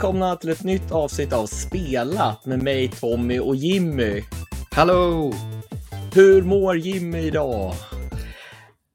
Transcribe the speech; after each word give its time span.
välkomna 0.00 0.36
till 0.36 0.50
ett 0.50 0.64
nytt 0.64 0.92
avsnitt 0.92 1.32
av 1.32 1.46
Spelat 1.46 2.46
med 2.46 2.62
mig 2.62 2.88
Tommy 2.88 3.38
och 3.38 3.56
Jimmy. 3.56 4.22
Hallå! 4.70 5.32
Hur 6.14 6.42
mår 6.42 6.76
Jimmy 6.76 7.18
idag? 7.18 7.74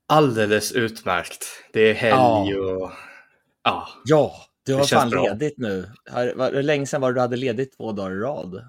Alldeles 0.07 0.71
utmärkt. 0.71 1.45
Det 1.73 1.79
är 1.89 1.93
helg 1.93 2.13
Ja. 2.15 2.39
och... 2.39 2.91
Ja, 3.63 3.87
Ja, 4.05 4.33
du 4.65 4.73
har 4.73 4.83
fan 4.83 5.09
bra. 5.09 5.23
ledigt 5.23 5.57
nu. 5.57 5.89
Hur 6.53 6.63
länge 6.63 6.85
sedan 6.85 7.01
var 7.01 7.09
det 7.09 7.17
du 7.17 7.21
hade 7.21 7.37
ledigt 7.37 7.77
två 7.77 7.91
dagar 7.91 8.11
i 8.11 8.19
rad? 8.19 8.65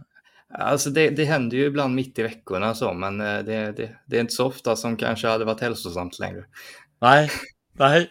alltså 0.59 0.91
det, 0.91 1.11
det 1.11 1.25
händer 1.25 1.57
ju 1.57 1.65
ibland 1.65 1.95
mitt 1.95 2.19
i 2.19 2.23
veckorna 2.23 2.75
så, 2.75 2.93
men 2.93 3.21
eh, 3.21 3.27
det, 3.27 3.73
det, 3.73 3.91
det 4.07 4.17
är 4.17 4.21
inte 4.21 4.35
så 4.35 4.47
ofta 4.47 4.77
som 4.77 4.97
kanske 4.97 5.29
hade 5.29 5.45
varit 5.45 5.61
hälsosamt 5.61 6.19
längre. 6.19 6.45
Nej, 7.01 7.31
nej. 7.73 8.11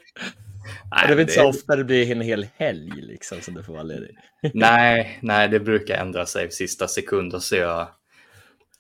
Nej, 0.92 1.08
det 1.08 1.14
är 1.14 1.16
väl 1.16 1.20
inte 1.20 1.34
så 1.34 1.48
ofta 1.48 1.76
det 1.76 1.84
blir 1.84 2.12
en 2.12 2.22
hel 2.22 2.48
helg 2.55 3.02
liksom 3.02 3.42
som 3.42 3.54
du 3.54 3.64
får 3.64 3.74
vara 3.74 3.84
ledig. 3.84 4.18
nej, 4.54 5.20
nej, 5.22 5.48
det 5.48 5.60
brukar 5.60 5.96
ändra 5.96 6.26
sig 6.26 6.48
i 6.48 6.52
sista 6.52 6.88
sekunder 6.88 7.40
så 7.40 7.55
jag, 7.55 7.88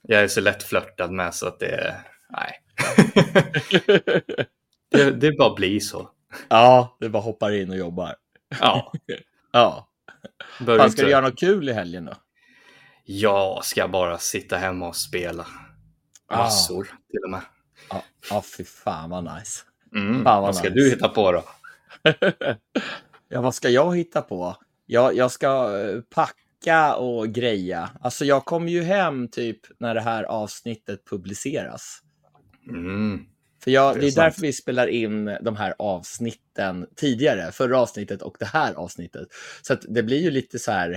jag 0.01 0.23
är 0.23 0.27
så 0.27 0.41
lätt 0.41 0.63
flörtad 0.63 1.11
med 1.11 1.35
så 1.35 1.47
att 1.47 1.59
det... 1.59 1.95
Nej. 2.29 2.61
det, 4.91 5.11
det 5.11 5.31
bara 5.37 5.55
blir 5.55 5.79
så. 5.79 6.09
ja, 6.47 6.97
du 6.99 7.09
bara 7.09 7.23
hoppar 7.23 7.51
in 7.51 7.69
och 7.69 7.77
jobbar. 7.77 8.15
Ja. 8.59 8.93
Ja. 9.51 9.87
Bör 10.59 10.77
Fan, 10.77 10.91
ska 10.91 11.01
du 11.01 11.09
göra 11.09 11.27
något 11.27 11.39
kul 11.39 11.69
i 11.69 11.73
helgen 11.73 12.05
då? 12.05 12.13
Jag 13.03 13.65
ska 13.65 13.87
bara 13.87 14.17
sitta 14.17 14.57
hemma 14.57 14.87
och 14.87 14.95
spela. 14.95 15.47
Ah. 16.27 16.37
Massor 16.37 16.83
till 16.83 17.19
och 17.23 17.29
med. 17.29 17.41
Ja, 17.89 18.03
ja 18.29 18.43
fy 18.57 18.63
fan 18.63 19.09
vad 19.09 19.23
nice. 19.23 19.61
Mm. 19.95 20.13
Fan, 20.13 20.23
vad 20.23 20.41
Vad 20.41 20.55
ska 20.55 20.69
nice. 20.69 20.75
du 20.75 20.89
hitta 20.89 21.09
på 21.09 21.31
då? 21.31 21.43
ja, 23.29 23.41
vad 23.41 23.55
ska 23.55 23.69
jag 23.69 23.97
hitta 23.97 24.21
på? 24.21 24.55
Jag, 24.85 25.15
jag 25.15 25.31
ska 25.31 25.79
eh, 25.79 26.01
packa 26.01 26.95
och 26.95 27.29
greja. 27.29 27.89
Alltså 28.01 28.25
jag 28.25 28.45
kommer 28.45 28.71
ju 28.71 28.81
hem 28.81 29.27
typ 29.27 29.59
när 29.79 29.95
det 29.95 30.01
här 30.01 30.23
avsnittet 30.23 31.05
publiceras. 31.09 32.01
Mm. 32.69 33.25
För 33.63 33.71
jag, 33.71 33.95
Det 33.95 33.99
är 33.99 34.01
det 34.01 34.07
är 34.07 34.15
därför 34.15 34.41
vi 34.41 34.53
spelar 34.53 34.87
in 34.87 35.37
de 35.41 35.55
här 35.55 35.75
avsnitten 35.79 36.87
tidigare, 36.95 37.51
förra 37.51 37.79
avsnittet 37.79 38.21
och 38.21 38.35
det 38.39 38.45
här 38.45 38.73
avsnittet. 38.73 39.27
Så 39.61 39.75
det 39.75 40.03
blir 40.03 40.21
ju 40.21 40.31
lite 40.31 40.59
så 40.59 40.71
här, 40.71 40.91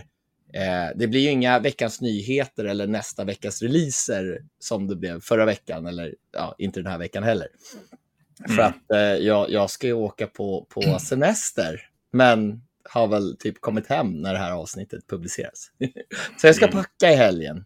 eh, 0.52 0.96
det 0.96 1.06
blir 1.06 1.20
ju 1.20 1.30
inga 1.30 1.58
veckans 1.58 2.00
nyheter 2.00 2.64
eller 2.64 2.86
nästa 2.86 3.24
veckas 3.24 3.62
releaser 3.62 4.42
som 4.58 4.86
det 4.86 4.96
blev 4.96 5.20
förra 5.20 5.44
veckan 5.44 5.86
eller 5.86 6.14
ja, 6.32 6.54
inte 6.58 6.80
den 6.80 6.92
här 6.92 6.98
veckan 6.98 7.22
heller. 7.22 7.48
För 8.46 8.52
Mm. 8.54 8.66
att 8.66 8.90
eh, 8.92 8.98
jag, 9.26 9.50
jag 9.50 9.70
ska 9.70 9.86
ju 9.86 9.92
åka 9.92 10.26
på, 10.26 10.66
på 10.70 10.98
semester, 10.98 11.88
men 12.12 12.62
har 12.90 13.08
väl 13.08 13.36
typ 13.38 13.60
kommit 13.60 13.86
hem 13.86 14.12
när 14.22 14.32
det 14.32 14.38
här 14.38 14.52
avsnittet 14.52 15.06
publiceras. 15.06 15.70
så 16.40 16.46
jag 16.46 16.56
ska 16.56 16.64
Mm. 16.66 16.76
packa 16.76 17.12
i 17.12 17.16
helgen. 17.16 17.64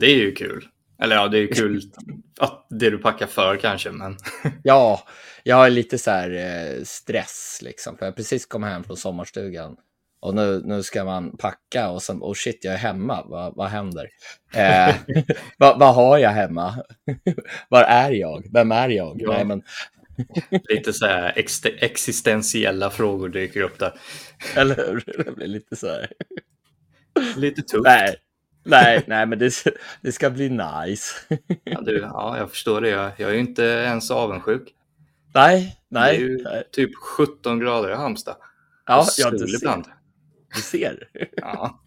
Det 0.00 0.06
är 0.06 0.16
ju 0.16 0.32
kul. 0.34 0.68
Eller 1.02 1.16
ja, 1.16 1.28
det 1.28 1.38
är 1.38 1.46
kul 1.54 1.82
att 2.40 2.66
det 2.70 2.90
du 2.90 2.98
packar 2.98 3.26
för 3.26 3.56
kanske, 3.56 3.90
men 3.90 4.16
Ja, 4.62 5.06
jag 5.42 5.56
har 5.56 5.70
lite 5.70 5.98
så 5.98 6.10
här 6.10 6.30
eh, 6.30 6.82
stress 6.84 7.58
liksom. 7.62 7.96
För 7.98 8.06
jag 8.06 8.12
har 8.12 8.16
precis 8.16 8.46
kommit 8.46 8.70
hem 8.70 8.84
från 8.84 8.96
sommarstugan. 8.96 9.76
Och 10.24 10.34
nu, 10.34 10.62
nu 10.64 10.82
ska 10.82 11.04
man 11.04 11.36
packa 11.36 11.90
och 11.90 12.02
sen, 12.02 12.18
oh 12.20 12.34
shit, 12.34 12.64
jag 12.64 12.74
är 12.74 12.78
hemma. 12.78 13.24
Vad, 13.26 13.56
vad 13.56 13.68
händer? 13.68 14.08
Eh, 14.54 14.94
vad, 15.58 15.78
vad 15.78 15.94
har 15.94 16.18
jag 16.18 16.30
hemma? 16.30 16.74
Var 17.68 17.82
är 17.82 18.10
jag? 18.10 18.44
Vem 18.52 18.72
är 18.72 18.88
jag? 18.88 19.16
Ja. 19.20 19.32
Nej, 19.32 19.44
men, 19.44 19.62
lite 20.68 20.92
så 20.92 21.06
här 21.06 21.32
ex- 21.36 21.64
existentiella 21.64 22.90
frågor 22.90 23.28
dyker 23.28 23.60
upp 23.62 23.78
där. 23.78 23.92
eller 24.56 24.76
hur? 24.76 25.04
Det 25.24 25.32
blir 25.36 25.46
lite 25.46 25.76
så 25.76 25.86
här. 25.88 26.08
Lite 27.36 27.62
tufft. 27.62 27.84
Nej, 27.84 28.16
nej, 28.64 29.02
nej, 29.06 29.26
men 29.26 29.38
det, 29.38 29.52
det 30.00 30.12
ska 30.12 30.30
bli 30.30 30.48
nice. 30.48 31.14
Ja, 31.64 31.80
du, 31.80 31.98
ja, 31.98 32.38
jag 32.38 32.50
förstår 32.50 32.80
det. 32.80 32.88
Jag, 32.88 33.10
jag 33.16 33.30
är 33.30 33.34
ju 33.34 33.40
inte 33.40 33.62
ens 33.62 34.10
avundsjuk. 34.10 34.68
nej, 35.34 35.76
Det 35.90 35.98
är 35.98 36.02
nej. 36.02 36.20
ju 36.20 36.42
nej. 36.44 36.62
typ 36.72 36.90
17 37.16 37.58
grader 37.60 37.90
i 37.90 37.94
Halmstad. 37.94 38.36
Ja, 38.86 38.98
Och 39.00 39.06
ja, 39.18 39.30
sol 39.30 39.38
du 39.38 39.46
ser. 39.46 39.56
ibland. 39.56 39.84
Du 40.54 40.60
ser. 40.60 41.08
Ja. 41.36 41.84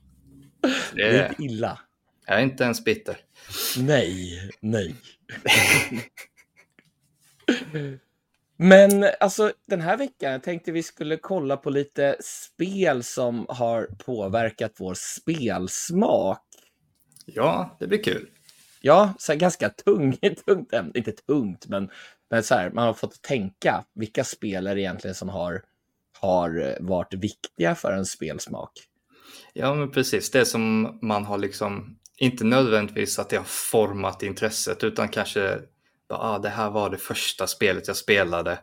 Det 0.94 1.10
Det 1.10 1.20
är 1.20 1.30
inte 1.30 1.44
illa. 1.44 1.80
jag 2.26 2.38
är 2.40 2.44
inte 2.44 2.64
ens 2.64 2.84
bitter. 2.84 3.18
Nej, 3.78 4.52
nej. 4.60 4.96
Men 8.58 9.06
alltså 9.20 9.52
den 9.68 9.82
här 9.82 9.98
veckan, 9.98 10.32
jag 10.32 10.44
tänkte 10.44 10.72
vi 10.72 10.84
skulle 10.84 11.18
kolla 11.18 11.58
på 11.58 11.70
lite 11.70 12.18
spel 12.22 13.04
som 13.04 13.46
har 13.50 13.86
påverkat 14.06 14.72
vår 14.78 14.94
spelsmak. 14.94 16.44
Ja, 17.26 17.78
det 17.80 17.88
blir 17.88 18.04
kul. 18.04 18.30
Ja, 18.82 19.14
så 19.20 19.32
här 19.32 19.40
ganska 19.40 19.70
tung, 19.70 20.18
tungt 20.46 20.74
ämne, 20.74 20.92
inte 20.96 21.12
tungt, 21.12 21.68
men, 21.68 21.90
men 22.30 22.44
så 22.44 22.56
här, 22.56 22.70
man 22.72 22.86
har 22.86 22.94
fått 22.94 23.22
tänka 23.22 23.86
vilka 23.94 24.24
spel 24.24 24.68
är 24.68 24.76
det 24.76 24.82
egentligen 24.82 25.16
som 25.16 25.30
har, 25.30 25.64
har 26.22 26.78
varit 26.80 27.14
viktiga 27.14 27.76
för 27.76 27.92
en 27.92 28.06
spelsmak. 28.06 28.72
Ja, 29.54 29.74
men 29.74 29.92
precis. 29.92 30.32
Det 30.32 30.46
som 30.46 30.98
man 31.02 31.26
har 31.26 31.38
liksom, 31.38 31.98
inte 32.18 32.44
nödvändigtvis 32.44 33.20
att 33.20 33.30
det 33.30 33.38
har 33.38 33.44
format 33.44 34.24
intresset, 34.24 34.84
utan 34.84 35.10
kanske, 35.10 35.60
bara, 36.10 36.20
ah, 36.20 36.40
det 36.40 36.50
här 36.50 36.70
var 36.70 36.90
det 36.90 36.98
första 36.98 37.48
spelet 37.48 37.88
jag 37.88 37.98
spelade. 37.98 38.60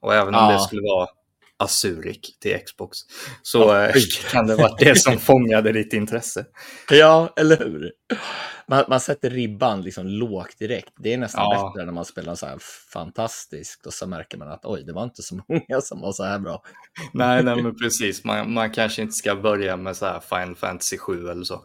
Och 0.00 0.14
även 0.14 0.34
om 0.34 0.40
Ja. 0.44 0.52
det 0.52 0.60
skulle 0.60 0.82
vara 0.82 1.08
Azurik 1.64 2.36
till 2.40 2.58
Xbox, 2.66 2.98
så 3.42 3.76
eh, 3.76 3.94
kan 4.30 4.46
det 4.46 4.56
vara 4.56 4.76
det 4.78 4.98
som 4.98 5.18
fångade 5.18 5.72
ditt 5.72 5.92
intresse. 5.92 6.46
Ja, 6.90 7.32
eller 7.36 7.56
hur? 7.58 7.92
Man, 8.68 8.84
man 8.88 9.00
sätter 9.00 9.30
ribban 9.30 9.82
liksom 9.82 10.06
lågt 10.06 10.58
direkt. 10.58 10.92
Det 10.98 11.12
är 11.14 11.18
nästan 11.18 11.42
Ja. 11.42 11.72
bättre 11.74 11.86
när 11.86 11.92
man 11.92 12.04
spelar 12.04 12.34
så 12.34 12.46
här 12.46 12.58
fantastiskt 12.92 13.86
och 13.86 13.92
så 13.94 14.06
märker 14.06 14.38
man 14.38 14.48
att 14.48 14.64
oj, 14.64 14.84
det 14.86 14.92
var 14.92 15.04
inte 15.04 15.22
så 15.22 15.34
många 15.48 15.80
som 15.80 16.00
var 16.00 16.12
så 16.12 16.24
här 16.24 16.38
bra. 16.38 16.62
nej, 17.12 17.42
nej, 17.42 17.62
men 17.62 17.76
precis. 17.76 18.24
Man, 18.24 18.52
man 18.52 18.70
kanske 18.70 19.02
inte 19.02 19.14
ska 19.14 19.34
börja 19.36 19.76
med 19.76 19.96
så 19.96 20.06
här 20.06 20.20
Final 20.20 20.56
Fantasy 20.56 20.98
7 20.98 21.28
eller 21.28 21.44
så. 21.44 21.64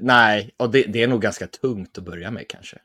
Nej, 0.00 0.54
och 0.56 0.70
det, 0.70 0.82
det 0.82 1.02
är 1.02 1.06
nog 1.08 1.22
ganska 1.22 1.46
tungt 1.46 1.98
att 1.98 2.04
börja 2.04 2.30
med 2.30 2.48
kanske. 2.48 2.78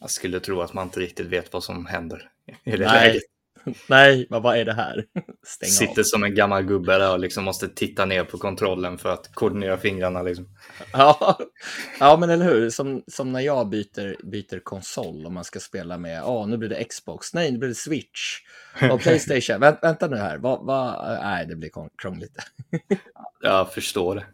Jag 0.00 0.10
skulle 0.10 0.40
tro 0.40 0.60
att 0.60 0.72
man 0.72 0.86
inte 0.86 1.00
riktigt 1.00 1.26
vet 1.26 1.52
vad 1.52 1.64
som 1.64 1.86
händer 1.86 2.30
i 2.64 2.70
det 2.70 2.78
Nej. 2.86 3.08
läget. 3.08 3.22
Nej, 3.88 4.26
vad, 4.30 4.42
vad 4.42 4.56
är 4.56 4.64
det 4.64 4.74
här? 4.74 5.04
Stäng 5.46 5.68
Sitter 5.68 6.00
av. 6.00 6.04
som 6.04 6.24
en 6.24 6.34
gammal 6.34 6.62
gubbe 6.62 6.98
där 6.98 7.12
och 7.12 7.20
liksom 7.20 7.44
måste 7.44 7.68
titta 7.68 8.04
ner 8.04 8.24
på 8.24 8.38
kontrollen 8.38 8.98
för 8.98 9.08
att 9.08 9.34
koordinera 9.34 9.76
fingrarna. 9.76 10.22
Liksom. 10.22 10.48
Ja, 10.92 11.38
ja, 12.00 12.16
men 12.16 12.30
eller 12.30 12.44
hur? 12.44 12.70
Som, 12.70 13.02
som 13.06 13.32
när 13.32 13.40
jag 13.40 13.68
byter, 13.68 14.26
byter 14.30 14.58
konsol 14.58 15.26
och 15.26 15.32
man 15.32 15.44
ska 15.44 15.60
spela 15.60 15.98
med, 15.98 16.18
ja, 16.18 16.46
nu 16.46 16.56
blir 16.56 16.68
det 16.68 16.84
Xbox, 16.84 17.34
nej, 17.34 17.52
nu 17.52 17.58
blir 17.58 17.68
det 17.68 17.74
Switch 17.74 18.40
och 18.90 19.00
Playstation. 19.00 19.60
Vänt, 19.60 19.78
vänta 19.82 20.08
nu 20.08 20.16
här, 20.16 20.38
vad, 20.38 20.66
vad, 20.66 21.18
nej, 21.22 21.46
det 21.46 21.56
blir 21.56 21.70
krångligt. 22.02 22.36
Jag 23.42 23.72
förstår 23.72 24.14
det. 24.14 24.26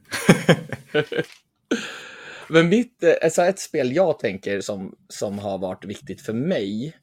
Men 2.48 2.68
mitt, 2.68 3.04
alltså 3.22 3.42
ett 3.42 3.58
spel 3.58 3.92
jag 3.92 4.18
tänker 4.18 4.60
som, 4.60 4.94
som 5.08 5.38
har 5.38 5.58
varit 5.58 5.84
viktigt 5.84 6.20
för 6.22 6.32
mig, 6.32 6.96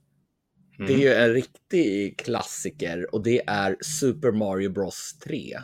det 0.80 0.84
är 0.84 0.90
Mm. 0.90 1.02
ju 1.02 1.14
en 1.14 1.34
riktig 1.34 2.18
klassiker 2.20 3.16
och 3.16 3.24
det 3.24 3.42
är 3.48 3.76
Super 3.82 4.32
Mario 4.32 4.70
Bros 4.70 5.16
3. 5.24 5.60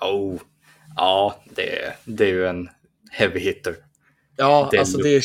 Oh. 0.00 0.40
Ja, 0.96 1.42
det, 1.54 1.94
det 2.04 2.24
är 2.24 2.28
ju 2.28 2.46
en 2.46 2.68
heavy 3.10 3.40
hitter. 3.40 3.76
Ja, 4.36 4.68
Det 4.72 4.78
alltså 4.78 4.98
det 4.98 5.08
är, 5.16 5.22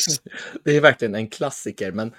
det 0.64 0.76
är 0.76 0.80
verkligen 0.80 1.14
en 1.14 1.28
klassiker, 1.28 1.92
men 1.92 2.12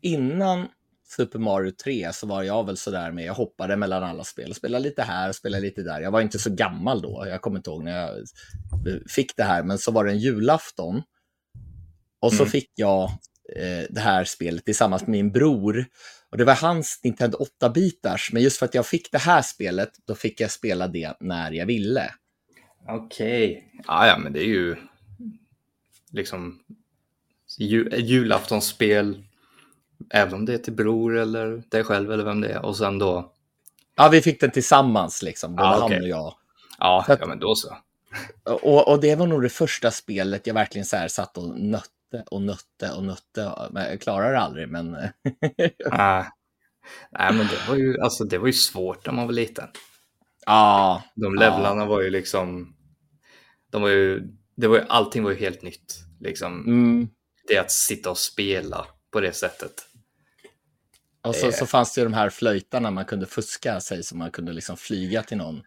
innan 0.00 0.68
Super 1.16 1.38
Mario 1.38 1.70
3 1.70 2.12
så 2.12 2.26
var 2.26 2.42
jag 2.42 2.66
väl 2.66 2.76
sådär 2.76 3.12
med, 3.12 3.24
jag 3.24 3.34
hoppade 3.34 3.76
mellan 3.76 4.02
alla 4.02 4.24
spel, 4.24 4.54
spelade 4.54 4.84
lite 4.84 5.02
här, 5.02 5.32
spelade 5.32 5.62
lite 5.62 5.82
där. 5.82 6.00
Jag 6.00 6.10
var 6.10 6.20
inte 6.20 6.38
så 6.38 6.50
gammal 6.50 7.02
då, 7.02 7.24
jag 7.28 7.40
kommer 7.40 7.56
inte 7.56 7.70
ihåg 7.70 7.84
när 7.84 8.00
jag 8.00 8.18
fick 9.10 9.36
det 9.36 9.42
här, 9.44 9.62
men 9.62 9.78
så 9.78 9.90
var 9.92 10.04
det 10.04 10.10
en 10.10 10.18
julafton. 10.18 11.02
Och 12.20 12.32
så 12.32 12.42
Mm. 12.42 12.50
fick 12.50 12.70
jag 12.74 13.02
eh, 13.56 13.84
det 13.90 14.00
här 14.00 14.24
spelet 14.24 14.64
tillsammans 14.64 15.02
med 15.02 15.10
min 15.10 15.32
bror. 15.32 15.84
Och 16.30 16.38
det 16.38 16.44
var 16.44 16.54
hans 16.54 17.00
Nintendo 17.04 17.38
8-bitars, 17.60 18.30
men 18.32 18.42
just 18.42 18.58
för 18.58 18.66
att 18.66 18.74
jag 18.74 18.86
fick 18.86 19.12
det 19.12 19.18
här 19.18 19.42
spelet, 19.42 19.90
då 20.06 20.14
fick 20.14 20.40
jag 20.40 20.50
spela 20.50 20.88
det 20.88 21.16
när 21.20 21.52
jag 21.52 21.66
ville. 21.66 22.14
Okej. 22.88 23.72
Ja, 23.86 24.06
ja, 24.06 24.18
men 24.18 24.32
det 24.32 24.40
är 24.40 24.48
ju 24.48 24.76
liksom 26.12 26.58
ju, 27.58 27.86
ett 27.86 28.08
julaftonsspel. 28.08 29.24
Även 30.10 30.34
om 30.34 30.44
det 30.44 30.54
är 30.54 30.58
till 30.58 30.72
bror 30.72 31.18
eller 31.18 31.62
dig 31.68 31.84
själv 31.84 32.12
eller 32.12 32.24
vem 32.24 32.40
det 32.40 32.48
är. 32.48 32.64
Och 32.64 32.76
sen 32.76 32.98
då. 32.98 33.32
Ja, 33.96 34.08
vi 34.08 34.22
fick 34.22 34.40
den 34.40 34.50
tillsammans 34.50 35.22
liksom, 35.22 35.56
både 35.56 35.68
Ah, 35.68 35.84
okej. 35.84 35.96
han 35.96 36.02
och 36.02 36.08
jag. 36.08 36.34
Ja, 36.78 37.04
att- 37.08 37.20
ja 37.20 37.26
men 37.26 37.38
då 37.38 37.54
så. 37.54 37.76
Och, 38.44 38.88
och 38.88 39.00
det 39.00 39.14
var 39.16 39.26
nog 39.26 39.42
det 39.42 39.48
första 39.48 39.90
spelet 39.90 40.46
jag 40.46 40.54
verkligen 40.54 40.84
så 40.84 40.96
här 40.96 41.08
satt 41.08 41.38
och 41.38 41.58
nötte 41.60 41.86
och 42.30 42.42
nötte 42.42 42.92
och 42.96 43.04
nötte. 43.04 43.70
Jag 43.74 44.00
klarar 44.00 44.32
det 44.32 44.38
aldrig, 44.38 44.68
men 44.68 44.90
Nej. 44.90 45.12
Nej, 47.10 47.32
men 47.32 47.46
det 47.46 47.68
var 47.68 47.76
ju, 47.76 48.00
alltså, 48.00 48.24
det 48.24 48.38
var 48.38 48.46
ju 48.46 48.52
svårt 48.52 49.06
när 49.06 49.12
man 49.12 49.26
var 49.26 49.32
liten. 49.32 49.68
Ja. 50.46 51.02
De 51.14 51.34
levlarna 51.34 51.84
var 51.84 52.00
ju 52.00 52.10
liksom, 52.10 52.76
de 53.70 53.82
var 53.82 53.88
ju, 53.88 54.22
det 54.56 54.66
var 54.68 54.76
ju, 54.76 54.84
allting 54.88 55.22
var 55.24 55.30
ju 55.30 55.36
helt 55.36 55.62
nytt. 55.62 55.94
Liksom. 56.20 56.64
Mm. 56.66 57.08
Det 57.48 57.58
att 57.58 57.70
sitta 57.70 58.10
och 58.10 58.18
spela 58.18 58.86
på 59.12 59.20
det 59.20 59.32
sättet. 59.32 59.72
Och 61.22 61.34
så, 61.34 61.46
Eh. 61.46 61.52
så 61.52 61.66
fanns 61.66 61.94
det 61.94 62.00
ju 62.00 62.04
de 62.04 62.14
här 62.14 62.30
flöjtarna 62.30 62.90
man 62.90 63.04
kunde 63.04 63.26
fuska 63.26 63.80
sig 63.80 64.02
så 64.02 64.16
man 64.16 64.30
kunde 64.30 64.52
liksom 64.52 64.76
flyga 64.76 65.22
till 65.22 65.36
någon 65.36 65.62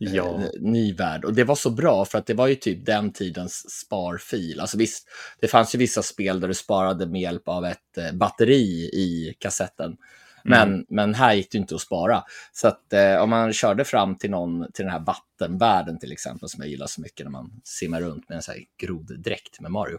Ja. 0.00 0.34
eh, 0.34 0.48
ny 0.60 0.94
värld. 0.94 1.24
Och 1.24 1.34
det 1.34 1.44
var 1.44 1.54
så 1.54 1.70
bra 1.70 2.04
för 2.04 2.18
att 2.18 2.26
det 2.26 2.34
var 2.34 2.46
ju 2.46 2.54
typ 2.54 2.86
den 2.86 3.12
tidens 3.12 3.70
sparfil. 3.80 4.60
Alltså 4.60 4.78
visst, 4.78 5.08
det 5.40 5.48
fanns 5.48 5.74
ju 5.74 5.78
vissa 5.78 6.02
spel 6.02 6.40
där 6.40 6.48
du 6.48 6.54
sparade 6.54 7.06
med 7.06 7.20
hjälp 7.20 7.48
av 7.48 7.64
ett 7.64 7.98
eh, 7.98 8.12
batteri 8.12 8.90
i 8.92 9.34
kassetten. 9.38 9.96
Men, 10.44 10.86
men 10.88 11.14
här 11.14 11.34
gick 11.34 11.52
det 11.52 11.58
inte 11.58 11.74
att 11.74 11.80
spara. 11.80 12.24
Så 12.52 12.68
att 12.68 12.92
eh, 12.92 13.16
om 13.16 13.30
man 13.30 13.52
körde 13.52 13.84
fram 13.84 14.16
till 14.16 14.30
någon, 14.30 14.72
till 14.72 14.84
den 14.84 14.92
här 14.92 15.00
vattenvärlden 15.04 15.98
till 15.98 16.12
exempel, 16.12 16.48
som 16.48 16.62
jag 16.62 16.70
gillar 16.70 16.86
så 16.86 17.00
mycket 17.00 17.26
när 17.26 17.30
man 17.30 17.60
simmar 17.64 18.00
runt 18.00 18.28
med 18.28 18.36
en 18.36 18.42
sån 18.42 18.54
här 18.54 18.62
groddräkt 18.82 19.60
med 19.60 19.70
Mario. 19.70 19.98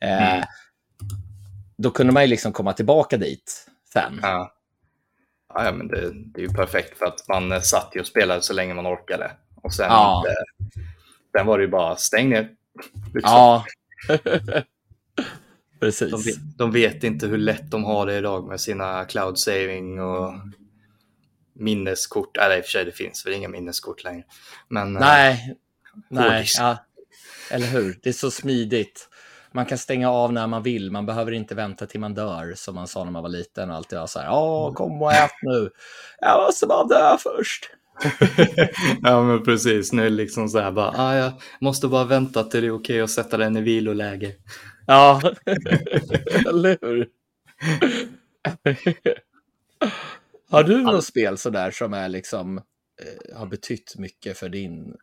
Eh, 0.00 0.44
Mm. 1.00 1.10
Då 1.78 1.90
kunde 1.90 2.12
man 2.12 2.22
ju 2.22 2.28
liksom 2.28 2.52
komma 2.52 2.72
tillbaka 2.72 3.16
dit 3.16 3.66
sen. 3.92 4.18
Ja. 4.22 4.52
Ja, 5.54 5.72
men 5.72 5.88
det, 5.88 6.10
det 6.14 6.40
är 6.40 6.42
ju 6.48 6.52
perfekt 6.54 6.98
för 6.98 7.06
att 7.06 7.28
man 7.28 7.52
eh, 7.52 7.60
satt 7.60 7.90
ju 7.94 8.00
och 8.00 8.06
spelade 8.06 8.42
så 8.42 8.52
länge 8.52 8.74
man 8.74 8.86
orkade. 8.86 9.30
Och 9.54 9.74
sen, 9.74 9.86
Ja. 9.88 10.24
eh, 10.28 10.66
sen 11.36 11.46
var 11.46 11.58
det 11.58 11.64
ju 11.64 11.70
bara 11.70 11.96
stäng 11.96 12.28
ner. 12.28 12.48
Liksom. 13.14 13.32
Ja. 13.32 13.64
Precis. 15.80 16.10
De, 16.10 16.22
vet, 16.22 16.58
de 16.58 16.72
vet 16.72 17.04
inte 17.04 17.26
hur 17.26 17.38
lätt 17.38 17.70
de 17.70 17.84
har 17.84 18.06
det 18.06 18.16
idag 18.16 18.48
med 18.48 18.60
sina 18.60 19.04
cloud 19.04 19.38
saving 19.38 20.00
och 20.00 20.34
minneskort. 21.52 22.36
Eller 22.36 22.56
i 22.58 22.60
och 22.60 22.64
för 22.64 22.70
sig, 22.70 22.84
det 22.84 22.92
finns 22.92 23.26
väl 23.26 23.32
inga 23.34 23.48
minneskort 23.48 24.04
längre. 24.04 24.24
Men, 24.68 24.96
eh, 24.96 25.00
Nej, 25.00 25.56
nej, 26.08 26.30
hårddisk. 26.30 26.60
ja. 26.60 26.76
eller 27.50 27.66
hur? 27.66 27.98
Det 28.02 28.08
är 28.08 28.12
så 28.12 28.30
smidigt. 28.30 29.08
Man 29.52 29.66
kan 29.66 29.78
stänga 29.78 30.10
av 30.10 30.32
när 30.32 30.46
man 30.46 30.62
vill. 30.62 30.90
Man 30.90 31.06
behöver 31.06 31.32
inte 31.32 31.54
vänta 31.54 31.86
till 31.86 32.00
man 32.00 32.14
dör, 32.14 32.52
som 32.56 32.74
man 32.74 32.88
sa 32.88 33.04
när 33.04 33.10
man 33.10 33.22
var 33.22 33.30
liten. 33.30 33.70
Och 33.70 33.76
alltid 33.76 33.98
var 33.98 34.06
så 34.06 34.18
här, 34.18 34.30
åh, 34.32 34.74
kom 34.74 35.02
och 35.02 35.12
ät 35.12 35.30
nu. 35.42 35.70
Jag 36.20 36.46
måste 36.46 36.66
bara 36.66 36.84
dö 36.84 37.16
först. 37.18 37.70
ja, 39.02 39.22
men 39.22 39.42
precis. 39.42 39.92
Nu 39.92 40.02
är 40.02 40.10
det 40.10 40.16
liksom 40.16 40.48
så 40.48 40.58
här 40.58 40.72
bara, 40.72 40.92
ah, 40.96 41.14
jag 41.14 41.32
måste 41.60 41.88
bara 41.88 42.04
vänta 42.04 42.44
till 42.44 42.60
det 42.60 42.66
är 42.66 42.70
okej 42.70 43.00
att 43.00 43.10
sätta 43.10 43.36
den 43.36 43.56
i 43.56 43.60
viloläge. 43.60 44.34
Ja, 44.86 45.20
eller 46.48 46.78
hur? 46.80 47.08
Har 50.50 50.62
du 50.62 50.82
något 50.82 51.04
spel 51.04 51.38
sådär 51.38 51.70
som 51.70 51.94
är 51.94 52.08
liksom, 52.08 52.58
eh, 52.58 53.38
har 53.38 53.46
betytt 53.46 53.94
mycket 53.98 54.38
för 54.38 54.48
din... 54.48 54.94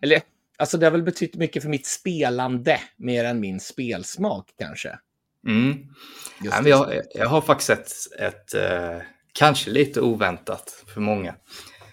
Eller, 0.00 0.20
alltså 0.62 0.78
det 0.78 0.86
har 0.86 0.90
väl 0.90 1.02
betytt 1.02 1.34
mycket 1.36 1.62
för 1.62 1.70
mitt 1.70 1.86
spelande 1.86 2.80
mer 2.96 3.24
än 3.24 3.40
min 3.40 3.60
spelsmak 3.60 4.48
kanske? 4.58 4.98
Mm. 5.48 5.76
Det. 6.62 6.68
jag, 6.68 7.00
jag 7.14 7.28
har 7.28 7.40
faktiskt 7.40 7.70
ett, 7.70 7.92
ett 8.20 8.54
eh, 8.54 8.98
kanske 9.32 9.70
lite 9.70 10.00
oväntat 10.00 10.84
för 10.94 11.00
många. 11.00 11.32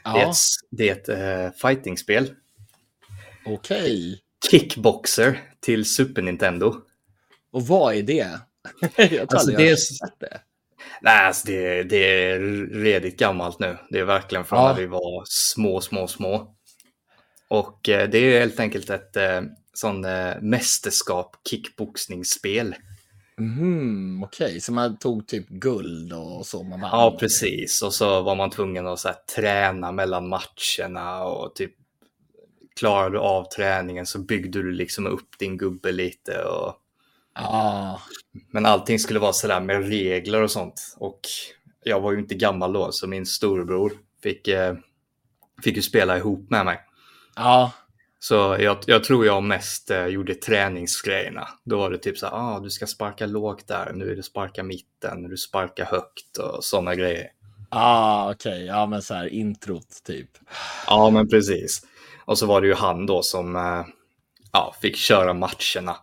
Det 0.03 0.09
är 0.09 0.17
Ja, 0.19 0.29
ett, 0.29 0.35
det 0.71 0.89
är 0.89 0.93
ett 0.95 1.09
eh, 1.09 1.59
fightingspel. 1.69 2.31
okej. 3.45 4.19
Kickboxer 4.51 5.39
till 5.59 5.85
Super 5.85 6.21
Nintendo. 6.21 6.75
Och 7.51 7.67
vad 7.67 7.95
är 7.95 8.03
det? 8.03 8.39
jag 8.95 9.33
Alltså, 9.33 9.51
det 9.51 9.69
är- 9.69 10.19
det. 10.19 10.41
Nej, 11.01 11.25
alltså 11.25 11.47
det, 11.47 11.83
det 11.83 12.31
är 12.31 12.39
redigt 12.73 13.19
gammalt 13.19 13.59
nu. 13.59 13.77
Det 13.89 13.99
är 13.99 14.03
verkligen 14.05 14.45
från 14.45 14.59
Ja. 14.59 14.67
när 14.73 14.79
vi 14.79 14.85
var 14.87 15.23
små, 15.27 15.81
små, 15.81 16.07
små. 16.07 16.55
Och 17.49 17.89
eh, 17.89 18.09
det 18.09 18.17
är 18.17 18.39
helt 18.39 18.59
enkelt 18.59 18.89
ett 18.89 19.17
eh, 19.17 19.41
sån 19.73 20.05
eh, 20.05 20.41
mästerskap 20.41 21.35
kickboxningsspel. 21.49 22.75
Mhm, 23.37 24.23
okej, 24.23 24.61
så 24.61 24.71
man 24.73 24.97
tog 24.97 25.27
typ 25.27 25.49
guld 25.49 26.13
och 26.13 26.45
så 26.45 26.63
man 26.63 26.81
vann? 26.81 26.89
Ja, 26.93 27.17
precis. 27.19 27.81
Och 27.81 27.93
så 27.93 28.21
var 28.21 28.35
man 28.35 28.49
tvungen 28.49 28.87
att 28.87 28.99
så 28.99 29.09
träna 29.35 29.91
mellan 29.91 30.29
matcherna 30.29 31.23
och 31.23 31.55
typ 31.55 31.71
klarade 32.79 33.15
du 33.15 33.19
av 33.19 33.43
träningen 33.43 34.05
så 34.05 34.19
byggde 34.19 34.63
du 34.63 34.71
liksom 34.71 35.07
upp 35.07 35.39
din 35.39 35.57
gubbe 35.57 35.91
lite. 35.91 36.43
Och... 36.43 36.73
Ja, 37.35 38.01
Men 38.51 38.65
allting 38.65 38.99
skulle 38.99 39.19
vara 39.19 39.33
sådär 39.33 39.59
med 39.59 39.87
regler 39.87 40.41
och 40.41 40.51
sånt. 40.51 40.95
Och 40.97 41.19
jag 41.83 42.01
var 42.01 42.11
ju 42.11 42.19
inte 42.19 42.35
gammal 42.35 42.73
då, 42.73 42.91
så 42.91 43.07
min 43.07 43.25
storebror 43.25 43.91
fick, 44.23 44.47
eh, 44.47 44.75
fick 45.63 45.75
ju 45.75 45.81
spela 45.81 46.17
ihop 46.17 46.49
med 46.49 46.65
mig. 46.65 46.79
Ja, 47.39 47.71
Så 48.19 48.55
jag, 48.59 48.77
jag 48.85 49.03
tror 49.03 49.25
jag 49.25 49.43
mest 49.43 49.91
eh, 49.91 50.05
gjorde 50.05 50.35
träningsgrejerna. 50.35 51.47
Då 51.63 51.77
var 51.77 51.89
det 51.89 51.97
typ 51.97 52.17
så 52.17 52.25
här, 52.25 52.33
ah, 52.35 52.59
du 52.59 52.69
ska 52.69 52.87
sparka 52.87 53.25
lågt 53.25 53.67
där, 53.67 53.91
nu 53.93 54.11
är 54.11 54.15
det 54.15 54.23
sparka 54.23 54.63
mitten, 54.63 55.23
du 55.23 55.37
sparkar 55.37 55.85
högt 55.85 56.37
och 56.37 56.63
sådana 56.63 56.95
grejer. 56.95 57.27
ah, 57.69 58.31
okej, 58.31 58.65
ja 58.65 58.85
men 58.85 59.01
så 59.01 59.13
här 59.13 59.27
introt 59.27 60.03
typ. 60.05 60.29
Ja, 60.87 61.09
men 61.09 61.29
precis. 61.29 61.81
Och 62.25 62.37
så 62.37 62.45
var 62.45 62.61
det 62.61 62.67
ju 62.67 62.73
han 62.73 63.05
då 63.05 63.21
som 63.21 63.55
eh, 63.55 63.85
ja, 64.51 64.75
fick 64.81 64.95
köra 64.95 65.33
matcherna. 65.33 65.97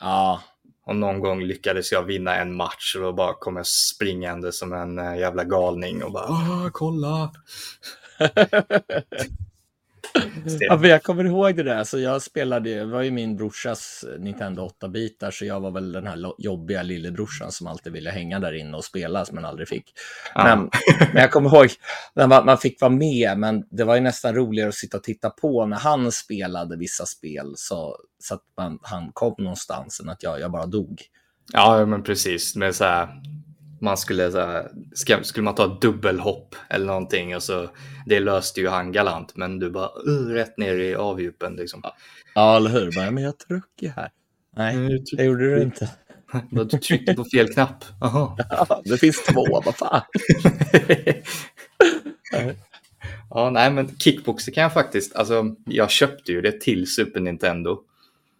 Ja, 0.00 0.42
Och 0.86 0.96
någon 0.96 1.20
gång 1.20 1.42
lyckades 1.42 1.92
jag 1.92 2.02
vinna 2.02 2.36
en 2.36 2.56
match 2.56 2.94
och 2.96 3.02
då 3.02 3.12
bara 3.12 3.34
kom 3.34 3.56
jag 3.56 3.66
springande 3.66 4.52
som 4.52 4.72
en 4.72 4.98
eh, 4.98 5.18
jävla 5.18 5.44
galning 5.44 6.02
och 6.02 6.12
bara 6.12 6.24
ah, 6.28 6.70
kolla. 6.72 7.32
Ja, 10.60 10.76
men 10.76 10.90
jag 10.90 11.02
kommer 11.02 11.24
ihåg 11.24 11.56
det 11.56 11.62
där. 11.62 11.84
Så 11.84 11.98
jag 11.98 12.22
spelade, 12.22 12.74
det 12.74 12.84
var 12.84 13.02
ju 13.02 13.10
min 13.10 13.36
brorsas 13.36 14.04
Nintendo 14.18 14.70
8-bitar, 14.82 15.30
så 15.30 15.44
jag 15.44 15.60
var 15.60 15.70
väl 15.70 15.92
den 15.92 16.06
här 16.06 16.32
jobbiga 16.38 16.82
lillebrorsan 16.82 17.52
som 17.52 17.66
alltid 17.66 17.92
ville 17.92 18.10
hänga 18.10 18.40
där 18.40 18.52
inne 18.52 18.76
och 18.76 18.84
spela, 18.84 19.24
men 19.32 19.44
aldrig 19.44 19.68
fick. 19.68 19.92
Ja. 20.34 20.44
Men, 20.44 20.70
men 21.12 21.22
jag 21.22 21.30
kommer 21.30 21.56
ihåg 21.56 21.68
när 22.14 22.26
man, 22.26 22.46
man 22.46 22.58
fick 22.58 22.80
vara 22.80 22.92
med, 22.92 23.38
men 23.38 23.64
det 23.70 23.84
var 23.84 23.94
ju 23.94 24.00
nästan 24.00 24.34
roligare 24.34 24.68
att 24.68 24.74
sitta 24.74 24.96
och 24.96 25.02
titta 25.02 25.30
på 25.30 25.66
när 25.66 25.76
han 25.76 26.12
spelade 26.12 26.76
vissa 26.76 27.06
spel, 27.06 27.52
så, 27.56 27.96
så 28.22 28.34
att 28.34 28.42
man, 28.56 28.78
han 28.82 29.10
kom 29.12 29.34
någonstans 29.38 30.00
än 30.00 30.08
att 30.08 30.22
jag, 30.22 30.40
jag 30.40 30.52
bara 30.52 30.66
dog. 30.66 31.02
Ja, 31.52 31.86
men 31.86 32.02
precis. 32.02 32.56
Men 32.56 32.74
så 32.74 32.84
här, 32.84 33.08
man 33.80 33.96
skulle, 33.96 34.32
så 34.32 34.38
här, 34.38 34.70
ska, 34.94 35.22
skulle 35.22 35.44
man 35.44 35.54
ta 35.54 35.66
dubbelhopp 35.66 36.54
eller 36.68 36.86
någonting 36.86 37.36
och 37.36 37.42
så 37.42 37.68
det 38.06 38.20
löste 38.20 38.60
ju 38.60 38.68
han 38.68 38.92
galant, 38.92 39.36
men 39.36 39.58
du 39.58 39.70
bara 39.70 39.90
uh, 40.08 40.28
rätt 40.28 40.58
ner 40.58 40.74
i 40.74 40.94
avdjupen 40.94 41.56
liksom. 41.56 41.82
Ja, 42.34 42.56
eller 42.56 42.70
hur? 42.70 42.92
Bara, 42.92 43.10
men 43.10 43.24
jag 43.24 43.38
trycker 43.38 43.88
här. 43.88 44.10
Nej, 44.56 45.04
det 45.12 45.24
gjorde 45.24 45.54
du 45.54 45.62
inte. 45.62 45.90
Du 46.50 46.64
tryckte 46.64 47.14
på 47.14 47.24
fel 47.24 47.48
knapp. 47.48 47.84
Aha. 48.00 48.36
Ja, 48.50 48.82
det 48.84 48.98
finns 48.98 49.24
två, 49.24 49.60
vad 49.64 49.76
fan. 49.76 50.02
ja, 53.30 53.50
nej, 53.50 53.70
men 53.70 53.96
kickboxer 53.98 54.52
kan 54.52 54.62
jag 54.62 54.72
faktiskt, 54.72 55.16
alltså 55.16 55.54
jag 55.64 55.90
köpte 55.90 56.32
ju 56.32 56.40
det 56.40 56.60
till 56.60 56.86
Super 56.86 57.20
Nintendo 57.20 57.78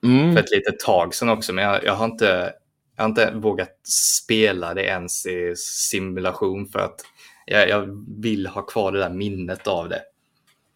Mm. 0.04 0.32
för 0.32 0.40
ett 0.40 0.50
litet 0.50 0.78
tag 0.78 1.14
sedan 1.14 1.28
också, 1.28 1.52
men 1.52 1.64
jag, 1.64 1.84
jag, 1.84 1.94
har 1.94 2.04
inte, 2.04 2.52
jag 2.96 3.04
har 3.04 3.08
inte 3.08 3.30
vågat 3.34 3.80
spela 4.22 4.74
det 4.74 4.82
ens 4.84 5.26
i 5.26 5.54
simulation 5.56 6.66
för 6.68 6.78
att 6.78 7.00
jag, 7.46 7.68
jag 7.68 8.04
vill 8.22 8.46
ha 8.46 8.62
kvar 8.62 8.92
det 8.92 8.98
där 8.98 9.10
minnet 9.10 9.66
av 9.66 9.88
det. 9.88 10.02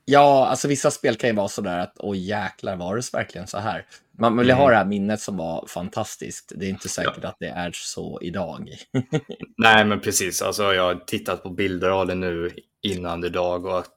Ja, 0.04 0.46
alltså 0.46 0.68
vissa 0.68 0.90
spel 0.90 1.16
kan 1.16 1.30
ju 1.30 1.36
vara 1.36 1.48
sådär 1.48 1.78
att 1.78 1.92
oj 1.98 2.18
jäklar, 2.18 2.76
var 2.76 2.96
det 2.96 3.12
verkligen 3.14 3.46
så 3.46 3.58
här? 3.58 3.86
Man 4.18 4.36
vill 4.36 4.46
ju 4.48 4.52
ha 4.52 4.62
Mm. 4.62 4.70
det 4.72 4.76
här 4.76 4.84
minnet 4.84 5.20
som 5.20 5.36
var 5.36 5.66
fantastiskt. 5.68 6.52
Det 6.56 6.66
är 6.66 6.70
inte 6.70 6.88
säkert 6.88 7.24
att 7.24 7.36
det 7.40 7.46
är 7.48 7.70
så 7.74 8.18
idag. 8.22 8.74
Nej, 9.58 9.84
men 9.84 10.00
precis. 10.00 10.42
Alltså, 10.42 10.74
jag 10.74 10.82
har 10.82 10.94
tittat 10.94 11.42
på 11.42 11.50
bilder 11.50 11.88
av 11.88 12.06
det 12.06 12.14
nu 12.14 12.50
innan 12.82 13.24
idag 13.24 13.66
och 13.66 13.78
att 13.78 13.94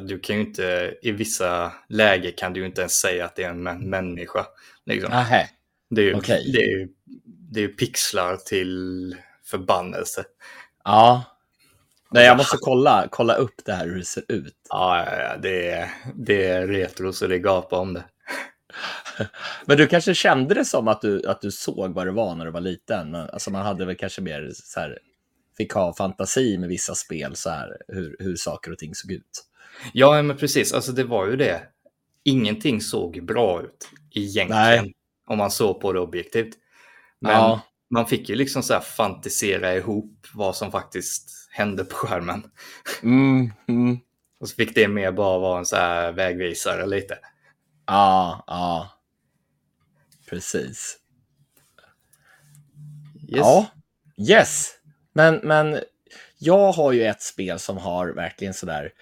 du 0.00 0.18
kan 0.20 0.36
ju 0.36 0.42
inte, 0.42 0.94
i 1.02 1.10
vissa 1.12 1.72
lägen 1.88 2.32
kan 2.36 2.52
du 2.52 2.60
ju 2.60 2.66
inte 2.66 2.80
ens 2.80 2.92
säga 2.92 3.24
att 3.24 3.36
det 3.36 3.42
är 3.44 3.50
en 3.50 3.68
mä- 3.68 3.78
människa. 3.86 4.46
Liksom. 4.86 5.10
Nähä, 5.10 5.48
Det 5.94 6.00
är 6.02 6.06
ju 6.06 6.14
okej. 6.14 6.50
det 6.52 6.58
är, 6.58 6.78
ju- 6.78 6.88
det 7.26 7.60
är 7.60 7.62
ju 7.62 7.68
pixlar 7.68 8.36
till 8.36 9.16
förbannelse. 9.44 10.24
ja. 10.84 11.24
Nej, 12.14 12.24
jag 12.26 12.36
måste 12.36 12.56
kolla, 12.60 13.08
kolla 13.10 13.34
upp 13.34 13.54
det 13.64 13.72
här 13.72 13.86
hur 13.86 13.98
det 13.98 14.04
ser 14.04 14.24
ut. 14.28 14.56
Ja, 14.68 15.04
ja, 15.06 15.22
ja, 15.22 15.36
det, 15.36 15.70
är, 15.70 15.88
det 16.14 16.46
är 16.46 16.66
retro 16.66 17.12
så 17.12 17.26
det 17.26 17.38
gapar 17.38 17.78
om 17.78 17.94
det. 17.94 18.04
Men 19.66 19.76
du 19.76 19.86
kanske 19.86 20.14
kände 20.14 20.54
det 20.54 20.64
som 20.64 20.88
att 20.88 21.00
du, 21.00 21.26
att 21.26 21.40
du 21.40 21.50
såg 21.50 21.94
vad 21.94 22.06
det 22.06 22.10
var 22.12 22.34
när 22.34 22.44
du 22.44 22.50
var 22.50 22.60
liten? 22.60 23.14
Alltså 23.14 23.50
man 23.50 23.62
hade 23.66 23.84
väl 23.84 23.96
kanske 23.96 24.20
mer 24.22 24.50
så 24.54 24.80
här, 24.80 24.98
fick 25.56 25.72
ha 25.72 25.94
fantasi 25.94 26.58
med 26.58 26.68
vissa 26.68 26.94
spel, 26.94 27.36
så 27.36 27.50
här, 27.50 27.76
hur, 27.88 28.16
hur 28.18 28.36
saker 28.36 28.70
och 28.72 28.78
ting 28.78 28.94
såg 28.94 29.12
ut. 29.12 29.44
Ja, 29.92 30.22
men 30.22 30.36
precis. 30.36 30.72
Alltså 30.72 30.92
det 30.92 31.04
var 31.04 31.26
ju 31.26 31.36
det. 31.36 31.62
Ingenting 32.24 32.80
såg 32.80 33.24
bra 33.24 33.62
ut 33.62 33.88
egentligen. 34.10 34.48
Nej. 34.84 34.94
Om 35.26 35.38
man 35.38 35.50
såg 35.50 35.80
på 35.80 35.92
det 35.92 36.00
objektivt. 36.00 36.54
Men 37.20 37.32
Ja. 37.32 37.60
man 37.90 38.06
fick 38.06 38.28
ju 38.28 38.34
liksom 38.34 38.62
så 38.62 38.74
här 38.74 38.80
fantisera 38.80 39.74
ihop 39.74 40.26
vad 40.34 40.56
som 40.56 40.70
faktiskt 40.70 41.48
hände 41.50 41.84
på 41.84 41.94
skärmen. 41.96 42.42
Mm, 43.02 43.52
mm. 43.68 43.98
Och 44.40 44.48
så 44.48 44.54
fick 44.54 44.74
det 44.74 44.88
mer 44.88 45.12
bara 45.12 45.38
vara 45.38 45.58
en 45.58 45.66
så 45.66 45.76
här 45.76 46.12
vägvisare 46.12 46.86
lite. 46.86 47.18
Ja, 47.86 48.44
ja. 48.46 48.90
Precis. 50.30 50.98
Yes. 53.28 53.38
Ja, 53.38 53.66
yes. 54.16 54.70
Men, 55.12 55.40
men 55.42 55.80
jag 56.38 56.72
har 56.72 56.92
ju 56.92 57.04
ett 57.04 57.22
spel 57.22 57.58
som 57.58 57.76
har 57.78 58.08
verkligen 58.08 58.54
sådär 58.54 58.92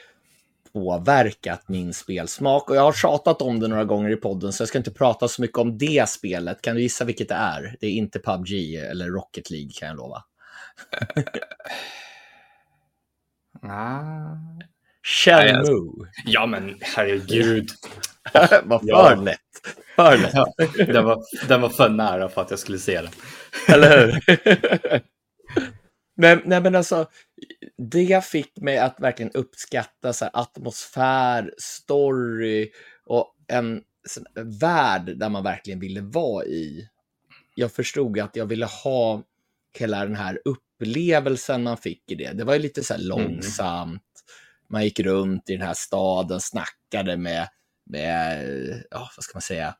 påverkat 0.72 1.68
min 1.68 1.94
spelsmak 1.94 2.70
och 2.70 2.76
jag 2.76 2.82
har 2.82 2.92
tjatat 2.92 3.42
om 3.42 3.60
det 3.60 3.68
några 3.68 3.84
gånger 3.84 4.10
i 4.10 4.16
podden 4.16 4.52
så 4.52 4.62
jag 4.62 4.68
ska 4.68 4.78
inte 4.78 4.90
prata 4.90 5.28
så 5.28 5.42
mycket 5.42 5.58
om 5.58 5.78
det 5.78 6.08
spelet. 6.08 6.62
Kan 6.62 6.76
du 6.76 6.82
gissa 6.82 7.04
vilket 7.04 7.28
det 7.28 7.34
är? 7.34 7.76
Det 7.80 7.86
är 7.86 7.90
inte 7.90 8.18
PubG 8.18 8.74
eller 8.74 9.06
Rocket 9.06 9.50
League 9.50 9.70
kan 9.74 9.88
jag 9.88 9.96
lova. 9.96 10.24
Ah. 13.62 14.36
Shenmue. 15.02 16.08
Ja 16.24 16.46
men 16.46 16.76
herregud. 16.80 17.68
Vad 18.64 18.80
för 18.80 19.16
lätt. 19.16 19.40
För 19.96 20.16
lätt. 20.16 20.86
Den, 20.86 21.04
var, 21.04 21.22
den 21.48 21.60
var 21.60 21.68
för 21.68 21.88
nära 21.88 22.28
för 22.28 22.40
att 22.40 22.50
jag 22.50 22.58
skulle 22.58 22.78
se 22.78 23.00
den. 23.00 23.10
Eller 23.68 24.06
hur? 24.06 25.02
nej, 26.20 26.42
nej, 26.44 26.60
men 26.60 26.74
alltså, 26.74 27.08
det 27.78 28.24
fick 28.24 28.56
mig 28.56 28.78
att 28.78 29.00
verkligen 29.00 29.32
uppskatta 29.32 30.12
så 30.12 30.24
här, 30.24 30.30
atmosfär, 30.34 31.54
story 31.58 32.70
och 33.06 33.34
en 33.48 33.82
sån, 34.08 34.24
värld 34.60 35.18
där 35.18 35.28
man 35.28 35.44
verkligen 35.44 35.80
ville 35.80 36.00
vara 36.00 36.44
i. 36.44 36.88
Jag 37.54 37.72
förstod 37.72 38.18
att 38.18 38.36
jag 38.36 38.46
ville 38.46 38.66
ha 38.66 39.22
hela 39.78 40.04
den 40.04 40.16
här 40.16 40.40
upplevelsen 40.44 41.62
man 41.62 41.76
fick 41.76 42.10
i 42.10 42.14
det. 42.14 42.32
Det 42.32 42.44
var 42.44 42.54
ju 42.54 42.60
lite 42.60 42.84
så 42.84 42.94
här 42.94 43.00
långsamt. 43.00 44.02
Man 44.68 44.84
gick 44.84 45.00
runt 45.00 45.50
i 45.50 45.52
den 45.56 45.66
här 45.66 45.74
staden, 45.76 46.40
snackade 46.40 47.16
med, 47.16 47.48
med 47.86 48.46
ja, 48.90 49.10
vad 49.16 49.24
ska 49.24 49.36
man 49.36 49.42
säga, 49.42 49.74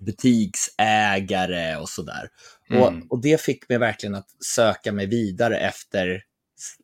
butiksägare 0.00 1.76
och 1.76 1.88
sådär. 1.88 2.28
Mm. 2.70 2.82
Och, 2.82 2.92
och 3.12 3.22
det 3.22 3.40
fick 3.40 3.68
mig 3.68 3.78
verkligen 3.78 4.14
att 4.14 4.28
söka 4.44 4.92
mig 4.92 5.06
vidare 5.06 5.58
efter 5.58 6.22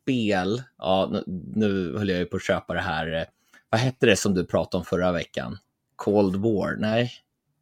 spel. 0.01 0.63
Ja, 0.77 1.09
nu, 1.11 1.23
nu 1.55 1.97
höll 1.97 2.09
jag 2.09 2.19
ju 2.19 2.25
på 2.25 2.35
att 2.37 2.43
köpa 2.43 2.73
det 2.73 2.81
här. 2.81 3.13
eh, 3.13 3.23
Vad 3.69 3.81
hette 3.81 4.05
det 4.05 4.15
som 4.15 4.33
du 4.33 4.45
pratade 4.45 4.79
om 4.79 4.85
förra 4.85 5.11
veckan? 5.11 5.57
Cold 5.95 6.35
War? 6.35 6.75
Nej, 6.79 7.11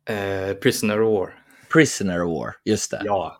Eh, 0.05 0.53
Prisoner 0.53 0.97
War. 0.97 1.43
Prisoner 1.73 2.19
War. 2.19 2.55
Just 2.65 2.91
det. 2.91 3.01
Ja, 3.05 3.37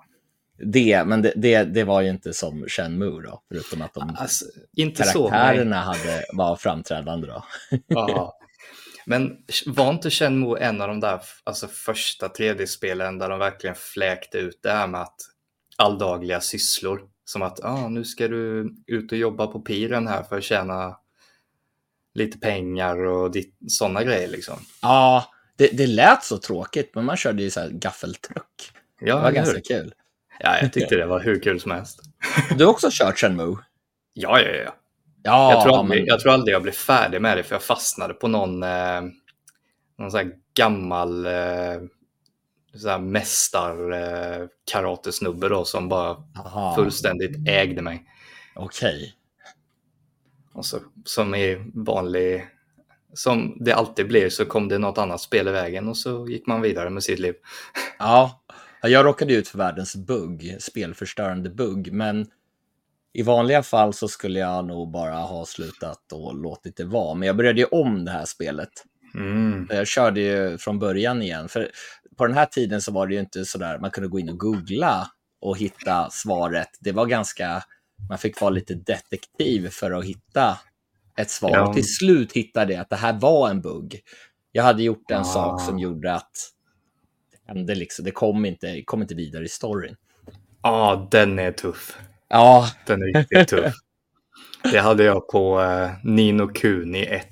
Det, 0.58 1.04
men 1.06 1.22
det, 1.22 1.34
det, 1.36 1.64
det 1.64 1.84
var 1.84 2.02
ju 2.02 2.10
inte 2.10 2.34
som 2.34 2.66
Shenmue 2.68 3.22
då, 3.24 3.42
förutom 3.50 3.82
att 3.82 3.94
de 3.94 4.16
alltså, 4.20 4.46
inte 4.76 5.04
så. 5.04 5.30
karaktärerna 5.30 5.82
hade, 5.82 6.26
var 6.34 6.56
framträdande 6.56 7.28
då. 7.28 7.44
Ja. 7.88 8.38
Men 9.12 9.38
var 9.66 9.90
inte 9.90 10.10
Shenmue 10.10 10.60
en 10.60 10.82
av 10.82 10.88
de 10.88 11.00
där 11.00 11.22
alltså, 11.44 11.68
första 11.68 12.28
3D-spelen 12.28 13.18
där 13.18 13.30
de 13.30 13.40
verkligen 13.40 13.76
fläkte 13.76 14.38
ut 14.38 14.60
det 14.64 14.72
här 14.72 14.88
med 14.88 15.02
att 15.02 15.16
alldagliga 15.76 16.42
sysslor? 16.42 17.02
Som 17.26 17.42
att 17.42 17.64
ah, 17.64 17.88
nu 17.88 18.06
ska 18.06 18.28
du 18.28 18.74
ut 18.88 19.12
och 19.12 19.18
jobba 19.18 19.48
på 19.48 19.60
piren 19.60 20.08
här 20.08 20.24
för 20.24 20.38
att 20.38 20.44
tjäna 20.44 20.98
lite 22.14 22.38
pengar 22.38 23.06
och 23.06 23.36
sådana 23.68 24.04
grejer 24.04 24.28
liksom. 24.28 24.60
Ja, 24.82 25.26
det, 25.56 25.68
det 25.68 25.88
lät 25.88 26.24
så 26.24 26.38
tråkigt, 26.38 26.96
men 26.96 27.06
man 27.06 27.18
körde 27.18 27.44
ju 27.44 27.50
så 27.50 27.60
här 27.60 27.70
gaffeltruck. 27.70 28.72
Ja, 29.00 29.16
Det 29.16 29.22
var 29.22 29.32
ganska 29.32 29.56
hur? 29.56 29.62
kul. 29.62 29.94
Ja, 30.40 30.58
jag 30.62 30.74
tyckte 30.74 30.96
det 30.96 31.06
var 31.06 31.20
hur 31.20 31.40
kul 31.40 31.60
som 31.60 31.72
helst. 31.72 32.00
Du 32.58 32.64
har 32.66 32.72
också 32.72 32.88
kört 32.92 33.20
Shenmue? 33.20 33.58
Ja, 34.14 34.42
ja, 34.42 34.50
ja. 34.50 34.76
Ja, 35.24 35.52
jag, 35.52 35.64
tror 35.64 35.78
aldrig, 35.80 36.00
men- 36.00 36.08
jag 36.08 36.20
tror 36.20 36.32
aldrig 36.32 36.56
jag 36.56 36.62
blev 36.62 36.72
färdig 36.72 37.22
med 37.22 37.38
det 37.38 37.44
för 37.44 37.56
jag 37.56 37.64
fastnade 37.64 38.14
på 38.14 38.28
någon, 38.28 38.64
eh, 38.64 39.02
någon 39.98 40.12
här 40.18 40.32
gammal 40.54 41.26
eh, 41.26 41.82
så 42.76 42.90
här 42.90 43.00
mästar 43.00 43.92
eh, 43.92 44.48
som 45.68 45.90
bara 45.90 46.18
Aha, 46.46 46.76
fullständigt 46.76 47.48
ägde 47.48 47.82
mig. 47.82 48.06
Okej. 48.56 49.14
Och 50.54 50.66
så, 50.66 50.80
som 51.06 51.36
i 51.36 51.72
vanlig, 51.74 52.48
som 53.14 53.58
det 53.60 53.74
alltid 53.74 54.08
blir 54.08 54.30
så 54.30 54.46
kom 54.46 54.68
det 54.68 54.78
något 54.78 54.98
annat 54.98 55.22
spel 55.22 55.48
i 55.48 55.52
vägen 55.52 55.88
och 55.88 55.98
så 55.98 56.28
gick 56.28 56.48
man 56.48 56.62
vidare 56.62 56.90
med 56.90 57.04
sitt 57.04 57.20
liv. 57.20 57.36
Ja, 58.00 58.42
Ja, 58.82 58.90
jag 58.90 59.06
råkade 59.06 59.34
ut 59.34 59.48
för 59.48 59.58
världens 59.58 59.96
bugg, 59.96 60.58
spelförstörande 60.60 61.50
bugg, 61.50 61.94
men 61.94 62.28
i 63.14 63.22
vanliga 63.22 63.64
fall 63.64 63.94
så 63.94 64.08
skulle 64.08 64.40
jag 64.40 64.66
nog 64.68 64.92
bara 64.92 65.16
ha 65.16 65.46
slutat 65.46 66.12
och 66.14 66.36
låtit 66.36 66.78
det 66.78 66.86
vara. 66.86 67.14
Men 67.14 67.28
jag 67.28 67.38
började 67.38 67.60
ju 67.60 67.66
om 67.66 68.06
det 68.06 68.12
här 68.12 68.26
spelet. 68.26 68.70
Mm. 69.16 69.68
Jag 69.70 69.88
körde 69.88 70.22
ju 70.22 70.58
från 70.58 70.80
början 70.80 71.22
igen, 71.22 71.50
för 71.50 71.70
på 72.18 72.28
den 72.28 72.36
här 72.36 72.46
tiden 72.46 72.82
så 72.82 72.92
var 72.92 73.08
det 73.08 73.14
ju 73.14 73.20
inte 73.20 73.46
sådär, 73.46 73.80
man 73.80 73.92
kunde 73.92 74.08
gå 74.10 74.20
in 74.20 74.30
och 74.30 74.38
googla 74.38 75.08
och 75.42 75.58
hitta 75.58 76.10
svaret. 76.10 76.70
Det 76.80 76.92
var 76.92 77.06
ganska, 77.06 77.64
man 78.10 78.18
fick 78.18 78.42
vara 78.42 78.52
lite 78.52 78.74
detektiv 78.74 79.70
för 79.70 79.92
att 79.92 80.06
hitta 80.06 80.58
ett 81.18 81.30
svar. 81.30 81.50
Ja. 81.50 81.68
Och 81.68 81.74
till 81.74 81.96
slut 81.96 82.34
hittade 82.34 82.74
jag 82.74 82.82
att 82.82 82.90
det 82.90 82.96
här 82.96 83.20
var 83.20 83.50
en 83.50 83.62
bugg. 83.62 84.00
Jag 84.52 84.64
hade 84.64 84.84
gjort 84.84 85.12
en 85.12 85.22
Ah. 85.22 85.24
sak 85.24 85.62
som 85.62 85.80
gjorde 85.80 86.14
att 86.14 86.32
det 87.32 87.54
hände 87.54 87.76
liksom, 87.76 88.06
det 88.06 88.12
kom 88.12 88.46
inte, 88.46 88.82
kom 88.86 89.02
inte 89.02 89.16
vidare 89.16 89.46
i 89.46 89.50
storyn. 89.50 89.96
Ja, 90.64 91.08
den 91.12 91.40
är 91.40 91.52
tuff. 91.52 91.98
Ja, 92.32 92.68
Den 92.86 93.02
är 93.02 93.20
riktigt 93.20 93.48
tuff. 93.48 93.74
Det 94.72 94.80
hade 94.80 95.04
jag 95.04 95.28
på 95.28 95.62
eh, 95.62 95.90
Nino 96.04 96.48
Kuni 96.48 97.04
1 97.04 97.28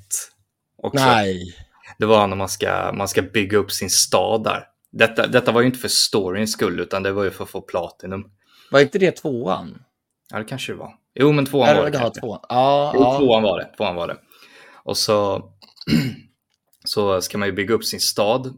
också. 0.77 1.05
nej. 1.05 1.55
Det 1.99 2.05
var 2.05 2.27
när 2.27 2.35
man 2.35 2.49
ska, 2.49 2.91
man 2.93 3.07
ska 3.07 3.21
bygga 3.21 3.57
upp 3.57 3.71
sin 3.71 3.89
stad 3.89 4.43
där. 4.43 4.63
Detta, 4.91 5.27
detta 5.27 5.51
var 5.51 5.61
ju 5.61 5.67
inte 5.67 5.79
för 5.79 5.87
storyns 5.87 6.51
skull, 6.51 6.79
utan 6.79 7.03
det 7.03 7.11
var 7.11 7.23
ju 7.23 7.31
för 7.31 7.43
att 7.43 7.49
få 7.49 7.61
platinum. 7.61 8.31
Var 8.71 8.79
inte 8.79 8.99
det 8.99 9.11
tvåan? 9.11 9.83
Ja, 10.31 10.37
det 10.37 10.45
kanske 10.45 10.71
det 10.71 10.77
var. 10.77 10.93
Jo, 11.15 11.31
men 11.31 11.45
tvåan 11.45 11.75
var 11.75 11.83
det 11.85 11.91
det 11.91 11.97
kanske. 11.97 12.19
tvåan? 12.21 12.39
Ja, 12.49 12.91
Jo, 12.95 13.01
ja. 13.01 13.17
tvåan 13.19 13.43
var 13.43 13.59
det. 13.59 13.65
Tvåan 13.77 13.95
var 13.95 14.07
det. 14.07 14.17
Och 14.83 14.97
så, 14.97 15.43
så 16.85 17.21
ska 17.21 17.37
man 17.37 17.47
ju 17.47 17.51
bygga 17.53 17.73
upp 17.73 17.85
sin 17.85 17.99
stad. 17.99 18.53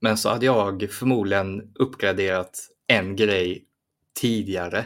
Men 0.00 0.16
så 0.16 0.28
hade 0.28 0.46
jag 0.46 0.88
förmodligen 0.90 1.62
uppgraderat 1.74 2.58
en 2.86 3.16
grej 3.16 3.64
tidigare 4.20 4.84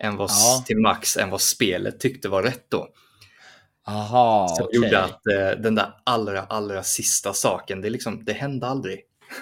än 0.00 0.16
vad, 0.16 0.30
Ja. 0.30 0.62
till 0.66 0.78
max 0.78 1.16
än 1.16 1.30
vad 1.30 1.40
spelet 1.40 2.00
tyckte 2.00 2.28
var 2.28 2.42
rätt 2.42 2.64
då. 2.68 2.88
Aha, 3.86 4.48
Som 4.48 4.66
okej. 4.66 4.76
gjorde 4.80 5.02
att 5.04 5.26
eh, 5.26 5.60
den 5.62 5.74
där 5.74 5.92
allra, 6.04 6.42
allra 6.42 6.82
sista 6.82 7.32
saken, 7.32 7.80
det, 7.80 7.90
liksom, 7.90 8.24
det 8.24 8.32
hände 8.32 8.66
aldrig. 8.66 9.00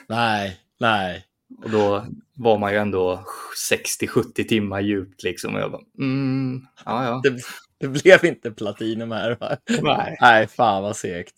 Nej, 0.08 0.60
nej. 0.80 1.24
Och 1.64 1.70
då 1.70 2.06
var 2.36 2.58
man 2.58 2.72
ju 2.72 2.78
ändå 2.78 3.24
60-70 3.70 4.48
timmar 4.48 4.80
djupt 4.80 5.22
liksom. 5.22 5.54
Och 5.54 5.60
jag 5.60 5.70
bara, 5.72 5.82
mm, 5.98 6.66
ja 6.84 7.04
ja. 7.04 7.20
Det, 7.22 7.38
det 7.80 7.88
blev 7.88 8.24
inte 8.24 8.50
platinum 8.50 9.10
här 9.10 9.36
va? 9.40 9.56
Nej. 9.82 10.16
Nej, 10.20 10.46
fan 10.46 10.82
vad 10.82 10.96
segt. 10.96 11.34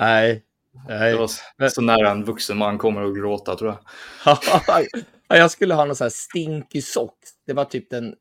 Nej. 0.00 0.42
Nej. 0.88 1.12
Det 1.12 1.16
var 1.18 1.26
så, 1.26 1.70
så 1.70 1.80
nära 1.80 2.10
en 2.10 2.24
vuxen 2.24 2.56
man 2.56 2.78
kommer 2.78 3.02
att 3.02 3.16
gråta 3.16 3.56
tror 3.56 3.76
jag. 4.24 4.38
Ja, 5.28 5.36
jag 5.36 5.50
skulle 5.50 5.74
ha 5.74 5.84
någon 5.84 5.96
så 5.96 6.04
här 6.04 6.10
stinky 6.10 6.82
socks. 6.82 7.30
Det 7.46 7.52
var 7.52 7.64
typ 7.64 7.90
den 7.90 8.14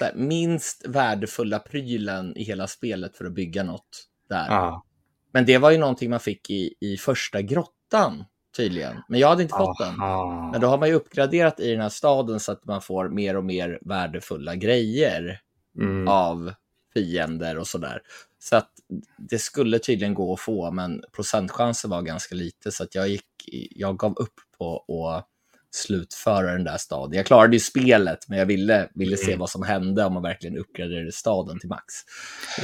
här, 0.00 0.12
minst 0.14 0.86
värdefulla 0.86 1.58
prylen 1.58 2.36
i 2.36 2.44
hela 2.44 2.66
spelet 2.66 3.16
för 3.16 3.24
att 3.24 3.34
bygga 3.34 3.62
något 3.62 4.08
där. 4.28 4.46
Ja. 4.48 4.84
Men 5.32 5.46
det 5.46 5.58
var 5.58 5.70
ju 5.70 5.78
någonting 5.78 6.10
man 6.10 6.20
fick 6.20 6.50
i, 6.50 6.74
i 6.80 6.96
första 6.96 7.42
grottan 7.42 8.24
tydligen. 8.56 8.96
Men 9.08 9.20
jag 9.20 9.28
hade 9.28 9.42
inte 9.42 9.54
fått 9.54 9.78
den. 9.78 10.00
Aha. 10.00 10.50
Men 10.52 10.60
då 10.60 10.66
har 10.66 10.78
man 10.78 10.88
ju 10.88 10.94
uppgraderat 10.94 11.60
i 11.60 11.70
den 11.70 11.80
här 11.80 11.88
staden 11.88 12.40
så 12.40 12.52
att 12.52 12.64
man 12.64 12.82
får 12.82 13.08
mer 13.08 13.36
och 13.36 13.44
mer 13.44 13.78
värdefulla 13.82 14.54
grejer 14.54 15.40
Mm. 15.78 16.08
av 16.08 16.52
fiender 16.94 17.58
och 17.58 17.66
sådär. 17.66 18.02
Så 18.38 18.56
att 18.56 18.70
det 19.18 19.38
skulle 19.38 19.78
tydligen 19.78 20.14
gå 20.14 20.32
att 20.32 20.40
få, 20.40 20.70
men 20.70 21.02
procentchansen 21.12 21.90
var 21.90 22.02
ganska 22.02 22.34
lite 22.34 22.72
så 22.72 22.82
att 22.82 22.94
jag 22.94 23.08
gick, 23.08 23.26
jag 23.70 23.98
gav 23.98 24.14
upp 24.18 24.34
på 24.58 24.76
att 24.76 25.26
slutföra 25.70 26.52
den 26.52 26.64
där 26.64 26.76
staden. 26.78 27.16
Jag 27.16 27.26
klarade 27.26 27.56
ju 27.56 27.60
spelet, 27.60 28.18
men 28.28 28.38
jag 28.38 28.46
ville, 28.46 28.88
ville 28.94 29.16
se 29.16 29.26
Mm. 29.26 29.38
vad 29.38 29.50
som 29.50 29.62
hände 29.62 30.04
om 30.04 30.14
man 30.14 30.22
verkligen 30.22 30.58
uppgraderade 30.58 31.12
staden 31.12 31.58
till 31.60 31.68
max. 31.68 31.84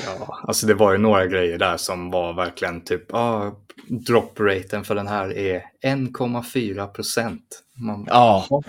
Ja, 0.07 0.41
alltså 0.43 0.67
det 0.67 0.75
var 0.75 0.93
ju 0.93 0.99
några 0.99 1.27
grejer 1.27 1.59
där 1.59 1.77
som 1.77 2.11
var 2.11 2.33
verkligen 2.35 2.85
typ, 2.85 3.15
ah, 3.15 3.53
drop-raten 4.07 4.85
för 4.85 4.95
den 4.95 5.07
här 5.07 5.33
är 5.39 5.63
1,4 5.85 6.87
procent. 6.87 7.64
Man, 7.77 8.07
Ja, 8.11 8.47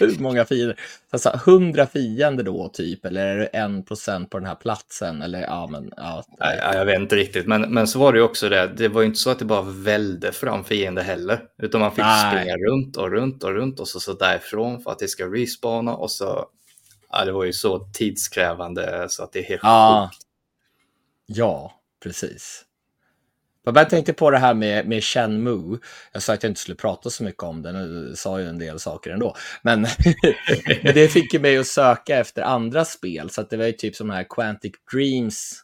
hur 0.00 0.20
många 0.22 0.44
fiender? 0.44 0.80
Alltså, 1.10 1.40
100 1.46 1.86
fiender 1.86 2.44
då 2.44 2.68
typ, 2.68 3.04
eller 3.04 3.26
är 3.26 3.36
det 3.38 3.46
en 3.46 3.84
procent 3.84 4.30
på 4.30 4.38
den 4.38 4.46
här 4.46 4.54
platsen? 4.54 5.22
Eller 5.22 5.40
ja, 5.40 5.66
men 5.70 5.92
ja. 5.96 6.24
Nej, 6.40 6.58
ja, 6.62 6.74
jag 6.74 6.84
vet 6.84 7.00
inte 7.00 7.16
riktigt, 7.16 7.46
men, 7.46 7.74
men 7.74 7.86
så 7.86 7.98
var 7.98 8.12
det 8.12 8.18
ju 8.18 8.24
också 8.24 8.48
det. 8.48 8.66
Det 8.76 8.88
var 8.88 9.00
ju 9.00 9.06
inte 9.06 9.18
så 9.20 9.30
att 9.30 9.38
det 9.38 9.44
bara 9.44 9.62
välde 9.62 10.32
fram 10.32 10.64
fiender 10.64 11.02
heller, 11.02 11.40
utan 11.62 11.80
man 11.80 11.90
fick 11.90 12.04
Nej. 12.04 12.36
springa 12.36 12.56
runt 12.56 12.96
och 12.96 13.10
runt 13.10 13.44
och 13.44 13.50
runt 13.54 13.80
och 13.80 13.88
så, 13.88 14.00
så 14.00 14.12
därifrån 14.12 14.80
för 14.80 14.90
att 14.90 14.98
det 14.98 15.08
ska 15.08 15.26
respawna 15.26 15.94
och 15.94 16.10
så. 16.10 16.46
Ja, 17.10 17.24
det 17.24 17.32
var 17.32 17.44
ju 17.44 17.52
så 17.52 17.78
tidskrävande 17.78 19.06
så 19.08 19.22
att 19.24 19.32
det 19.32 19.38
är 19.38 19.44
helt 19.44 19.60
Ja. 19.62 20.10
sjukt. 20.12 20.26
Ja, 21.26 21.72
precis. 22.02 22.64
Jag 23.64 23.90
tänkte 23.90 24.12
på 24.12 24.30
det 24.30 24.38
här 24.38 24.54
med, 24.54 24.88
med 24.88 25.04
Shenmue. 25.04 25.78
Jag 26.12 26.22
sa 26.22 26.32
att 26.32 26.42
jag 26.42 26.50
inte 26.50 26.60
skulle 26.60 26.76
prata 26.76 27.10
så 27.10 27.24
mycket 27.24 27.42
om 27.42 27.62
det, 27.62 27.72
nu 27.72 28.12
sa 28.16 28.40
ju 28.40 28.48
en 28.48 28.58
del 28.58 28.80
saker 28.80 29.10
ändå. 29.10 29.36
Men 29.62 29.86
det 30.82 31.12
fick 31.12 31.34
ju 31.34 31.40
mig 31.40 31.58
att 31.58 31.66
söka 31.66 32.18
efter 32.18 32.42
andra 32.42 32.84
spel, 32.84 33.30
så 33.30 33.42
det 33.42 33.56
var 33.56 33.64
ju 33.64 33.72
typ 33.72 33.96
som 33.96 34.10
här 34.10 34.26
Quantic 34.28 34.72
Dreams 34.92 35.62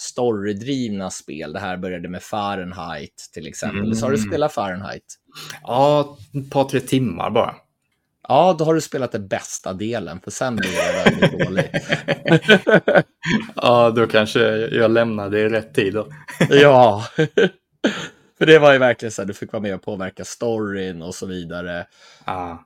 storydrivna 0.00 1.10
spel. 1.10 1.52
Det 1.52 1.60
här 1.60 1.76
började 1.76 2.08
med 2.08 2.22
Fahrenheit 2.22 3.30
till 3.34 3.46
exempel. 3.46 3.80
Mm. 3.80 3.94
Så 3.94 4.06
har 4.06 4.10
du 4.10 4.18
spelat 4.18 4.52
Fahrenheit? 4.52 5.04
Ja, 5.62 6.18
ett 6.34 6.50
par, 6.50 6.64
tre 6.64 6.80
timmar 6.80 7.30
bara. 7.30 7.54
Ja, 8.28 8.56
då 8.58 8.64
har 8.64 8.74
du 8.74 8.80
spelat 8.80 9.12
den 9.12 9.28
bästa 9.28 9.72
delen, 9.72 10.20
för 10.20 10.30
sen 10.30 10.56
blir 10.56 10.70
det 10.70 11.10
väldigt 11.10 11.46
dåligt. 11.46 11.70
ja, 13.56 13.90
då 13.90 14.06
kanske 14.06 14.40
jag 14.56 14.90
lämnade 14.90 15.40
i 15.40 15.48
rätt 15.48 15.74
tid 15.74 15.94
då. 15.94 16.06
ja, 16.50 17.04
för 18.38 18.46
det 18.46 18.58
var 18.58 18.72
ju 18.72 18.78
verkligen 18.78 19.12
så 19.12 19.22
här, 19.22 19.26
du 19.26 19.34
fick 19.34 19.52
vara 19.52 19.62
med 19.62 19.74
och 19.74 19.82
påverka 19.82 20.24
storyn 20.24 21.02
och 21.02 21.14
så 21.14 21.26
vidare. 21.26 21.86
Ah. 22.24 22.56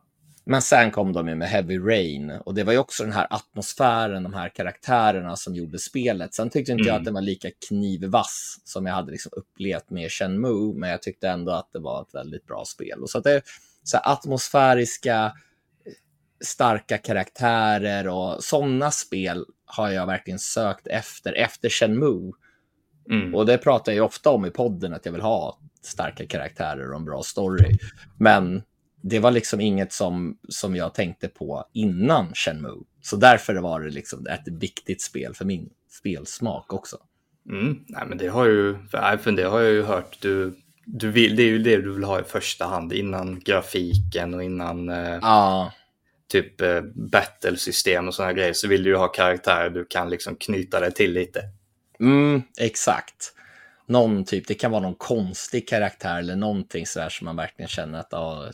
Men 0.44 0.62
sen 0.62 0.90
kom 0.90 1.12
de 1.12 1.28
ju 1.28 1.34
med 1.34 1.48
Heavy 1.48 1.78
Rain 1.78 2.30
och 2.30 2.54
det 2.54 2.64
var 2.64 2.72
ju 2.72 2.78
också 2.78 3.02
den 3.02 3.12
här 3.12 3.26
atmosfären, 3.30 4.22
de 4.22 4.34
här 4.34 4.48
karaktärerna 4.48 5.36
som 5.36 5.54
gjorde 5.54 5.78
spelet. 5.78 6.34
Sen 6.34 6.50
tyckte 6.50 6.72
inte 6.72 6.82
mm. 6.82 6.88
jag 6.88 6.96
att 6.96 7.04
den 7.04 7.14
var 7.14 7.20
lika 7.20 7.48
knivvass 7.68 8.56
som 8.64 8.86
jag 8.86 8.94
hade 8.94 9.12
liksom 9.12 9.32
upplevt 9.36 9.90
med 9.90 10.10
Shenmue, 10.10 10.74
men 10.74 10.90
jag 10.90 11.02
tyckte 11.02 11.28
ändå 11.28 11.52
att 11.52 11.72
det 11.72 11.78
var 11.78 12.02
ett 12.02 12.14
väldigt 12.14 12.46
bra 12.46 12.64
spel. 12.64 13.02
Och 13.02 13.10
så 13.10 13.18
att 13.18 13.24
det 13.24 13.32
är 13.32 13.42
så 13.84 13.98
atmosfäriska, 13.98 15.32
starka 16.42 16.98
karaktärer 16.98 18.08
och 18.08 18.44
sådana 18.44 18.90
spel 18.90 19.44
har 19.64 19.90
jag 19.90 20.06
verkligen 20.06 20.38
sökt 20.38 20.86
efter, 20.86 21.32
efter 21.32 21.68
Shenmue. 21.68 22.32
Mm. 23.10 23.34
Och 23.34 23.46
det 23.46 23.58
pratar 23.58 23.92
jag 23.92 24.06
ofta 24.06 24.30
om 24.30 24.46
i 24.46 24.50
podden, 24.50 24.94
att 24.94 25.06
jag 25.06 25.12
vill 25.12 25.22
ha 25.22 25.58
starka 25.82 26.26
karaktärer 26.26 26.90
och 26.90 26.96
en 26.96 27.04
bra 27.04 27.22
story. 27.22 27.78
Men 28.18 28.62
det 29.02 29.18
var 29.18 29.30
liksom 29.30 29.60
inget 29.60 29.92
som, 29.92 30.38
som 30.48 30.76
jag 30.76 30.94
tänkte 30.94 31.28
på 31.28 31.64
innan 31.72 32.34
Shenmue. 32.34 32.82
Så 33.02 33.16
därför 33.16 33.54
var 33.54 33.80
det 33.80 33.90
liksom 33.90 34.26
ett 34.26 34.48
viktigt 34.48 35.02
spel 35.02 35.34
för 35.34 35.44
min 35.44 35.70
spelsmak 35.90 36.72
också. 36.72 36.96
Mm. 37.50 37.84
Nej, 37.88 38.02
men 38.08 38.18
det 38.18 38.28
har, 38.28 38.46
ju, 38.46 38.76
för 38.90 39.32
det 39.32 39.42
har 39.42 39.60
jag 39.60 39.72
ju 39.72 39.82
hört. 39.82 40.16
Du, 40.20 40.54
du 40.84 41.10
vill, 41.10 41.36
det 41.36 41.42
är 41.42 41.46
ju 41.46 41.58
det 41.58 41.76
du 41.76 41.92
vill 41.92 42.04
ha 42.04 42.20
i 42.20 42.24
första 42.24 42.64
hand 42.64 42.92
innan 42.92 43.40
grafiken 43.40 44.34
och 44.34 44.42
innan 44.42 44.88
eh, 44.88 45.18
ah. 45.22 45.72
Typ 46.32 46.60
eh, 46.60 46.80
battlesystem 46.94 48.08
och 48.08 48.14
sådana 48.14 48.32
grejer. 48.32 48.52
Så 48.52 48.68
vill 48.68 48.82
du 48.82 48.90
ju 48.90 48.96
ha 48.96 49.08
karaktärer 49.08 49.70
du 49.70 49.84
kan 49.84 50.10
liksom 50.10 50.36
knyta 50.36 50.80
dig 50.80 50.92
till 50.92 51.12
lite. 51.12 51.42
Mm, 52.00 52.42
exakt. 52.58 53.34
Någon 53.86 54.24
typ, 54.24 54.48
det 54.48 54.54
kan 54.54 54.70
vara 54.70 54.82
någon 54.82 54.94
konstig 54.94 55.68
karaktär 55.68 56.18
eller 56.18 56.36
någonting 56.36 56.86
sådär 56.86 57.08
som 57.08 57.24
man 57.24 57.36
verkligen 57.36 57.68
känner 57.68 58.00
att 58.00 58.14
ah, 58.14 58.52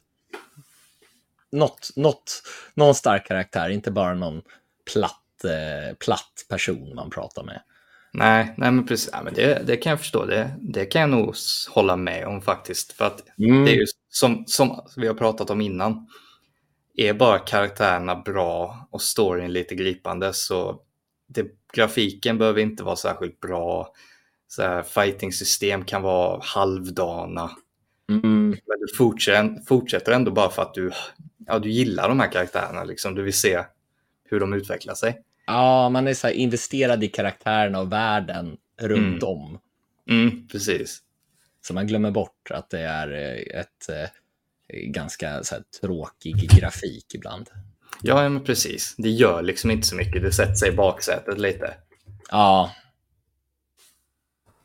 något, 1.52 1.90
något, 1.97 2.42
någon 2.75 2.94
stark 2.94 3.26
karaktär, 3.26 3.68
inte 3.68 3.90
bara 3.90 4.14
någon 4.14 4.42
platt, 4.92 5.44
eh, 5.44 5.94
platt 5.94 6.47
person 6.49 6.94
man 6.94 7.11
pratar 7.11 7.42
med. 7.42 7.62
Nej, 8.12 8.54
nej 8.56 8.70
men 8.70 8.87
precis. 8.87 9.11
Ja, 9.12 9.23
men 9.23 9.35
det, 9.35 9.62
det 9.66 9.76
kan 9.76 9.90
jag 9.90 10.00
förstå. 10.00 10.25
Det, 10.25 10.50
det 10.61 10.85
kan 10.85 11.00
jag 11.00 11.11
nog 11.11 11.34
hålla 11.71 11.97
med 11.97 12.26
om 12.26 12.43
faktiskt. 12.43 12.93
För 12.93 13.04
att 13.04 13.38
mm. 13.38 13.64
det 13.64 13.71
är 13.71 13.76
ju 13.76 13.86
som, 14.08 14.45
som 14.47 14.80
vi 14.97 15.06
har 15.06 15.14
pratat 15.14 15.50
om 15.50 15.60
innan. 15.60 16.06
Är 17.00 17.15
bara 17.15 17.39
karaktärerna 17.39 18.17
bra 18.17 18.89
och 18.91 19.02
storyn 19.02 19.52
lite 19.52 19.75
gripande 19.75 20.32
så 20.32 20.80
det, 21.26 21.47
grafiken 21.73 22.39
behöver 22.39 22.61
inte 22.61 22.84
vara 22.84 22.97
särskilt 22.97 23.41
bra. 23.41 23.93
Så 24.49 24.63
här, 24.63 24.82
fighting-system 24.82 25.84
kan 25.84 26.02
vara 26.02 26.41
halvdana. 26.43 27.50
Mm. 28.11 28.49
Men 28.49 28.78
du 28.80 28.95
fortsätter, 28.97 29.67
fortsätter 29.67 30.13
ändå 30.13 30.30
bara 30.30 30.50
för 30.50 30.63
att 30.63 30.75
du 30.75 30.91
ja, 31.49 31.58
du 31.58 31.71
gillar 31.71 32.08
de 32.08 32.21
här 32.21 32.32
karaktärerna, 32.32 32.84
liksom. 32.84 33.15
du 33.15 33.23
vill 33.23 33.41
se 33.41 33.65
hur 34.25 34.41
de 34.41 34.52
utvecklar 34.52 34.95
sig. 34.95 35.23
Ja, 35.47 35.89
man 35.89 36.08
är 36.08 36.15
så 36.15 36.28
investerad 36.28 37.04
i 37.04 37.08
karaktärerna 37.08 37.80
och 37.80 37.93
världen 37.93 38.56
runt 38.80 39.23
mm. 39.23 39.28
om. 39.28 39.58
Mm, 40.11 40.49
precis. 40.49 41.02
Så 41.61 41.75
man 41.75 41.87
glömmer 41.87 42.11
bort 42.11 42.50
att 42.50 42.71
det 42.71 42.80
är 42.80 43.13
eh, 43.13 43.61
ett 43.61 43.89
eh, 43.89 44.11
ganska 44.69 45.45
så 45.45 45.54
här, 45.54 45.65
tråkig 45.81 46.50
grafik 46.50 47.15
ibland. 47.15 47.50
Ja, 48.02 48.28
men 48.28 48.45
precis. 48.45 48.95
Det 48.99 49.11
gör 49.11 49.43
liksom 49.43 49.71
inte 49.71 49.87
så 49.87 49.97
mycket. 49.97 50.23
Det 50.23 50.33
sätter 50.33 50.54
sig 50.54 50.69
i 50.69 50.76
baksätet 50.76 51.39
lite. 51.39 51.75
Ja. 52.31 52.75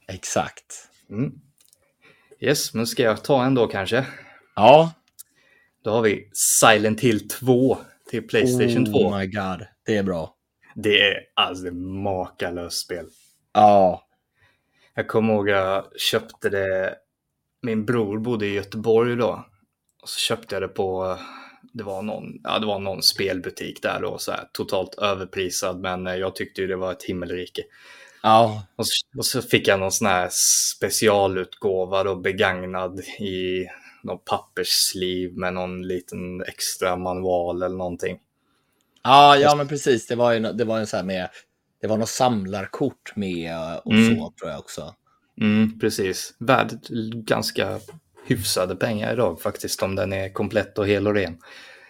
Exakt. 0.08 0.90
Mm. 1.10 1.32
Yes, 2.40 2.74
men 2.74 2.88
ska 2.88 3.04
jag 3.04 3.24
ta 3.24 3.46
en 3.46 3.56
då 3.56 3.68
kanske? 3.68 4.06
Ja. 4.56 4.94
Då 5.84 5.92
har 5.92 6.02
vi 6.02 6.30
Silent 6.34 7.02
Hill 7.02 7.30
2 7.30 7.78
till 8.10 8.28
Playstation 8.28 8.86
2. 8.86 8.92
Oh 8.92 9.18
my 9.20 9.28
god, 9.28 9.66
det 9.86 9.98
är 9.98 10.04
bra. 10.04 10.36
Det 10.76 11.02
är 11.02 11.18
alltså 11.34 11.68
ett 11.68 11.76
makalöst 11.76 12.86
spel. 12.86 13.08
Ja. 13.54 14.08
Jag 14.94 15.08
kommer 15.08 15.34
ihåg 15.34 15.50
jag 15.50 15.86
köpte 16.00 16.50
det. 16.50 16.96
Min 17.62 17.86
bror 17.86 18.20
bodde 18.20 18.46
i 18.46 18.54
Göteborg 18.54 19.16
då. 19.16 19.46
Och 20.04 20.10
så 20.10 20.20
köpte 20.20 20.56
jag 20.56 20.62
det 20.62 20.68
på, 20.68 21.18
det 21.74 21.84
var 21.84 22.02
någon, 22.02 22.24
ja, 22.44 22.60
det 22.60 22.66
var 22.66 22.80
någon 22.80 23.04
spelbutik 23.04 23.82
där 23.82 24.02
då, 24.02 24.18
så 24.18 24.32
här, 24.32 24.50
totalt 24.52 24.96
överprisad, 24.96 25.80
men 25.80 26.06
jag 26.06 26.36
tyckte 26.36 26.62
ju 26.62 26.68
det 26.68 26.76
var 26.76 26.92
ett 26.92 27.04
himmelrike. 27.04 27.64
Ja. 28.24 28.64
Och 28.76 28.88
så, 28.88 29.18
och 29.18 29.26
så 29.26 29.42
fick 29.42 29.68
jag 29.68 29.80
någon 29.80 29.92
sån 29.92 30.08
här 30.08 30.30
specialutgåva 30.76 32.04
då, 32.04 32.16
begagnad 32.16 33.00
i 33.20 33.68
någon 34.04 34.20
papperssliv 34.26 35.38
med 35.38 35.54
någon 35.54 35.88
liten 35.88 36.42
extra 36.42 36.96
manual 36.96 37.64
eller 37.64 37.78
någonting. 37.78 38.20
Ja, 39.04 39.38
ja 39.38 39.56
men 39.56 39.68
precis. 39.68 40.08
Det 40.08 40.16
var 40.16 40.34
ju 40.34 40.40
det 40.40 40.66
var 40.66 40.80
en 40.80 40.88
så 40.88 40.98
här 40.98 41.04
med, 41.04 41.30
det 41.82 41.88
var 41.88 41.98
något 41.98 42.10
samlarkort 42.10 43.16
med 43.16 43.80
och 43.86 43.94
mm. 43.94 44.16
så 44.16 44.34
tror 44.40 44.52
jag 44.52 44.60
också. 44.60 44.96
Mm, 45.42 45.80
precis. 45.80 46.36
Värd 46.40 46.70
ganska 47.26 47.80
hyfsade 48.26 48.76
pengar 48.76 49.14
idag 49.14 49.42
faktiskt 49.42 49.84
om 49.84 49.96
den 49.96 50.14
är 50.14 50.30
komplett 50.30 50.78
och 50.78 50.88
hel 50.88 51.08
och 51.08 51.14
ren. 51.14 51.38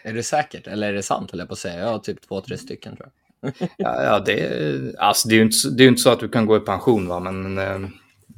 Är 0.04 0.14
det 0.14 0.24
säkert? 0.24 0.68
Eller 0.68 0.90
är 0.90 0.94
det 0.94 1.04
sant, 1.04 1.34
eller 1.34 1.46
på 1.46 1.54
att 1.54 1.60
säga? 1.60 1.80
Jag 1.80 1.88
har 1.88 2.00
typ 2.00 2.22
två, 2.28 2.42
tre 2.42 2.58
stycken 2.58 2.96
tror 2.96 3.10
jag. 3.42 3.54
ja, 3.78 4.04
ja, 4.04 4.20
det, 4.20 5.00
alltså, 5.00 5.28
det 5.28 5.36
är 5.36 5.38
ju 5.38 5.44
inte, 5.44 5.70
det 5.78 5.84
är 5.84 5.88
inte 5.88 6.02
så 6.02 6.10
att 6.10 6.20
du 6.20 6.30
kan 6.30 6.46
gå 6.46 6.58
i 6.58 6.60
pension, 6.60 7.08
va? 7.08 7.20
men 7.20 7.58
eh, 7.58 7.90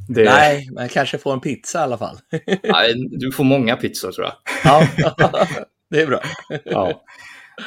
det... 0.08 0.24
Nej, 0.24 0.70
men 0.72 0.90
kanske 0.90 1.18
får 1.18 1.34
en 1.34 1.40
pizza 1.40 1.80
i 1.80 1.82
alla 1.82 1.98
fall. 1.98 2.18
Nej, 2.64 2.94
du 3.10 3.32
får 3.32 3.44
många 3.44 3.76
pizzor 3.76 4.12
tror 4.12 4.28
jag. 4.28 4.36
Ja, 4.64 4.88
det 5.90 6.02
är 6.02 6.08
bra. 6.08 6.22
Ja. 6.66 7.04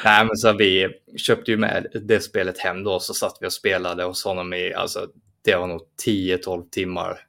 Nej, 0.03 0.25
men 0.25 0.37
så 0.37 0.53
vi 0.53 0.87
köpte 1.17 1.51
ju 1.51 1.57
med 1.57 1.87
det 2.07 2.19
spelet 2.19 2.57
hem 2.57 2.83
då, 2.83 2.99
så 2.99 3.13
satt 3.13 3.37
vi 3.41 3.47
och 3.47 3.53
spelade 3.53 4.03
hos 4.03 4.23
honom 4.25 4.53
i, 4.53 4.73
alltså 4.73 5.07
det 5.45 5.55
var 5.55 5.67
nog 5.67 5.81
10-12 6.05 6.69
timmar 6.69 7.19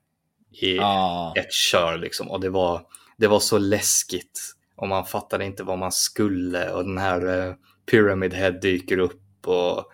i 0.53 0.79
ah. 0.79 1.33
ett 1.37 1.53
kör 1.53 1.99
liksom. 1.99 2.31
Och 2.31 2.41
det 2.41 2.51
var, 2.51 2.83
det 3.17 3.27
var 3.27 3.41
så 3.41 3.59
läskigt. 3.59 4.41
Och 4.77 4.89
man 4.89 5.05
fattade 5.05 5.45
inte 5.45 5.63
vad 5.63 5.79
man 5.79 5.93
skulle 5.93 6.71
och 6.71 6.85
den 6.85 6.99
här 6.99 7.27
uh, 7.27 7.55
Pyramid 7.91 8.35
Head 8.35 8.51
dyker 8.51 8.99
upp 8.99 9.47
och 9.47 9.93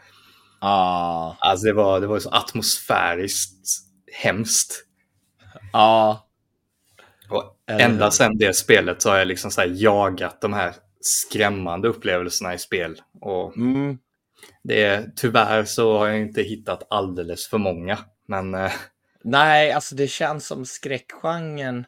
ah. 0.61 1.35
Alltså 1.39 1.67
det 1.67 1.73
var, 1.73 2.01
det 2.01 2.07
var 2.07 2.19
så 2.19 2.31
atmosfäriskt 2.31 3.69
hemskt. 4.23 4.85
Ja. 5.73 6.29
Och 7.31 7.57
ända 7.67 8.11
sedan 8.11 8.39
det 8.39 8.57
spelet 8.57 9.03
så 9.03 9.11
har 9.11 9.17
jag 9.17 9.29
liksom 9.29 9.51
så 9.51 9.63
jagat 9.67 10.41
de 10.41 10.53
här 10.53 10.75
skrämmande 11.01 11.89
upplevelserna 11.89 12.55
i 12.55 12.59
spel. 12.59 13.03
Och 13.21 13.57
mm. 13.57 13.99
det 14.63 14.83
är, 14.83 15.13
tyvärr 15.17 15.65
så 15.65 15.99
har 15.99 16.07
jag 16.07 16.21
inte 16.21 16.43
hittat 16.43 16.87
alldeles 16.91 17.49
för 17.49 17.59
många. 17.59 17.99
Men... 18.29 18.55
Eh, 18.55 18.73
Nej, 19.29 19.73
alltså 19.73 19.95
det 19.95 20.09
känns 20.09 20.47
som 20.47 20.67
skräckgenren, 20.67 21.87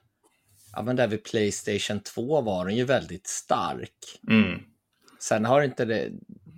ja 0.73 0.83
men 0.83 0.97
där 0.97 1.07
vid 1.07 1.25
Playstation 1.25 2.01
2 2.01 2.41
var 2.41 2.65
den 2.65 2.77
ju 2.77 2.85
väldigt 2.85 3.27
stark. 3.27 4.21
Mm. 4.31 4.61
Sen 5.21 5.45
har 5.45 5.63
inte 5.63 5.85
det, 5.85 6.11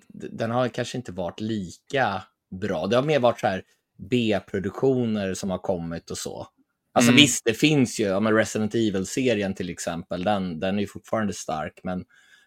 den 0.09 0.51
har 0.51 0.69
kanske 0.69 0.99
inte 0.99 1.13
varit 1.13 1.41
lika 1.41 2.23
bra. 2.61 2.87
Det 2.87 2.97
har 2.97 3.03
mer 3.03 3.19
varit 3.19 3.41
så 3.41 3.47
här 3.47 3.63
B-produktioner 4.11 5.35
som 5.35 5.51
har 5.51 5.59
kommit 5.59 6.11
och 6.11 6.19
så. 6.19 6.47
Alltså 6.93 7.11
mm. 7.11 7.23
visst, 7.23 7.45
det 7.45 7.55
finns 7.55 8.01
ju, 8.01 8.05
ja, 8.05 8.21
men 8.21 8.35
Resident 8.35 8.75
Evil-serien 8.75 9.55
till 9.55 9.71
exempel, 9.71 10.25
den, 10.25 10.61
den 10.61 10.77
är 10.77 10.81
ju 10.81 10.87
fortfarande 10.87 11.33
stark, 11.33 11.81
men, 11.83 12.05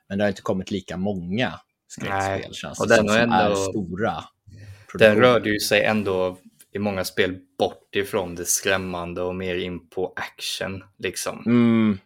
men 0.10 0.18
det 0.18 0.24
har 0.24 0.30
inte 0.30 0.42
kommit 0.42 0.72
lika 0.72 0.98
många 0.98 1.60
skräckspel 1.88 2.54
känns 2.54 2.80
och 2.80 2.88
det 2.88 2.96
den 2.96 3.08
som, 3.08 3.18
ändå, 3.18 3.36
är 3.36 3.56
stora. 3.56 4.24
Den 4.94 5.16
rörde 5.16 5.50
ju 5.50 5.60
sig 5.60 5.84
ändå 5.84 6.38
i 6.74 6.80
många 6.80 7.04
spel 7.04 7.40
bort 7.60 7.96
ifrån 7.96 8.36
det 8.36 8.46
skrämmande 8.46 9.22
och 9.22 9.36
mer 9.36 9.56
in 9.56 9.90
på 9.90 10.14
action. 10.16 10.84
Liksom. 10.98 11.44
Mm. 11.46 12.00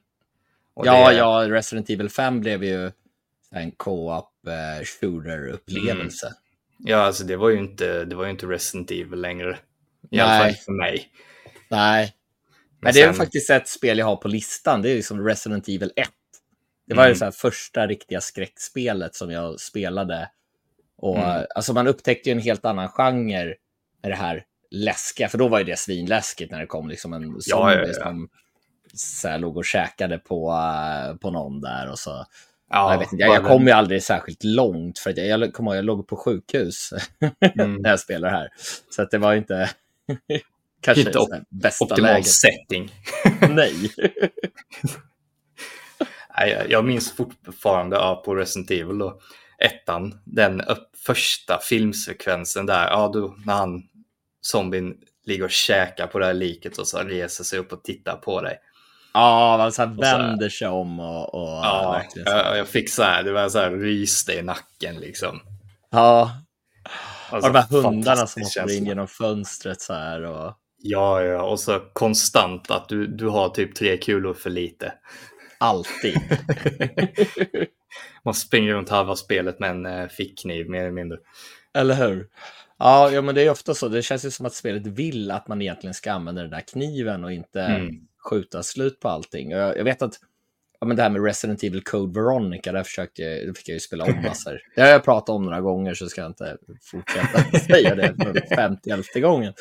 Ja, 0.76 1.10
det... 1.10 1.16
ja, 1.16 1.46
Resident 1.50 1.90
Evil 1.90 2.10
5 2.10 2.40
blev 2.40 2.64
ju 2.64 2.92
en 3.52 3.72
co-op 3.72 4.48
eh, 4.48 4.84
shooter-upplevelse. 4.84 6.28
Mm. 6.28 6.38
Ja, 6.78 6.98
alltså 6.98 7.24
det 7.24 7.36
var 7.36 7.50
ju 7.50 7.60
inte, 7.60 8.06
det 8.06 8.16
var 8.16 8.26
ju 8.26 8.32
inte 8.32 8.46
Resident 8.46 8.92
Evil 8.92 9.22
längre. 9.22 9.58
I 10.12 10.18
Nej. 10.18 10.22
alla 10.22 10.44
fall 10.44 10.54
för 10.54 10.72
mig. 10.72 11.12
Nej. 11.70 12.14
Men, 12.80 12.94
det 12.94 13.02
är 13.02 13.14
faktiskt 13.14 13.50
ett 13.50 13.68
spel 13.68 13.98
jag 13.98 14.06
har 14.06 14.16
på 14.16 14.28
listan. 14.28 14.82
Det 14.82 14.92
är 14.92 14.96
liksom 14.96 15.26
Resident 15.26 15.68
Evil 15.68 15.92
1. 15.96 16.10
Det 16.88 16.96
var 16.96 17.04
mm. 17.04 17.14
ju 17.14 17.16
så 17.16 17.32
första 17.32 17.88
riktiga 17.88 18.22
skräckspelet 18.22 19.16
som 19.16 19.32
jag 19.32 19.60
spelade. 19.60 20.30
Och 20.98 21.18
mm. 21.18 21.46
alltså 21.56 21.74
man 21.74 21.88
upptäckte 21.88 22.30
ju 22.30 22.32
en 22.32 22.42
helt 22.42 22.66
annan 22.66 22.90
genre 22.90 23.56
med 24.02 24.12
det 24.12 24.16
här 24.16 24.44
läskiga, 24.72 25.30
för 25.30 25.38
då 25.38 25.48
var 25.48 25.60
ju 25.60 25.66
det 25.66 25.80
svinläskigt 25.80 26.52
när 26.52 26.60
det 26.60 26.66
kom 26.66 26.90
liksom 26.90 27.14
en 27.14 27.22
zombie 27.22 27.42
ja, 27.46 27.74
ja, 27.74 27.88
ja. 27.88 27.94
som 27.94 28.30
så 28.94 29.28
här, 29.28 29.40
låg 29.40 29.58
och 29.58 29.66
käkade 29.66 30.18
på, 30.18 30.52
uh, 30.52 31.18
på 31.18 31.32
någon 31.32 31.62
där 31.62 31.92
och 31.92 32.00
så. 32.00 32.26
Ja, 32.70 32.92
jag, 32.92 33.00
vet 33.00 33.14
inte, 33.14 33.24
jag, 33.24 33.36
jag 33.36 33.46
kom 33.46 33.68
ju 33.68 33.72
aldrig 33.72 34.04
särskilt 34.04 34.44
långt 34.44 35.00
för 35.00 35.10
att 35.10 35.18
jag, 35.18 35.28
jag, 35.28 35.54
kom 35.54 35.66
ihåg, 35.66 35.76
jag 35.76 35.86
låg 35.86 36.08
på 36.08 36.16
sjukhus 36.16 36.94
mm. 37.60 37.76
när 37.76 37.90
jag 37.90 38.00
spelade 38.00 38.34
här. 38.34 38.50
Så 38.90 39.02
att 39.02 39.12
det 39.12 39.18
var 39.18 39.34
inte 39.34 39.70
kanske 40.82 41.02
inte 41.02 41.20
op 41.20 41.30
bästa 41.50 41.86
optimal 41.86 42.12
läget. 42.12 42.28
setting. 42.28 42.92
Nej. 43.50 43.92
Nej. 46.38 46.68
Jag 46.70 46.86
minns 46.86 47.12
fortfarande 47.12 47.96
ja, 47.96 48.22
på 48.26 48.36
Resident 48.36 48.72
Evil 48.72 49.02
och 49.02 49.22
ettan, 49.58 50.20
den 50.24 50.62
första 51.06 51.60
filmsekvensen 51.60 52.66
där, 52.66 52.88
ja, 52.88 53.12
då, 53.14 53.36
när 53.46 53.54
han, 53.54 53.84
zombien 54.42 54.96
ligger 55.26 55.44
och 55.44 55.52
käkar 55.52 56.08
på 56.08 56.20
det 56.20 56.26
här 56.26 56.34
liket 56.34 56.78
och 56.78 56.88
så 56.88 57.00
reser 57.00 57.44
sig 57.44 57.60
upp 57.60 57.74
och 57.74 57.84
tittar 57.84 58.16
på 58.16 58.42
dig. 58.42 58.60
Ja, 59.14 59.58
man 59.58 59.72
så 59.72 59.82
här 59.82 60.02
vänder 60.02 60.50
sig 60.50 60.68
om 60.68 61.00
och... 61.00 61.36
och 61.36 61.66
ja, 61.66 62.04
jag, 62.16 62.58
jag, 62.58 62.68
fick 62.68 62.90
så 62.90 63.04
här, 63.04 63.24
det 63.24 63.32
var 63.32 63.50
så 63.50 63.60
här 63.60 63.72
ryste 63.72 64.34
i 64.34 64.42
nacken 64.42 64.96
liksom. 64.96 65.40
Ja. 65.90 66.32
Och, 67.32 67.38
och 67.38 67.54
de 67.54 67.56
här 67.56 67.82
hundarna 67.82 68.28
som 68.28 68.42
hoppar 68.42 68.78
in 68.78 68.86
genom 68.86 69.08
fönstret 69.08 69.82
så 69.82 69.94
här 69.94 70.22
och... 70.22 70.54
Ja, 70.78 71.24
ja, 71.24 71.44
och 71.44 71.60
så 71.60 71.80
konstant 71.94 72.72
att 72.72 72.90
du, 72.90 73.08
du 73.08 73.28
har 73.28 73.50
typ 73.50 73.76
tre 73.76 73.98
kulor 73.98 74.34
för 74.34 74.50
lite. 74.50 74.94
Alltid. 75.58 76.22
Man 78.26 78.34
springer 78.34 78.74
runt 78.74 78.90
halva 78.90 79.16
spelet 79.16 79.60
med 79.60 79.70
en 79.70 79.86
eh, 79.86 80.08
fickkniv 80.08 80.70
mer 80.70 80.80
eller 80.80 80.92
mindre. 80.92 81.18
Eller 81.74 81.96
hur? 81.96 82.28
Ja, 82.80 83.12
ja, 83.12 83.22
men 83.22 83.36
det 83.36 83.42
är 83.42 83.50
ofta 83.50 83.74
så. 83.74 83.88
Det 83.88 84.02
känns 84.02 84.26
ju 84.26 84.32
som 84.32 84.46
att 84.46 84.54
spelet 84.54 84.88
vill 84.88 85.32
att 85.32 85.48
man 85.48 85.62
egentligen 85.62 85.94
ska 85.94 86.12
använda 86.12 86.42
den 86.42 86.52
där 86.52 86.62
kniven 86.62 87.24
och 87.24 87.32
inte 87.32 87.62
mm. 87.62 87.96
skjuta 88.30 88.64
slut 88.64 89.00
på 89.00 89.10
allting. 89.10 89.52
Jag, 89.52 89.78
jag 89.78 89.84
vet 89.84 90.02
att 90.02 90.14
ja, 90.80 90.88
men 90.88 90.98
det 90.98 91.04
här 91.04 91.10
med 91.10 91.24
Resident 91.24 91.64
Evil 91.64 91.84
Code 91.84 92.20
Veronica, 92.20 92.72
där 92.72 92.84
försökte 92.84 93.22
jag, 93.22 93.58
fick 93.58 93.70
jag 93.70 93.74
ju 93.74 93.80
spela 93.80 94.06
om 94.06 94.22
massor. 94.24 94.60
Det 94.76 94.82
har 94.82 94.90
jag 94.90 95.04
pratat 95.04 95.30
om 95.30 95.44
några 95.44 95.62
gånger 95.62 95.94
så 95.94 96.10
ska 96.10 96.22
jag 96.22 96.30
inte 96.30 96.58
fortsätta 96.82 97.60
säga 97.60 97.96
det 97.96 98.16
för 98.18 98.56
50 98.56 99.20
gången. 99.20 99.54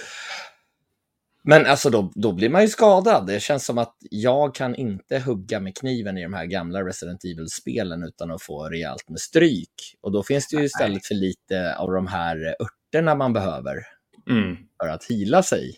Men 1.48 1.66
alltså 1.66 1.90
då, 1.90 2.12
då 2.14 2.32
blir 2.32 2.48
man 2.48 2.62
ju 2.62 2.68
skadad. 2.68 3.26
Det 3.26 3.40
känns 3.40 3.64
som 3.64 3.78
att 3.78 3.96
jag 4.10 4.54
kan 4.54 4.74
inte 4.74 5.18
hugga 5.18 5.60
med 5.60 5.76
kniven 5.76 6.18
i 6.18 6.22
de 6.22 6.34
här 6.34 6.44
gamla 6.44 6.82
Resident 6.82 7.24
Evil-spelen 7.24 8.02
utan 8.02 8.30
att 8.30 8.42
få 8.42 8.68
rejält 8.68 9.08
med 9.08 9.20
stryk. 9.20 9.96
Och 10.00 10.12
då 10.12 10.22
finns 10.22 10.48
det 10.48 10.56
ju 10.56 10.64
istället 10.64 11.06
för 11.06 11.14
lite 11.14 11.76
av 11.76 11.92
de 11.92 12.06
här 12.06 12.56
örterna 12.86 13.14
man 13.14 13.32
behöver 13.32 13.86
mm. 14.30 14.56
för 14.82 14.88
att 14.88 15.04
hila 15.04 15.42
sig. 15.42 15.76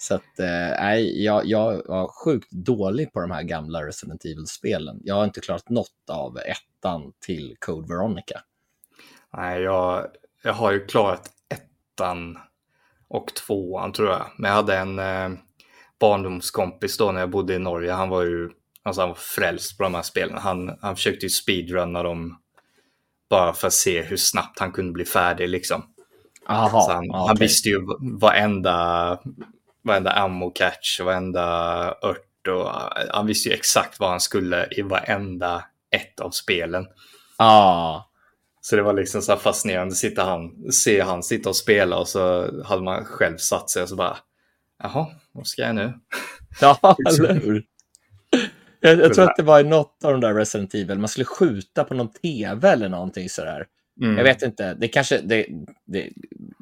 Så 0.00 0.14
att, 0.14 0.38
eh, 0.38 0.94
jag, 0.98 1.46
jag 1.46 1.82
var 1.86 2.08
sjukt 2.24 2.50
dålig 2.50 3.12
på 3.12 3.20
de 3.20 3.30
här 3.30 3.42
gamla 3.42 3.86
Resident 3.86 4.24
Evil-spelen. 4.24 5.00
Jag 5.04 5.14
har 5.14 5.24
inte 5.24 5.40
klarat 5.40 5.68
något 5.68 6.10
av 6.10 6.38
ettan 6.38 7.12
till 7.26 7.56
Code 7.60 7.88
Veronica. 7.88 8.40
Nej, 9.36 9.62
jag, 9.62 10.06
jag 10.42 10.52
har 10.52 10.72
ju 10.72 10.86
klarat 10.86 11.30
ettan 11.48 12.38
och 13.08 13.34
tvåan 13.34 13.92
tror 13.92 14.08
jag. 14.08 14.26
Men 14.38 14.48
jag 14.48 14.56
hade 14.56 14.76
en 14.76 14.98
eh, 14.98 15.38
barndomskompis 16.00 16.98
då 16.98 17.12
när 17.12 17.20
jag 17.20 17.30
bodde 17.30 17.54
i 17.54 17.58
Norge. 17.58 17.92
Han 17.92 18.08
var 18.08 18.22
ju 18.22 18.50
alltså 18.82 19.00
han 19.00 19.08
var 19.08 19.16
frälst 19.16 19.76
på 19.76 19.82
de 19.82 19.94
här 19.94 20.02
spelen. 20.02 20.38
Han, 20.38 20.78
han 20.80 20.96
försökte 20.96 21.26
ju 21.26 21.30
speedrunna 21.30 22.02
dem 22.02 22.38
bara 23.30 23.52
för 23.52 23.66
att 23.66 23.72
se 23.72 24.02
hur 24.02 24.16
snabbt 24.16 24.58
han 24.58 24.72
kunde 24.72 24.92
bli 24.92 25.04
färdig 25.04 25.48
liksom. 25.48 25.82
Aha, 26.48 26.80
så 26.80 26.92
han, 26.92 27.10
okay. 27.10 27.26
han 27.26 27.36
visste 27.36 27.68
ju 27.68 27.86
varenda, 28.20 29.18
varenda 29.84 30.10
ammo 30.10 30.50
catch, 30.50 31.00
varenda 31.00 31.44
ört 32.02 32.48
och 32.48 32.70
han 33.10 33.26
visste 33.26 33.48
ju 33.48 33.54
exakt 33.54 34.00
vad 34.00 34.10
han 34.10 34.20
skulle 34.20 34.68
i 34.70 34.82
varenda 34.82 35.64
ett 35.90 36.20
av 36.20 36.30
spelen. 36.30 36.86
Ah. 37.36 38.02
Så 38.60 38.76
det 38.76 38.82
var 38.82 38.92
liksom 38.92 39.22
så 39.22 39.36
fascinerande 39.36 39.92
att 39.92 39.96
sitta 39.96 40.24
han, 40.24 40.72
se 40.72 41.00
han 41.00 41.22
sitta 41.22 41.48
och 41.48 41.56
spela 41.56 41.98
och 41.98 42.08
så 42.08 42.50
hade 42.64 42.82
man 42.82 43.04
själv 43.04 43.36
satt 43.36 43.70
sig 43.70 43.82
och 43.82 43.88
så 43.88 43.96
bara, 43.96 44.16
jaha, 44.82 45.06
vad 45.32 45.46
ska 45.46 45.62
jag 45.62 45.74
nu? 45.74 45.92
Ja, 46.60 46.78
eller 47.08 47.34
hur? 47.34 47.64
Jag, 48.80 48.98
jag 48.98 49.14
tror 49.14 49.24
att 49.30 49.36
det 49.36 49.42
var 49.42 49.60
i 49.60 49.64
något 49.64 50.04
av 50.04 50.12
de 50.12 50.20
där 50.20 50.34
Resident 50.34 50.74
Evil, 50.74 50.98
man 50.98 51.08
skulle 51.08 51.24
skjuta 51.24 51.84
på 51.84 51.94
någon 51.94 52.12
tv 52.12 52.68
eller 52.68 52.88
någonting 52.88 53.28
sådär. 53.28 53.66
Mm. 54.00 54.16
Jag 54.16 54.24
vet 54.24 54.42
inte, 54.42 54.74
det 54.74 54.88
kanske, 54.88 55.20
det, 55.20 55.46
det, 55.86 56.10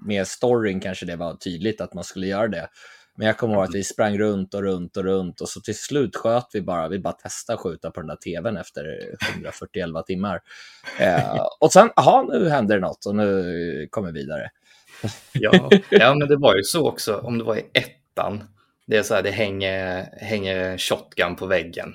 med 0.07 0.27
storyn 0.27 0.81
kanske 0.81 1.07
det 1.07 1.17
var 1.17 1.35
tydligt 1.35 1.81
att 1.81 1.95
man 1.95 2.05
skulle 2.05 2.27
göra 2.27 2.49
det. 2.49 2.69
Men 3.17 3.27
jag 3.27 3.37
kommer 3.37 3.55
ihåg 3.55 3.65
att 3.65 3.75
vi 3.75 3.85
sprang 3.85 4.19
runt 4.19 4.55
och 4.55 4.63
runt 4.63 4.97
och 4.97 5.05
runt 5.05 5.41
och 5.41 5.49
så 5.49 5.61
till 5.61 5.79
slut 5.79 6.17
sköt 6.17 6.47
vi 6.53 6.63
bara, 6.63 6.89
vi 6.89 6.99
bara 6.99 7.13
testade 7.13 7.55
att 7.55 7.63
skjuta 7.63 7.91
på 7.91 8.01
den 8.01 8.09
där 8.09 8.17
tvn 8.17 8.57
efter 8.57 9.15
141 9.35 10.07
timmar. 10.07 10.41
Eh, 11.01 11.47
och 11.61 11.73
sen, 11.73 11.91
jaha, 11.97 12.23
nu 12.23 12.49
händer 12.49 12.75
det 12.75 12.81
något 12.81 13.07
och 13.07 13.15
nu 13.15 13.89
kommer 13.91 14.13
vi 14.13 14.21
vidare. 14.21 14.51
ja, 15.33 15.71
ja, 15.91 16.15
men 16.15 16.29
det 16.29 16.37
var 16.37 16.57
ju 16.57 16.63
så 16.63 16.89
också, 16.89 17.17
om 17.17 17.39
det 17.39 17.45
var 17.45 17.57
i 17.57 17.67
ettan, 17.73 18.45
det 18.87 18.97
är 18.97 19.03
så 19.03 19.15
här, 19.15 19.23
det 19.23 19.31
hänger, 19.31 20.09
hänger 20.21 20.79
shotgun 20.79 21.37
på 21.37 21.47
väggen. 21.47 21.95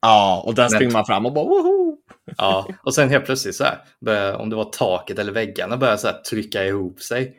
Ja, 0.00 0.42
och 0.46 0.54
den 0.54 0.70
springer 0.70 0.92
man 0.92 1.06
fram 1.06 1.26
och 1.26 1.32
bara 1.32 1.44
woho! 1.44 1.96
Ja, 2.36 2.68
och 2.82 2.94
sen 2.94 3.08
helt 3.08 3.24
plötsligt 3.24 3.56
så 3.56 3.64
här, 3.64 3.78
börjar, 4.00 4.34
om 4.34 4.50
det 4.50 4.56
var 4.56 4.64
taket 4.64 5.18
eller 5.18 5.32
väggarna 5.32 5.76
börjar 5.76 5.96
så 5.96 6.06
här 6.06 6.20
trycka 6.30 6.64
ihop 6.64 7.00
sig. 7.00 7.36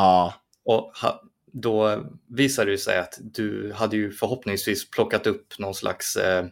Ja. 0.00 0.34
Och 0.64 0.92
då 1.52 2.04
visade 2.28 2.70
det 2.70 2.78
sig 2.78 2.98
att 2.98 3.18
du 3.20 3.72
hade 3.72 3.96
ju 3.96 4.12
förhoppningsvis 4.12 4.90
plockat 4.90 5.26
upp 5.26 5.58
någon 5.58 5.74
slags 5.74 6.16
eh, 6.16 6.46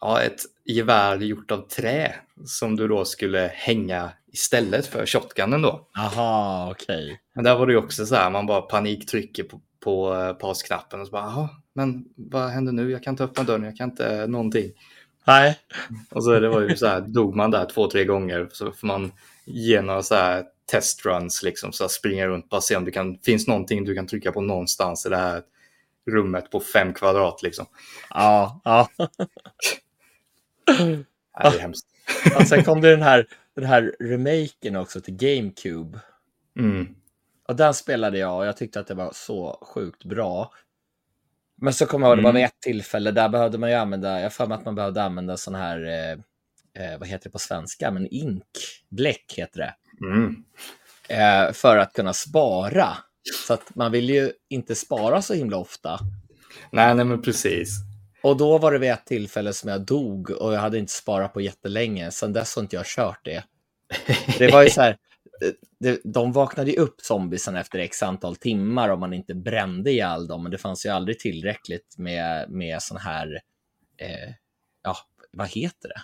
ja, 0.00 0.20
ett 0.20 0.40
gevär 0.64 1.16
gjort 1.16 1.50
av 1.50 1.68
trä 1.68 2.14
som 2.44 2.76
du 2.76 2.88
då 2.88 3.04
skulle 3.04 3.50
hänga 3.54 4.10
istället 4.32 4.86
för 4.86 5.06
shotgunnen 5.06 5.62
då. 5.62 5.88
Aha, 5.98 6.70
okej. 6.70 7.04
Okay. 7.04 7.16
Men 7.34 7.44
där 7.44 7.58
var 7.58 7.66
det 7.66 7.72
ju 7.72 7.78
också 7.78 8.06
så 8.06 8.14
här, 8.14 8.30
man 8.30 8.46
bara 8.46 8.62
paniktrycker 8.62 9.44
på, 9.44 9.60
på 9.80 10.14
eh, 10.14 10.32
pausknappen 10.32 11.00
och 11.00 11.06
så 11.06 11.12
bara, 11.12 11.48
men 11.72 12.04
vad 12.16 12.50
händer 12.50 12.72
nu? 12.72 12.90
Jag 12.90 13.02
kan 13.02 13.12
inte 13.12 13.24
öppna 13.24 13.44
dörren, 13.44 13.64
jag 13.64 13.76
kan 13.76 13.90
inte 13.90 14.26
någonting. 14.26 14.72
Nej. 15.26 15.58
Och 16.10 16.24
så 16.24 16.40
det 16.40 16.48
var 16.48 16.60
ju 16.60 16.76
så 16.76 16.86
här, 16.86 17.00
dog 17.00 17.36
man 17.36 17.50
där 17.50 17.64
två, 17.64 17.90
tre 17.90 18.04
gånger 18.04 18.48
så 18.52 18.72
får 18.72 18.86
man 18.86 19.12
ge 19.48 19.82
några 19.82 20.02
så 20.02 20.14
här 20.14 20.44
testruns, 20.70 21.42
liksom, 21.42 21.72
så 21.72 21.88
springa 21.88 22.26
runt 22.26 22.48
bara 22.48 22.60
se 22.60 22.76
om 22.76 22.84
det 22.84 22.90
kan, 22.90 23.18
finns 23.18 23.46
någonting 23.46 23.84
du 23.84 23.94
kan 23.94 24.06
trycka 24.06 24.32
på 24.32 24.40
någonstans 24.40 25.06
i 25.06 25.08
det 25.08 25.16
här 25.16 25.42
rummet 26.10 26.50
på 26.50 26.60
fem 26.60 26.94
kvadrat. 26.94 27.42
Liksom. 27.42 27.66
Ja, 28.10 28.60
ja. 28.64 28.88
Nej, 30.68 31.04
det 31.42 31.58
är 31.58 31.60
hemskt. 31.60 31.86
Ja, 32.24 32.44
sen 32.44 32.64
kom 32.64 32.80
det 32.80 32.90
den 32.90 33.02
här, 33.02 33.26
den 33.54 33.64
här 33.64 33.94
remaken 34.00 34.76
också 34.76 35.00
till 35.00 35.16
GameCube. 35.16 35.98
Mm. 36.58 36.94
Och 37.48 37.56
den 37.56 37.74
spelade 37.74 38.18
jag 38.18 38.36
och 38.36 38.46
jag 38.46 38.56
tyckte 38.56 38.80
att 38.80 38.86
det 38.86 38.94
var 38.94 39.10
så 39.14 39.58
sjukt 39.74 40.04
bra. 40.04 40.52
Men 41.60 41.72
så 41.72 41.86
kommer 41.86 42.06
jag 42.06 42.10
ihåg, 42.10 42.18
det 42.18 42.24
var 42.24 42.32
vid 42.32 42.40
mm. 42.40 42.48
ett 42.48 42.60
tillfälle, 42.60 43.10
där 43.10 43.28
behövde 43.28 43.58
man 43.58 43.70
ju 43.70 43.76
använda, 43.76 44.20
jag 44.20 44.32
för 44.32 44.46
mig 44.46 44.58
att 44.58 44.64
man 44.64 44.74
behövde 44.74 45.02
använda 45.02 45.36
sån 45.36 45.54
här, 45.54 45.84
eh, 45.84 46.18
eh, 46.74 46.98
vad 46.98 47.08
heter 47.08 47.24
det 47.24 47.30
på 47.30 47.38
svenska, 47.38 47.90
men 47.90 48.06
ink, 48.10 48.44
bläck 48.88 49.34
heter 49.36 49.60
det. 49.60 49.74
Mm. 50.06 50.44
Eh, 51.08 51.52
för 51.52 51.76
att 51.76 51.92
kunna 51.92 52.12
spara. 52.12 52.88
Så 53.46 53.54
att 53.54 53.74
man 53.74 53.92
vill 53.92 54.10
ju 54.10 54.32
inte 54.48 54.74
spara 54.74 55.22
så 55.22 55.34
himla 55.34 55.56
ofta. 55.56 56.00
Nej, 56.72 56.94
nej 56.94 57.04
men 57.04 57.22
precis. 57.22 57.70
Och 58.22 58.36
då 58.36 58.58
var 58.58 58.72
det 58.72 58.78
vid 58.78 58.90
ett 58.90 59.06
tillfälle 59.06 59.52
som 59.52 59.70
jag 59.70 59.80
dog 59.80 60.30
och 60.30 60.54
jag 60.54 60.60
hade 60.60 60.78
inte 60.78 60.92
sparat 60.92 61.32
på 61.32 61.40
jättelänge. 61.40 62.10
Sen 62.10 62.32
dess 62.32 62.56
har 62.56 62.62
inte 62.62 62.76
jag 62.76 62.86
kört 62.86 63.24
det. 63.24 63.44
Det 64.38 64.52
var 64.52 64.62
ju 64.62 64.70
så 64.70 64.80
här, 64.80 64.96
de 66.04 66.32
vaknade 66.32 66.70
ju 66.70 66.76
upp 66.76 67.00
zombiesen 67.00 67.56
efter 67.56 67.78
x 67.78 68.02
antal 68.02 68.36
timmar 68.36 68.88
om 68.88 69.00
man 69.00 69.12
inte 69.12 69.34
brände 69.34 69.90
ihjäl 69.90 70.26
dem, 70.26 70.42
men 70.42 70.52
det 70.52 70.58
fanns 70.58 70.86
ju 70.86 70.90
aldrig 70.90 71.18
tillräckligt 71.18 71.94
med, 71.98 72.50
med 72.50 72.82
sån 72.82 72.98
här, 72.98 73.40
eh, 73.96 74.34
ja, 74.82 74.96
vad 75.32 75.48
heter 75.48 75.88
det? 75.88 76.00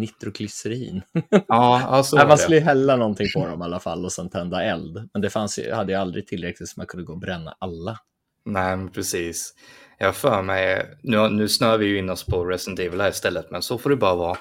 Nitroglycerin. 0.00 1.02
Ja, 1.48 1.82
alltså 1.82 2.16
man 2.16 2.38
skulle 2.38 2.56
ju 2.56 2.62
hälla 2.62 2.96
någonting 2.96 3.26
på 3.34 3.46
dem 3.46 3.60
i 3.60 3.64
alla 3.64 3.80
fall 3.80 4.04
och 4.04 4.12
sen 4.12 4.30
tända 4.30 4.62
eld. 4.62 5.08
Men 5.12 5.22
det 5.22 5.30
fanns 5.30 5.58
ju, 5.58 5.72
hade 5.72 5.92
ju 5.92 5.98
aldrig 5.98 6.26
tillräckligt 6.26 6.68
så 6.68 6.74
man 6.76 6.86
kunde 6.86 7.06
gå 7.06 7.12
och 7.12 7.18
bränna 7.18 7.56
alla. 7.58 7.98
Nej, 8.44 8.88
precis. 8.94 9.54
Jag 9.98 10.16
för 10.16 10.42
mig, 10.42 10.86
nu, 11.02 11.28
nu 11.28 11.48
snör 11.48 11.78
vi 11.78 11.86
ju 11.86 11.98
in 11.98 12.10
oss 12.10 12.24
på 12.24 12.44
Resident 12.44 12.80
Evil 12.80 13.00
här 13.00 13.10
istället, 13.10 13.50
men 13.50 13.62
så 13.62 13.78
får 13.78 13.90
det 13.90 13.96
bara 13.96 14.14
vara. 14.14 14.36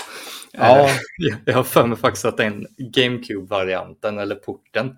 Ja. 0.51 0.79
Eh, 0.79 0.91
jag 1.45 1.53
har 1.53 1.63
för 1.63 1.87
mig 1.87 1.97
faktiskt 1.97 2.25
att 2.25 2.37
den 2.37 2.67
GameCube-varianten, 2.77 4.19
eller 4.19 4.35
porten, 4.35 4.97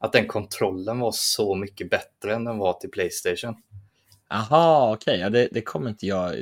att 0.00 0.12
den 0.12 0.26
kontrollen 0.26 0.98
var 0.98 1.12
så 1.12 1.54
mycket 1.54 1.90
bättre 1.90 2.34
än 2.34 2.44
den 2.44 2.58
var 2.58 2.72
till 2.72 2.90
Playstation. 2.90 3.54
Aha, 4.30 4.92
okej. 4.94 5.12
Okay. 5.12 5.20
Ja, 5.20 5.30
det, 5.30 5.48
det 5.52 5.60
kommer 5.60 5.90
inte 5.90 6.06
jag, 6.06 6.34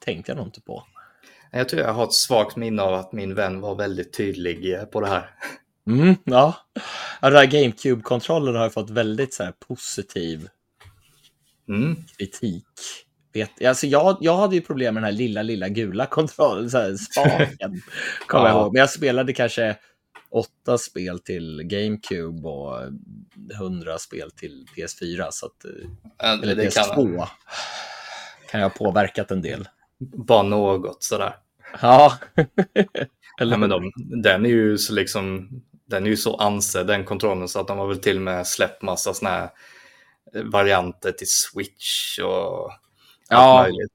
tänkte 0.00 0.30
jag 0.32 0.36
nog 0.36 0.46
inte 0.46 0.60
på. 0.60 0.84
Jag 1.54 1.68
tror 1.68 1.82
jag 1.82 1.92
har 1.92 2.04
ett 2.04 2.12
svagt 2.12 2.56
minne 2.56 2.82
av 2.82 2.94
att 2.94 3.12
min 3.12 3.34
vän 3.34 3.60
var 3.60 3.74
väldigt 3.74 4.12
tydlig 4.12 4.74
eh, 4.74 4.84
på 4.84 5.00
det 5.00 5.06
här. 5.06 5.30
Mm, 5.86 6.14
ja, 6.24 6.56
ja 7.20 7.30
den 7.30 7.38
här 7.38 7.46
GameCube-kontrollen 7.46 8.56
har 8.56 8.70
fått 8.70 8.90
väldigt 8.90 9.34
så 9.34 9.44
här, 9.44 9.52
positiv 9.68 10.48
mm. 11.68 11.96
kritik. 12.18 12.64
Vet, 13.32 13.64
alltså 13.64 13.86
jag, 13.86 14.16
jag 14.20 14.36
hade 14.36 14.54
ju 14.54 14.60
problem 14.60 14.94
med 14.94 15.02
den 15.02 15.12
här 15.12 15.18
lilla, 15.18 15.42
lilla 15.42 15.68
gula 15.68 16.06
kontrollen, 16.06 16.70
så 16.70 16.78
här, 16.78 16.96
spaken. 16.96 17.82
kommer 18.26 18.44
ja. 18.44 18.50
jag 18.50 18.62
ihåg. 18.62 18.72
Men 18.72 18.80
jag 18.80 18.90
spelade 18.90 19.32
kanske 19.32 19.76
åtta 20.30 20.78
spel 20.78 21.18
till 21.18 21.62
GameCube 21.64 22.48
och 22.48 22.78
hundra 23.58 23.98
spel 23.98 24.30
till 24.30 24.66
PS4. 24.76 25.28
Så 25.30 25.46
att, 25.46 25.64
ja, 26.18 26.32
eller 26.42 26.56
PS2 26.56 27.16
kan, 27.16 27.26
kan 28.50 28.60
jag 28.60 28.68
ha 28.68 28.76
påverkat 28.76 29.30
en 29.30 29.42
del. 29.42 29.68
Bara 30.14 30.42
något 30.42 31.02
sådär. 31.02 31.36
Ja. 31.80 32.18
eller... 33.40 33.50
ja 33.52 33.56
men 33.56 33.70
de, 33.70 33.92
den 34.22 34.46
är 34.46 34.50
ju 34.50 34.78
så 34.78 34.92
liksom, 34.92 35.48
den 35.86 36.06
är 36.06 36.10
ju 36.10 36.16
så 36.16 36.36
ansedd 36.36 36.86
den 36.86 37.04
kontrollen 37.04 37.48
så 37.48 37.60
att 37.60 37.68
de 37.68 37.78
har 37.78 37.86
väl 37.86 37.98
till 37.98 38.16
och 38.16 38.22
med 38.22 38.46
släppt 38.46 38.82
massa 38.82 39.14
sådana 39.14 39.36
här 39.36 39.50
varianter 40.44 41.12
till 41.12 41.26
Switch 41.28 42.18
och 42.18 42.72
ja. 43.28 43.62
möjligt. 43.62 43.92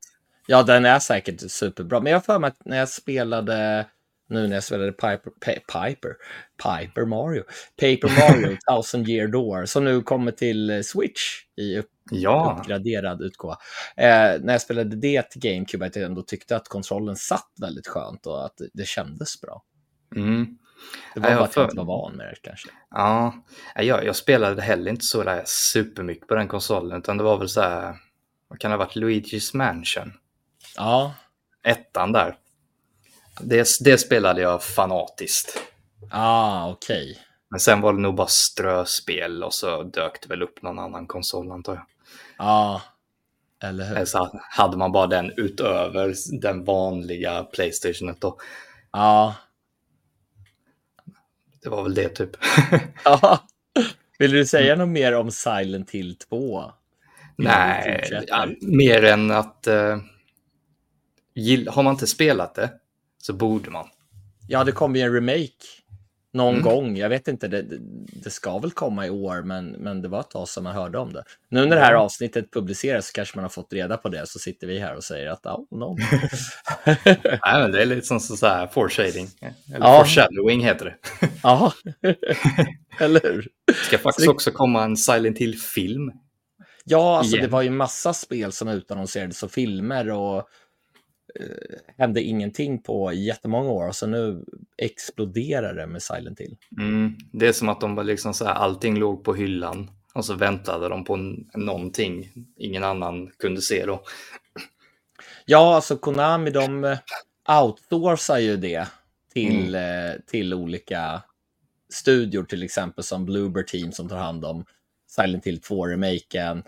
Ja, 0.47 0.63
den 0.63 0.85
är 0.85 0.99
säkert 0.99 1.51
superbra. 1.51 1.99
Men 1.99 2.11
jag 2.11 2.19
har 2.19 2.23
för 2.23 2.39
mig 2.39 2.47
att 2.47 2.65
när 2.65 2.77
jag 2.77 2.89
spelade 2.89 3.85
nu 4.29 4.47
när 4.47 4.55
jag 4.55 4.63
spelade 4.63 4.91
Piper, 4.91 5.31
Piper, 5.65 6.15
Piper 6.63 7.05
Mario, 7.05 7.43
Paper 7.75 8.07
Mario, 8.07 8.57
Thousand 8.67 9.09
Year 9.09 9.27
Door, 9.27 9.65
som 9.65 9.83
nu 9.83 10.01
kommer 10.01 10.31
till 10.31 10.69
eh, 10.69 10.81
Switch 10.81 11.21
i 11.55 11.77
upp, 11.77 11.89
ja. 12.11 12.57
uppgraderad 12.59 13.21
utgåva. 13.21 13.57
Eh, 13.97 14.41
när 14.41 14.51
jag 14.51 14.61
spelade 14.61 14.95
det 14.95 15.29
till 15.29 15.41
GameCube, 15.41 15.85
att 15.85 15.95
jag 15.95 16.05
ändå 16.05 16.21
tyckte 16.21 16.55
att 16.55 16.67
kontrollen 16.67 17.15
satt 17.15 17.51
väldigt 17.61 17.87
skönt 17.87 18.25
och 18.25 18.45
att 18.45 18.61
det 18.73 18.87
kändes 18.87 19.41
bra. 19.41 19.63
Mm. 20.15 20.57
Det 21.13 21.19
var 21.19 21.29
ja, 21.29 21.35
bara 21.35 21.45
att 21.45 21.55
jag 21.55 21.65
inte 21.65 21.77
var 21.77 21.85
van 21.85 22.15
med 22.15 22.27
det 22.27 22.35
kanske. 22.41 22.69
Ja, 22.89 23.33
jag, 23.75 24.05
jag 24.05 24.15
spelade 24.15 24.61
heller 24.61 24.91
inte 24.91 25.05
så 25.05 25.23
där 25.23 25.43
supermycket 25.45 26.27
på 26.27 26.35
den 26.35 26.47
konsolen, 26.47 26.97
utan 26.97 27.17
det 27.17 27.23
var 27.23 27.37
väl 27.37 27.49
så 27.49 27.61
här, 27.61 27.95
vad 28.47 28.59
kan 28.59 28.71
det 28.71 28.77
ha 28.77 28.85
varit, 28.85 28.95
Luigi's 28.95 29.55
Mansion? 29.55 30.13
Ja. 30.75 31.13
Ettan 31.63 32.11
där. 32.11 32.35
Det, 33.41 33.67
det 33.79 33.97
spelade 33.97 34.41
jag 34.41 34.63
fanatiskt. 34.63 35.59
Ah, 36.11 36.69
okej. 36.69 37.11
Okay. 37.11 37.23
Men 37.49 37.59
sen 37.59 37.81
var 37.81 37.93
det 37.93 37.99
nog 37.99 38.15
bara 38.15 38.27
ströspel 38.27 39.43
och 39.43 39.53
så 39.53 39.83
dök 39.83 40.21
det 40.21 40.29
väl 40.29 40.43
upp 40.43 40.61
någon 40.61 40.79
annan 40.79 41.07
konsol 41.07 41.51
antar 41.51 41.73
jag. 41.73 41.85
Ja, 42.37 42.81
eller 43.63 43.85
hur? 43.85 44.05
Så 44.05 44.41
hade 44.49 44.77
man 44.77 44.91
bara 44.91 45.07
den 45.07 45.33
utöver 45.37 46.13
den 46.41 46.63
vanliga 46.63 47.43
Playstationet 47.43 48.21
då. 48.21 48.37
Ja. 48.91 49.35
Det 51.63 51.69
var 51.69 51.83
väl 51.83 51.93
det 51.93 52.09
typ. 52.09 52.29
ja. 53.03 53.47
Vill 54.19 54.31
du 54.31 54.45
säga 54.45 54.75
något 54.75 54.89
mer 54.89 55.15
om 55.15 55.31
Silent 55.31 55.91
Hill 55.91 56.15
2? 56.15 56.71
Nej, 57.35 58.23
ja, 58.27 58.47
mer 58.61 59.03
än 59.03 59.31
att 59.31 59.67
uh, 59.67 59.97
har 61.69 61.83
man 61.83 61.93
inte 61.93 62.07
spelat 62.07 62.55
det 62.55 62.69
så 63.17 63.33
borde 63.33 63.71
man. 63.71 63.87
Ja, 64.47 64.63
det 64.63 64.71
kommer 64.71 64.99
ju 64.99 65.05
en 65.05 65.13
remake 65.13 65.77
någon 66.37 66.53
mm. 66.53 66.63
gång. 66.63 66.97
Jag 66.97 67.09
vet 67.09 67.27
inte, 67.27 67.47
det, 67.47 67.65
det, 68.23 68.29
ska 68.29 68.59
väl 68.59 68.71
komma 68.71 69.07
i 69.07 69.09
år, 69.09 69.41
men, 69.41 69.67
men 69.67 70.01
det 70.01 70.07
var 70.07 70.19
ett 70.19 70.29
tag 70.29 70.47
sedan 70.47 70.63
man 70.63 70.75
hörde 70.75 70.97
om 70.97 71.13
det. 71.13 71.23
Nu 71.49 71.65
när 71.65 71.75
det 71.75 71.81
här 71.81 71.93
avsnittet 71.93 72.51
publiceras 72.51 73.07
så 73.07 73.13
kanske 73.13 73.37
man 73.37 73.43
har 73.43 73.49
fått 73.49 73.73
reda 73.73 73.97
på 73.97 74.09
det, 74.09 74.27
så 74.27 74.39
sitter 74.39 74.67
vi 74.67 74.79
här 74.79 74.95
och 74.95 75.03
säger 75.03 75.27
att 75.27 75.45
oh, 75.45 75.79
no. 75.79 75.97
Nej, 76.85 77.61
men 77.61 77.71
det 77.71 77.81
är 77.81 77.85
lite 77.85 78.07
som 78.07 78.19
så 78.19 78.47
här 78.47 78.67
foreshading, 78.67 79.27
eller 79.73 79.85
ja. 79.85 79.97
foreshadowing 79.97 80.63
heter 80.63 80.85
det. 80.85 80.95
ja, 81.43 81.73
eller 82.99 83.21
hur? 83.23 83.47
Det 83.67 83.73
ska 83.73 83.97
faktiskt 83.97 84.27
också 84.27 84.51
komma 84.51 84.83
en 84.83 84.97
Silent 84.97 85.37
Hill-film. 85.37 86.11
Ja, 86.85 87.17
alltså 87.17 87.37
det 87.37 87.47
var 87.47 87.61
ju 87.61 87.69
massa 87.69 88.13
spel 88.13 88.51
som 88.51 88.67
utannonserades 88.67 89.43
och 89.43 89.51
filmer 89.51 90.09
och 90.09 90.49
hände 91.97 92.21
ingenting 92.21 92.81
på 92.81 93.13
jättemånga 93.13 93.69
år 93.69 93.87
och 93.87 93.95
så 93.95 94.07
nu 94.07 94.45
exploderar 94.77 95.73
det 95.73 95.87
med 95.87 96.01
Silent 96.01 96.39
Hill. 96.39 96.57
Mm, 96.79 97.15
det 97.33 97.47
är 97.47 97.51
som 97.51 97.69
att 97.69 97.81
de 97.81 97.95
var 97.95 98.03
liksom 98.03 98.33
så 98.33 98.45
här, 98.45 98.53
allting 98.53 98.99
låg 98.99 99.23
på 99.23 99.33
hyllan 99.33 99.91
och 100.13 100.25
så 100.25 100.33
väntade 100.33 100.89
de 100.89 101.03
på 101.03 101.15
någonting 101.53 102.31
ingen 102.57 102.83
annan 102.83 103.27
kunde 103.27 103.61
se 103.61 103.85
då. 103.85 104.03
Ja, 105.45 105.75
alltså 105.75 105.97
Konami 105.97 106.51
de 106.51 106.83
eh, 106.83 106.97
outsourcar 107.61 108.37
ju 108.37 108.57
det 108.57 108.87
till, 109.33 109.75
mm. 109.75 110.11
eh, 110.11 110.15
till 110.27 110.53
olika 110.53 111.23
studior, 111.89 112.43
till 112.43 112.63
exempel 112.63 113.03
som 113.03 113.25
Bluebird 113.25 113.67
Team 113.67 113.91
som 113.91 114.09
tar 114.09 114.17
hand 114.17 114.45
om 114.45 114.65
Silent 115.07 115.47
Hill 115.47 115.59
2-remaken. 115.59 116.63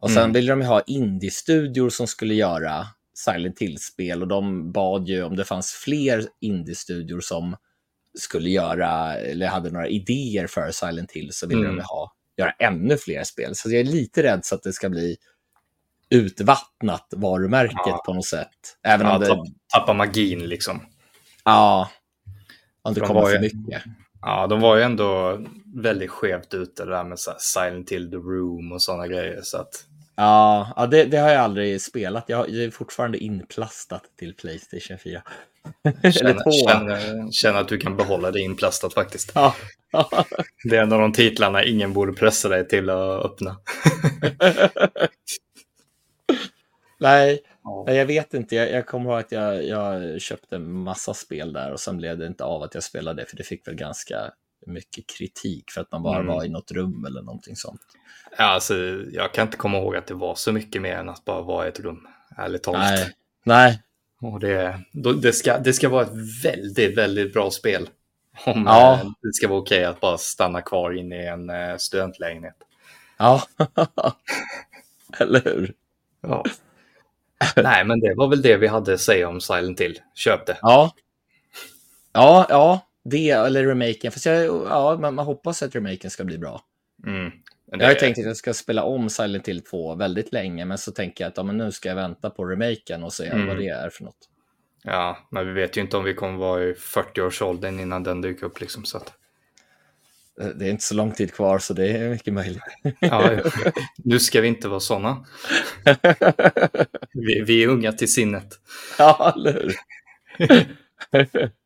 Och 0.00 0.10
sen 0.10 0.22
mm. 0.22 0.32
vill 0.32 0.46
de 0.46 0.60
ju 0.60 0.66
ha 0.66 0.80
indie-studior 0.80 1.90
som 1.90 2.06
skulle 2.06 2.34
göra 2.34 2.86
Silent 3.14 3.58
Hill-spel 3.58 4.22
och 4.22 4.28
de 4.28 4.72
bad 4.72 5.08
ju 5.08 5.22
om 5.22 5.36
det 5.36 5.44
fanns 5.44 5.72
fler 5.72 6.26
indie-studior 6.40 7.20
som 7.20 7.56
skulle 8.18 8.50
göra, 8.50 9.16
eller 9.16 9.46
hade 9.46 9.70
några 9.70 9.88
idéer 9.88 10.46
för 10.46 10.70
Silent 10.70 11.12
Hill 11.12 11.32
så 11.32 11.46
ville 11.46 11.64
mm. 11.64 11.76
de 11.76 11.82
ha, 11.82 12.12
göra 12.36 12.50
ännu 12.50 12.96
fler 12.96 13.24
spel. 13.24 13.54
Så 13.54 13.70
jag 13.70 13.80
är 13.80 13.84
lite 13.84 14.22
rädd 14.22 14.44
så 14.44 14.54
att 14.54 14.62
det 14.62 14.72
ska 14.72 14.88
bli 14.88 15.16
utvattnat 16.10 17.08
varumärket 17.16 17.76
ja. 17.86 18.02
på 18.06 18.14
något 18.14 18.26
sätt. 18.26 18.78
Även 18.82 19.06
ja, 19.06 19.14
om 19.14 19.20
det... 19.20 19.52
Tappa 19.72 19.92
magin 19.92 20.46
liksom. 20.46 20.80
Ja, 21.44 21.90
om 22.82 22.94
det 22.94 23.00
de 23.00 23.06
kommer 23.06 23.22
för 23.22 23.32
ju... 23.32 23.40
mycket. 23.40 23.82
Ja, 24.20 24.46
de 24.46 24.60
var 24.60 24.76
ju 24.76 24.82
ändå 24.82 25.40
väldigt 25.74 26.10
skevt 26.10 26.54
ute 26.54 26.84
där 26.84 27.04
med 27.04 27.18
Silent 27.38 27.92
Hill 27.92 28.10
The 28.10 28.16
Room 28.16 28.72
och 28.72 28.82
sådana 28.82 29.06
grejer. 29.06 29.40
Så 29.42 29.58
att 29.58 29.86
Ja, 30.16 30.72
ja 30.76 30.86
det, 30.86 31.04
det, 31.04 31.16
har 31.16 31.30
jag 31.30 31.40
aldrig 31.40 31.80
spelat. 31.80 32.24
Jag, 32.28 32.50
jag 32.50 32.64
är 32.64 32.70
fortfarande 32.70 33.18
inplastat 33.18 34.02
till 34.18 34.34
Playstation 34.34 34.98
4. 34.98 35.22
Känner, 36.12 36.68
känner, 36.68 37.30
känner, 37.32 37.60
att 37.60 37.68
du 37.68 37.78
kan 37.78 37.96
behålla 37.96 38.30
det 38.30 38.40
inplastat 38.40 38.94
faktiskt. 38.94 39.32
Ja. 39.34 39.54
det 40.64 40.76
är 40.76 40.82
en 40.82 40.92
av 40.92 41.00
de 41.00 41.12
titlarna 41.12 41.64
ingen 41.64 41.92
borde 41.92 42.12
pressa 42.12 42.48
dig 42.48 42.68
till 42.68 42.90
att 42.90 43.24
öppna. 43.24 43.56
Nej, 47.00 47.40
ja. 47.64 47.92
jag 47.92 48.06
vet 48.06 48.34
inte. 48.34 48.56
Jag, 48.56 48.70
jag 48.70 48.86
kommer 48.86 49.10
ihåg 49.10 49.20
att 49.20 49.32
jag, 49.32 49.64
jag 49.64 50.20
köpte 50.20 50.58
massa 50.58 51.14
spel 51.14 51.52
där 51.52 51.72
och 51.72 51.80
sen 51.80 51.96
blev 51.96 52.18
det 52.18 52.26
inte 52.26 52.44
av 52.44 52.62
att 52.62 52.74
jag 52.74 52.82
spelade 52.82 53.26
för 53.26 53.36
det 53.36 53.44
fick 53.44 53.68
väl 53.68 53.74
ganska 53.74 54.32
mycket 54.66 55.06
kritik 55.06 55.70
för 55.70 55.80
att 55.80 55.92
man 55.92 56.02
bara 56.02 56.20
mm. 56.20 56.26
var 56.26 56.44
i 56.44 56.48
något 56.48 56.72
rum 56.72 57.04
eller 57.04 57.22
någonting 57.22 57.56
sånt. 57.56 57.80
Ja, 58.38 58.44
alltså, 58.44 58.74
jag 59.12 59.34
kan 59.34 59.46
inte 59.46 59.56
komma 59.56 59.78
ihåg 59.78 59.96
att 59.96 60.06
det 60.06 60.14
var 60.14 60.34
så 60.34 60.52
mycket 60.52 60.82
mer 60.82 60.96
än 60.96 61.08
att 61.08 61.24
bara 61.24 61.42
vara 61.42 61.66
i 61.66 61.68
ett 61.68 61.80
rum, 61.80 62.06
ärligt 62.36 62.62
talat. 62.62 62.82
Nej. 62.82 63.12
Nej. 63.44 63.82
Och 64.20 64.40
det, 64.40 64.80
det, 65.22 65.32
ska, 65.32 65.58
det 65.58 65.72
ska 65.72 65.88
vara 65.88 66.02
ett 66.02 66.44
väldigt, 66.44 66.98
väldigt 66.98 67.32
bra 67.32 67.50
spel. 67.50 67.88
Om 68.46 68.64
ja. 68.66 68.94
Eh, 68.94 69.10
det 69.22 69.32
ska 69.32 69.48
vara 69.48 69.58
okej 69.58 69.78
okay 69.78 69.90
att 69.90 70.00
bara 70.00 70.18
stanna 70.18 70.60
kvar 70.60 70.92
inne 70.92 71.22
i 71.22 71.26
en 71.26 71.50
eh, 71.50 71.76
studentlägenhet. 71.76 72.56
Ja, 73.16 73.42
eller 75.18 75.44
hur? 75.44 75.74
Ja. 76.20 76.44
Nej, 77.56 77.84
men 77.84 78.00
det 78.00 78.14
var 78.14 78.28
väl 78.28 78.42
det 78.42 78.56
vi 78.56 78.66
hade 78.66 78.94
att 78.94 79.00
säga 79.00 79.28
om 79.28 79.40
Silent 79.40 79.80
Hill. 79.80 80.00
Köp 80.14 80.46
det. 80.46 80.58
Ja. 80.62 80.94
Ja, 82.12 82.46
ja, 82.48 82.86
det 83.04 83.30
eller 83.30 83.66
remaken. 83.66 84.12
Fast 84.12 84.26
jag, 84.26 84.44
ja, 84.44 84.98
man, 85.00 85.14
man 85.14 85.26
hoppas 85.26 85.62
att 85.62 85.74
remaken 85.74 86.10
ska 86.10 86.24
bli 86.24 86.38
bra. 86.38 86.60
Mm. 87.06 87.30
Jag 87.66 87.86
har 87.86 87.94
tänkt 87.94 88.18
att 88.18 88.24
jag 88.24 88.36
ska 88.36 88.54
spela 88.54 88.82
om 88.82 89.10
Silent 89.10 89.48
Hill 89.48 89.60
2 89.60 89.94
väldigt 89.94 90.32
länge, 90.32 90.64
men 90.64 90.78
så 90.78 90.92
tänker 90.92 91.24
jag 91.24 91.28
att 91.28 91.36
ja, 91.36 91.42
men 91.42 91.56
nu 91.56 91.72
ska 91.72 91.88
jag 91.88 91.96
vänta 91.96 92.30
på 92.30 92.44
remaken 92.44 93.04
och 93.04 93.12
se 93.12 93.26
mm. 93.26 93.46
vad 93.46 93.58
det 93.58 93.68
är 93.68 93.90
för 93.90 94.04
något. 94.04 94.28
Ja, 94.84 95.18
men 95.30 95.46
vi 95.46 95.52
vet 95.52 95.76
ju 95.76 95.80
inte 95.80 95.96
om 95.96 96.04
vi 96.04 96.14
kommer 96.14 96.38
vara 96.38 96.64
i 96.64 96.72
40-årsåldern 96.72 97.80
innan 97.80 98.02
den 98.02 98.20
dyker 98.20 98.46
upp. 98.46 98.60
Liksom, 98.60 98.84
så 98.84 98.96
att... 98.96 99.12
Eh, 100.40 100.46
det 100.46 100.66
är 100.66 100.70
inte 100.70 100.84
så 100.84 100.94
lång 100.94 101.12
tid 101.12 101.34
kvar, 101.34 101.58
så 101.58 101.74
det 101.74 101.88
är 101.88 102.10
mycket 102.10 102.34
möjligt. 102.34 102.62
Ja, 103.00 103.30
nu 103.96 104.18
ska 104.18 104.40
vi 104.40 104.48
inte 104.48 104.68
vara 104.68 104.80
sådana. 104.80 105.26
Vi, 107.12 107.42
vi 107.46 107.62
är 107.62 107.68
unga 107.68 107.92
till 107.92 108.12
sinnet. 108.12 108.60
Ja, 108.98 109.32
eller 109.36 109.52
hur? 109.52 109.74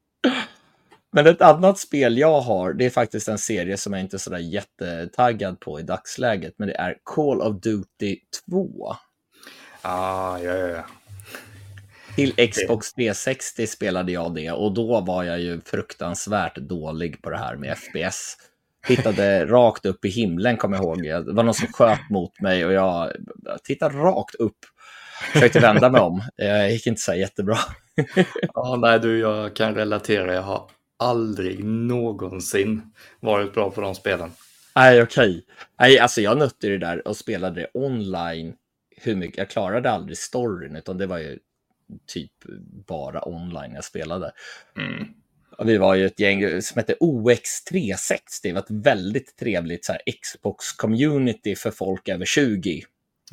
Men 1.13 1.27
ett 1.27 1.43
annat 1.43 1.79
spel 1.79 2.19
jag 2.19 2.41
har, 2.41 2.73
det 2.73 2.87
är 2.87 2.91
faktiskt 2.91 3.29
en 3.29 3.39
serie 3.39 3.77
som 3.77 3.93
jag 3.93 4.03
inte 4.03 4.17
är 4.17 4.19
sådär 4.19 4.39
jättetaggad 4.39 5.61
på 5.61 5.81
i 5.81 5.83
dagsläget, 5.83 6.55
men 6.57 6.69
det 6.69 6.75
är 6.75 6.97
Call 7.05 7.43
of 7.43 7.61
Duty 7.61 8.19
2. 8.51 8.95
Ah, 9.83 10.39
ja, 10.39 10.53
ja, 10.55 10.67
ja. 10.67 10.85
Till 12.15 12.51
Xbox 12.51 12.93
360 12.93 13.67
spelade 13.67 14.13
jag 14.13 14.35
det 14.35 14.51
och 14.51 14.75
då 14.75 15.01
var 15.01 15.25
jag 15.25 15.41
ju 15.41 15.61
fruktansvärt 15.61 16.57
dålig 16.57 17.23
på 17.23 17.31
det 17.31 17.39
här 17.39 17.57
med 17.57 17.79
FPS. 17.79 18.37
tittade 18.87 19.47
rakt 19.47 19.87
upp 19.87 20.05
i 20.05 20.09
himlen, 20.09 20.57
kommer 20.57 20.77
jag 20.77 20.85
ihåg. 20.85 21.03
Det 21.03 21.33
var 21.33 21.43
någon 21.43 21.55
som 21.55 21.73
sköt 21.73 22.11
mot 22.11 22.41
mig 22.41 22.67
och 22.67 22.73
jag 22.73 23.13
tittade 23.65 23.99
rakt 23.99 24.35
upp. 24.35 24.59
Försökte 25.33 25.61
vända 25.61 25.91
mig 25.91 26.01
om. 26.01 26.23
Det 26.37 26.71
gick 26.71 26.87
inte 26.87 27.01
så 27.01 27.15
jättebra. 27.15 27.59
ja, 28.55 28.77
nej 28.77 29.01
du, 29.01 29.19
jag 29.19 29.57
kan 29.57 29.75
relatera. 29.75 30.35
Jag 30.35 30.43
har 30.43 30.71
aldrig 30.99 31.65
någonsin 31.65 32.83
varit 33.21 33.55
bra 33.55 33.71
på 33.71 33.81
de 33.81 33.95
spelen. 33.95 34.31
Nej, 34.77 35.03
okej. 35.03 35.31
Okay. 35.31 35.43
Nej, 35.81 35.99
alltså 35.99 36.21
jag 36.21 36.39
nötte 36.39 36.69
det 36.69 36.79
där 36.79 37.09
och 37.09 37.17
spelade 37.17 37.61
det 37.61 37.71
online. 37.75 38.55
Hur 38.97 39.17
mycket? 39.17 39.39
Jag 39.39 39.51
klarade 39.51 39.91
aldrig 39.91 40.19
storyn, 40.19 40.77
utan 40.77 40.99
det 40.99 41.07
var 41.07 41.19
ju 41.19 41.39
typ 42.07 42.33
bara 42.87 43.29
online 43.29 43.75
jag 43.75 43.85
spelade. 43.85 44.33
Mm. 44.77 45.09
Och 45.59 45.69
vi 45.69 45.77
var 45.77 45.95
ju 45.95 46.07
ett 46.07 46.21
gäng 46.21 46.63
som 46.63 46.79
hette 46.79 46.95
OX360. 46.95 48.19
Det 48.43 48.53
var 48.53 48.61
ett 48.61 48.71
väldigt 48.71 49.37
trevligt 49.37 49.85
så 49.85 49.93
här, 49.93 50.01
Xbox-community 50.07 51.55
för 51.55 51.71
folk 51.71 52.09
över 52.09 52.25
20. 52.25 52.83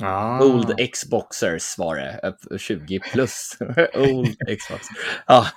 Ah. 0.00 0.44
Old 0.44 0.92
Xboxers 0.92 1.78
var 1.78 1.96
det, 1.96 2.58
20 2.58 3.00
plus. 3.00 3.56
Old 3.94 4.58
Xbox. 4.58 4.86
Ja. 5.26 5.46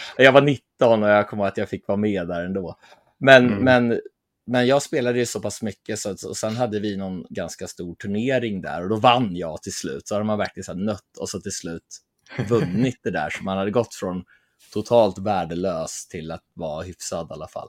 jag 0.16 0.32
var 0.32 0.42
19 0.42 1.02
och 1.02 1.08
jag 1.08 1.28
kommer 1.28 1.44
att 1.44 1.56
jag 1.56 1.68
fick 1.68 1.88
vara 1.88 1.98
med 1.98 2.28
där 2.28 2.44
ändå. 2.44 2.78
Men, 3.18 3.46
mm. 3.46 3.64
men, 3.64 4.00
men 4.46 4.66
jag 4.66 4.82
spelade 4.82 5.18
ju 5.18 5.26
så 5.26 5.40
pass 5.40 5.62
mycket 5.62 5.98
så 5.98 6.10
och 6.28 6.36
sen 6.36 6.56
hade 6.56 6.80
vi 6.80 6.96
någon 6.96 7.24
ganska 7.30 7.66
stor 7.66 7.94
turnering 7.94 8.60
där 8.60 8.82
och 8.82 8.88
då 8.88 8.96
vann 8.96 9.36
jag 9.36 9.62
till 9.62 9.74
slut. 9.74 10.08
Så 10.08 10.14
hade 10.14 10.24
man 10.24 10.38
verkligen 10.38 10.64
så 10.64 10.74
nött 10.74 11.16
och 11.18 11.28
så 11.28 11.40
till 11.40 11.52
slut 11.52 12.00
vunnit 12.48 13.00
det 13.02 13.10
där. 13.10 13.30
Så 13.30 13.44
man 13.44 13.58
hade 13.58 13.70
gått 13.70 13.94
från 13.94 14.24
totalt 14.72 15.18
värdelös 15.18 16.08
till 16.08 16.30
att 16.30 16.44
vara 16.54 16.82
hyfsad 16.82 17.26
i 17.30 17.32
alla 17.32 17.48
fall. 17.48 17.68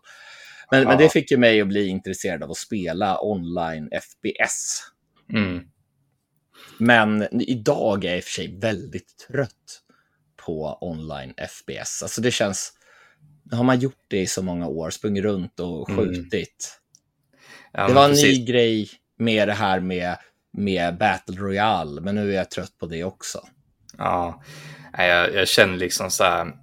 Men, 0.72 0.82
ja. 0.82 0.88
men 0.88 0.98
det 0.98 1.10
fick 1.10 1.32
ju 1.32 1.38
mig 1.38 1.62
att 1.62 1.68
bli 1.68 1.88
intresserad 1.88 2.44
av 2.44 2.52
att 2.52 2.58
spela 2.58 3.22
online 3.22 3.90
FPS. 4.02 4.84
Mm. 5.34 5.64
Men 6.78 7.42
idag 7.42 8.06
är 8.06 8.10
jag 8.10 8.18
i 8.18 8.20
och 8.20 8.24
för 8.24 8.32
sig 8.32 8.60
väldigt 8.60 9.28
trött 9.28 9.82
på 10.46 10.78
online 10.82 11.34
FPS. 11.50 12.04
Alltså 12.04 12.22
det 12.22 12.32
känns, 12.32 12.74
har 13.52 13.64
man 13.64 13.80
gjort 13.80 14.06
det 14.08 14.20
i 14.20 14.28
så 14.28 14.42
många 14.42 14.68
år, 14.68 14.90
sprungit 14.90 15.24
runt 15.24 15.60
och 15.60 15.90
mm. 15.90 16.06
skjutit. 16.06 16.80
Mm. 17.74 17.84
Ja, 17.84 17.88
det 17.88 17.94
var 17.94 18.04
en 18.04 18.12
precis. 18.12 18.40
ny 18.40 18.46
grej 18.46 18.90
med 19.18 19.48
det 19.48 19.54
här 19.54 19.80
med, 19.80 20.18
med 20.54 20.98
Battle 20.98 21.38
Royale, 21.38 22.02
men 22.02 22.16
nu 22.16 22.32
är 22.32 22.36
jag 22.36 22.52
trött 22.52 22.78
på 22.78 22.86
det 22.86 23.04
också. 23.04 23.48
Ja, 23.98 24.44
jag, 24.98 25.34
jag 25.34 25.48
känner 25.48 25.78
liksom 25.78 26.12
så 26.12 26.24
här, 26.24 26.54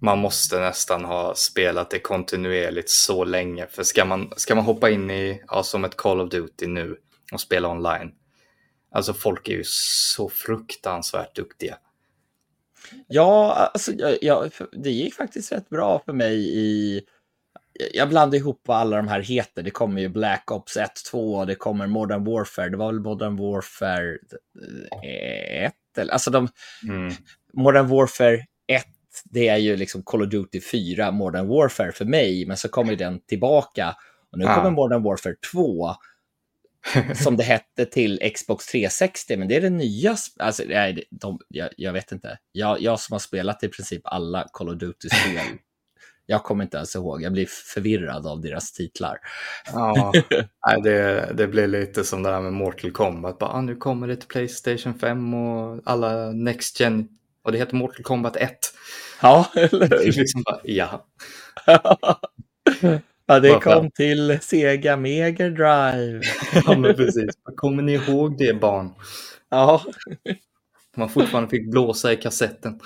man 0.00 0.18
måste 0.18 0.60
nästan 0.60 1.04
ha 1.04 1.34
spelat 1.34 1.90
det 1.90 1.98
kontinuerligt 1.98 2.90
så 2.90 3.24
länge. 3.24 3.66
För 3.66 3.82
ska 3.82 4.04
man, 4.04 4.32
ska 4.36 4.54
man 4.54 4.64
hoppa 4.64 4.90
in 4.90 5.10
i, 5.10 5.42
ja, 5.48 5.62
som 5.62 5.84
ett 5.84 5.96
Call 5.96 6.20
of 6.20 6.30
Duty 6.30 6.66
nu 6.66 6.96
och 7.32 7.40
spela 7.40 7.68
online, 7.68 8.12
alltså 8.92 9.14
folk 9.14 9.48
är 9.48 9.52
ju 9.52 9.64
så 9.66 10.28
fruktansvärt 10.28 11.36
duktiga. 11.36 11.78
Ja, 13.06 13.52
alltså, 13.52 13.92
ja, 14.20 14.48
det 14.72 14.90
gick 14.90 15.14
faktiskt 15.14 15.52
rätt 15.52 15.68
bra 15.68 16.02
för 16.04 16.12
mig 16.12 16.58
i... 16.58 17.02
Jag 17.92 18.08
blandade 18.08 18.36
ihop 18.36 18.62
vad 18.66 18.76
alla 18.76 18.96
de 18.96 19.08
här 19.08 19.20
heter. 19.20 19.62
Det 19.62 19.70
kommer 19.70 20.00
ju 20.00 20.08
Black 20.08 20.50
Ops 20.50 20.76
1, 20.76 20.90
2, 21.10 21.44
det 21.44 21.54
kommer 21.54 21.86
Modern 21.86 22.24
Warfare. 22.24 22.68
Det 22.68 22.76
var 22.76 22.86
väl 22.92 23.00
Modern 23.00 23.36
Warfare 23.36 24.18
1? 25.66 25.74
Eller, 25.98 26.12
alltså 26.12 26.30
de... 26.30 26.48
Mm. 26.88 27.14
Modern 27.52 27.88
Warfare 27.88 28.36
1, 28.66 28.84
det 29.24 29.48
är 29.48 29.56
ju 29.56 29.76
liksom 29.76 30.02
Call 30.02 30.22
of 30.22 30.28
Duty 30.28 30.60
4, 30.60 31.10
Modern 31.10 31.48
Warfare 31.48 31.92
för 31.92 32.04
mig. 32.04 32.46
Men 32.46 32.56
så 32.56 32.68
kommer 32.68 32.96
den 32.96 33.20
tillbaka. 33.20 33.96
Och 34.32 34.38
nu 34.38 34.44
ah. 34.44 34.54
kommer 34.54 34.70
Modern 34.70 35.02
Warfare 35.02 35.34
2 35.52 35.94
som 37.14 37.36
det 37.36 37.44
hette 37.44 37.84
till 37.86 38.32
Xbox 38.34 38.66
360, 38.66 39.36
men 39.36 39.48
det 39.48 39.56
är 39.56 39.60
det 39.60 39.70
nya. 39.70 40.16
Alltså, 40.38 40.62
nej, 40.66 41.04
de, 41.10 41.38
jag, 41.48 41.68
jag, 41.76 41.92
vet 41.92 42.12
inte. 42.12 42.38
Jag, 42.52 42.80
jag 42.80 43.00
som 43.00 43.12
har 43.12 43.18
spelat 43.18 43.64
i 43.64 43.68
princip 43.68 44.02
alla 44.04 44.48
Call 44.52 44.68
of 44.68 44.74
Duty-spel, 44.74 45.58
jag 46.26 46.42
kommer 46.42 46.64
inte 46.64 46.76
ens 46.76 46.94
ihåg. 46.94 47.22
Jag 47.22 47.32
blir 47.32 47.46
förvirrad 47.74 48.26
av 48.26 48.40
deras 48.40 48.72
titlar. 48.72 49.18
ja, 49.72 50.12
nej, 50.66 50.82
det, 50.82 51.32
det 51.34 51.46
blir 51.46 51.66
lite 51.66 52.04
som 52.04 52.22
det 52.22 52.30
här 52.30 52.40
med 52.40 52.52
Mortal 52.52 52.90
Kombat. 52.90 53.38
Bara, 53.38 53.50
ah, 53.50 53.60
nu 53.60 53.76
kommer 53.76 54.08
det 54.08 54.16
till 54.16 54.28
Playstation 54.28 54.98
5 54.98 55.34
och 55.34 55.80
alla 55.84 56.32
Next 56.32 56.80
Gen. 56.80 57.08
Och 57.42 57.52
det 57.52 57.58
heter 57.58 57.76
Mortal 57.76 58.02
Kombat 58.02 58.36
1. 58.36 58.58
Ja, 59.22 59.50
eller 59.54 60.04
hur? 60.04 60.12
liksom 60.12 60.42
bara, 60.42 60.60
ja. 60.64 61.06
Ja, 63.26 63.40
det 63.40 63.60
kom 63.60 63.90
till 63.90 64.38
Sega 64.42 64.96
Mega 64.96 65.48
Drive. 65.48 66.22
ja, 66.66 66.78
men 66.78 66.94
precis. 66.96 67.30
Kommer 67.56 67.82
ni 67.82 67.92
ihåg 67.92 68.38
det 68.38 68.60
barn? 68.60 68.94
Ja. 69.48 69.82
Man 70.96 71.08
fortfarande 71.08 71.50
fick 71.50 71.70
blåsa 71.70 72.12
i 72.12 72.16
kassetten. 72.16 72.80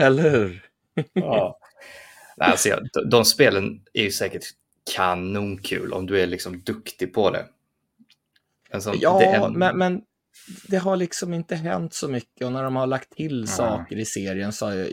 Eller 0.00 0.30
hur? 0.30 0.64
ja. 1.12 1.58
Alltså, 2.36 2.78
de, 3.10 3.24
spelen 3.24 3.80
är 3.92 4.02
ju 4.02 4.10
säkert 4.10 4.44
kanonkul 4.96 5.92
om 5.92 6.06
du 6.06 6.20
är 6.20 6.26
liksom 6.26 6.60
duktig 6.60 7.14
på 7.14 7.30
det. 7.30 7.46
Alltså, 8.72 8.94
ja, 8.94 9.18
det 9.18 9.24
en... 9.24 9.52
men, 9.52 9.78
men 9.78 10.02
det 10.68 10.76
har 10.76 10.96
liksom 10.96 11.34
inte 11.34 11.54
hänt 11.56 11.94
så 11.94 12.08
mycket 12.08 12.46
och 12.46 12.52
när 12.52 12.62
de 12.62 12.76
har 12.76 12.86
lagt 12.86 13.10
till 13.10 13.40
ja. 13.40 13.46
saker 13.46 13.96
i 13.96 14.04
serien 14.04 14.52
så 14.52 14.66
har 14.66 14.74
jag 14.74 14.88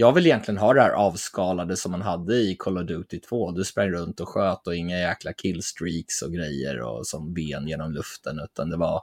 jag 0.00 0.12
vill 0.12 0.26
egentligen 0.26 0.58
ha 0.58 0.74
det 0.74 0.80
här 0.80 0.90
avskalade 0.90 1.76
som 1.76 1.92
man 1.92 2.02
hade 2.02 2.34
i 2.34 2.56
Call 2.58 2.78
of 2.78 2.86
Duty 2.86 3.20
2. 3.20 3.50
Du 3.50 3.64
sprang 3.64 3.90
runt 3.90 4.20
och 4.20 4.28
sköt 4.28 4.66
och 4.66 4.76
inga 4.76 4.98
jäkla 4.98 5.32
killstreaks 5.32 6.22
och 6.22 6.32
grejer 6.32 6.80
och 6.80 7.06
som 7.06 7.34
ben 7.34 7.68
genom 7.68 7.92
luften, 7.92 8.40
utan 8.44 8.70
det 8.70 8.76
var, 8.76 9.00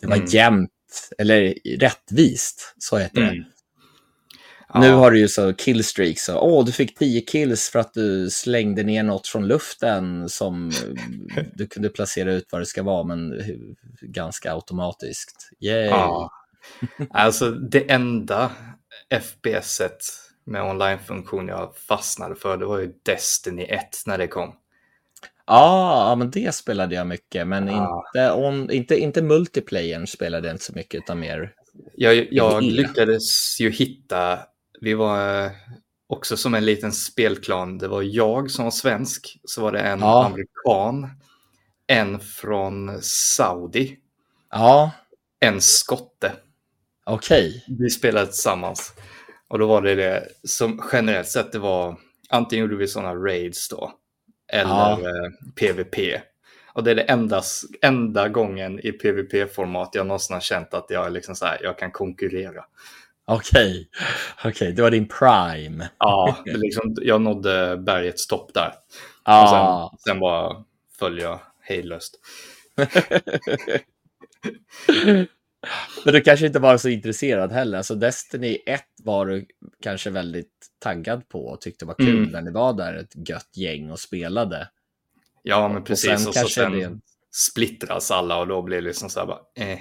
det 0.00 0.06
var 0.06 0.16
mm. 0.16 0.28
jämnt, 0.28 0.70
eller 1.18 1.54
rättvist, 1.78 2.74
så 2.78 2.98
heter 2.98 3.20
det. 3.20 3.28
Mm. 3.28 3.44
Ja. 4.74 4.80
Nu 4.80 4.92
har 4.92 5.10
du 5.10 5.18
ju 5.18 5.28
så 5.28 5.52
killstreaks, 5.52 6.28
åh, 6.28 6.64
du 6.64 6.72
fick 6.72 6.98
10 6.98 7.20
kills 7.20 7.70
för 7.70 7.78
att 7.78 7.94
du 7.94 8.30
slängde 8.30 8.82
ner 8.82 9.02
något 9.02 9.26
från 9.26 9.46
luften 9.48 10.28
som 10.28 10.72
du 11.54 11.66
kunde 11.66 11.88
placera 11.88 12.32
ut 12.32 12.48
vad 12.52 12.60
det 12.60 12.66
ska 12.66 12.82
vara, 12.82 13.04
men 13.04 13.40
ganska 14.00 14.52
automatiskt. 14.52 15.50
Yay! 15.60 15.86
Ja. 15.86 16.32
Alltså 17.10 17.50
det 17.50 17.90
enda 17.90 18.50
FPS-et 19.20 20.04
med 20.44 20.62
online-funktion 20.62 21.48
jag 21.48 21.76
fastnade 21.76 22.34
för, 22.34 22.56
det 22.56 22.66
var 22.66 22.78
ju 22.78 22.92
Destiny 23.02 23.62
1 23.64 23.88
när 24.06 24.18
det 24.18 24.26
kom. 24.26 24.54
Ja, 25.46 26.14
men 26.18 26.30
det 26.30 26.54
spelade 26.54 26.94
jag 26.94 27.06
mycket, 27.06 27.46
men 27.46 27.68
ja. 27.68 28.04
inte, 28.06 28.32
on, 28.32 28.70
inte, 28.70 28.96
inte 28.96 29.22
multiplayern 29.22 30.06
spelade 30.06 30.48
jag 30.48 30.54
inte 30.54 30.64
så 30.64 30.72
mycket, 30.72 30.98
utan 30.98 31.20
mer... 31.20 31.54
Jag, 31.94 32.32
jag 32.32 32.62
lyckades 32.62 33.60
ju 33.60 33.70
hitta, 33.70 34.38
vi 34.80 34.94
var 34.94 35.50
också 36.06 36.36
som 36.36 36.54
en 36.54 36.64
liten 36.64 36.92
spelklan, 36.92 37.78
det 37.78 37.88
var 37.88 38.02
jag 38.02 38.50
som 38.50 38.64
var 38.64 38.70
svensk, 38.70 39.40
så 39.44 39.62
var 39.62 39.72
det 39.72 39.80
en 39.80 40.00
ja. 40.00 40.26
amerikan, 40.26 41.10
en 41.86 42.20
från 42.20 43.02
Saudi, 43.02 43.96
ja. 44.50 44.90
en 45.40 45.60
skotte. 45.60 46.32
Okej. 47.04 47.48
Okay. 47.48 47.76
Vi 47.78 47.90
spelade 47.90 48.26
tillsammans. 48.26 48.92
Och 49.48 49.58
då 49.58 49.66
var 49.66 49.82
det 49.82 49.94
det 49.94 50.28
som 50.44 50.82
generellt 50.92 51.28
sett 51.28 51.52
det 51.52 51.58
var 51.58 51.96
antingen 52.28 52.64
gjorde 52.64 52.76
vi 52.76 52.88
sådana 52.88 53.14
raids 53.14 53.68
då 53.68 53.92
eller 54.52 54.70
ja. 54.70 55.00
eh, 55.00 55.30
PVP. 55.54 56.20
Och 56.74 56.84
det 56.84 56.90
är 56.90 56.94
det 56.94 57.02
enda, 57.02 57.42
enda 57.82 58.28
gången 58.28 58.80
i 58.80 58.92
PVP-format 58.92 59.90
jag 59.92 60.06
någonsin 60.06 60.34
har 60.34 60.40
känt 60.40 60.74
att 60.74 60.86
jag, 60.88 61.12
liksom 61.12 61.34
så 61.34 61.46
här, 61.46 61.58
jag 61.62 61.78
kan 61.78 61.90
konkurrera. 61.90 62.64
Okej, 63.24 63.88
okay. 64.38 64.50
okay. 64.50 64.72
det 64.72 64.82
var 64.82 64.90
din 64.90 65.08
prime. 65.08 65.88
ja, 65.98 66.36
liksom, 66.44 66.96
jag 67.02 67.20
nådde 67.20 67.76
bergets 67.76 68.26
topp 68.26 68.50
där. 68.54 68.72
Ah. 69.22 69.42
Och 69.42 69.48
sen, 69.48 69.98
sen 69.98 70.20
bara 70.20 70.64
föll 70.98 71.18
jag 71.18 71.40
hejdlöst. 71.60 72.18
Men 76.04 76.14
du 76.14 76.20
kanske 76.20 76.46
inte 76.46 76.58
var 76.58 76.76
så 76.76 76.88
intresserad 76.88 77.52
heller. 77.52 77.78
Alltså 77.78 77.94
Destiny 77.94 78.58
1 78.66 78.82
var 79.02 79.26
du 79.26 79.46
kanske 79.82 80.10
väldigt 80.10 80.66
taggad 80.78 81.28
på 81.28 81.46
och 81.46 81.60
tyckte 81.60 81.84
var 81.84 81.94
kul 81.94 82.18
mm. 82.18 82.30
när 82.30 82.42
ni 82.42 82.50
var 82.50 82.72
där 82.72 82.94
ett 82.94 83.28
gött 83.28 83.56
gäng 83.56 83.90
och 83.90 84.00
spelade. 84.00 84.68
Ja, 85.42 85.68
men 85.68 85.84
precis. 85.84 86.12
Och 86.12 86.18
sen, 86.18 86.28
och 86.28 86.34
så 86.34 86.48
sen 86.48 86.72
det... 86.72 87.00
splittras 87.30 88.10
alla 88.10 88.38
och 88.38 88.46
då 88.46 88.62
blir 88.62 88.76
det 88.76 88.86
liksom 88.86 89.10
så 89.10 89.20
här 89.20 89.26
bara, 89.26 89.40
eh. 89.56 89.78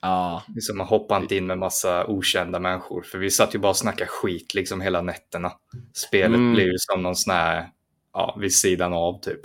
Ja. 0.00 0.42
Liksom 0.54 0.78
man 0.78 0.86
hoppar 0.86 1.20
inte 1.20 1.36
in 1.36 1.46
med 1.46 1.58
massa 1.58 2.06
okända 2.06 2.58
människor. 2.58 3.02
För 3.02 3.18
vi 3.18 3.30
satt 3.30 3.54
ju 3.54 3.58
bara 3.58 3.70
och 3.70 3.76
snackade 3.76 4.10
skit 4.10 4.54
liksom 4.54 4.80
hela 4.80 5.02
nätterna. 5.02 5.52
Spelet 5.92 6.38
mm. 6.38 6.54
blir 6.54 6.64
ju 6.64 6.78
som 6.78 7.02
någon 7.02 7.16
sån 7.16 7.34
här, 7.34 7.68
ja, 8.12 8.36
vid 8.40 8.54
sidan 8.54 8.92
av 8.92 9.20
typ. 9.20 9.40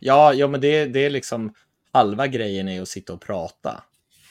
Ja, 0.00 0.32
ja 0.32 0.48
men 0.48 0.60
det, 0.60 0.86
det 0.86 1.06
är 1.06 1.10
liksom 1.10 1.54
halva 1.92 2.26
grejen 2.26 2.68
är 2.68 2.82
att 2.82 2.88
sitta 2.88 3.12
och 3.12 3.20
prata. 3.20 3.82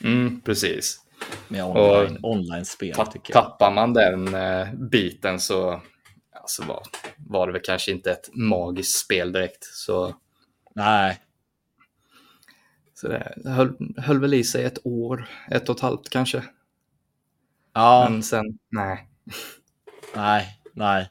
Mm, 0.03 0.41
precis. 0.41 1.01
Med 1.47 1.63
online, 1.65 2.19
online-spel 2.23 2.95
ta, 2.95 3.05
tycker 3.05 3.33
jag. 3.33 3.43
Tappar 3.43 3.71
man 3.71 3.93
den 3.93 4.33
eh, 4.35 4.73
biten 4.73 5.39
så 5.39 5.81
alltså 6.41 6.63
var, 6.63 6.83
var 7.17 7.47
det 7.47 7.53
väl 7.53 7.61
kanske 7.61 7.91
inte 7.91 8.11
ett 8.11 8.29
magiskt 8.33 8.99
spel 9.05 9.31
direkt. 9.31 9.63
Så, 9.63 10.15
Nej, 10.75 11.21
så 12.93 13.07
det 13.07 13.33
höll, 13.45 13.73
höll 13.97 14.19
väl 14.19 14.33
i 14.33 14.43
sig 14.43 14.63
ett 14.63 14.85
år, 14.85 15.27
ett 15.51 15.69
och 15.69 15.75
ett 15.75 15.81
halvt 15.81 16.09
kanske. 16.09 16.43
ja, 17.73 18.07
Men 18.09 18.23
sen, 18.23 18.45
nej. 18.69 19.07
nej, 20.15 20.59
nej. 20.73 21.09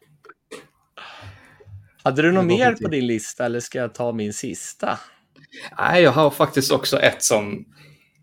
Hade 2.03 2.22
du 2.22 2.32
något 2.32 2.45
mer 2.45 2.74
på 2.74 2.88
din 2.88 3.07
lista 3.07 3.45
eller 3.45 3.61
ska 3.61 3.78
jag 3.78 3.95
ta 3.95 4.12
min 4.12 4.32
sista? 4.32 4.99
Nej, 5.78 6.03
jag 6.03 6.12
har 6.12 6.30
faktiskt 6.30 6.72
också 6.72 6.99
ett 7.01 7.22
som, 7.22 7.64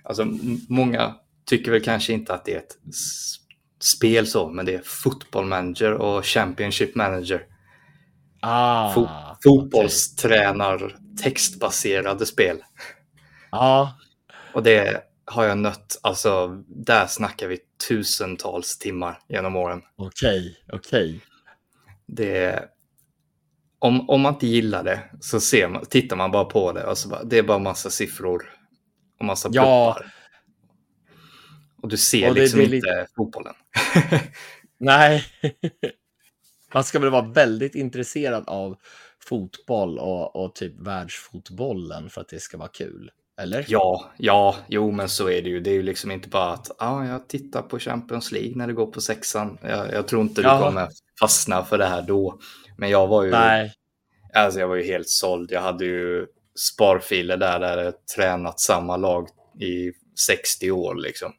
alltså 0.08 0.26
många 0.70 1.16
tycker 1.46 1.72
väl 1.72 1.84
kanske 1.84 2.14
inte 2.14 2.34
att 2.34 2.46
det 2.46 2.54
är 2.54 2.58
ett 2.58 2.78
spel 3.80 4.28
så, 4.28 4.50
men 4.50 4.66
det 4.66 4.74
är 4.74 4.82
Football 4.86 5.46
Manager 5.46 5.94
och 5.94 6.26
Championship 6.26 6.96
Manager. 6.96 7.46
Ah, 8.40 8.94
Fo- 8.96 9.36
fotbollstränar 9.44 10.96
textbaserade 11.24 12.26
spel. 12.26 12.58
Ja, 13.52 13.98
Och 14.54 14.64
det 14.64 15.04
har 15.26 15.44
jag 15.44 15.58
nött, 15.58 16.00
alltså 16.04 16.48
där 16.68 17.08
snackar 17.08 17.48
vi 17.48 17.60
tusentals 17.88 18.78
timmar 18.78 19.20
genom 19.30 19.56
åren. 19.56 19.82
okej, 19.96 20.58
okej. 20.74 21.22
Det 22.06 22.38
är, 22.38 22.66
om, 23.80 24.10
om 24.10 24.22
man 24.22 24.34
inte 24.34 24.48
gillar 24.48 24.84
det 24.84 25.00
så 25.20 25.40
ser 25.40 25.68
man, 25.68 25.86
tittar 25.86 26.16
man 26.16 26.32
bara 26.32 26.46
på 26.46 26.72
det 26.72 26.84
och 26.84 26.98
så 26.98 27.10
bara, 27.10 27.24
det 27.24 27.38
är 27.38 27.44
bara 27.44 27.60
massa 27.60 27.90
siffror 27.90 28.54
och 29.20 29.26
massa 29.26 29.50
Ja. 29.52 29.94
pluppar. 29.98 30.14
Och 31.82 31.88
du 31.88 31.98
ser 31.98 32.30
Och 32.30 32.36
det- 32.36 32.42
liksom 32.42 32.60
det 32.60 32.76
inte 32.76 33.08
fotbollen. 33.16 33.54
Nej. 34.78 35.24
Man 36.74 36.84
ska 36.84 37.00
väl 37.00 37.10
vara 37.10 37.28
väldigt 37.28 37.76
intresserad 37.76 38.44
av 38.48 38.78
fotboll 39.20 40.00
och, 40.00 40.36
och 40.36 40.56
typ 40.56 40.74
världsfotbollen 40.80 42.10
för 42.10 42.22
att 42.22 42.30
det 42.30 42.40
ska 42.40 42.58
vara 42.58 42.70
kul. 42.70 43.12
Eller? 43.42 43.66
Ja, 43.68 44.12
ja, 44.18 44.56
jo 44.68 44.92
men 44.92 45.10
så 45.10 45.30
är 45.30 45.42
det 45.42 45.50
ju. 45.50 45.60
Det 45.60 45.70
är 45.70 45.74
ju 45.74 45.84
liksom 45.84 46.12
inte 46.12 46.30
bara 46.30 46.54
att 46.54 46.72
ah, 46.82 47.06
jag 47.06 47.28
tittar 47.28 47.62
på 47.62 47.80
Champions 47.80 48.32
League 48.32 48.52
när 48.56 48.68
det 48.68 48.74
går 48.74 48.88
på 48.88 49.02
sexan. 49.02 49.58
Jag, 49.62 49.94
jag 49.94 50.08
tror 50.08 50.22
inte 50.22 50.42
du 50.42 50.48
Ja. 50.48 50.60
kommer 50.62 50.88
fastna 51.20 51.66
för 51.66 51.78
det 51.78 51.86
här 51.86 52.02
då. 52.02 52.40
Men 52.78 52.90
jag 52.90 53.08
var 53.08 53.24
ju, 53.24 53.32
Nej. 53.32 53.74
alltså 54.34 54.60
jag 54.60 54.68
var 54.68 54.76
ju 54.76 54.84
helt 54.84 55.10
såld. 55.10 55.52
Jag 55.52 55.62
hade 55.62 55.86
ju 55.86 56.26
sparfiler 56.58 57.38
där, 57.38 57.60
där 57.60 57.84
jag 57.84 57.94
tränat 58.16 58.60
samma 58.60 58.98
lag 58.98 59.28
i 59.60 59.92
60 60.28 60.72
år 60.72 60.96
liksom. 60.96 61.34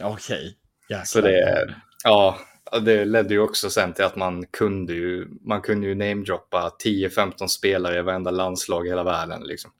Okej. 0.00 0.56
Jäklar. 0.88 1.04
Så 1.04 1.20
det, 1.20 1.74
ja, 2.04 2.38
det 2.80 3.04
ledde 3.04 3.34
ju 3.34 3.40
också 3.40 3.70
sen 3.70 3.92
till 3.92 4.04
att 4.04 4.16
man 4.16 4.46
kunde 4.46 4.92
ju, 4.92 5.28
man 5.40 5.60
kunde 5.60 5.86
ju 5.86 5.94
namedroppa 5.94 6.76
10-15 6.84 7.46
spelare 7.46 7.98
i 7.98 8.02
varenda 8.02 8.30
landslag 8.30 8.86
i 8.86 8.88
hela 8.88 9.04
världen 9.04 9.42
liksom. 9.42 9.70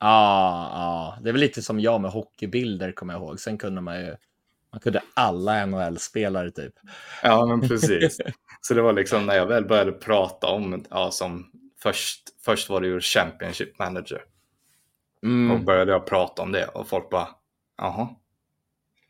Ja, 0.00 0.68
ja. 0.72 1.18
Det 1.22 1.28
är 1.28 1.32
väl 1.32 1.40
lite 1.40 1.62
som 1.62 1.80
jag 1.80 2.00
med 2.00 2.10
hockeybilder 2.10 2.92
kommer 2.92 3.14
jag 3.14 3.22
ihåg. 3.22 3.40
Sen 3.40 3.58
kunde 3.58 3.80
man 3.80 4.00
ju, 4.00 4.16
man 4.72 4.80
kunde 4.80 5.02
alla 5.14 5.66
NHL-spelare 5.66 6.50
typ. 6.50 6.74
Ja, 7.22 7.46
men 7.46 7.68
precis. 7.68 8.20
Så 8.60 8.74
det 8.74 8.82
var 8.82 8.92
liksom 8.92 9.26
när 9.26 9.36
jag 9.36 9.46
väl 9.46 9.64
började 9.64 9.92
prata 9.92 10.46
om, 10.46 10.84
ja, 10.90 11.10
som 11.10 11.50
först, 11.84 12.20
först 12.44 12.68
var 12.68 12.80
det 12.80 12.86
ju 12.86 13.00
Championship 13.00 13.78
Manager. 13.78 14.22
Och 15.22 15.28
Mm. 15.28 15.64
började 15.64 15.92
jag 15.92 16.06
prata 16.06 16.42
om 16.42 16.52
det 16.52 16.66
och 16.66 16.88
folk 16.88 17.10
bara, 17.10 17.28
jaha, 17.78 18.08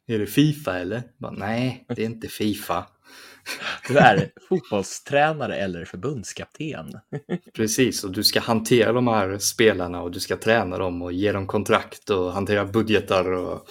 är 0.07 0.19
det 0.19 0.27
Fifa 0.27 0.79
eller? 0.79 1.03
Bara, 1.19 1.33
Nej, 1.33 1.85
det 1.89 2.03
är 2.03 2.07
inte 2.07 2.29
Fifa. 2.29 2.87
Du 3.89 3.99
är 3.99 4.31
fotbollstränare 4.49 5.57
eller 5.57 5.85
förbundskapten. 5.85 6.93
Precis, 7.55 8.05
och 8.05 8.13
du 8.13 8.25
ska 8.25 8.41
hantera 8.41 8.93
de 8.93 9.09
här 9.09 9.39
spelarna 9.39 10.03
och 10.03 10.11
du 10.11 10.21
ska 10.21 10.37
träna 10.37 10.79
dem 10.79 11.03
och 11.03 11.13
ge 11.13 11.33
dem 11.33 11.47
kontrakt 11.47 12.11
och 12.11 12.33
hantera 12.33 12.65
budgetar 12.65 13.31
och 13.33 13.67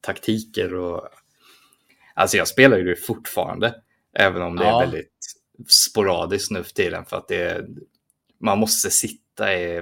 taktiker 0.00 0.74
och... 0.74 1.08
Alltså 2.14 2.36
jag 2.36 2.48
spelar 2.48 2.78
ju 2.78 2.84
det 2.84 2.96
fortfarande, 2.96 3.74
även 4.14 4.42
om 4.42 4.56
det 4.56 4.64
Ja. 4.64 4.82
är 4.82 4.86
väldigt 4.86 5.16
sporadiskt 5.68 6.50
nu 6.50 6.62
för 6.62 6.72
tiden 6.74 7.04
för 7.04 7.16
att 7.16 7.28
det 7.28 7.36
är... 7.42 7.66
Man 8.38 8.58
måste 8.58 8.90
sitta 8.90 9.54
i 9.54 9.76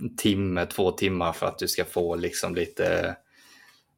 en 0.00 0.16
timme, 0.16 0.66
två 0.66 0.90
timmar 0.90 1.32
för 1.32 1.46
att 1.46 1.58
du 1.58 1.68
ska 1.68 1.84
få 1.84 2.16
liksom 2.16 2.54
lite, 2.54 3.16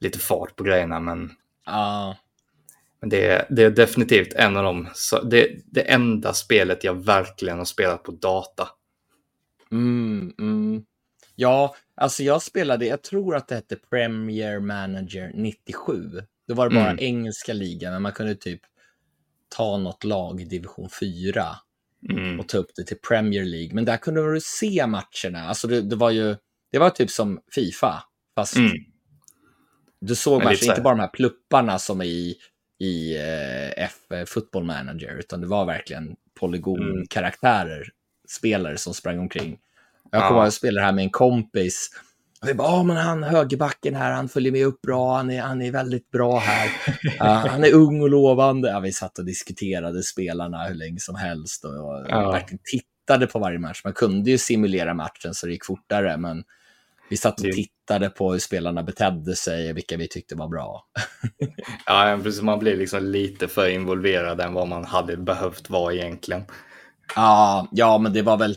lite 0.00 0.18
fart 0.18 0.56
på 0.56 0.64
grejerna, 0.64 1.00
men 1.00 1.30
Ja, 1.66 2.16
men 3.00 3.08
det 3.08 3.26
är, 3.26 3.46
det 3.50 3.62
är 3.62 3.70
definitivt 3.70 4.32
en 4.32 4.56
av 4.56 4.64
dem. 4.64 4.88
Så 4.94 5.22
det, 5.22 5.48
det 5.66 5.80
enda 5.80 6.32
spelet 6.34 6.84
jag 6.84 7.04
verkligen 7.04 7.58
har 7.58 7.64
spelat 7.64 8.02
på 8.02 8.12
data. 8.12 8.68
mm, 9.70 10.34
mm. 10.38 10.84
ja, 11.34 11.76
alltså 11.94 12.22
jag 12.22 12.42
spelade, 12.42 12.86
jag 12.86 13.02
tror 13.02 13.36
att 13.36 13.48
det 13.48 13.54
hette 13.54 13.76
Premier 13.76 14.60
Manager 14.60 15.30
97. 15.34 16.22
Då 16.48 16.54
var 16.54 16.68
det 16.68 16.74
bara 16.74 16.90
Mm. 16.90 17.04
engelska 17.04 17.52
ligan, 17.52 17.92
men 17.92 18.02
man 18.02 18.12
kunde 18.12 18.34
typ 18.34 18.60
ta 19.48 19.76
något 19.78 20.04
lag 20.04 20.40
i 20.40 20.44
division 20.44 20.88
4 21.00 21.44
Mm. 22.10 22.40
och 22.40 22.48
ta 22.48 22.58
upp 22.58 22.70
det 22.76 22.84
till 22.84 22.98
Premier 23.08 23.44
League. 23.44 23.74
Men 23.74 23.84
där 23.84 23.96
kunde 23.96 24.32
du 24.34 24.40
se 24.40 24.86
matcherna. 24.86 25.48
Alltså 25.48 25.68
det, 25.68 25.80
det 25.82 25.96
var 25.96 26.10
ju, 26.10 26.36
det 26.72 26.78
var 26.78 26.90
typ 26.90 27.10
som 27.10 27.40
Fifa, 27.54 28.04
fast 28.34 28.56
Mm. 28.56 28.72
du 30.00 30.14
såg 30.14 30.42
här- 30.42 30.64
inte 30.68 30.80
bara 30.80 30.94
de 30.94 31.00
här 31.00 31.08
plupparna 31.08 31.78
som 31.78 32.00
är 32.00 32.04
i, 32.04 32.36
i 32.80 33.16
eh, 33.16 33.84
F 33.84 33.96
eh, 34.12 34.24
Football 34.24 34.64
Manager, 34.64 35.18
utan 35.18 35.40
det 35.40 35.46
var 35.46 35.64
verkligen 35.64 36.16
polygonkaraktärer, 36.40 37.88
spelare 38.28 38.76
som 38.78 38.94
sprang 38.94 39.18
omkring. 39.18 39.58
Jag 40.10 40.22
kommer 40.22 40.24
Ja. 40.24 40.30
ihåg 40.30 40.38
att 40.40 40.46
jag 40.46 40.52
spelade 40.52 40.86
här 40.86 40.92
med 40.92 41.04
en 41.04 41.10
kompis. 41.10 41.90
Och 42.44 42.48
vi 42.50 42.54
bara, 42.54 42.68
ja 42.68 42.82
men 42.82 42.96
han 42.96 43.22
högerbacken 43.22 43.94
här, 43.94 44.12
han 44.12 44.28
följer 44.28 44.52
med 44.52 44.66
upp 44.66 44.82
bra, 44.82 45.16
han 45.16 45.30
är, 45.30 45.40
han 45.42 45.62
är 45.62 45.70
väldigt 45.72 46.10
bra 46.10 46.38
här. 46.38 46.70
Ja, 47.18 47.24
han 47.24 47.64
är 47.64 47.72
ung 47.74 48.00
och 48.02 48.10
lovande. 48.10 48.68
Ja, 48.68 48.80
vi 48.80 48.92
satt 48.92 49.18
och 49.18 49.24
diskuterade 49.24 50.02
spelarna 50.02 50.64
hur 50.64 50.74
länge 50.74 51.00
som 51.00 51.14
helst 51.14 51.64
och, 51.64 51.70
och 51.70 52.06
Ja. 52.08 52.30
verkligen 52.30 52.62
tittade 52.64 53.26
på 53.26 53.38
varje 53.38 53.58
match. 53.58 53.80
Man 53.84 53.92
kunde 53.92 54.30
ju 54.30 54.38
simulera 54.38 54.94
matchen 54.94 55.34
så 55.34 55.46
det 55.46 55.52
gick 55.52 55.64
fortare, 55.66 56.16
men 56.16 56.44
vi 57.10 57.16
satt 57.16 57.40
och 57.40 57.46
tittade 57.52 58.10
på 58.10 58.32
hur 58.32 58.38
spelarna 58.38 58.82
betedde 58.82 59.36
sig, 59.36 59.72
vilka 59.72 59.96
vi 59.96 60.08
tyckte 60.08 60.34
var 60.34 60.48
bra. 60.48 60.86
Ja, 61.86 62.20
precis. 62.22 62.42
Man 62.42 62.58
blir 62.58 62.76
liksom 62.76 63.04
lite 63.04 63.48
för 63.48 63.68
involverad 63.68 64.40
än 64.40 64.54
vad 64.54 64.68
man 64.68 64.84
hade 64.84 65.16
behövt 65.16 65.70
vara 65.70 65.94
egentligen. 65.94 66.42
Ja, 67.16 67.68
ja, 67.72 67.98
men 67.98 68.12
det 68.12 68.22
var 68.22 68.36
väl... 68.36 68.56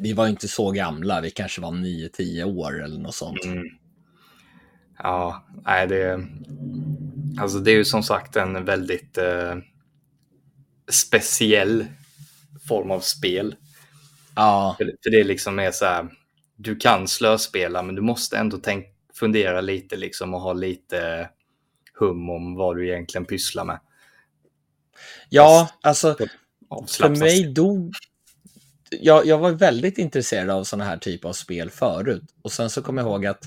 Vi 0.00 0.12
var 0.12 0.28
inte 0.28 0.48
så 0.48 0.70
gamla, 0.70 1.20
vi 1.20 1.30
kanske 1.30 1.60
var 1.60 1.70
9-10 1.70 2.44
år 2.44 2.84
eller 2.84 2.98
något 2.98 3.14
sånt. 3.14 3.44
Mm. 3.44 3.64
Ja, 4.98 5.44
nej 5.64 5.86
det... 5.86 6.26
Alltså 7.40 7.58
det 7.58 7.70
är 7.70 7.76
ju 7.76 7.84
som 7.84 8.02
sagt 8.02 8.36
en 8.36 8.64
väldigt 8.64 9.18
eh, 9.18 9.56
speciell 10.90 11.84
form 12.68 12.90
av 12.90 13.00
spel. 13.00 13.56
Ja, 14.36 14.74
För, 14.78 14.84
för 14.84 15.10
det 15.10 15.24
liksom 15.24 15.58
är 15.58 15.70
så 15.70 15.84
här, 15.84 16.08
du 16.56 16.76
kan 16.76 17.08
slöspela 17.08 17.82
men 17.82 17.94
du 17.94 18.02
måste 18.02 18.36
ändå 18.36 18.58
tänk, 18.58 18.86
fundera 19.14 19.60
lite 19.60 19.96
liksom 19.96 20.34
och 20.34 20.40
ha 20.40 20.52
lite 20.52 21.30
hum 21.98 22.30
om 22.30 22.54
vad 22.54 22.76
du 22.76 22.88
egentligen 22.88 23.24
pysslar 23.24 23.64
med. 23.64 23.80
ja 25.28 25.70
alltså 25.82 26.16
för 26.88 27.08
mig 27.08 27.52
dog... 27.52 27.92
Jag, 29.00 29.26
jag 29.26 29.38
var 29.38 29.50
väldigt 29.50 29.98
intresserad 29.98 30.50
av 30.50 30.64
sådana 30.64 30.84
här 30.84 30.96
typer 30.96 31.28
av 31.28 31.32
spel 31.32 31.70
förut. 31.70 32.22
Och 32.42 32.52
sen 32.52 32.70
så 32.70 32.82
kom 32.82 32.98
jag 32.98 33.06
ihåg 33.06 33.26
att... 33.26 33.44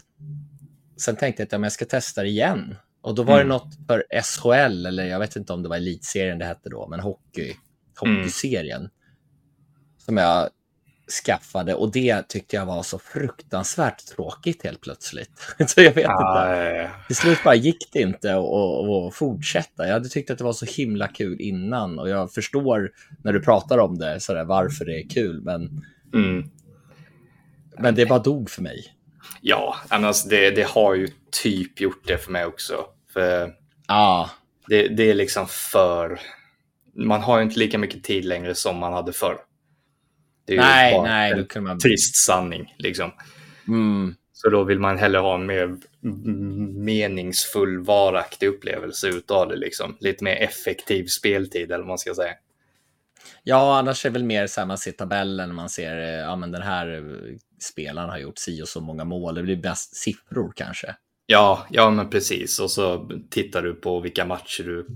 Sen 0.98 1.16
tänkte 1.16 1.42
jag 1.42 1.46
att 1.46 1.52
ja, 1.52 1.60
jag 1.66 1.72
ska 1.72 1.86
testa 1.86 2.22
det 2.24 2.30
igen. 2.30 2.76
Och 3.02 3.16
då 3.16 3.24
var 3.24 3.36
Mm. 3.36 3.48
det 3.48 3.54
något 3.54 3.74
för 3.88 4.04
SHL, 4.24 4.86
eller 4.86 5.06
jag 5.06 5.20
vet 5.20 5.36
inte 5.36 5.54
om 5.54 5.64
det 5.64 5.70
var 5.70 5.76
elitserien 5.78 6.40
det 6.40 6.46
hette 6.46 6.70
då, 6.70 6.88
men 6.88 7.00
hockey, 7.00 7.54
hockeyserien. 8.00 8.90
Som 9.98 10.18
jag 10.18 10.50
skaffade 11.26 11.74
och 11.74 11.92
det 11.92 12.28
tyckte 12.28 12.56
jag 12.56 12.66
var 12.66 12.84
så 12.84 13.00
fruktansvärt 13.00 14.06
tråkigt 14.06 14.64
helt 14.64 14.82
plötsligt. 14.82 15.32
så 15.68 15.82
jag 15.82 15.92
vet 15.92 15.98
inte. 15.98 16.08
Ja, 16.10 16.56
eh, 16.56 16.90
Till 17.08 17.16
slut 17.16 17.44
bara 17.44 17.56
gick 17.56 17.92
det 17.94 18.02
inte 18.02 18.36
att 18.36 19.16
fortsätta. 19.16 19.88
Jag 19.88 19.94
hade 19.94 20.10
tyckt 20.10 20.32
att 20.32 20.38
det 20.38 20.44
var 20.44 20.54
så 20.54 20.66
himla 20.66 21.08
kul 21.08 21.42
innan 21.42 22.00
och 22.00 22.10
jag 22.10 22.34
förstår 22.34 22.92
när 23.24 23.34
du 23.34 23.40
pratar 23.40 23.78
om 23.78 23.98
det, 23.98 24.20
sådär, 24.20 24.44
varför 24.44 24.86
det 24.86 25.02
är 25.02 25.10
kul, 25.10 25.42
men, 25.42 25.86
mm. 26.14 26.50
men 27.80 27.96
det 27.96 28.06
bara 28.06 28.20
dog 28.20 28.50
för 28.50 28.62
mig. 28.62 28.94
Ja, 29.42 29.76
alltså 29.90 30.30
det, 30.30 30.52
det 30.52 30.68
har 30.68 30.96
ju 30.96 31.08
typ 31.44 31.82
gjort 31.82 32.08
det 32.08 32.18
för 32.18 32.32
mig 32.32 32.46
också. 32.46 32.86
För 33.14 33.54
Ja, 33.88 34.30
det, 34.68 34.88
det 34.88 35.10
är 35.10 35.14
liksom 35.14 35.48
för... 35.48 36.20
Man 36.96 37.22
har 37.22 37.38
ju 37.38 37.44
inte 37.44 37.60
lika 37.60 37.78
mycket 37.78 38.04
tid 38.04 38.26
längre 38.26 38.56
som 38.56 38.78
man 38.78 38.94
hade 38.94 39.14
förr. 39.14 39.38
Det 40.48 40.54
är 40.54 40.56
ju 40.56 40.62
nej, 40.62 40.94
bara 40.94 41.04
nej, 41.04 41.32
en 41.32 41.46
kunde 41.46 41.70
man... 41.70 41.80
trist 41.80 42.26
sanning. 42.26 42.76
Liksom. 42.78 43.12
Mm, 43.68 44.16
Så 44.34 44.50
då 44.50 44.64
vill 44.64 44.80
man 44.80 44.98
hellre 44.98 45.18
ha 45.18 45.36
en 45.36 45.46
mer 45.46 45.78
meningsfull, 46.84 47.84
varaktig 47.84 48.48
upplevelse 48.48 49.08
utav 49.08 49.48
det. 49.48 49.56
Liksom. 49.56 49.98
Lite 50.00 50.24
mer 50.24 50.36
effektiv 50.36 51.06
speltid 51.06 51.72
eller 51.72 51.78
vad 51.78 51.88
man 51.88 51.98
ska 51.98 52.16
säga. 52.16 52.34
Ja, 53.44 53.78
annars 53.78 54.06
är 54.06 54.10
det 54.10 54.14
väl 54.14 54.24
mer 54.24 54.48
så 54.48 54.62
här 54.62 54.66
man 54.66 54.78
ser 54.78 54.92
tabellen, 54.92 55.56
man 55.56 55.70
ser, 55.70 55.98
eh, 56.00 56.08
ja 56.08 56.36
men 56.36 56.52
den 56.52 56.62
här 56.62 56.94
eh, 56.94 57.36
spelaren 57.72 58.10
har 58.10 58.18
gjort 58.18 58.38
si 58.38 58.62
och 58.64 58.68
så 58.68 58.82
många 58.82 59.04
mål. 59.04 59.36
Det 59.36 59.44
blir 59.44 59.56
bäst 59.56 59.96
siffror 59.96 60.54
kanske. 60.56 60.96
Ja, 61.26 61.68
ja 61.70 61.90
men 61.90 62.10
precis. 62.10 62.60
Och 62.60 62.72
så 62.72 63.10
tittar 63.30 63.62
du 63.62 63.74
på 63.74 64.00
vilka 64.00 64.26
matcher 64.26 64.64
du 64.64 64.88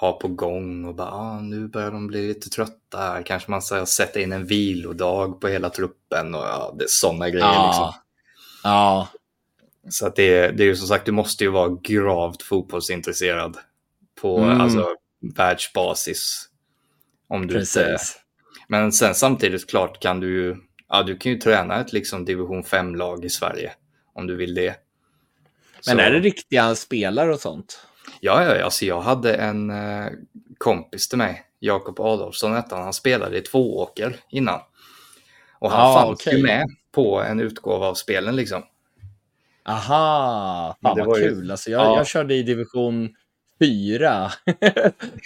har 0.00 0.12
på 0.12 0.28
gång 0.28 0.84
och 0.84 0.94
bara, 0.94 1.10
ah, 1.10 1.40
nu 1.40 1.68
börjar 1.68 1.90
de 1.90 2.06
bli 2.06 2.28
lite 2.28 2.48
trötta. 2.50 3.22
Kanske 3.22 3.50
man 3.50 3.62
ska 3.62 3.86
sätta 3.86 4.20
in 4.20 4.32
en 4.32 4.46
vilodag 4.46 5.40
på 5.40 5.48
hela 5.48 5.70
truppen 5.70 6.34
och 6.34 6.40
ja, 6.40 6.76
sådana 6.86 7.30
grejer. 7.30 7.44
Ja. 7.46 7.66
Liksom. 7.66 8.00
Ja, 8.62 9.08
Så 9.88 10.06
att 10.06 10.16
det, 10.16 10.34
är- 10.34 10.52
det 10.52 10.62
är 10.62 10.66
ju 10.66 10.76
som 10.76 10.88
sagt, 10.88 11.06
du 11.06 11.12
måste 11.12 11.44
ju 11.44 11.50
vara 11.50 11.68
gravt 11.82 12.42
fotbollsintresserad 12.42 13.56
på 14.20 14.38
Mm. 14.38 14.60
alltså, 14.60 14.88
världsbasis. 15.36 16.46
Om 17.28 17.40
du 17.46 17.54
inte, 17.54 17.58
precis. 17.84 18.18
men 18.68 18.92
sen 18.92 19.14
samtidigt 19.14 19.70
klart 19.70 20.00
kan 20.02 20.20
du 20.20 20.34
ju, 20.44 20.56
ja 20.88 21.02
du 21.02 21.16
kan 21.16 21.32
ju 21.32 21.38
träna 21.38 21.80
ett 21.80 21.92
liksom 21.92 22.24
division 22.24 22.62
5-lag 22.62 23.24
i 23.24 23.30
Sverige 23.30 23.72
om 24.14 24.26
du 24.26 24.36
vill 24.36 24.54
det. 24.54 24.74
Men 25.86 25.96
Så- 25.96 26.02
är 26.02 26.10
det 26.10 26.20
riktiga 26.20 26.74
spelare 26.74 27.32
och 27.34 27.40
sånt? 27.40 27.86
Ja, 28.20 28.44
ja, 28.44 28.56
ja, 28.56 28.64
alltså 28.64 28.84
jag 28.84 29.00
hade 29.00 29.34
en 29.34 29.70
eh, 29.70 30.06
kompis 30.58 31.08
till 31.08 31.18
mig, 31.18 31.42
Jakob 31.58 32.00
Adolfsson 32.00 32.52
hette 32.52 32.74
han, 32.74 32.84
han 32.84 32.92
spelade 32.92 33.38
i 33.38 33.40
Tvååker 33.40 34.16
innan. 34.30 34.60
Och 35.58 35.70
han 35.70 35.80
Ah, 35.90 36.00
fanns 36.00 36.20
okej. 36.20 36.36
ju 36.36 36.42
med 36.42 36.66
på 36.92 37.20
en 37.22 37.40
utgåva 37.40 37.86
av 37.86 37.94
spelen 37.94 38.36
liksom. 38.36 38.62
Aha, 39.64 40.76
fan 40.82 40.96
Det 40.96 41.00
vad 41.02 41.08
var 41.08 41.18
ju- 41.18 41.28
kul. 41.28 41.50
Alltså 41.50 41.70
jag, 41.70 41.80
Ja. 41.80 41.96
jag 41.96 42.06
körde 42.06 42.34
i 42.34 42.42
division 42.42 43.14
4. 43.58 44.30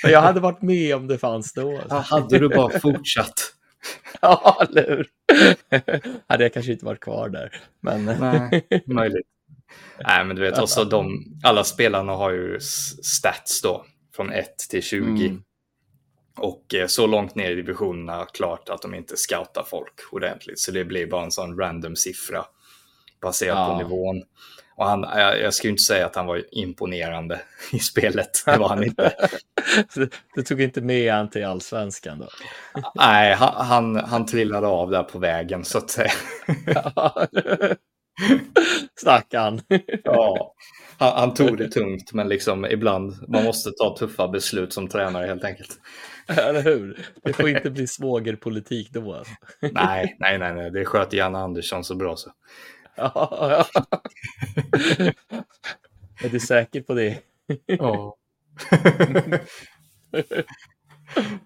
Men 0.03 0.12
jag 0.12 0.20
hade 0.22 0.40
varit 0.40 0.62
med 0.62 0.97
om 0.97 1.07
det 1.07 1.18
fanns 1.18 1.53
då. 1.53 1.80
Ja, 1.88 1.97
hade 1.99 2.38
du 2.38 2.49
bara 2.49 2.78
fortsatt. 2.80 3.34
Ja, 4.20 4.66
eller 4.70 4.88
hur? 4.88 5.09
hade 6.26 6.45
jag 6.45 6.53
kanske 6.53 6.72
inte 6.72 6.84
varit 6.84 7.01
kvar 7.01 7.28
där. 7.28 7.61
Men 7.80 8.05
Nej, 8.05 8.66
möjligt. 8.86 9.26
Nej, 10.07 10.25
men 10.25 10.37
du 10.37 10.43
vet, 10.43 10.59
också 10.59 10.85
de, 10.85 11.25
alla 11.43 11.64
spelarna 11.64 12.12
har 12.12 12.31
ju 12.31 12.61
stats 13.03 13.62
då, 13.62 13.85
från 14.16 14.33
1 14.33 14.59
till 14.70 14.83
20. 14.83 15.27
Mm. 15.27 15.43
Och 16.37 16.75
eh, 16.75 16.87
så 16.87 17.07
långt 17.07 17.35
ner 17.35 17.51
i 17.51 17.55
divisionerna, 17.55 18.27
klart 18.35 18.68
att 18.68 18.83
de 18.83 18.95
inte 18.95 19.16
scoutar 19.16 19.62
folk 19.62 20.01
ordentligt. 20.12 20.61
Så 20.61 20.70
det 20.70 20.85
blir 20.85 21.07
bara 21.07 21.25
en 21.25 21.31
sån 21.31 21.59
random 21.59 21.97
siffra 21.97 22.45
baserat 23.22 23.57
Ja. 23.59 23.68
på 23.68 23.83
nivån. 23.83 24.22
Och 24.77 24.87
han, 24.87 25.03
jag, 25.03 25.41
jag 25.41 25.53
ju 25.62 25.70
inte 25.70 25.83
säga 25.83 26.07
att 26.07 26.16
han 26.16 26.27
var 26.27 26.43
imponerande 26.51 27.41
i 27.72 27.79
spelet, 27.79 28.43
det 28.47 28.57
var 28.57 28.68
han 28.68 28.85
inte. 28.85 29.12
Du 30.35 30.43
tog 30.43 30.61
inte 30.61 30.81
med 30.81 31.12
han 31.12 31.31
till 31.31 31.45
allsvenskan 31.45 32.18
då? 32.18 32.29
Nej, 32.95 33.35
han, 33.35 33.66
han, 33.66 33.97
han 33.97 34.27
trillade 34.27 34.66
av 34.66 34.91
där 34.91 35.03
på 35.03 35.18
vägen 35.18 35.64
så 35.64 35.79
att 35.79 35.91
säga. 35.91 36.12
Stackarn. 39.01 39.61
Ja, 40.05 40.55
han, 40.99 41.12
han 41.19 41.35
tog 41.35 41.59
det 41.59 41.69
tungt, 41.69 42.12
men 42.12 42.29
liksom 42.29 42.65
ibland 42.65 43.29
man 43.29 43.45
måste 43.45 43.71
ta 43.71 43.97
tuffa 43.97 44.29
beslut 44.29 44.73
som 44.73 44.89
tränare 44.89 45.27
helt 45.27 45.45
enkelt. 45.45 45.79
Eller 46.27 46.62
hur? 46.62 47.07
Det 47.25 47.33
får 47.33 47.49
inte 47.49 47.71
bli 47.71 47.87
svågerpolitik 47.87 48.91
då. 48.93 49.15
alltså. 49.15 49.35
Nej, 49.61 50.17
nej, 50.19 50.39
nej, 50.39 50.55
nej, 50.55 50.71
det 50.71 50.85
sköt 50.85 51.12
Janne 51.12 51.39
Andersson 51.39 51.85
så 51.85 51.95
bra 51.95 52.17
så. 52.17 52.31
Ja, 52.97 53.67
ja. 53.81 53.87
Är 56.25 56.29
du 56.29 56.41
säker 56.41 56.81
på 56.81 56.95
det? 56.95 57.19
Ja. 57.67 58.17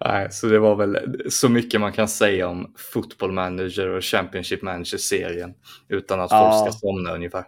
Nej, 0.05 0.31
så 0.31 0.47
det 0.47 0.59
var 0.59 0.75
väl 0.75 1.21
så 1.31 1.49
mycket 1.49 1.81
man 1.81 1.93
kan 1.93 2.07
säga 2.07 2.47
om 2.47 2.73
Football 2.77 3.31
Manager 3.31 3.87
och 3.87 4.03
Championship 4.03 4.61
Manager-serien 4.61 5.53
utan 5.87 6.19
att 6.21 6.31
Ja. 6.31 6.51
folk 6.63 6.73
ska 6.73 6.79
somna 6.79 7.13
ungefär. 7.15 7.43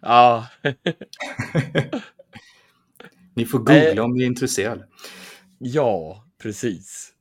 Ja, 0.00 0.46
Ni 3.34 3.46
får 3.46 3.58
googla 3.58 4.02
om 4.02 4.14
ni 4.14 4.22
är 4.22 4.26
intresserade. 4.26 4.86
ja, 5.58 6.24
precis. 6.42 7.12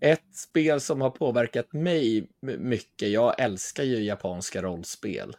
Ett 0.00 0.34
spel 0.36 0.80
som 0.80 1.00
har 1.00 1.10
påverkat 1.10 1.72
mig 1.72 2.28
my- 2.42 2.58
mycket, 2.58 3.08
jag 3.10 3.40
älskar 3.40 3.82
ju 3.84 4.02
japanska 4.02 4.62
rollspel. 4.62 5.36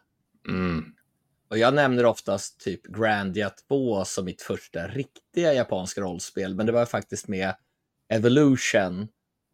Mm. 0.49 0.85
Och 1.49 1.57
jag 1.57 1.73
nämner 1.73 2.05
oftast 2.05 2.59
typ 2.59 2.83
Grandia 2.83 3.49
2 3.67 4.05
som 4.05 4.25
mitt 4.25 4.41
första 4.41 4.87
riktiga 4.87 5.53
japanska 5.53 6.01
rollspel, 6.01 6.55
men 6.55 6.65
det 6.65 6.71
var 6.71 6.85
faktiskt 6.85 7.27
med 7.27 7.53
Evolution 8.09 9.07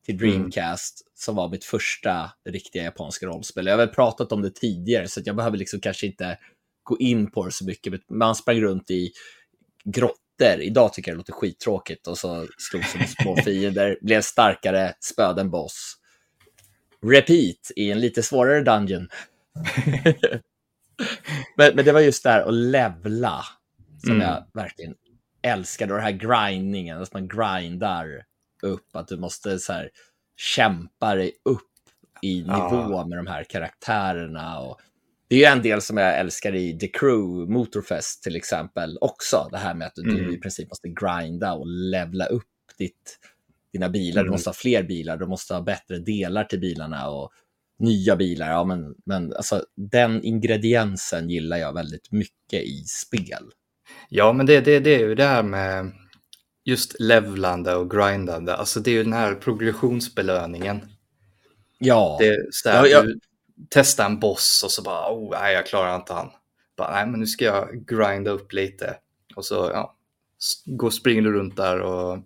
till 0.05 0.17
Dreamcast 0.17 1.01
som 1.15 1.35
var 1.35 1.49
mitt 1.49 1.65
första 1.65 2.31
riktiga 2.49 2.83
japanska 2.83 3.25
rollspel. 3.25 3.65
Jag 3.65 3.73
har 3.73 3.77
väl 3.77 3.95
pratat 3.95 4.31
om 4.31 4.41
det 4.41 4.55
tidigare, 4.55 5.07
så 5.07 5.21
jag 5.25 5.35
behöver 5.35 5.57
liksom 5.57 5.79
kanske 5.79 6.05
inte 6.07 6.37
gå 6.83 6.97
in 6.99 7.31
på 7.31 7.45
det 7.45 7.51
så 7.51 7.65
mycket. 7.65 7.91
men 7.91 8.17
Man 8.17 8.35
sprang 8.35 8.61
runt 8.61 8.91
i 8.91 9.11
grottor. 9.85 10.59
Idag 10.61 10.93
tycker 10.93 11.11
jag 11.11 11.15
det 11.15 11.19
låter 11.19 11.33
skittråkigt 11.33 12.07
och 12.07 12.17
så 12.17 12.47
slog 12.57 12.85
som 12.85 13.01
små 13.07 13.35
fiender, 13.43 13.97
blev 14.01 14.21
starkare, 14.21 14.93
spöade 14.99 15.41
en 15.41 15.49
boss. 15.51 15.97
Repeat 17.05 17.71
i 17.75 17.91
en 17.91 17.99
lite 17.99 18.23
svårare 18.23 18.61
dungeon. 18.63 19.09
men, 21.57 21.75
men 21.75 21.85
det 21.85 21.91
var 21.91 21.99
just 21.99 22.23
där 22.23 22.41
att 22.41 22.53
levla 22.53 23.45
som 24.03 24.11
Mm. 24.11 24.21
jag 24.21 24.45
verkligen 24.53 24.95
älskade. 25.41 25.93
Och 25.93 25.99
det 25.99 26.03
här 26.03 26.11
grindningen, 26.11 27.01
att 27.01 27.13
man 27.13 27.27
grindar 27.27 28.23
upp, 28.63 28.95
att 28.95 29.07
du 29.07 29.17
måste 29.17 29.59
så 29.59 29.73
här, 29.73 29.89
kämpa 30.37 31.15
dig 31.15 31.31
upp 31.49 31.61
i 32.21 32.41
nivå 32.41 32.47
Ja. 32.91 33.05
med 33.09 33.17
de 33.17 33.27
här 33.27 33.43
karaktärerna. 33.43 34.59
Och 34.59 34.79
det 35.27 35.35
är 35.35 35.39
ju 35.39 35.45
en 35.45 35.61
del 35.61 35.81
som 35.81 35.97
jag 35.97 36.19
älskar 36.19 36.55
i 36.55 36.77
The 36.79 36.87
Crew, 36.87 37.53
Motorfest 37.53 38.23
till 38.23 38.35
exempel, 38.35 38.97
också. 39.01 39.47
Det 39.51 39.57
här 39.57 39.73
med 39.73 39.87
att 39.87 39.95
du 39.95 40.17
Mm. 40.19 40.33
i 40.33 40.37
princip 40.37 40.69
måste 40.69 40.89
grinda 40.89 41.53
och 41.53 41.67
levla 41.67 42.25
upp 42.25 42.43
ditt, 42.77 43.19
dina 43.73 43.89
bilar. 43.89 44.21
Du 44.21 44.27
Mm. 44.27 44.31
måste 44.31 44.49
ha 44.49 44.53
fler 44.53 44.83
bilar, 44.83 45.17
du 45.17 45.25
måste 45.27 45.53
ha 45.53 45.61
bättre 45.61 45.99
delar 45.99 46.43
till 46.43 46.59
bilarna 46.59 47.09
och 47.09 47.31
nya 47.79 48.15
bilar. 48.15 48.51
Ja, 48.51 48.63
men, 48.63 48.95
men 49.05 49.33
alltså, 49.33 49.65
den 49.91 50.23
ingrediensen 50.23 51.29
gillar 51.29 51.57
jag 51.57 51.73
väldigt 51.73 52.11
mycket 52.11 52.63
i 52.63 52.83
spel. 52.87 53.43
Ja, 54.09 54.33
men 54.33 54.45
det, 54.45 54.61
det, 54.61 54.79
det 54.79 54.95
är 54.95 54.99
ju 54.99 55.15
det 55.15 55.23
här 55.25 55.43
med 55.43 55.91
just 56.65 56.99
levlande 56.99 57.75
och 57.75 57.91
grindande. 57.91 58.55
Alltså 58.55 58.79
det 58.79 58.91
är 58.91 58.93
ju 58.93 59.03
den 59.03 59.13
här 59.13 59.35
progressionsbelöningen. 59.35 60.81
Ja, 61.77 62.17
Det 62.19 62.27
är 62.27 62.37
så 62.51 62.69
här, 62.69 62.77
Ja, 62.85 62.87
jag- 62.87 63.05
du 63.05 63.19
testar 63.69 64.05
en 64.05 64.19
boss 64.19 64.61
och 64.65 64.71
så 64.71 64.81
bara, 64.81 65.13
oh, 65.13 65.31
nej, 65.31 65.53
jag 65.53 65.65
klarar 65.67 65.95
inte 65.95 66.13
han. 66.13 66.29
Bara, 66.77 66.91
nej, 66.91 67.07
men 67.07 67.19
nu 67.19 67.27
ska 67.27 67.45
jag 67.45 67.85
grinda 67.87 68.31
upp 68.31 68.53
lite. 68.53 68.95
Och 69.35 69.45
så 69.45 69.55
ja, 69.73 69.95
går, 70.65 70.89
springer 70.89 71.21
du 71.21 71.31
runt 71.33 71.55
där 71.57 71.79
och 71.81 72.17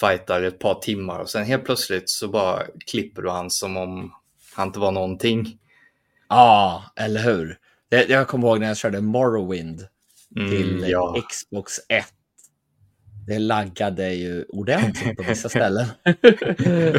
fightar 0.00 0.42
ett 0.42 0.58
par 0.58 0.74
timmar 0.74 1.18
och 1.18 1.30
sen 1.30 1.44
helt 1.44 1.64
plötsligt 1.64 2.10
så 2.10 2.28
bara 2.28 2.62
klipper 2.86 3.22
du 3.22 3.30
han 3.30 3.50
som 3.50 3.76
om 3.76 4.12
han 4.54 4.66
inte 4.68 4.78
var 4.78 4.92
någonting. 4.92 5.58
Ja, 6.28 6.84
eller 6.96 7.20
hur? 7.22 7.58
Jag 7.88 8.28
kommer 8.28 8.48
ihåg 8.48 8.60
när 8.60 8.66
jag 8.68 8.76
körde 8.76 9.00
Morrowind 9.00 9.86
Mm, 10.36 10.50
till 10.50 10.84
ja. 10.88 11.16
Xbox 11.28 11.72
1. 11.88 12.06
Det 13.26 13.38
laggade 13.38 14.14
ju 14.14 14.44
ordentligt 14.48 15.16
på 15.16 15.22
vissa 15.22 15.48
ställen. 15.48 15.86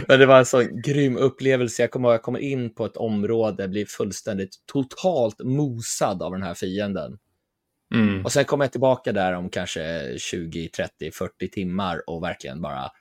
Men 0.08 0.20
det 0.20 0.26
var 0.26 0.40
en 0.40 0.46
sån 0.46 0.82
grym 0.82 1.18
upplevelse. 1.18 1.84
Jag 1.84 1.92
kommer 1.92 2.08
ihåg, 2.08 2.14
jag 2.14 2.22
kommer 2.22 2.40
in 2.40 2.74
på 2.74 2.86
ett 2.86 2.98
område, 2.98 3.68
blir 3.68 3.86
fullständigt 3.86 4.56
totalt 4.74 5.40
mosad 5.44 6.22
av 6.22 6.32
den 6.32 6.44
här 6.44 6.54
fienden. 6.54 7.18
Mm, 7.94 8.26
Och 8.26 8.32
sen 8.32 8.46
kommer 8.46 8.66
jag 8.66 8.72
tillbaka 8.72 9.12
där 9.12 9.34
om 9.34 9.50
kanske 9.50 10.14
20, 10.18 10.70
30, 10.70 11.12
40 11.12 11.50
timmar 11.50 12.10
och 12.10 12.24
verkligen 12.24 12.62
bara 12.62 12.92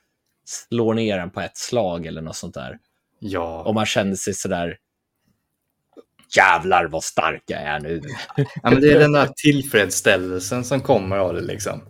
slår 0.45 0.93
ner 0.93 1.17
den 1.17 1.29
på 1.31 1.41
ett 1.41 1.57
slag 1.57 2.05
eller 2.05 2.21
något 2.21 2.35
sånt 2.35 2.53
där. 2.53 2.79
ja. 3.19 3.63
Och 3.63 3.73
man 3.75 3.85
kände 3.85 4.17
sig 4.17 4.33
sådär, 4.33 4.77
jävlar 6.37 6.85
vad 6.87 7.03
stark 7.03 7.43
jag 7.47 7.61
är 7.61 7.79
nu. 7.79 8.01
ja, 8.37 8.45
men 8.71 8.81
det 8.81 8.91
är 8.91 8.99
den 8.99 9.11
där 9.11 9.29
tillfredsställelsen 9.35 10.63
som 10.63 10.81
kommer 10.81 11.17
av 11.17 11.33
det 11.33 11.41
liksom. 11.41 11.81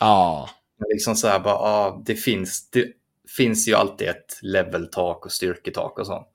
Ja, 0.00 0.48
Liksom 0.92 1.16
så 1.16 1.28
här 1.28 1.40
bara, 1.40 1.54
ja, 1.54 2.02
det 2.06 2.14
finns, 2.14 2.70
det 2.70 2.86
finns 3.36 3.68
ju 3.68 3.74
alltid 3.74 4.08
ett 4.08 4.38
leveltak 4.42 5.26
och 5.26 5.32
styrketak 5.32 5.98
och 5.98 6.06
så. 6.06 6.26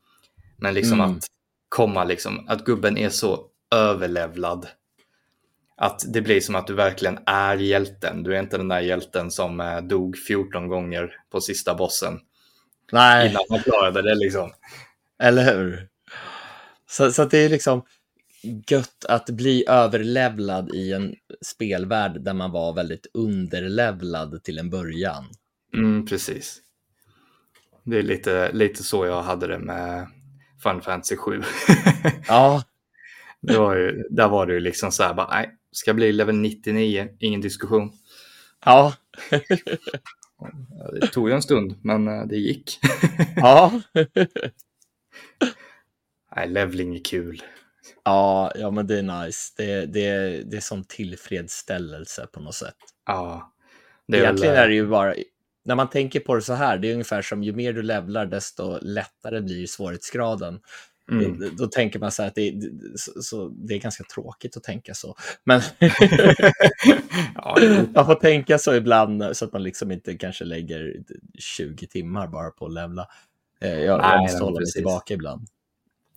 Men 0.58 0.74
liksom 0.74 1.02
Mm. 1.02 1.12
att 1.12 1.26
komma 1.70 2.04
liksom, 2.04 2.46
att 2.48 2.66
gubben 2.66 2.98
är 2.98 3.10
så 3.10 3.46
överlevlad. 3.76 4.68
Att 5.78 6.14
det 6.14 6.22
blir 6.22 6.42
som 6.42 6.56
att 6.56 6.68
du 6.68 6.74
verkligen 6.74 7.20
är 7.26 7.58
hjälten. 7.58 8.24
Du 8.24 8.36
är 8.36 8.40
inte 8.40 8.58
den 8.58 8.68
där 8.68 8.80
hjälten 8.80 9.32
som 9.32 9.60
eh, 9.60 9.82
dog 9.82 10.18
14 10.18 10.68
gånger 10.68 11.16
på 11.32 11.42
sista 11.42 11.76
bossen 11.76 12.20
nej. 12.92 13.30
innan 13.30 13.44
han 13.50 13.60
klarade 13.60 14.02
det 14.02 14.16
liksom. 14.16 14.52
Eller 15.20 15.56
hur? 15.56 15.88
Så, 16.90 17.12
så 17.12 17.22
att 17.22 17.32
det 17.32 17.38
är 17.38 17.50
liksom 17.50 17.82
gött 18.68 19.06
att 19.10 19.30
bli 19.30 19.66
överlevlad 19.68 20.70
i 20.76 20.94
en 20.94 21.16
spelvärld 21.44 22.22
där 22.22 22.34
man 22.34 22.52
var 22.52 22.74
väldigt 22.74 23.08
underlevlad 23.14 24.44
till 24.44 24.60
en 24.60 24.70
början. 24.70 25.26
Mm, 25.74 26.06
precis. 26.06 26.62
det 27.84 27.98
är 27.98 28.04
lite, 28.04 28.52
lite 28.52 28.84
så 28.84 29.06
jag 29.06 29.22
hade 29.22 29.48
det 29.48 29.60
med 29.60 30.08
Final 30.64 30.82
Fantasy 30.82 31.16
7. 31.18 31.42
ja. 32.28 32.64
det 33.42 33.58
var 33.58 33.76
ju, 33.76 34.04
där 34.10 34.30
var 34.30 34.46
det 34.46 34.54
ju 34.54 34.60
liksom 34.60 34.92
så 34.92 35.04
här, 35.04 35.14
bara, 35.14 35.28
nej, 35.30 35.58
ska 35.72 35.94
bli 35.94 36.12
level 36.12 36.36
99, 36.36 37.08
ingen 37.20 37.42
diskussion. 37.42 37.92
Ja. 38.66 38.94
det 41.02 41.08
tog 41.08 41.30
ju 41.30 41.36
en 41.36 41.42
stund, 41.42 41.76
men 41.82 42.08
eh, 42.08 42.26
det 42.26 42.38
gick. 42.38 42.80
ja. 43.36 43.82
nej, 46.36 46.50
levling 46.50 46.96
är 46.96 47.04
kul. 47.04 47.44
Ja, 48.04 48.52
ja, 48.56 48.72
men 48.72 48.88
det 48.88 49.00
är 49.00 49.26
nice. 49.26 49.54
Det, 49.58 49.86
det, 49.86 50.44
det 50.44 50.58
är 50.58 50.62
som 50.62 50.84
tillfredsställelse 50.84 52.28
på 52.32 52.40
något 52.40 52.56
sätt. 52.56 52.76
Ja. 53.06 53.54
Det 54.08 54.18
är 54.18 54.22
Egentligen 54.22 54.54
väl... 54.54 54.64
är 54.64 54.68
det 54.68 54.76
ju 54.76 54.88
bara, 54.88 55.14
när 55.66 55.76
man 55.76 55.90
tänker 55.90 56.20
på 56.20 56.36
det 56.36 56.42
så 56.42 56.54
här, 56.54 56.78
det 56.78 56.88
är 56.88 56.94
ungefär 56.94 57.22
som 57.22 57.44
ju 57.44 57.54
mer 57.54 57.74
du 57.74 57.82
levlar 57.82 58.26
desto 58.26 58.80
lättare 58.82 59.42
blir 59.42 59.68
svårighetsgraden. 59.68 60.60
Mm. 61.12 61.40
Då, 61.40 61.50
då, 61.58 61.68
tänker 61.68 62.00
man 62.00 62.12
så 62.12 62.22
här 62.22 62.30
att 62.30 62.36
det, 62.36 62.54
så, 62.96 63.22
så, 63.22 63.48
det 63.50 63.74
är 63.74 63.80
ganska 63.80 64.04
tråkigt 64.04 64.58
att 64.58 64.64
tänka 64.64 64.94
så. 64.94 65.16
Men 65.44 65.62
ja, 67.36 67.58
man 67.94 68.06
får 68.06 68.16
tänka 68.16 68.58
så 68.58 68.76
ibland 68.76 69.24
så 69.38 69.46
att 69.46 69.54
man 69.54 69.64
liksom 69.64 69.92
inte 69.92 70.18
kanske 70.18 70.46
lägger 70.46 70.96
20 71.40 71.88
timmar 71.88 72.28
bara 72.28 72.52
på 72.52 72.66
att 72.66 72.74
levla. 72.74 73.08
Eh, 73.62 73.80
jag, 73.80 74.02
Nej, 74.02 74.12
jag 74.12 74.22
måste 74.22 74.44
hålla 74.44 74.60
mig 74.60 74.72
tillbaka 74.72 75.14
ibland. 75.14 75.48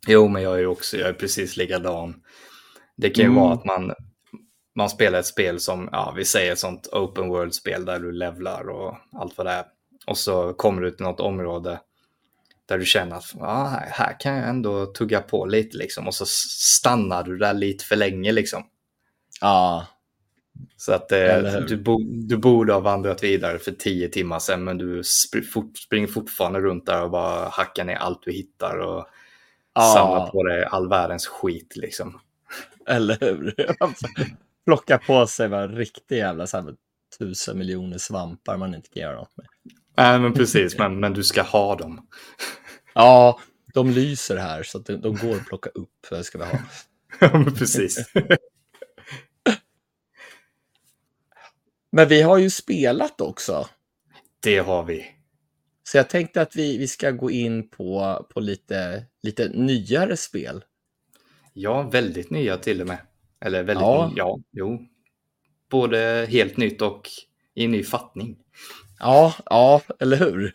Jo, 0.06 0.28
men 0.28 0.42
jag 0.42 0.60
är 0.60 0.66
också, 0.66 0.96
jag 0.96 1.08
är 1.08 1.12
precis 1.12 1.56
likadan. 1.56 2.14
Det 2.96 3.10
kan 3.10 3.24
ju 3.24 3.30
mm. 3.30 3.42
vara 3.42 3.54
att 3.54 3.64
man, 3.64 3.92
man 4.74 4.90
spelar 4.90 5.18
ett 5.18 5.26
spel 5.26 5.60
som, 5.60 5.88
ja, 5.92 6.14
vi 6.16 6.24
säger 6.24 6.52
ett 6.52 6.58
sånt 6.58 6.88
open 6.92 7.28
world-spel 7.28 7.84
där 7.84 8.00
du 8.00 8.12
levlar 8.12 8.68
och 8.68 8.96
allt 9.12 9.38
vad 9.38 9.46
det 9.46 9.52
är. 9.52 9.64
Och 10.06 10.18
så 10.18 10.52
kommer 10.52 10.82
du 10.82 10.90
till 10.90 11.06
något 11.06 11.20
område 11.20 11.80
där 12.68 12.78
du 12.78 12.84
känner 12.84 13.16
att 13.16 13.34
ja, 13.34 13.82
här, 13.90 14.20
kan 14.20 14.36
jag 14.36 14.48
ändå 14.48 14.86
tugga 14.86 15.20
på 15.20 15.46
lite 15.46 15.76
liksom. 15.76 16.06
Och 16.06 16.14
så 16.14 16.24
stannar 16.78 17.22
du 17.22 17.38
där 17.38 17.54
lite 17.54 17.84
för 17.84 17.96
länge 17.96 18.32
liksom. 18.32 18.62
Ja. 19.40 19.86
Så 20.76 20.92
att 20.92 21.12
eh, 21.12 21.38
du, 21.68 21.76
bo, 21.76 21.98
du 22.28 22.36
borde 22.36 22.72
ha 22.72 22.80
vandrat 22.80 23.22
vidare 23.22 23.58
för 23.58 23.72
tio 23.72 24.08
timmar 24.08 24.38
sedan 24.38 24.64
men 24.64 24.78
du 24.78 25.02
sp 25.04 25.34
fort, 25.52 25.78
springer 25.78 26.06
fortfarande 26.06 26.60
runt 26.60 26.86
där 26.86 27.02
och 27.02 27.10
bara 27.10 27.48
hackar 27.48 27.84
ner 27.84 27.96
allt 27.96 28.22
du 28.22 28.32
hittar 28.32 28.78
och 28.78 29.06
ja. 29.76 29.92
samlar 29.94 30.26
på 30.30 30.42
dig 30.42 30.64
all 30.64 30.88
världens 30.88 31.26
skit 31.26 31.76
liksom. 31.76 32.20
Eller 32.86 33.18
hur? 33.20 33.54
Plocka 34.64 34.98
på 34.98 35.26
sig 35.26 35.46
en 35.46 35.76
riktig 35.76 36.16
jävla 36.16 36.46
så 36.46 36.56
här, 36.56 36.74
tusen 37.18 37.58
miljoner 37.58 37.98
svampar 37.98 38.56
man 38.56 38.74
inte 38.74 38.88
kan 38.88 39.02
göra 39.02 39.16
något 39.16 39.36
med. 39.36 39.46
Nej, 39.96 40.18
men 40.18 40.32
precis, 40.32 40.78
men, 40.78 41.00
men 41.00 41.12
du 41.12 41.24
ska 41.24 41.42
ha 41.42 41.76
dem. 41.76 42.06
Ja, 42.98 43.40
de 43.74 43.90
lyser 43.90 44.36
här 44.36 44.62
så 44.62 44.78
att 44.78 44.86
de, 44.86 44.96
de 44.96 45.16
går 45.16 45.36
att 45.36 45.46
plocka 45.46 45.70
upp. 45.70 46.06
Det 46.10 46.24
ska 46.24 46.38
vi 46.38 46.44
ha. 46.44 46.58
Ja, 47.20 47.38
men 47.38 47.54
precis. 47.54 48.10
men 51.92 52.08
vi 52.08 52.22
har 52.22 52.38
ju 52.38 52.50
spelat 52.50 53.20
också. 53.20 53.68
Det 54.40 54.58
har 54.58 54.82
vi. 54.82 55.15
Så 55.88 55.96
jag 55.96 56.10
tänkte 56.10 56.42
att 56.42 56.56
vi, 56.56 56.78
vi 56.78 56.88
ska 56.88 57.10
gå 57.10 57.30
in 57.30 57.68
på, 57.68 58.26
på 58.34 58.40
lite, 58.40 59.04
lite 59.22 59.48
nyare 59.48 60.16
spel. 60.16 60.64
Ja, 61.52 61.82
väldigt 61.82 62.30
nya 62.30 62.56
till 62.56 62.80
och 62.80 62.86
med. 62.86 62.98
Eller 63.40 63.62
väldigt 63.62 63.82
ja. 63.82 64.08
Ny, 64.08 64.14
ja, 64.16 64.38
jo. 64.52 64.86
Både 65.70 66.26
helt 66.30 66.56
nytt 66.56 66.82
och 66.82 67.08
i 67.54 67.68
ny 67.68 67.84
fattning. 67.84 68.36
Ja, 68.98 69.34
ja, 69.44 69.82
eller 70.00 70.16
hur? 70.16 70.54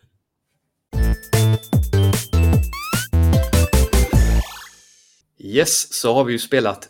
Yes, 5.39 5.93
så 5.93 6.13
har 6.13 6.23
vi 6.23 6.34
ju 6.34 6.39
spelat 6.39 6.89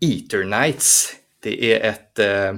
Eternights. 0.00 1.16
Det 1.42 1.74
är 1.74 1.90
ett, 1.90 2.18
eh, 2.18 2.54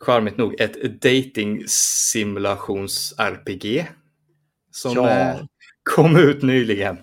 charmigt 0.00 0.36
nog, 0.36 0.60
ett 0.60 1.02
dating 1.02 1.64
simulations 1.68 3.14
RPG 3.18 3.86
som 4.70 4.94
ja. 4.94 5.10
eh, 5.10 5.40
kom 5.82 6.16
ut 6.16 6.42
nyligen. 6.42 6.98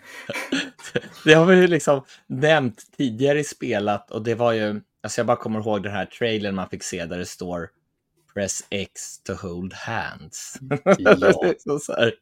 det 1.23 1.33
har 1.33 1.45
vi 1.45 1.55
ju 1.55 1.67
liksom 1.67 2.05
nämnt 2.27 2.83
tidigare 2.97 3.39
i 3.39 3.43
spelat 3.43 4.11
och 4.11 4.23
det 4.23 4.35
var 4.35 4.51
ju, 4.51 4.81
alltså 5.03 5.19
jag 5.19 5.27
bara 5.27 5.37
kommer 5.37 5.59
ihåg 5.59 5.83
den 5.83 5.91
här 5.91 6.05
trailern 6.05 6.55
man 6.55 6.69
fick 6.69 6.83
se 6.83 7.05
där 7.05 7.17
det 7.17 7.25
står 7.25 7.69
Press 8.33 8.63
X 8.69 9.23
to 9.23 9.33
hold 9.33 9.73
hands. 9.73 10.59
Ja. 10.97 11.53
så 11.57 11.79
så 11.79 11.93
här, 11.93 12.13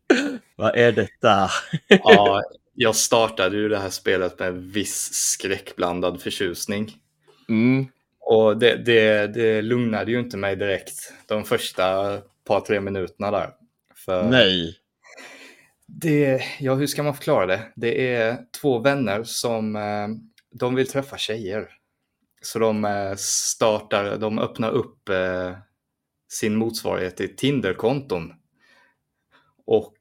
vad 0.55 0.75
är 0.75 0.91
detta? 0.91 1.49
ja, 1.87 2.41
jag 2.73 2.95
startade 2.95 3.57
ju 3.57 3.69
det 3.69 3.77
här 3.77 3.89
spelet 3.89 4.39
med 4.39 4.53
viss 4.53 5.13
skräckblandad 5.13 6.21
förtjusning. 6.21 6.97
Mm. 7.49 7.87
Och 8.25 8.57
det, 8.57 8.75
det, 8.75 9.27
det 9.27 9.61
lugnade 9.61 10.11
ju 10.11 10.19
inte 10.19 10.37
mig 10.37 10.55
direkt 10.55 11.13
de 11.27 11.43
första 11.43 12.17
par, 12.43 12.61
tre 12.61 12.79
minuterna 12.79 13.31
där. 13.31 13.49
För 13.95 14.29
Nej. 14.29 14.75
Det, 15.87 16.43
ja, 16.59 16.75
hur 16.75 16.87
ska 16.87 17.03
man 17.03 17.15
förklara 17.15 17.45
det? 17.45 17.71
Det 17.75 18.13
är 18.13 18.37
två 18.61 18.79
vänner 18.79 19.23
som 19.23 19.75
eh, 19.75 20.07
de 20.51 20.75
vill 20.75 20.87
träffa 20.87 21.17
tjejer. 21.17 21.69
Så 22.41 22.59
de 22.59 22.85
eh, 22.85 23.15
startar, 23.15 24.17
de 24.17 24.39
öppnar 24.39 24.71
upp 24.71 25.09
eh, 25.09 25.57
sin 26.31 26.55
motsvarighet 26.55 27.17
till 27.17 27.35
Tinder-konton. 27.35 28.33
Och 29.65 29.93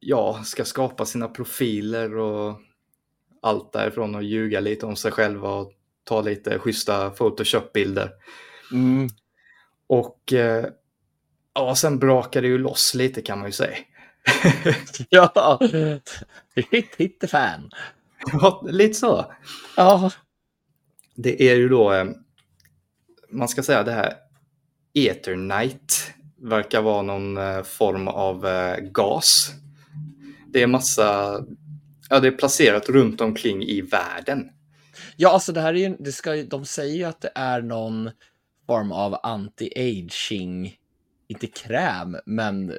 ja, 0.00 0.42
ska 0.44 0.64
skapa 0.64 1.04
sina 1.04 1.28
profiler 1.28 2.16
och 2.16 2.60
allt 3.42 3.72
därifrån 3.72 4.14
och 4.14 4.22
ljuga 4.22 4.60
lite 4.60 4.86
om 4.86 4.96
sig 4.96 5.12
själva 5.12 5.48
och 5.48 5.72
ta 6.04 6.20
lite 6.20 6.58
schyssta 6.58 7.10
Photoshop-bilder. 7.10 8.10
Mm. 8.72 9.08
Och 9.86 10.32
eh, 10.32 10.66
ja, 11.54 11.74
sen 11.74 11.98
brakar 11.98 12.42
det 12.42 12.48
ju 12.48 12.58
loss 12.58 12.94
lite 12.94 13.22
kan 13.22 13.38
man 13.38 13.48
ju 13.48 13.52
säga. 13.52 13.76
ja, 15.08 15.60
hit, 16.54 16.94
hit 16.96 17.24
fan. 17.30 17.70
Ja, 18.32 18.66
lite 18.68 18.94
så. 18.94 19.32
Ja. 19.76 20.10
Det 21.14 21.50
är 21.50 21.54
ju 21.54 21.68
då, 21.68 21.92
eh, 21.92 22.04
man 23.30 23.48
ska 23.48 23.62
säga 23.62 23.82
det 23.82 23.92
här 23.92 24.14
Eternite 24.94 25.94
verkar 26.42 26.82
vara 26.82 27.02
någon 27.02 27.36
eh, 27.36 27.62
form 27.62 28.08
av 28.08 28.46
eh, 28.46 28.76
gas. 28.76 29.50
Det 30.46 30.62
är 30.62 30.66
massa, 30.66 31.40
ja 32.10 32.20
det 32.20 32.28
är 32.28 32.32
placerat 32.32 32.88
runt 32.88 33.20
omkring 33.20 33.62
i 33.62 33.80
världen. 33.80 34.48
Ja, 35.16 35.30
alltså 35.30 35.52
det 35.52 35.60
här 35.60 35.74
är 35.74 35.78
ju, 35.78 35.96
det 35.98 36.12
ska, 36.12 36.42
de 36.42 36.64
säger 36.64 36.96
ju 36.96 37.04
att 37.04 37.20
det 37.20 37.32
är 37.34 37.62
någon 37.62 38.10
form 38.66 38.92
av 38.92 39.14
anti-aging, 39.14 40.72
inte 41.28 41.46
kräm, 41.46 42.16
men 42.26 42.72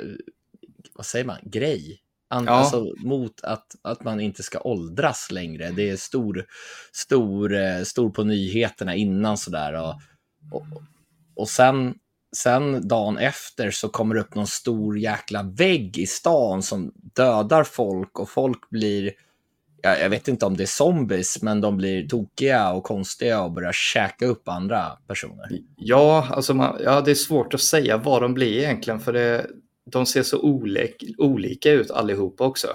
vad 0.94 1.06
säger 1.06 1.26
man, 1.26 1.38
grej. 1.44 2.02
An, 2.28 2.46
ja. 2.46 2.52
Alltså 2.52 2.94
mot 2.98 3.44
att, 3.44 3.76
att 3.82 4.04
man 4.04 4.20
inte 4.20 4.44
ska 4.44 4.60
åldras 4.60 5.32
längre. 5.32 5.72
Det 5.72 5.90
är 5.90 5.96
stor, 5.96 6.46
stor, 6.92 7.54
eh, 7.54 7.82
stor 7.82 8.10
på 8.10 8.24
nyheterna 8.24 8.96
innan 8.96 9.38
sådär. 9.38 9.74
Och, 9.74 9.96
och, 10.52 10.66
och 11.36 11.50
sen 11.50 11.96
sen 12.36 12.88
dagen 12.88 13.18
efter 13.18 13.72
så 13.72 13.90
kommer 13.90 14.16
det 14.16 14.22
upp 14.22 14.36
någon 14.36 14.48
stor 14.48 15.00
jäkla 15.00 15.44
vägg 15.44 15.98
i 15.98 16.06
stan 16.06 16.64
som 16.64 16.92
dödar 16.96 17.64
folk 17.64 18.20
och 18.20 18.30
folk 18.30 18.70
blir, 18.70 19.12
jag, 19.86 20.02
jag 20.02 20.10
vet 20.10 20.28
inte 20.28 20.46
om 20.46 20.58
det 20.58 20.64
är 20.64 20.68
zombies, 20.68 21.42
men 21.42 21.62
de 21.62 21.78
blir 21.78 22.08
tokiga 22.08 22.72
och 22.72 22.84
konstiga 22.84 23.42
och 23.42 23.52
börjar 23.52 23.72
käka 23.72 24.26
upp 24.26 24.48
andra 24.48 24.92
personer. 25.08 25.48
Ja, 25.78 26.28
alltså 26.32 26.54
man, 26.54 26.80
ja, 26.84 27.02
det 27.02 27.12
är 27.12 27.16
svårt 27.16 27.54
att 27.54 27.62
säga 27.62 27.98
vad 27.98 28.22
de 28.22 28.34
blir 28.34 28.58
egentligen 28.58 29.00
för 29.00 29.14
det, 29.14 29.48
de 29.92 30.06
ser 30.06 30.24
så 30.24 30.40
olik, 30.40 31.04
olika 31.18 31.72
ut 31.72 31.92
allihopa 31.92 32.44
också. 32.44 32.68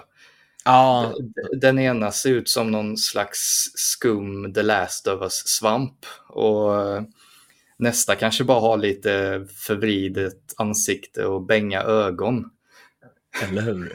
Ja. 0.65 1.15
Den 1.61 1.79
ena 1.79 2.13
ser 2.13 2.31
ut 2.31 2.49
som 2.49 2.71
någon 2.71 2.97
slags 2.97 3.39
skum 3.75 4.55
The 4.55 4.63
Last 4.63 5.07
of 5.07 5.23
Us-svamp 5.23 6.07
och 6.29 6.73
Nästa 7.77 8.15
kanske 8.15 8.45
bara 8.45 8.61
har 8.61 8.77
lite 8.77 9.47
förvridet 9.57 10.55
ansikte 10.57 11.25
och 11.25 11.43
bänga 11.43 11.83
ögon. 11.83 12.51
Eller 13.43 13.63
hur? 13.63 13.95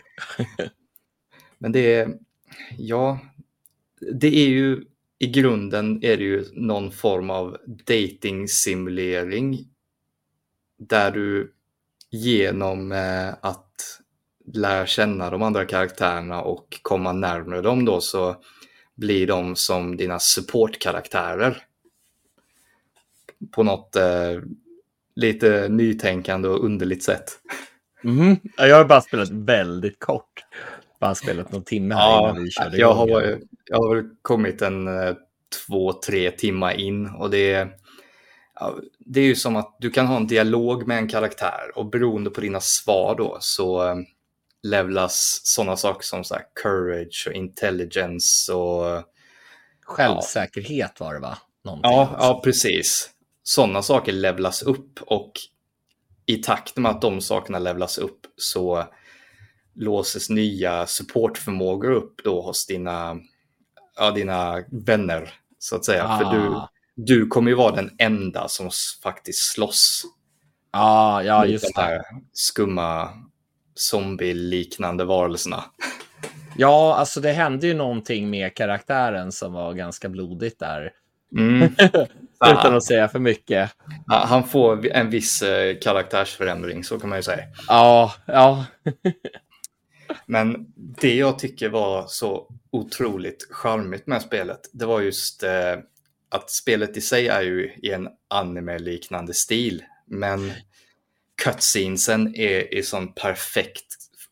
Men 1.58 1.72
det 1.72 1.96
är, 1.96 2.10
ja, 2.78 3.20
det 4.14 4.28
är 4.28 4.48
ju 4.48 4.86
i 5.20 5.28
grunden 5.28 6.04
är 6.04 6.18
det 6.18 6.24
ju 6.24 6.46
någon 6.54 6.92
form 6.92 7.30
av 7.30 7.58
dating-simulering 7.88 9.68
där 10.78 11.12
du 11.12 11.54
genom 12.12 12.92
eh, 12.92 13.30
att 13.42 14.02
lära 14.54 14.86
känna 14.86 15.30
de 15.30 15.42
andra 15.42 15.66
karaktärerna 15.66 16.42
och 16.42 16.80
komma 16.82 17.14
närmare 17.14 17.62
dem 17.62 17.86
då 17.86 18.02
så 18.02 18.36
blir 18.96 19.28
de 19.28 19.56
som 19.56 19.98
dina 19.98 20.20
supportkaraktärer 20.20 21.64
på 23.52 23.64
något 23.64 23.96
eh, 23.96 24.42
lite 25.16 25.70
nytänkande 25.70 26.48
och 26.48 26.66
underligt 26.66 27.04
sätt. 27.04 27.40
Mm. 28.04 28.36
Jag 28.58 28.76
har 28.78 28.86
bara 28.86 29.02
spelat 29.02 29.30
väldigt 29.30 30.00
kort. 30.00 30.46
Bara 31.00 31.16
spelat 31.16 31.52
någon 31.52 31.64
timme 31.64 31.96
här 31.96 32.02
Ja, 32.02 32.30
innan 32.30 32.44
vi 32.44 32.52
körde 32.52 32.78
jag 32.78 32.96
igång. 32.96 33.14
har, 33.14 33.40
jag 33.66 33.78
har 33.78 33.96
väl 33.96 34.06
kommit 34.22 34.62
en 34.62 34.88
eh, 34.88 35.16
två, 35.68 35.94
tre 35.94 36.32
timmar 36.32 36.74
in 36.74 37.08
och 37.08 37.30
det 37.30 37.54
är, 37.54 37.70
ja, 38.60 38.76
det 39.00 39.20
är 39.20 39.26
ju 39.26 39.36
som 39.36 39.56
att 39.56 39.78
du 39.80 39.90
kan 39.90 40.08
ha 40.08 40.18
en 40.18 40.28
dialog 40.28 40.88
med 40.88 40.98
en 40.98 41.08
karaktär 41.10 41.72
och 41.76 41.86
beroende 41.86 42.30
på 42.30 42.42
dina 42.42 42.60
svar 42.62 43.16
då 43.18 43.38
så 43.40 43.88
eh, 43.88 43.96
levlas 44.64 45.42
sådana 45.44 45.78
saker 45.78 46.04
som 46.04 46.24
så 46.24 46.34
här, 46.34 46.44
courage 46.64 47.26
och 47.30 47.34
intelligence 47.34 48.54
och 48.54 49.04
Självsäkerhet 49.86 51.00
var 51.00 51.14
det 51.14 51.20
va? 51.20 51.38
Någonting 51.64 51.92
ja, 51.92 52.04
också. 52.04 52.16
ja 52.20 52.42
precis. 52.44 53.10
Sådana 53.44 53.82
saker 53.82 54.12
levlas 54.12 54.62
upp 54.64 55.00
och 55.02 55.32
i 56.26 56.38
takt 56.38 56.78
med 56.78 56.92
att 56.92 57.02
de 57.02 57.22
sakerna 57.22 57.60
levlas 57.60 57.98
upp 57.98 58.20
så 58.38 58.88
låses 59.76 60.30
nya 60.30 60.86
supportförmågor 60.88 61.92
upp 61.92 62.22
då 62.24 62.42
hos 62.42 62.66
dina, 62.66 63.18
ja, 63.98 64.12
dina 64.12 64.64
vänner 64.72 65.34
så 65.60 65.76
att 65.76 65.86
säga. 65.86 66.18
För 66.18 66.26
du, 66.40 66.48
Ah. 66.56 66.70
du 66.96 67.28
kommer 67.28 67.50
ju 67.52 67.56
vara 67.56 67.76
den 67.76 67.92
enda 67.98 68.48
som 68.48 68.70
faktiskt 69.04 69.52
slåss 69.52 70.04
Ja, 70.72 71.24
ja, 71.24 71.46
just 71.46 71.76
de 71.76 71.82
här 71.82 71.96
det. 71.98 72.04
skumma 72.34 73.10
zombie-liknande 73.76 75.04
varelserna. 75.06 75.64
Ja, 76.58 76.96
alltså 76.96 77.22
det 77.22 77.32
hände 77.32 77.68
ju 77.68 77.74
någonting 77.74 78.30
med 78.30 78.56
karaktären 78.56 79.32
som 79.32 79.54
var 79.54 79.74
ganska 79.74 80.10
blodigt 80.10 80.60
där. 80.60 80.92
Mm. 81.38 81.62
Utan 82.52 82.76
att 82.76 82.84
säga 82.84 83.08
för 83.08 83.20
mycket. 83.20 83.72
Ja, 84.08 84.26
Han 84.28 84.44
får 84.48 84.88
en 84.88 85.10
viss 85.10 85.42
eh, 85.42 85.76
karaktärsförändring, 85.80 86.84
så 86.84 87.00
kan 87.00 87.10
man 87.10 87.20
ju 87.20 87.24
säga. 87.24 87.44
Ja, 87.68 88.14
ja. 88.26 88.66
Men 90.26 90.66
det 90.76 91.16
jag 91.16 91.40
tycker 91.40 91.70
var 91.70 92.06
så 92.08 92.48
otroligt 92.72 93.48
charmigt 93.52 94.08
med 94.08 94.22
spelet, 94.22 94.70
det 94.74 94.86
var 94.86 95.02
just 95.02 95.44
eh, 95.44 95.76
att 96.30 96.52
spelet 96.52 96.98
i 96.98 97.02
sig 97.02 97.28
är 97.28 97.42
ju 97.42 97.72
i 97.84 97.92
en 97.92 98.08
anime-liknande 98.28 99.34
stil, 99.34 99.84
men 100.06 100.52
cutscenesen 101.44 102.36
är 102.36 102.74
i 102.74 102.84
sån 102.84 103.14
perfekt, 103.14 103.86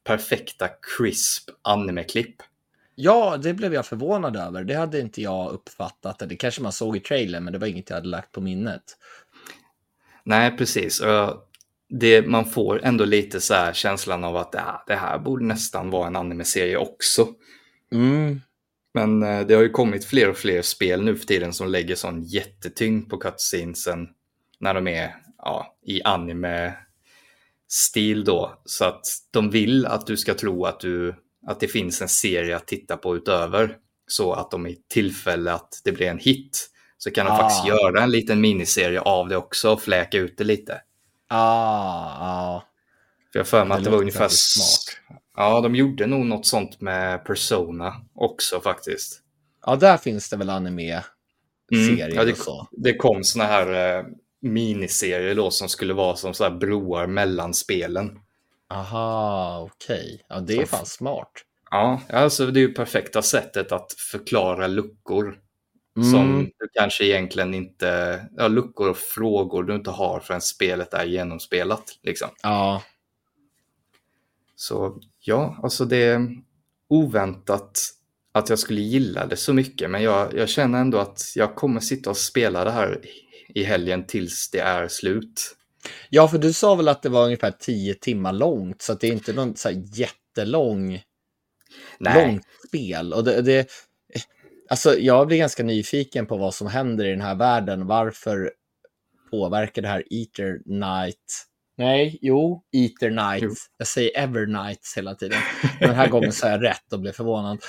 perfekta 0.03 0.69
crisp 0.97 1.49
anime-klipp. 1.61 2.35
Ja, 2.95 3.37
det 3.37 3.53
blev 3.53 3.73
jag 3.73 3.85
förvånad 3.85 4.35
över. 4.35 4.63
Det 4.63 4.73
hade 4.73 4.99
inte 4.99 5.21
jag 5.21 5.51
uppfattat. 5.51 6.19
Det 6.29 6.35
kanske 6.35 6.61
man 6.61 6.71
såg 6.71 6.97
i 6.97 6.99
trailern, 6.99 7.43
men 7.43 7.53
det 7.53 7.59
var 7.59 7.67
inget 7.67 7.89
jag 7.89 7.97
hade 7.97 8.07
lagt 8.07 8.31
på 8.31 8.41
minnet. 8.41 8.83
Nej, 10.23 10.57
precis. 10.57 11.01
Och 11.01 11.09
jag- 11.09 11.41
det, 11.99 12.27
man 12.27 12.45
får 12.45 12.85
ändå 12.85 13.05
lite 13.05 13.41
så 13.41 13.53
här 13.53 13.73
känslan 13.73 14.23
av 14.23 14.37
att 14.37 14.49
ja, 14.53 14.83
det 14.87 14.95
här 14.95 15.19
borde 15.19 15.45
nästan 15.45 15.89
vara 15.89 16.07
en 16.07 16.15
anime-serie 16.15 16.77
också. 16.77 17.27
Mm. 17.91 18.41
Men 18.93 19.23
eh, 19.23 19.47
det 19.47 19.53
har 19.53 19.61
ju 19.61 19.69
kommit 19.69 20.05
fler 20.05 20.29
och 20.29 20.37
fler 20.37 20.61
spel 20.61 21.03
nu 21.03 21.15
för 21.15 21.25
tiden 21.25 21.53
som 21.53 21.67
lägger 21.67 21.95
sån 21.95 22.23
jättetyngd 22.23 23.09
på 23.09 23.17
cutscenesen 23.17 24.07
när 24.59 24.73
de 24.73 24.87
är 24.87 25.15
ja, 25.37 25.77
i 25.85 26.03
anime-stil 26.03 28.23
då. 28.25 28.61
Så 28.65 28.85
att 28.85 29.01
de 29.31 29.49
vill 29.49 29.85
att 29.85 30.07
du 30.07 30.17
ska 30.17 30.33
tro 30.33 30.65
att, 30.65 30.79
du, 30.79 31.15
att 31.47 31.59
det 31.59 31.67
finns 31.67 32.01
en 32.01 32.09
serie 32.09 32.55
att 32.55 32.67
titta 32.67 32.97
på 32.97 33.15
utöver. 33.15 33.77
Så 34.07 34.33
att 34.33 34.51
de 34.51 34.67
i 34.67 34.77
tillfälle 34.93 35.53
att 35.53 35.81
det 35.83 35.91
blir 35.91 36.07
en 36.07 36.19
hit 36.19 36.69
så 36.97 37.11
kan 37.11 37.25
de 37.25 37.31
Ah. 37.31 37.37
faktiskt 37.37 37.67
göra 37.67 38.03
en 38.03 38.11
liten 38.11 38.41
miniserie 38.41 38.99
av 38.99 39.29
det 39.29 39.37
också 39.37 39.73
och 39.73 39.81
fläka 39.81 40.17
ut 40.17 40.37
det 40.37 40.43
lite. 40.43 40.81
Ah, 41.33 42.17
ah. 42.21 42.63
För 43.31 43.39
jag 43.39 43.47
för 43.47 43.65
mig 43.65 43.75
Det 43.75 43.77
att 43.77 43.83
det 43.83 43.89
var 43.89 43.97
ungefär... 43.97 44.27
smart. 44.29 45.19
Ja, 45.37 45.61
de 45.61 45.75
gjorde 45.75 46.07
nog 46.07 46.25
något 46.25 46.45
sånt 46.45 46.81
med 46.81 47.25
Persona 47.25 47.93
också 48.15 48.59
faktiskt. 48.61 49.19
Ja, 49.65 49.75
där 49.75 49.97
finns 49.97 50.29
det 50.29 50.37
väl 50.37 50.49
anime-serier 50.49 51.03
Mm. 51.73 52.15
Ja, 52.15 52.23
det, 52.25 52.31
och 52.31 52.37
så. 52.37 52.67
det 52.71 52.95
kom 52.95 53.23
såna 53.23 53.45
här 53.45 53.97
eh, 53.97 54.05
miniserier 54.41 55.35
då 55.35 55.51
som 55.51 55.69
skulle 55.69 55.93
vara 55.93 56.15
som 56.15 56.33
så 56.33 56.43
här 56.43 56.51
broar 56.51 57.07
mellan 57.07 57.53
spelen. 57.53 58.19
Aha, 58.69 59.69
okej. 59.71 60.21
Ja, 60.29 60.39
det 60.39 60.57
är 60.57 60.65
fan 60.65 60.85
smart. 60.85 61.31
Ja, 61.71 62.01
alltså 62.09 62.45
det 62.45 62.59
är 62.59 62.61
ju 62.61 62.73
perfekta 62.73 63.21
sättet 63.21 63.71
att 63.71 63.93
förklara 64.11 64.67
luckor 64.67 65.37
Mm. 65.97 66.11
som 66.11 66.43
du 66.59 66.67
kanske 66.73 67.05
egentligen 67.05 67.53
inte, 67.53 68.21
ja, 68.37 68.47
luckor 68.47 68.89
och 68.89 68.97
frågor 68.97 69.63
du 69.63 69.75
inte 69.75 69.91
har 69.91 70.19
förrän 70.19 70.41
spelet 70.41 70.93
är 70.93 71.05
genomspelat. 71.05 71.99
Liksom. 72.03 72.29
Ja, 72.43 72.83
Så 74.55 75.01
ja, 75.19 75.59
alltså 75.63 75.85
det 75.85 75.97
är 75.97 76.27
oväntat 76.87 77.89
att 78.31 78.49
jag 78.49 78.59
skulle 78.59 78.81
gilla 78.81 79.25
det 79.25 79.35
så 79.35 79.53
mycket, 79.53 79.89
men 79.89 80.03
jag, 80.03 80.33
jag 80.33 80.49
känner 80.49 80.81
ändå 80.81 80.97
att 80.97 81.21
jag 81.35 81.55
kommer 81.55 81.79
sitta 81.79 82.09
och 82.09 82.17
spela 82.17 82.63
det 82.63 82.71
här 82.71 83.01
i 83.47 83.63
helgen 83.63 84.07
tills 84.07 84.49
det 84.49 84.59
är 84.59 84.87
slut. 84.87 85.55
Ja, 86.09 86.27
för 86.27 86.37
du 86.37 86.53
sa 86.53 86.75
väl 86.75 86.87
att 86.87 87.01
det 87.01 87.09
var 87.09 87.25
ungefär 87.25 87.51
tio 87.51 87.93
timmar 87.93 88.33
långt, 88.33 88.81
så 88.81 88.93
det 88.93 89.07
är 89.07 89.11
inte 89.11 89.33
någon 89.33 89.55
så 89.55 89.69
här 89.69 89.83
jättelång 89.93 91.01
Nej, 91.99 92.27
långt 92.27 92.43
spel. 92.67 93.13
Och 93.13 93.23
det, 93.23 93.41
det, 93.41 93.67
alltså, 94.69 94.97
jag 94.99 95.27
blir 95.27 95.37
ganska 95.37 95.63
nyfiken 95.63 96.25
på 96.25 96.37
vad 96.37 96.53
som 96.53 96.67
händer 96.67 97.05
i 97.05 97.09
den 97.09 97.21
här 97.21 97.35
världen. 97.35 97.87
Varför 97.87 98.51
påverkar 99.31 99.81
det 99.81 99.87
här 99.87 100.03
Eater 100.09 100.59
Night? 100.65 101.47
Nej, 101.77 102.19
jo, 102.21 102.63
Eater 102.71 103.09
Night. 103.09 103.43
Jo. 103.43 103.51
Jag 103.77 103.87
säger 103.87 104.17
Evernights 104.17 104.97
hela 104.97 105.15
tiden. 105.15 105.39
Men 105.79 105.89
den 105.89 105.97
här 105.97 106.07
gången 106.07 106.31
sa 106.31 106.49
jag 106.49 106.63
rätt 106.63 106.93
och 106.93 106.99
blev 106.99 107.11
förvånad. 107.11 107.59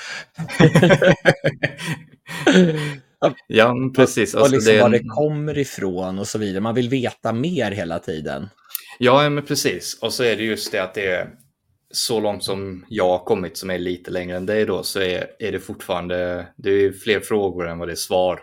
ja 3.46 3.74
precis. 3.96 4.34
och 4.34 4.40
Alltså, 4.40 4.54
liksom 4.54 4.74
det 4.74 4.82
var 4.82 4.90
det 4.90 5.04
kommer 5.04 5.58
ifrån 5.58 6.18
och 6.18 6.28
så 6.28 6.38
vidare. 6.38 6.60
Man 6.60 6.74
vill 6.74 6.88
veta 6.88 7.32
mer 7.32 7.70
hela 7.70 7.98
tiden. 7.98 8.48
Ja, 8.98 9.30
men 9.30 9.44
precis. 9.44 9.98
Och 10.02 10.12
så 10.12 10.22
är 10.22 10.36
det 10.36 10.42
just 10.42 10.72
det 10.72 10.78
att 10.78 10.94
det 10.94 11.06
är 11.06 11.30
så 11.96 12.20
långt 12.20 12.44
som 12.44 12.84
jag 12.88 13.08
har 13.08 13.24
kommit 13.24 13.56
som 13.58 13.70
är 13.70 13.78
lite 13.78 14.10
längre 14.10 14.36
än 14.36 14.46
dig 14.46 14.64
då 14.66 14.82
så 14.82 15.00
är, 15.00 15.26
är 15.38 15.52
det 15.52 15.60
fortfarande, 15.60 16.46
det 16.56 16.70
är 16.70 16.92
fler 16.92 17.20
frågor 17.20 17.68
än 17.68 17.78
vad 17.78 17.88
det 17.88 17.92
är 17.92 17.96
svar. 17.96 18.40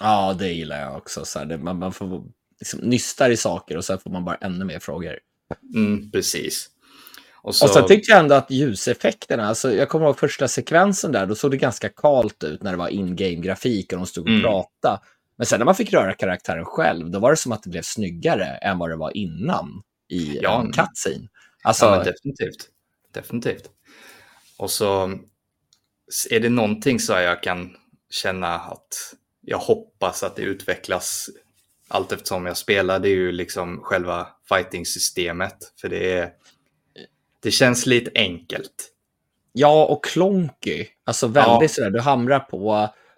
Ja, 0.00 0.36
det 0.38 0.48
gillar 0.48 0.80
jag 0.80 0.96
också. 0.96 1.24
Så 1.24 1.38
här, 1.38 1.46
det, 1.46 1.58
man, 1.58 1.78
man 1.78 1.92
får 1.92 2.24
liksom 2.58 2.80
nystar 2.80 3.30
i 3.30 3.36
saker 3.36 3.76
och 3.76 3.84
sen 3.84 3.98
får 3.98 4.10
man 4.10 4.24
bara 4.24 4.36
ännu 4.36 4.64
mer 4.64 4.78
frågor. 4.78 5.18
Mm, 5.74 6.10
precis. 6.10 6.68
Och 7.42 7.54
så, 7.54 7.64
Och 7.64 7.70
sen 7.70 7.86
tyckte 7.86 8.12
jag 8.12 8.20
ändå 8.20 8.34
att 8.34 8.50
ljuseffekterna, 8.50 9.46
alltså 9.46 9.72
jag 9.74 9.88
kommer 9.88 10.06
ihåg 10.06 10.18
första 10.18 10.48
sekvensen 10.48 11.12
där, 11.12 11.26
då 11.26 11.34
såg 11.34 11.50
det 11.50 11.56
ganska 11.56 11.88
kalt 11.88 12.44
ut 12.44 12.62
när 12.62 12.70
det 12.70 12.76
var 12.76 12.88
in-game-grafik 12.88 13.92
och 13.92 13.98
de 13.98 14.06
stod 14.06 14.24
och 14.24 14.30
Mm. 14.30 14.42
pratade. 14.42 15.00
Men 15.36 15.46
sen 15.46 15.58
när 15.58 15.64
man 15.64 15.74
fick 15.74 15.92
röra 15.92 16.14
karaktären 16.14 16.64
själv, 16.64 17.10
då 17.10 17.18
var 17.18 17.30
det 17.30 17.36
som 17.36 17.52
att 17.52 17.62
det 17.62 17.70
blev 17.70 17.82
snyggare 17.82 18.44
än 18.46 18.78
vad 18.78 18.90
det 18.90 18.96
var 18.96 19.16
innan 19.16 19.82
i 20.08 20.38
Ja, 20.42 20.60
en 20.60 20.72
cutscene. 20.72 21.28
Alltså, 21.64 21.84
ja, 21.84 22.04
definitivt. 22.04 22.68
Definitivt. 23.12 23.70
Och 24.56 24.70
så 24.70 25.18
är 26.30 26.40
det 26.40 26.48
någonting 26.48 27.00
så 27.00 27.12
jag 27.12 27.42
kan 27.42 27.76
känna 28.10 28.54
att 28.54 29.14
jag 29.40 29.58
hoppas 29.58 30.22
att 30.22 30.36
det 30.36 30.42
utvecklas 30.42 31.28
allt 31.88 32.12
eftersom 32.12 32.46
jag 32.46 32.56
spelar. 32.56 32.98
Det 32.98 33.08
är 33.08 33.14
ju 33.16 33.32
liksom 33.32 33.80
själva 33.82 34.26
fighting-systemet. 34.48 35.72
För 35.80 35.88
det 35.88 36.12
är 36.12 36.32
det 37.42 37.50
känns 37.50 37.86
lite 37.86 38.10
enkelt. 38.14 38.88
ja, 39.52 39.84
och 39.86 40.04
klonky. 40.04 40.86
Alltså 41.04 41.26
väldigt 41.26 41.70
Ja. 41.70 41.74
sådär, 41.74 41.90
du 41.90 42.00
hamrar 42.00 42.40
på, 42.40 42.58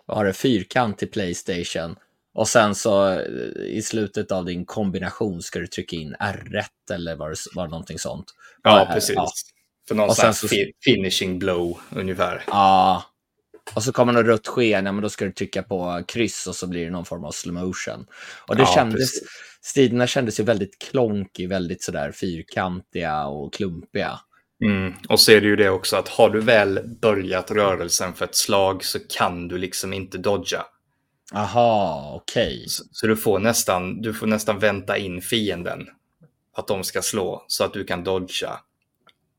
vad 0.06 0.16
har 0.16 0.24
det, 0.24 0.32
fyrkant 0.32 0.98
till 0.98 1.10
Playstation. 1.10 1.96
Och 2.34 2.48
sen 2.48 2.74
så 2.74 3.10
eh, 3.10 3.20
i 3.66 3.82
slutet 3.82 4.32
av 4.32 4.44
din 4.44 4.64
kombination 4.66 5.42
ska 5.42 5.58
du 5.58 5.66
trycka 5.66 5.96
in 5.96 6.14
R1 6.20 6.64
eller 6.94 7.16
var 7.16 7.30
det 7.30 7.36
var 7.54 7.64
det 7.64 7.70
någonting 7.70 7.98
sånt. 7.98 8.26
Ja, 8.62 8.78
Ja, 8.88 8.94
precis. 8.94 9.14
ja. 9.16 9.28
För 9.88 9.94
någon 9.94 10.08
Och 10.08 10.16
sån 10.16 10.24
här 10.24 10.32
sen 10.32 10.48
så- 10.48 10.54
fi- 10.54 10.72
finishing 10.84 11.38
blow 11.38 11.78
ungefär. 11.96 12.44
Ja. 12.46 13.04
Och 13.74 13.82
så 13.82 13.92
kommer 13.92 14.12
något 14.12 14.26
rött 14.26 14.46
sken, 14.46 14.86
ja 14.86 14.92
men 14.92 15.02
då 15.02 15.08
ska 15.08 15.24
du 15.24 15.32
trycka 15.32 15.62
på 15.62 16.02
kryss 16.08 16.46
och 16.46 16.56
så 16.56 16.66
blir 16.66 16.84
det 16.84 16.90
någon 16.90 17.04
form 17.04 17.24
av 17.24 17.30
slow 17.32 17.54
motion. 17.54 18.06
Och 18.48 18.56
det 18.56 18.62
Ja, 18.62 18.72
kändes, 18.74 18.98
precis. 19.00 19.28
striderna 19.62 20.06
kändes 20.06 20.40
ju 20.40 20.44
väldigt 20.44 20.78
klonky, 20.78 21.46
väldigt 21.46 21.82
sådär 21.82 22.12
fyrkantiga 22.12 23.26
och 23.26 23.52
klumpiga. 23.54 24.20
Mm. 24.64 24.92
Och 25.08 25.20
så 25.20 25.32
är 25.32 25.40
det 25.40 25.46
ju 25.46 25.56
det 25.56 25.70
också 25.70 25.96
att 25.96 26.08
har 26.08 26.30
du 26.30 26.40
väl 26.40 26.80
börjat 27.02 27.50
rörelsen 27.50 28.14
för 28.14 28.24
ett 28.24 28.34
slag 28.36 28.84
så 28.84 28.98
kan 29.08 29.48
du 29.48 29.58
liksom 29.58 29.92
inte 29.92 30.18
dodga. 30.18 30.64
Aha, 31.34 32.12
okej. 32.22 32.64
Så, 32.68 32.84
så 32.90 33.06
du, 33.06 33.16
får 33.16 33.38
nästan, 33.38 34.00
du 34.02 34.14
får 34.14 34.26
nästan 34.26 34.58
vänta 34.58 34.98
in 34.98 35.20
fienden. 35.22 35.86
Att 36.56 36.68
de 36.68 36.84
ska 36.84 37.02
slå 37.02 37.44
så 37.48 37.64
att 37.64 37.72
du 37.72 37.84
kan 37.84 38.04
dodga. 38.04 38.60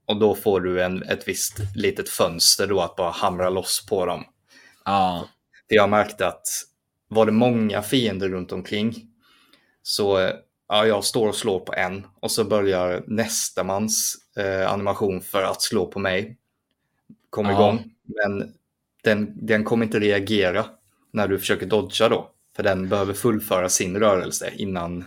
Och 0.06 0.18
då 0.20 0.36
får 0.36 0.62
du 0.62 0.84
en, 0.84 1.04
ett 1.04 1.28
visst 1.28 1.58
litet 1.76 2.10
fönster 2.10 2.68
då 2.68 2.82
att 2.82 2.96
bara 2.96 3.12
hamra 3.12 3.50
loss 3.50 3.86
på 3.90 4.06
dem. 4.06 4.24
Ja, 4.86 5.30
För 5.70 5.76
jag 5.76 5.90
märkte 5.90 6.28
att 6.28 6.44
var 7.08 7.26
det 7.26 7.32
många 7.32 7.82
fiender 7.82 8.30
runt 8.30 8.52
omkring 8.52 8.96
så 9.84 10.32
ja, 10.68 10.86
jag 10.86 11.04
står 11.04 11.28
och 11.28 11.36
slår 11.36 11.60
på 11.60 11.74
en 11.74 12.08
och 12.20 12.32
så 12.32 12.44
börjar 12.44 13.04
nästa 13.08 13.64
mans 13.64 14.16
eh, 14.38 14.72
animation 14.72 15.22
för 15.22 15.44
att 15.44 15.62
slå 15.62 15.86
på 15.88 16.00
mig 16.00 16.38
kom 17.30 17.46
Ja. 17.46 17.52
igång. 17.54 17.92
Men 18.04 18.54
den, 19.04 19.48
den 19.48 19.64
kommer 19.64 19.86
inte 19.86 20.00
reagera 20.00 20.66
när 21.14 21.28
du 21.28 21.40
försöker 21.40 21.66
dodga 21.66 22.10
då. 22.10 22.32
För 22.56 22.64
den 22.64 22.90
behöver 22.90 23.14
fullföra 23.14 23.70
sin 23.70 23.98
rörelse 24.00 24.52
innan 24.56 25.06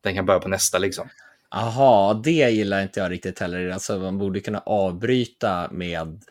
den 0.00 0.14
kan 0.14 0.26
börja 0.26 0.40
på 0.40 0.48
nästa 0.48 0.78
liksom. 0.78 1.08
Aha, 1.54 2.20
det 2.24 2.50
gillar 2.50 2.82
inte 2.82 3.00
jag 3.00 3.10
riktigt 3.10 3.38
heller. 3.38 3.68
Alltså, 3.68 3.98
man 3.98 4.18
borde 4.18 4.40
kunna 4.40 4.58
avbryta 4.60 5.68
med 5.72 6.22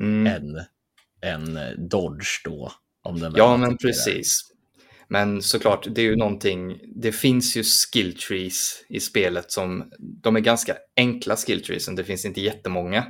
Mm. 0.00 0.26
en, 0.26 0.60
en 1.20 1.58
dodge 1.88 2.40
då. 2.44 2.72
Om 3.02 3.20
den 3.20 3.32
Ja, 3.36 3.56
men 3.56 3.76
precis. 3.76 4.40
Men 5.08 5.42
såklart, 5.42 5.86
det 5.94 6.00
är 6.00 6.04
ju 6.04 6.16
någonting, 6.16 6.80
det 6.96 7.12
finns 7.12 7.56
ju 7.56 7.62
skill 7.64 8.16
trees 8.18 8.84
i 8.88 9.00
spelet 9.00 9.50
som, 9.52 9.92
de 9.98 10.36
är 10.36 10.40
ganska 10.40 10.76
enkla 10.96 11.36
skill 11.36 11.62
trees, 11.64 11.86
det 11.86 12.04
finns 12.04 12.24
inte 12.24 12.40
jättemånga. 12.40 13.06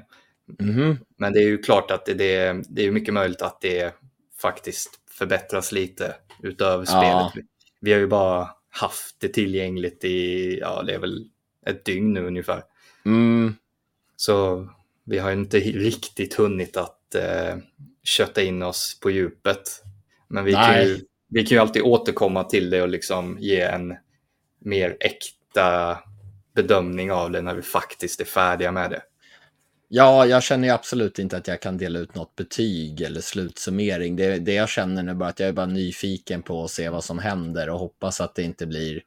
Mhm. 0.61 0.99
Men 1.19 1.33
det 1.33 1.39
är 1.39 1.47
ju 1.47 1.59
klart 1.59 1.91
att 1.91 2.07
det, 2.07 2.15
det, 2.15 2.63
det 2.69 2.87
är 2.87 2.91
mycket 2.91 3.15
möjligt 3.15 3.43
att 3.43 3.61
det 3.61 3.95
faktiskt 4.43 4.91
förbättras 5.11 5.73
lite 5.73 6.15
utöver 6.43 6.85
Ja. 6.89 7.31
spelet. 7.33 7.47
Vi 7.81 7.93
har 7.93 8.01
ju 8.01 8.07
bara 8.07 8.49
haft 8.71 9.17
det 9.21 9.29
tillgängligt 9.29 10.05
i, 10.05 10.59
ja 10.61 10.83
det 10.83 10.95
är 10.95 10.99
väl 10.99 11.25
ett 11.67 11.85
dygn 11.85 12.13
nu 12.13 12.27
ungefär. 12.27 12.63
Mm. 13.05 13.55
Så 14.17 14.69
vi 15.05 15.19
har 15.19 15.33
inte 15.33 15.59
riktigt 15.61 16.35
hunnit 16.35 16.77
att 16.77 17.15
eh, 17.15 17.57
kötta 18.03 18.43
in 18.43 18.63
oss 18.63 19.01
på 19.01 19.11
djupet. 19.11 19.83
Men 20.29 20.45
vi 20.45 20.53
kan, 20.53 20.83
ju, 20.83 21.01
vi 21.29 21.47
kan 21.47 21.57
ju 21.57 21.61
alltid 21.61 21.83
återkomma 21.83 22.45
till 22.45 22.71
det 22.71 22.83
och 22.83 22.89
liksom 22.89 23.37
ge 23.41 23.61
en 23.61 23.95
mer 24.59 24.97
äkta 25.01 25.99
bedömning 26.55 27.13
av 27.13 27.31
det 27.31 27.43
när 27.43 27.55
vi 27.55 27.63
faktiskt 27.63 28.21
är 28.21 28.25
färdiga 28.25 28.73
med 28.73 28.91
det. 28.91 29.03
Ja, 29.93 30.27
jag 30.27 30.43
känner 30.43 30.69
ju 30.69 30.75
absolut 30.75 31.19
inte 31.19 31.37
att 31.37 31.49
jag 31.49 31.63
kan 31.63 31.77
dela 31.79 31.99
ut 31.99 32.15
något 32.15 32.37
betyg 32.37 33.01
eller 33.01 33.21
slutsummering. 33.21 34.17
Det, 34.17 34.39
det 34.39 34.53
jag 34.55 34.69
känner 34.69 35.03
nu 35.03 35.15
bara 35.15 35.29
att 35.29 35.41
jag 35.41 35.49
är 35.49 35.53
bara 35.53 35.67
nyfiken 35.67 36.43
på 36.43 36.65
att 36.65 36.71
se 36.71 36.89
vad 36.89 37.05
som 37.05 37.19
händer 37.19 37.71
och 37.71 37.79
hoppas 37.79 38.21
att 38.21 38.35
det 38.35 38.43
inte 38.43 38.67
blir 38.67 39.03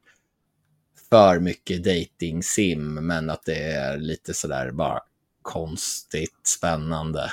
för 1.10 1.40
mycket 1.40 1.84
dating 1.84 2.44
sim, 2.44 2.94
men 2.94 3.30
att 3.30 3.46
det 3.46 3.64
är 3.64 3.98
lite 3.98 4.34
sådär 4.34 4.72
bara 4.72 5.00
konstigt 5.42 6.48
spännande. 6.48 7.32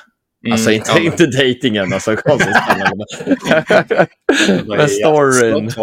Alltså 0.48 0.70
inte, 0.70 0.90
Mm, 0.90 1.04
ja, 1.04 1.10
inte 1.10 1.26
datingen, 1.26 1.92
alltså 1.92 2.16
konstigt 2.16 2.56
spännande. 2.64 3.04
Men, 4.66 4.88
storyn. 4.88 5.66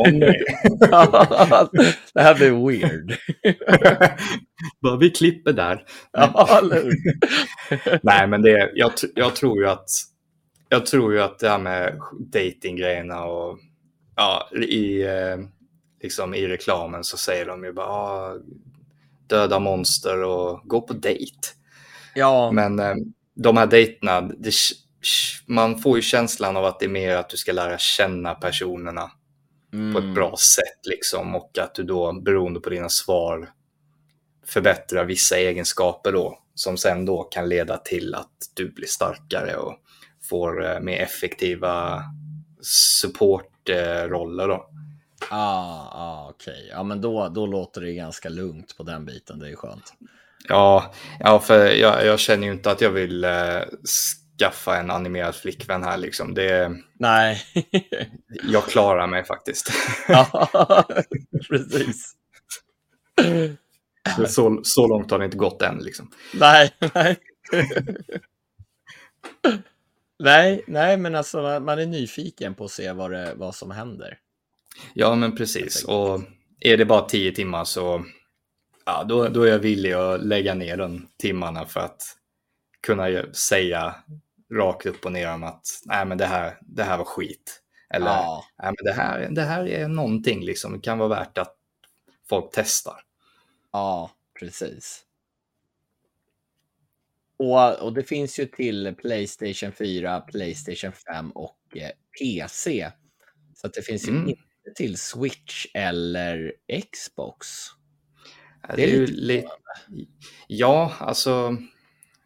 det? 2.13 2.21
här 2.21 2.35
blir 2.35 2.67
weird. 2.67 3.17
Bara, 4.81 4.97
vi 4.97 5.09
klipper 5.09 5.53
där. 5.53 5.83
Nej, 8.01 8.27
men 8.27 8.41
det, 8.41 8.71
jag, 8.75 8.91
jag 9.15 9.35
tror 9.35 9.59
ju 9.59 9.69
att 9.69 9.89
jag 10.69 10.85
tror 10.85 11.13
ju 11.13 11.21
att 11.21 11.39
det 11.39 11.49
här 11.49 11.59
med 11.59 11.99
datinggrejerna 12.33 13.25
och 13.25 13.59
ja, 14.15 14.49
i, 14.55 15.03
eh, 15.03 15.37
liksom 16.03 16.33
i 16.33 16.47
reklamen 16.47 17.03
så 17.03 17.17
säger 17.17 17.45
de 17.45 17.63
ju 17.63 17.73
bara 17.73 17.87
ah, 17.87 18.37
döda 19.27 19.59
monster 19.59 20.23
och 20.23 20.61
gå 20.63 20.81
på 20.81 20.93
dejt. 20.93 21.37
Ja, 22.15 22.51
Men 22.51 22.79
eh, 22.79 22.95
de 23.38 23.57
här 23.57 23.67
dejterna, 23.67 24.21
det, 24.21 24.53
man 25.45 25.79
får 25.79 25.97
ju 25.97 26.01
känslan 26.01 26.57
av 26.57 26.65
att 26.65 26.79
det 26.79 26.85
är 26.85 26.89
mer 26.89 27.15
att 27.15 27.29
du 27.29 27.38
ska 27.38 27.51
lära 27.51 27.77
känna 27.77 28.35
personerna 28.35 29.11
på 29.71 29.77
mm. 29.77 29.95
ett 29.95 30.15
bra 30.15 30.35
sätt 30.55 30.85
liksom 30.89 31.35
och 31.35 31.57
att 31.57 31.75
du 31.75 31.83
då 31.83 32.21
beroende 32.21 32.59
på 32.59 32.69
dina 32.69 32.89
svar 32.89 33.49
förbättrar 34.45 35.05
vissa 35.05 35.38
egenskaper 35.38 36.11
då 36.11 36.39
som 36.55 36.77
sen 36.77 37.05
då 37.05 37.23
kan 37.23 37.49
leda 37.49 37.77
till 37.77 38.15
att 38.15 38.51
du 38.53 38.71
blir 38.71 38.88
starkare 38.88 39.55
och 39.55 39.75
får 40.29 40.65
eh, 40.65 40.79
mer 40.79 41.01
effektiva 41.01 42.03
supportroller 42.61 44.47
då. 44.47 44.69
Ah, 45.29 45.89
ah, 45.91 46.29
okej. 46.29 46.69
Ja, 46.71 46.83
men 46.83 47.01
då, 47.01 47.29
då 47.29 47.45
låter 47.45 47.81
det 47.81 47.93
ganska 47.93 48.29
lugnt 48.29 48.77
på 48.77 48.83
den 48.83 49.05
biten. 49.05 49.39
Det 49.39 49.49
är 49.49 49.55
skönt. 49.55 49.93
Ja, 50.47 50.93
ja 51.19 51.39
för 51.39 51.65
jag, 51.71 52.05
jag 52.05 52.19
känner 52.19 52.47
ju 52.47 52.53
inte 52.53 52.71
att 52.71 52.81
jag 52.81 52.89
vill 52.91 53.23
eh, 53.23 53.61
skaffa 54.39 54.77
en 54.77 54.91
animerad 54.91 55.35
flickvän 55.35 55.83
här 55.83 55.97
liksom. 55.97 56.33
Det, 56.33 56.71
Nej. 56.99 57.41
jag 58.43 58.65
klarar 58.65 59.07
mig 59.07 59.25
faktiskt. 59.25 59.71
ja, 60.07 60.85
precis. 61.49 62.13
så, 64.27 64.59
så 64.63 64.88
långt 64.88 65.11
har 65.11 65.19
det 65.19 65.25
inte 65.25 65.38
gått 65.38 65.61
än 65.61 65.77
liksom. 65.77 66.11
Nej, 66.33 66.73
nej. 66.93 67.17
nej, 70.19 70.63
nej, 70.67 70.97
men 70.97 71.15
alltså 71.15 71.59
man- 71.59 71.79
är 71.79 71.85
nyfiken 71.85 72.55
på 72.55 72.65
att 72.65 72.71
se 72.71 72.91
vad, 72.91 73.11
det, 73.11 73.33
vad 73.35 73.55
som 73.55 73.71
händer. 73.71 74.17
Ja, 74.93 75.15
men 75.15 75.35
precis. 75.35 75.83
Och 75.83 76.21
är 76.59 76.77
det 76.77 76.85
bara 76.85 77.01
tio 77.09 77.31
timmar 77.31 77.63
så 77.63 78.05
ja, 78.88 79.03
då, 79.03 79.27
då 79.27 79.43
är 79.43 79.47
jag 79.51 79.59
villig 79.59 79.91
att 79.93 80.23
lägga 80.25 80.53
ner 80.53 80.77
de 80.77 81.07
timmarna 81.17 81.65
för 81.65 81.79
att 81.79 82.03
kunna 82.81 83.33
säga 83.33 83.95
rakt 84.53 84.85
upp 84.85 85.05
och 85.05 85.11
ner 85.11 85.33
om 85.33 85.43
att 85.43 85.81
nej, 85.85 86.05
men 86.05 86.17
det 86.17 86.25
här, 86.25 86.57
det 86.61 86.83
här 86.83 86.97
var 86.97 87.05
skit. 87.05 87.61
Eller 87.89 88.05
Ja, 88.07 88.43
nej, 88.63 88.73
men 88.77 88.85
det, 88.85 88.93
här, 89.01 89.27
det 89.31 89.41
här 89.43 89.67
är 89.67 89.88
någonting 89.88 90.45
liksom. 90.45 90.73
Det 90.73 90.79
kan 90.79 90.97
vara 90.97 91.09
värt 91.09 91.38
att 91.38 91.55
folk 92.29 92.49
testar. 92.53 93.01
ja, 93.71 94.11
precis. 94.39 95.03
Och, 97.39 97.73
och 97.79 97.93
det 97.93 98.03
finns 98.03 98.39
ju 98.39 98.45
till 98.45 98.95
Playstation 98.97 99.71
4, 99.71 100.21
Playstation 100.21 100.91
5 100.91 101.31
och 101.31 101.57
eh, 101.75 101.89
PC. 102.19 102.91
Så 103.55 103.67
det 103.67 103.81
finns 103.81 104.07
ju 104.07 104.11
Mm. 104.11 104.29
inte 104.29 104.41
till 104.75 104.97
Switch 104.97 105.65
eller 105.73 106.53
Xbox. 106.93 107.47
Ja, 108.67 108.75
Det 108.75 108.83
är 108.83 108.87
ju 108.87 109.05
lite 109.05 109.13
li- 109.87 110.07
Ja, 110.47 110.93
alltså 110.99 111.57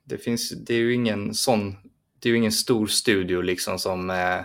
det 0.04 0.18
finns, 0.18 0.50
det 0.50 0.74
är 0.74 0.78
ju 0.80 0.94
ingen 0.94 1.34
sån, 1.34 1.76
det 2.20 2.30
är 2.30 2.32
ju 2.32 2.38
ingen 2.38 2.52
stor 2.52 2.88
studio 2.88 3.42
liksom 3.42 3.80
som 3.80 4.10
eh, 4.10 4.40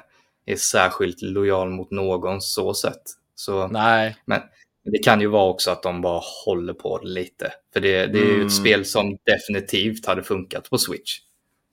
är 0.46 0.56
särskilt 0.56 1.22
lojal 1.22 1.70
mot 1.70 1.90
någon 1.90 2.40
så 2.40 2.74
sätt. 2.74 3.02
Så, 3.34 3.68
Nej, 3.68 4.16
men 4.24 4.40
det 4.84 4.98
kan 4.98 5.20
ju 5.20 5.26
vara 5.26 5.48
också 5.50 5.70
att 5.70 5.82
de 5.82 6.00
bara 6.00 6.20
håller 6.44 6.72
på 6.74 6.98
det 6.98 7.08
lite. 7.08 7.52
För 7.72 7.80
det, 7.80 8.06
det 8.06 8.18
är 8.18 8.24
ju 8.26 8.34
Mm. 8.34 8.46
ett 8.46 8.52
spel 8.52 8.84
som 8.84 9.18
definitivt 9.24 10.06
hade 10.06 10.22
funkat 10.22 10.70
på 10.70 10.78
Switch. 10.78 11.18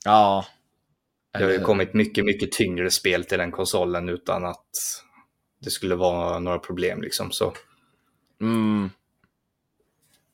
ja. 0.05 0.45
Det 1.38 1.43
har 1.43 1.51
ju 1.51 1.59
kommit 1.59 1.93
mycket, 1.93 2.26
mycket 2.26 2.51
tyngre 2.51 2.91
spel 2.91 3.24
till 3.26 3.38
den 3.38 3.51
konsolen 3.51 4.09
utan 4.09 4.45
att 4.45 4.66
det 5.61 5.70
skulle 5.70 5.95
vara 5.95 6.39
några 6.39 6.59
problem 6.59 7.01
liksom. 7.01 7.32
Så 7.32 7.53
Mm. 8.41 8.89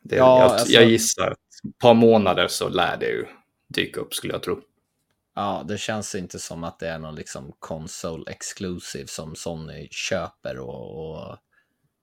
Det, 0.10 0.16
Ja, 0.16 0.42
jag, 0.42 0.52
alltså- 0.52 0.72
jag 0.74 0.86
gissar 0.86 1.32
ett 1.32 1.78
par 1.78 1.94
månader 1.94 2.48
så 2.48 2.70
lär 2.70 2.98
det 2.98 3.06
ju 3.10 3.26
dyka 3.68 4.00
upp 4.00 4.14
skulle 4.14 4.34
jag 4.34 4.44
tro. 4.44 4.62
Ja, 5.36 5.66
det 5.68 5.78
känns 5.78 6.16
inte 6.16 6.40
som 6.40 6.64
att 6.64 6.80
det 6.80 6.88
är 6.88 7.00
någon 7.00 7.16
liksom 7.16 7.54
console 7.60 8.32
exclusive 8.32 9.08
som 9.08 9.36
Sony 9.36 9.88
köper 9.92 10.58
och, 10.60 11.10
och 11.10 11.38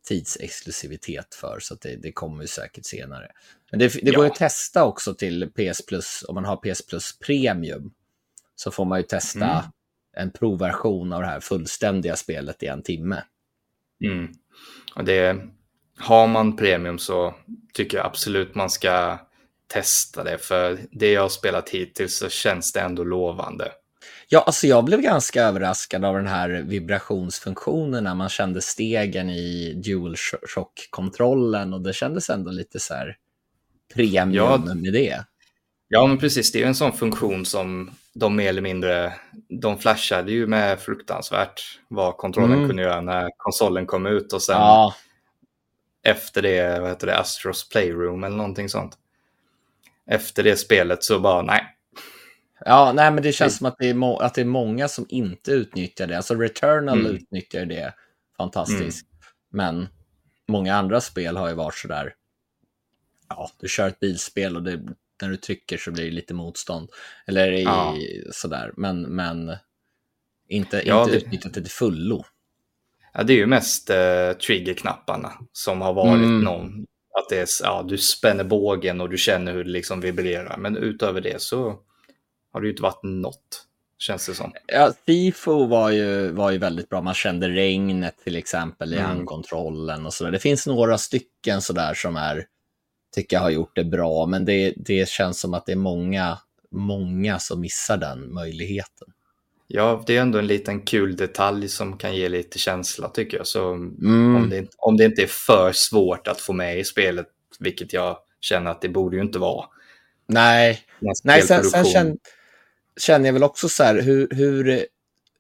tidsexklusivitet 0.09 1.35
för. 1.35 1.59
Så 1.61 1.75
det, 1.75 1.97
det 1.97 2.13
kommer 2.13 2.43
ju 2.43 2.49
säkert 2.49 2.85
senare. 2.85 3.31
Men 3.71 3.79
det, 3.79 3.89
det 4.03 4.11
går 4.11 4.25
ju 4.25 4.29
Ja. 4.29 4.33
att 4.33 4.39
testa 4.39 4.85
också 4.85 5.15
till 5.15 5.51
PS 5.51 5.87
Plus, 5.87 6.25
om 6.29 6.35
man 6.35 6.45
har 6.45 6.57
PS 6.57 6.87
Plus 6.87 7.19
Premium. 7.19 7.93
Så 8.55 8.71
får 8.71 8.85
man 8.85 8.99
ju 8.99 9.03
testa 9.03 9.45
Mm. 9.47 9.65
en 10.17 10.31
provversion 10.31 11.13
av 11.13 11.21
det 11.21 11.27
här 11.29 11.41
fullständiga 11.41 12.17
spelet 12.17 12.63
i 12.63 12.67
en 12.67 12.83
timme. 12.83 13.23
Mm. 14.05 14.33
Och 14.95 15.05
det, 15.05 15.47
har 15.99 16.27
man 16.27 16.57
premium 16.57 16.99
så 16.99 17.35
tycker 17.75 17.97
jag 17.97 18.07
absolut 18.07 18.55
man 18.55 18.71
ska 18.71 19.19
testa 19.73 20.25
det. 20.25 20.39
För 20.39 20.79
det 20.91 21.13
jag 21.13 21.23
har 21.23 21.29
spelat 21.29 21.69
hittills 21.69 22.17
så 22.19 22.29
känns 22.29 22.73
det 22.73 22.81
ändå 22.81 23.05
lovande. 23.05 23.73
Ja, 24.29 24.41
alltså 24.41 24.67
jag 24.67 24.85
blev 24.85 25.01
ganska 25.01 25.43
överraskad 25.43 26.05
av 26.05 26.15
den 26.15 26.27
här 26.27 26.49
vibrationsfunktionen 26.67 28.05
när 28.05 28.15
man 28.15 28.29
kände 28.29 28.61
stegen 28.63 29.31
i 29.31 29.75
DualShock-kontrollen 29.85 31.73
och 31.75 31.81
det 31.81 31.93
kändes 31.93 32.31
ändå 32.31 32.51
lite 32.51 32.81
så 32.81 32.95
här 32.95 33.17
premium 33.95 34.33
Ja. 34.35 34.59
med 34.75 34.93
det. 34.93 35.25
Ja, 35.89 36.07
men 36.07 36.19
precis. 36.19 36.53
Det 36.53 36.59
är 36.59 36.61
ju 36.61 36.67
en 36.67 36.75
sån 36.75 36.93
funktion 36.93 37.47
som 37.47 37.91
de 38.15 38.37
mer 38.37 38.49
eller 38.49 38.63
mindre, 38.63 39.13
de 39.61 39.79
flashade 39.79 40.33
ju 40.33 40.47
med 40.47 40.81
fruktansvärt 40.81 41.61
vad 41.89 42.17
kontrollen 42.17 42.53
Mm. 42.57 42.69
kunde 42.69 42.83
göra 42.83 43.01
när 43.01 43.29
konsolen 43.37 43.87
kom 43.87 44.07
ut 44.07 44.33
och 44.33 44.43
sen 44.43 44.57
Ja, 44.57 44.95
efter 46.07 46.43
det, 46.43 46.81
vad 46.81 46.89
heter 46.91 47.07
det, 47.07 47.19
Astros 47.19 47.69
Playroom 47.69 48.25
eller 48.25 48.37
någonting 48.37 48.69
sånt. 48.69 48.99
Efter 50.07 50.43
det 50.43 50.57
spelet 50.57 51.05
så 51.05 51.21
bara, 51.21 51.43
nej. 51.43 51.77
ja 52.65 52.93
nej, 52.95 53.11
men 53.11 53.23
det 53.23 53.33
känns 53.33 53.57
som 53.57 53.67
att 53.67 53.77
det, 53.79 53.89
är 53.91 54.23
att 54.23 54.35
det 54.35 54.41
är 54.41 54.45
många 54.45 54.89
som 54.89 55.07
inte 55.09 55.51
utnyttjar 55.53 56.07
det. 56.07 56.17
Alltså 56.17 56.35
Returnal 56.35 57.01
Mm. 57.01 57.13
utnyttjar 57.17 57.67
det 57.67 57.95
fantastiskt. 58.37 59.07
Men 59.51 59.89
många 60.49 60.75
andra 60.77 61.01
spel 61.01 61.37
har 61.37 61.49
ju 61.49 61.55
varit 61.55 61.75
sådär, 61.75 62.15
ja, 63.29 63.51
du 63.61 63.69
kör 63.69 63.89
ett 63.89 64.01
bilspel 64.01 64.57
och 64.57 64.63
det 64.63 64.81
när 65.23 65.29
du 65.29 65.37
trycker 65.37 65.77
så 65.79 65.91
blir 65.91 66.05
det 66.05 66.11
lite 66.11 66.35
motstånd. 66.35 66.91
Eller 67.27 67.53
i, 67.53 67.63
Ja. 67.63 67.95
sådär, 68.33 68.73
men, 68.77 69.03
men 69.03 69.57
inte, 70.49 70.83
Ja, 70.87 71.01
inte 71.03 71.13
det- 71.13 71.19
utnyttjat 71.25 71.55
det 71.55 71.61
till 71.63 71.71
fullo. 71.71 72.25
Ja, 73.17 73.23
det 73.23 73.33
är 73.33 73.37
ju 73.37 73.47
mest 73.47 73.91
eh, 73.91 74.33
triggerknapparna 74.47 75.33
som 75.53 75.81
har 75.81 75.93
varit 75.93 76.15
Mm. 76.25 76.41
någon. 76.41 76.85
Att 77.19 77.29
det 77.31 77.39
är, 77.39 77.47
ja, 77.63 77.85
du 77.89 77.99
spänner 77.99 78.45
bågen 78.45 79.01
och 79.01 79.09
du 79.11 79.17
känner 79.19 79.53
hur 79.53 79.65
det 79.65 79.71
liksom 79.71 80.01
vibrerar. 80.01 80.57
Men 80.57 80.77
utöver 80.77 81.21
det 81.21 81.43
så 81.43 81.79
har 82.53 82.61
det 82.61 82.67
ju 82.67 82.71
inte 82.73 82.83
varit 82.83 83.01
något, 83.03 83.67
känns 83.99 84.27
det 84.27 84.35
som. 84.35 84.53
Ja, 84.67 84.93
Tifo 85.07 85.67
var 85.67 85.91
ju, 85.91 86.31
var 86.33 86.51
ju 86.51 86.59
väldigt 86.59 86.89
bra. 86.89 87.01
Man 87.03 87.15
kände 87.15 87.49
regnet 87.49 88.15
till 88.25 88.37
exempel 88.37 88.93
i 88.95 88.97
Mm. 88.97 89.07
handkontrollen 89.09 90.07
och 90.07 90.15
sådär. 90.15 90.31
Det 90.31 90.39
finns 90.39 90.67
några 90.67 90.99
stycken 90.99 91.63
sådär 91.63 91.95
som 91.95 92.17
är, 92.17 92.45
tycker 93.15 93.37
jag 93.37 93.43
har 93.43 93.51
gjort 93.51 93.77
det 93.77 93.85
bra, 93.85 94.27
men 94.27 94.45
det, 94.45 94.75
det 94.77 95.09
känns 95.09 95.41
som 95.41 95.55
att 95.55 95.67
det 95.67 95.73
är 95.73 95.77
många, 95.77 96.39
många 96.71 97.39
som 97.39 97.61
missar 97.61 97.97
den 97.97 98.33
möjligheten. 98.35 99.09
Ja, 99.69 100.05
det 100.07 100.17
är 100.17 100.21
ändå 100.21 100.39
en 100.39 100.47
liten 100.47 100.81
kul 100.81 101.17
detalj 101.17 101.69
som 101.69 101.99
kan 101.99 102.17
ge 102.17 102.29
lite 102.29 102.59
känsla 102.59 103.09
tycker 103.09 103.37
jag. 103.37 103.47
Så 103.47 103.73
Mm. 103.73 104.37
om, 104.37 104.51
det, 104.51 104.59
inte- 104.59 104.75
om 104.79 104.97
det 104.97 105.05
inte 105.05 105.23
är 105.23 105.27
för 105.27 105.73
svårt 105.73 106.29
att 106.29 106.41
få 106.41 106.53
med 106.53 106.79
i 106.79 106.85
spelet, 106.85 107.27
vilket 107.61 107.93
jag 107.93 108.19
känner 108.41 108.71
att 108.71 108.81
det 108.83 108.89
borde 108.89 109.17
ju 109.17 109.23
inte 109.23 109.39
vara. 109.39 109.67
Nej, 110.27 110.81
Nej, 111.23 111.43
sen, 111.43 111.65
sen 111.65 111.85
känner, 111.85 112.17
känner 113.01 113.27
jag 113.27 113.33
väl 113.33 113.43
också 113.43 113.69
så 113.69 113.83
här, 113.85 114.03
hur, 114.03 114.29
hur 114.31 114.87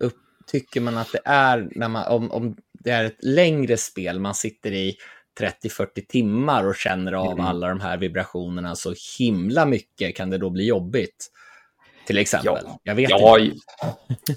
upp, 0.01 0.16
tycker 0.47 0.81
man 0.81 0.97
att 0.99 1.12
det 1.12 1.20
är 1.24 1.68
när 1.74 1.89
man, 1.89 2.07
om, 2.07 2.31
om 2.31 2.57
det 2.72 2.91
är 2.91 3.05
ett 3.05 3.16
längre 3.24 3.77
spel, 3.77 4.20
man 4.20 4.35
sitter 4.35 4.72
i 4.72 4.97
30-40 5.41 6.07
timmar 6.09 6.64
och 6.66 6.77
känner 6.77 7.12
av 7.12 7.33
Mm. 7.33 7.45
alla 7.45 7.68
de 7.68 7.81
här 7.81 7.97
vibrationerna 7.97 8.74
så 8.77 8.95
himla 9.18 9.66
mycket, 9.66 10.16
kan 10.16 10.31
det 10.31 10.39
då 10.39 10.51
bli 10.51 10.66
jobbigt? 10.66 11.27
Till 12.07 12.19
exempel. 12.19 12.63
Ja. 12.65 12.81
Jag 12.83 12.95
vet 12.95 13.11
Ja, 13.11 13.39
inte. 13.39 13.57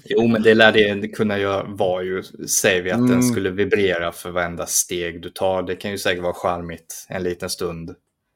jo, 0.04 0.26
men 0.26 0.42
det 0.42 0.54
lär 0.54 0.72
det 0.72 1.08
kunna 1.08 1.38
göra 1.38 1.64
var 1.68 2.02
ju, 2.02 2.22
säger 2.62 2.82
vi 2.82 2.90
att 2.90 2.98
Mm. 2.98 3.10
den 3.10 3.22
skulle 3.22 3.50
vibrera 3.50 4.12
för 4.12 4.30
varenda 4.30 4.66
steg 4.66 5.22
du 5.22 5.30
tar. 5.30 5.62
Det 5.62 5.76
kan 5.76 5.90
ju 5.90 5.98
säkert 5.98 6.22
vara 6.22 6.32
charmigt 6.34 7.06
en 7.08 7.22
liten 7.22 7.50
stund. 7.50 7.94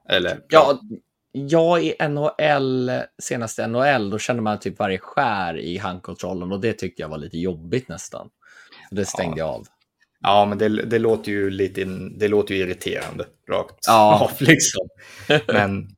Eller, 0.08 0.38
Ja, 0.48 0.80
ja, 1.32 1.80
i 1.80 1.94
NHL, 2.08 2.90
senaste 3.22 3.66
NHL, 3.66 4.10
då 4.10 4.18
kände 4.18 4.42
man 4.42 4.58
typ 4.60 4.78
varje 4.78 4.98
skär 4.98 5.58
i 5.58 5.78
handkontrollen 5.78 6.52
och 6.52 6.60
det 6.60 6.72
tyckte 6.72 7.02
jag 7.02 7.08
var 7.08 7.18
lite 7.18 7.38
jobbigt 7.38 7.88
nästan. 7.88 8.28
Så 8.88 8.94
det 8.94 9.04
stängde 9.04 9.38
jag 9.38 9.48
av. 9.48 9.66
ja 10.20 10.44
men 10.46 10.58
det, 10.58 10.68
det 10.68 10.98
låter 10.98 11.32
ju 11.32 11.50
lite, 11.50 11.84
det 12.18 12.28
låter 12.28 12.54
ju 12.54 12.60
irriterande 12.60 13.24
rakt 13.50 13.74
Ja. 13.86 14.20
av 14.24 14.30
liksom. 14.40 14.88
Men 15.46 15.88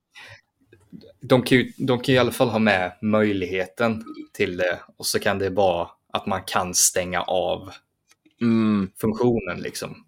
de 1.20 1.42
kan, 1.42 1.58
ju, 1.58 1.72
de 1.76 1.98
kan 1.98 2.12
ju 2.12 2.16
i 2.16 2.18
alla 2.18 2.32
fall 2.32 2.48
ha 2.48 2.58
med 2.58 2.92
möjligheten 3.02 4.04
till 4.32 4.56
det 4.56 4.80
och 4.96 5.06
så 5.06 5.18
kan 5.18 5.38
det 5.38 5.50
vara 5.50 5.88
att 6.12 6.26
man 6.26 6.42
kan 6.42 6.74
stänga 6.74 7.22
av 7.22 7.70
Mm, 8.40 8.90
funktionen 9.00 9.60
liksom. 9.60 10.06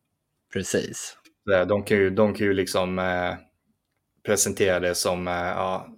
precis. 0.52 1.16
De 1.68 1.82
kan 1.84 1.96
ju, 1.96 2.11
de 2.11 2.34
kan 2.34 2.46
ju 2.46 2.52
liksom 2.52 2.98
eh, 2.98 3.34
presentera 4.26 4.80
det 4.80 4.94
som 4.94 5.28
eh, 5.28 5.34
ja, 5.34 5.88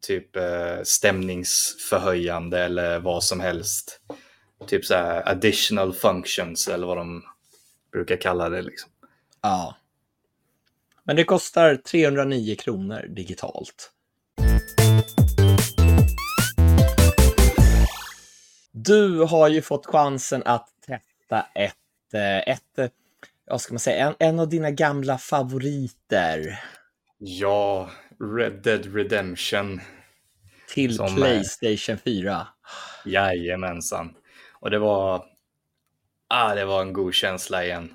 typ 0.00 0.36
eh, 0.36 0.82
stämningsförhöjande 0.84 2.60
eller 2.60 2.98
vad 3.00 3.24
som 3.24 3.40
helst. 3.40 4.00
Typ 4.66 4.84
så 4.84 4.94
här 4.94 5.28
additional 5.28 5.92
functions 5.92 6.68
eller 6.68 6.86
vad 6.86 6.96
de 6.96 7.22
brukar 7.92 8.16
kalla 8.16 8.48
det. 8.48 8.62
Liksom. 8.62 8.90
Ja. 9.42 9.76
Men 11.04 11.16
det 11.16 11.24
kostar 11.24 11.76
309 11.76 12.56
kronor 12.56 13.06
digitalt. 13.08 13.92
Du 18.72 19.20
har 19.22 19.48
ju 19.48 19.62
fått 19.62 19.86
chansen 19.86 20.42
att 20.44 20.68
testa 20.86 21.46
ett, 21.54 22.14
eh, 22.14 22.38
ett 22.54 22.78
eh, 22.78 22.86
vad 23.46 23.60
ska 23.60 23.74
man 23.74 23.80
säga, 23.80 24.06
en, 24.06 24.14
en 24.18 24.40
av 24.40 24.48
dina 24.48 24.70
gamla 24.70 25.18
favoriter 25.18 26.60
Ja, 27.18 27.90
Red 28.36 28.62
Dead 28.62 28.94
Redemption. 28.94 29.80
till 30.68 30.96
Som, 30.96 31.06
eh, 31.06 31.14
Playstation 31.14 31.98
4. 31.98 32.46
Jajamensan. 33.04 34.14
Och 34.52 34.70
det 34.70 34.78
var, 34.78 35.24
ah, 36.28 36.54
det 36.54 36.64
var 36.64 36.82
en 36.82 36.92
god 36.92 37.14
känsla 37.14 37.64
igen. 37.64 37.92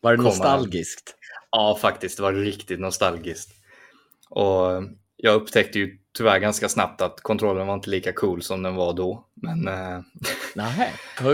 Var 0.00 0.16
det 0.16 0.22
nostalgiskt? 0.22 1.14
Ja, 1.50 1.78
faktiskt. 1.80 2.16
Det 2.16 2.22
var 2.22 2.32
riktigt 2.32 2.80
nostalgiskt. 2.80 3.50
Och 4.30 4.82
jag 5.16 5.34
upptäckte 5.34 5.78
ju 5.78 5.98
tyvärr 6.18 6.38
ganska 6.38 6.68
snabbt 6.68 7.00
att 7.00 7.20
kontrollen 7.20 7.66
var 7.66 7.74
inte 7.74 7.90
lika 7.90 8.12
cool 8.12 8.42
som 8.42 8.62
den 8.62 8.74
var 8.74 8.92
då. 8.94 9.26
Men 9.34 9.68
eh, 9.68 10.00
Nähä. 10.54 10.90
ja, 11.24 11.32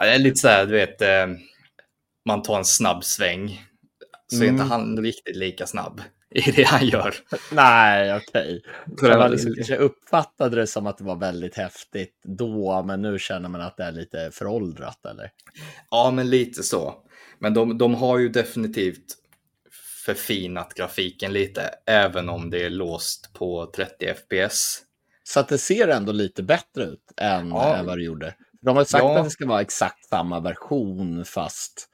det 0.00 0.10
är 0.14 0.18
lite 0.18 0.36
så 0.36 0.48
här, 0.48 0.66
du 0.66 0.72
vet, 0.72 1.02
eh, 1.02 1.26
man 2.28 2.42
tar 2.42 2.58
en 2.58 2.64
snabb 2.64 3.04
sväng. 3.04 3.62
Så 4.26 4.36
är 4.36 4.48
Mm. 4.48 4.54
inte 4.54 4.64
han 4.74 4.98
riktigt 5.02 5.36
lika 5.36 5.66
snabb 5.66 6.02
i 6.30 6.50
det 6.50 6.62
han 6.62 6.86
gör. 6.86 7.14
Nej, 7.52 8.16
okej. 8.16 8.62
Man 9.02 9.18
var- 9.18 9.28
liksom 9.28 9.54
kanske 9.54 9.76
uppfattade 9.76 10.56
det 10.56 10.66
som 10.66 10.86
att 10.86 10.98
det 10.98 11.04
var 11.04 11.16
väldigt 11.16 11.56
häftigt 11.56 12.20
då, 12.24 12.82
men 12.82 13.02
nu 13.02 13.18
känner 13.18 13.48
man 13.48 13.60
att 13.60 13.76
det 13.76 13.84
är 13.84 13.92
lite 13.92 14.30
föråldrat, 14.32 15.06
eller? 15.06 15.30
Ja, 15.90 16.10
men 16.14 16.30
lite 16.30 16.62
så. 16.62 16.94
Men 17.38 17.54
de, 17.54 17.78
de 17.78 17.94
har 17.94 18.18
ju 18.18 18.28
definitivt 18.28 19.04
förfinat 20.04 20.74
grafiken 20.74 21.32
lite, 21.32 21.74
även 21.86 22.28
om 22.28 22.50
det 22.50 22.64
är 22.64 22.70
låst 22.70 23.32
på 23.32 23.66
30 23.76 24.14
FPS. 24.14 24.82
Så 25.24 25.40
att 25.40 25.48
det 25.48 25.58
ser 25.58 25.88
ändå 25.88 26.12
lite 26.12 26.42
bättre 26.42 26.84
ut 26.84 27.12
än, 27.16 27.48
Ja. 27.48 27.82
vad 27.86 27.98
det 27.98 28.04
gjorde. 28.04 28.34
De 28.60 28.76
har 28.76 28.84
sagt 28.84 29.04
Ja. 29.04 29.18
att 29.18 29.24
det 29.24 29.30
ska 29.30 29.46
vara 29.46 29.60
exakt 29.60 30.08
samma 30.08 30.40
version, 30.40 31.24
fast 31.24 31.88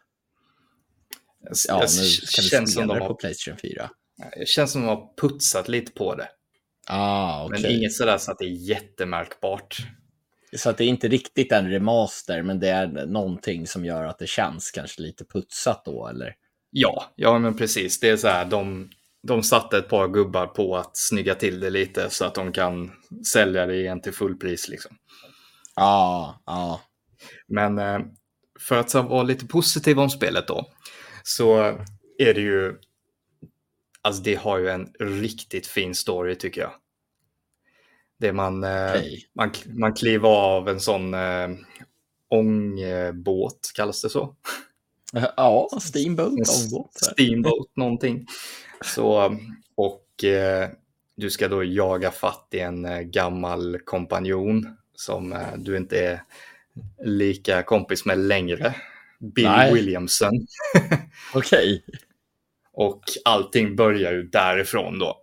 ja, 1.68 1.74
nu 1.76 1.86
kan 2.34 2.42
du 2.42 2.48
känns 2.48 2.74
som 2.74 2.86
de 2.86 2.94
det 2.94 3.00
på 3.00 3.06
har, 3.06 3.14
Playstation 3.14 3.58
4. 3.58 3.90
det 4.38 4.48
känns 4.48 4.72
som 4.72 4.80
de 4.82 4.88
har 4.88 5.16
putsat 5.16 5.68
lite 5.68 5.92
på 5.92 6.14
det. 6.14 6.28
Ah, 6.86 7.44
okej. 7.44 7.62
Men 7.62 7.70
inget 7.70 7.92
sådär 7.92 8.18
så 8.18 8.30
att 8.32 8.38
det 8.38 8.44
är 8.44 8.68
jättemärkbart. 8.68 9.76
Så 10.56 10.70
att 10.70 10.78
det 10.78 10.84
är 10.84 10.88
inte 10.88 11.08
riktigt 11.08 11.52
en 11.52 11.70
remaster, 11.70 12.42
men 12.42 12.60
det 12.60 12.68
är 12.68 12.86
någonting 13.06 13.66
som 13.66 13.84
gör 13.84 14.04
att 14.04 14.18
det 14.18 14.26
känns 14.26 14.70
kanske 14.70 15.02
lite 15.02 15.24
putsat 15.24 15.84
då, 15.84 16.06
eller? 16.06 16.34
Ja, 16.70 17.12
ja 17.16 17.38
men 17.38 17.56
precis. 17.56 18.00
Det 18.00 18.08
är 18.08 18.16
så 18.16 18.28
här, 18.28 18.44
de, 18.44 18.90
de 19.22 19.42
satte 19.42 19.78
ett 19.78 19.88
par 19.88 20.08
gubbar 20.08 20.46
på 20.46 20.76
att 20.76 20.96
snygga 20.96 21.34
till 21.34 21.60
det 21.60 21.70
lite 21.70 22.10
så 22.10 22.24
att 22.24 22.34
de 22.34 22.52
kan 22.52 22.90
sälja 23.32 23.66
det 23.66 23.76
igen 23.76 24.00
till 24.00 24.12
fullpris. 24.12 24.68
Liksom. 24.68 24.96
Ja, 25.76 26.42
ja. 26.46 26.80
Men 27.48 27.78
eh, 27.78 27.98
för 28.60 28.76
att 28.76 28.94
vara 28.94 29.22
lite 29.22 29.46
positiv 29.46 30.00
om 30.00 30.10
spelet 30.10 30.48
då, 30.48 30.66
så 31.22 31.58
är 32.18 32.34
det 32.34 32.40
ju, 32.40 32.74
alltså 34.02 34.22
det 34.22 34.34
har 34.34 34.58
ju 34.58 34.68
en 34.68 34.92
riktigt 35.00 35.66
fin 35.66 35.94
story 35.94 36.34
tycker 36.34 36.60
jag. 36.60 36.72
Det 38.20 38.32
man, 38.32 38.64
eh, 38.64 38.90
Okej. 38.90 39.26
man, 39.34 39.52
man 39.66 39.94
kliver 39.94 40.28
av 40.28 40.68
en 40.68 40.80
sån 40.80 41.14
eh, 41.14 41.48
ångbåt, 42.30 43.72
kallas 43.74 44.02
det 44.02 44.10
så? 44.10 44.36
Ja, 45.12 45.68
Steamboat. 45.80 46.46
Steamboat 47.12 47.76
någonting. 47.76 48.26
Så, 48.84 49.36
och 49.74 50.24
eh, 50.24 50.68
du 51.16 51.30
ska 51.30 51.48
då 51.48 51.64
jaga 51.64 52.10
fatt 52.10 52.48
i 52.50 52.60
en 52.60 52.84
eh, 52.84 53.00
gammal 53.00 53.78
kompanjon 53.84 54.76
som 54.94 55.32
eh, 55.32 55.38
du 55.56 55.76
inte 55.76 55.98
är 56.06 56.22
lika 57.04 57.62
kompis 57.62 58.04
med 58.04 58.18
längre. 58.18 58.74
Bill 59.18 59.44
Nej. 59.44 59.74
Williamson. 59.74 60.46
Okej. 61.34 61.84
Och 62.72 63.02
allting 63.24 63.76
börjar 63.76 64.12
ju 64.12 64.22
därifrån 64.22 64.98
då. 64.98 65.16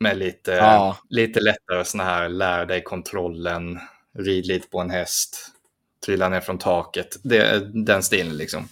Med 0.00 0.18
lite, 0.18 0.52
Ja. 0.52 0.96
lite 1.08 1.40
lättare 1.40 1.84
såna 1.84 2.04
här 2.04 2.28
lär 2.28 2.66
dig 2.66 2.82
kontrollen, 2.82 3.78
rid 4.18 4.46
lite 4.46 4.68
på 4.68 4.80
en 4.80 4.90
häst, 4.90 5.48
trilla 6.06 6.28
ner 6.28 6.40
från 6.40 6.58
taket. 6.58 7.16
Det, 7.22 7.70
den 7.86 8.02
stilen 8.02 8.36
liksom. 8.36 8.68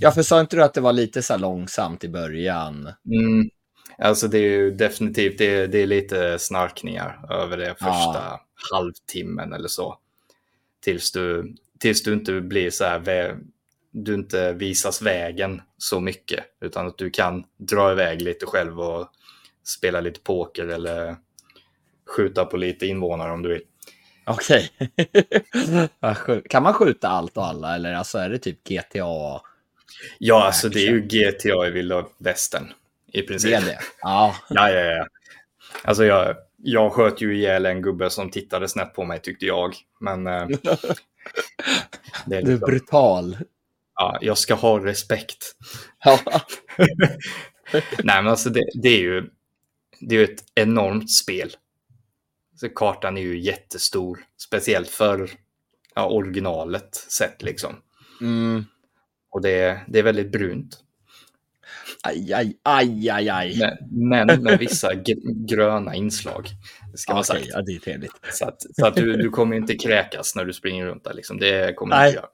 Ja, 0.00 0.10
för 0.10 0.22
sa 0.22 0.40
inte 0.40 0.56
du 0.56 0.62
att 0.62 0.74
det 0.74 0.80
var 0.80 0.92
lite 0.92 1.22
så 1.22 1.32
här 1.32 1.40
långsamt 1.40 2.04
i 2.04 2.08
början? 2.08 2.92
Mm. 3.06 3.50
Alltså 3.98 4.28
det 4.28 4.38
är 4.38 4.42
ju 4.50 4.70
definitivt, 4.70 5.38
det 5.38 5.54
är, 5.56 5.68
det 5.68 5.78
är 5.78 5.86
lite 5.86 6.38
snarkningar 6.38 7.26
över 7.30 7.56
det 7.56 7.74
första 7.74 8.14
Ja. 8.14 8.46
halvtimmen 8.72 9.52
eller 9.52 9.68
så. 9.68 9.98
Tills 10.84 11.12
du, 11.12 11.54
tills 11.80 12.02
du 12.02 12.12
inte 12.12 12.40
blir 12.40 12.70
så 12.70 12.84
här, 12.84 13.36
du 13.90 14.14
inte 14.14 14.52
visas 14.52 15.02
vägen 15.02 15.62
så 15.78 16.00
mycket. 16.00 16.44
Utan 16.60 16.86
att 16.86 16.98
du 16.98 17.10
kan 17.10 17.44
dra 17.56 17.92
iväg 17.92 18.22
lite 18.22 18.46
själv 18.46 18.80
och 18.80 19.08
spela 19.64 20.00
lite 20.00 20.20
poker 20.20 20.66
eller 20.68 21.16
skjuta 22.16 22.44
på 22.44 22.56
lite 22.56 22.86
invånare 22.86 23.32
om 23.32 23.42
du 23.42 23.48
vill. 23.48 23.62
Okej. 24.26 24.70
Sjukt. 26.16 26.48
kan 26.50 26.62
man 26.62 26.74
skjuta 26.74 27.08
allt 27.08 27.36
och 27.36 27.46
alla, 27.46 27.74
eller 27.74 27.92
alltså 27.92 28.18
är 28.18 28.30
det 28.30 28.38
typ 28.38 28.64
GTA? 28.64 29.40
Ja, 30.18 30.44
alltså 30.44 30.68
det 30.68 30.80
är 30.86 30.90
ju. 30.90 31.00
GTA 31.00 31.66
i 31.66 31.70
vilda 31.70 32.06
västern 32.18 32.72
i 33.12 33.22
princip. 33.22 33.50
Det 33.50 33.56
är 33.56 33.60
det? 33.64 33.78
Ja. 34.00 34.36
Ja, 34.48 34.70
ja, 34.70 34.80
ja. 34.80 35.06
Alltså 35.84 36.04
jag, 36.04 36.36
jag 36.56 36.92
sköt 36.92 37.20
ju 37.20 37.36
ihjäl 37.36 37.66
en 37.66 37.82
gubbe 37.82 38.10
som 38.10 38.30
tittade 38.30 38.68
snett 38.68 38.94
på 38.94 39.04
mig 39.04 39.20
tyckte 39.20 39.46
jag. 39.46 39.74
Men 40.00 40.26
eh, 40.26 40.46
det 40.56 40.66
är, 40.66 40.82
du 42.26 42.36
är 42.36 42.42
liksom- 42.42 42.66
brutal. 42.66 43.36
Ja, 43.94 44.18
jag 44.20 44.38
ska 44.38 44.54
ha 44.54 44.84
respekt. 44.84 45.56
Ja. 46.04 46.18
Nej, 48.04 48.22
men 48.22 48.28
alltså 48.28 48.50
det, 48.50 48.64
det, 48.74 48.88
är 48.88 48.98
ju 49.00 49.30
det 50.00 50.16
är 50.16 50.24
ett 50.24 50.44
enormt 50.54 51.10
spel. 51.10 51.50
Så 52.56 52.68
kartan 52.68 53.18
är 53.18 53.22
ju 53.22 53.40
jättestor, 53.40 54.18
speciellt 54.36 54.88
för 54.88 55.30
ja, 55.94 56.06
originalet 56.08 56.94
sett 56.94 57.42
liksom. 57.42 57.76
Mm. 58.20 58.64
Och 59.30 59.42
det, 59.42 59.80
det 59.88 59.98
är 59.98 60.02
väldigt 60.02 60.32
brunt. 60.32 60.78
Aj, 62.02 62.32
aj, 62.32 62.58
aj, 62.62 63.10
aj, 63.10 63.28
aj. 63.28 63.78
Men, 63.90 64.26
men 64.26 64.42
med 64.42 64.58
vissa 64.58 64.90
gröna 65.48 65.94
inslag. 65.94 66.48
Ska 66.94 67.14
man 67.14 67.24
säga. 67.24 67.46
Ja, 67.48 67.62
det 67.62 67.72
är 67.72 67.78
trevligt. 67.78 68.12
Så 68.32 68.48
att, 68.48 68.62
så 68.76 68.86
att 68.86 68.96
du, 68.96 69.16
du 69.16 69.30
kommer 69.30 69.56
inte 69.56 69.74
kräkas 69.74 70.36
när 70.36 70.44
du 70.44 70.52
springer 70.52 70.86
runt 70.86 71.04
där. 71.04 71.14
Liksom. 71.14 71.38
Det 71.38 71.76
kommer 71.76 72.00
du 72.00 72.06
inte 72.06 72.16
göra. 72.16 72.28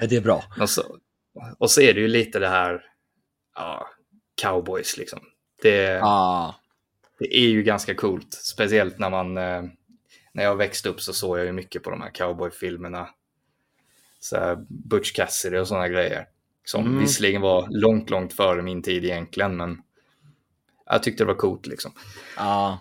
Nej, 0.00 0.08
det 0.08 0.16
är 0.16 0.20
bra. 0.20 0.44
Och 0.60 0.70
så, 0.70 0.82
och 1.58 1.70
så 1.70 1.80
är 1.80 1.94
det 1.94 2.00
ju 2.00 2.08
lite 2.08 2.38
det 2.38 2.48
här 2.48 2.82
ja, 3.54 3.88
cowboys 4.42 4.96
liksom. 4.96 5.20
Det, 5.62 6.00
ah. 6.02 6.54
det 7.18 7.36
är 7.36 7.48
ju 7.48 7.62
ganska 7.62 7.94
coolt, 7.94 8.32
speciellt 8.32 8.98
när 8.98 9.10
man 9.10 9.36
eh, 9.36 9.62
när 10.32 10.44
jag 10.44 10.56
växte 10.56 10.88
upp 10.88 11.00
så 11.00 11.12
såg 11.12 11.38
jag 11.38 11.46
ju 11.46 11.52
mycket 11.52 11.82
på 11.82 11.90
de 11.90 12.00
här 12.00 12.10
cowboyfilmerna. 12.10 13.08
Så 14.24 14.36
här 14.36 14.64
Butch 14.68 15.12
Cassidy 15.12 15.56
och 15.56 15.68
sådana 15.68 15.88
grejer. 15.88 16.26
Som 16.64 16.86
mm. 16.86 16.98
visserligen 16.98 17.42
var 17.42 17.68
långt, 17.70 18.10
långt 18.10 18.32
före 18.32 18.62
min 18.62 18.82
tid 18.82 19.04
egentligen, 19.04 19.56
men 19.56 19.82
jag 20.86 21.02
tyckte 21.02 21.24
det 21.24 21.28
var 21.28 21.34
coolt 21.34 21.66
liksom. 21.66 21.92
Ja. 22.36 22.80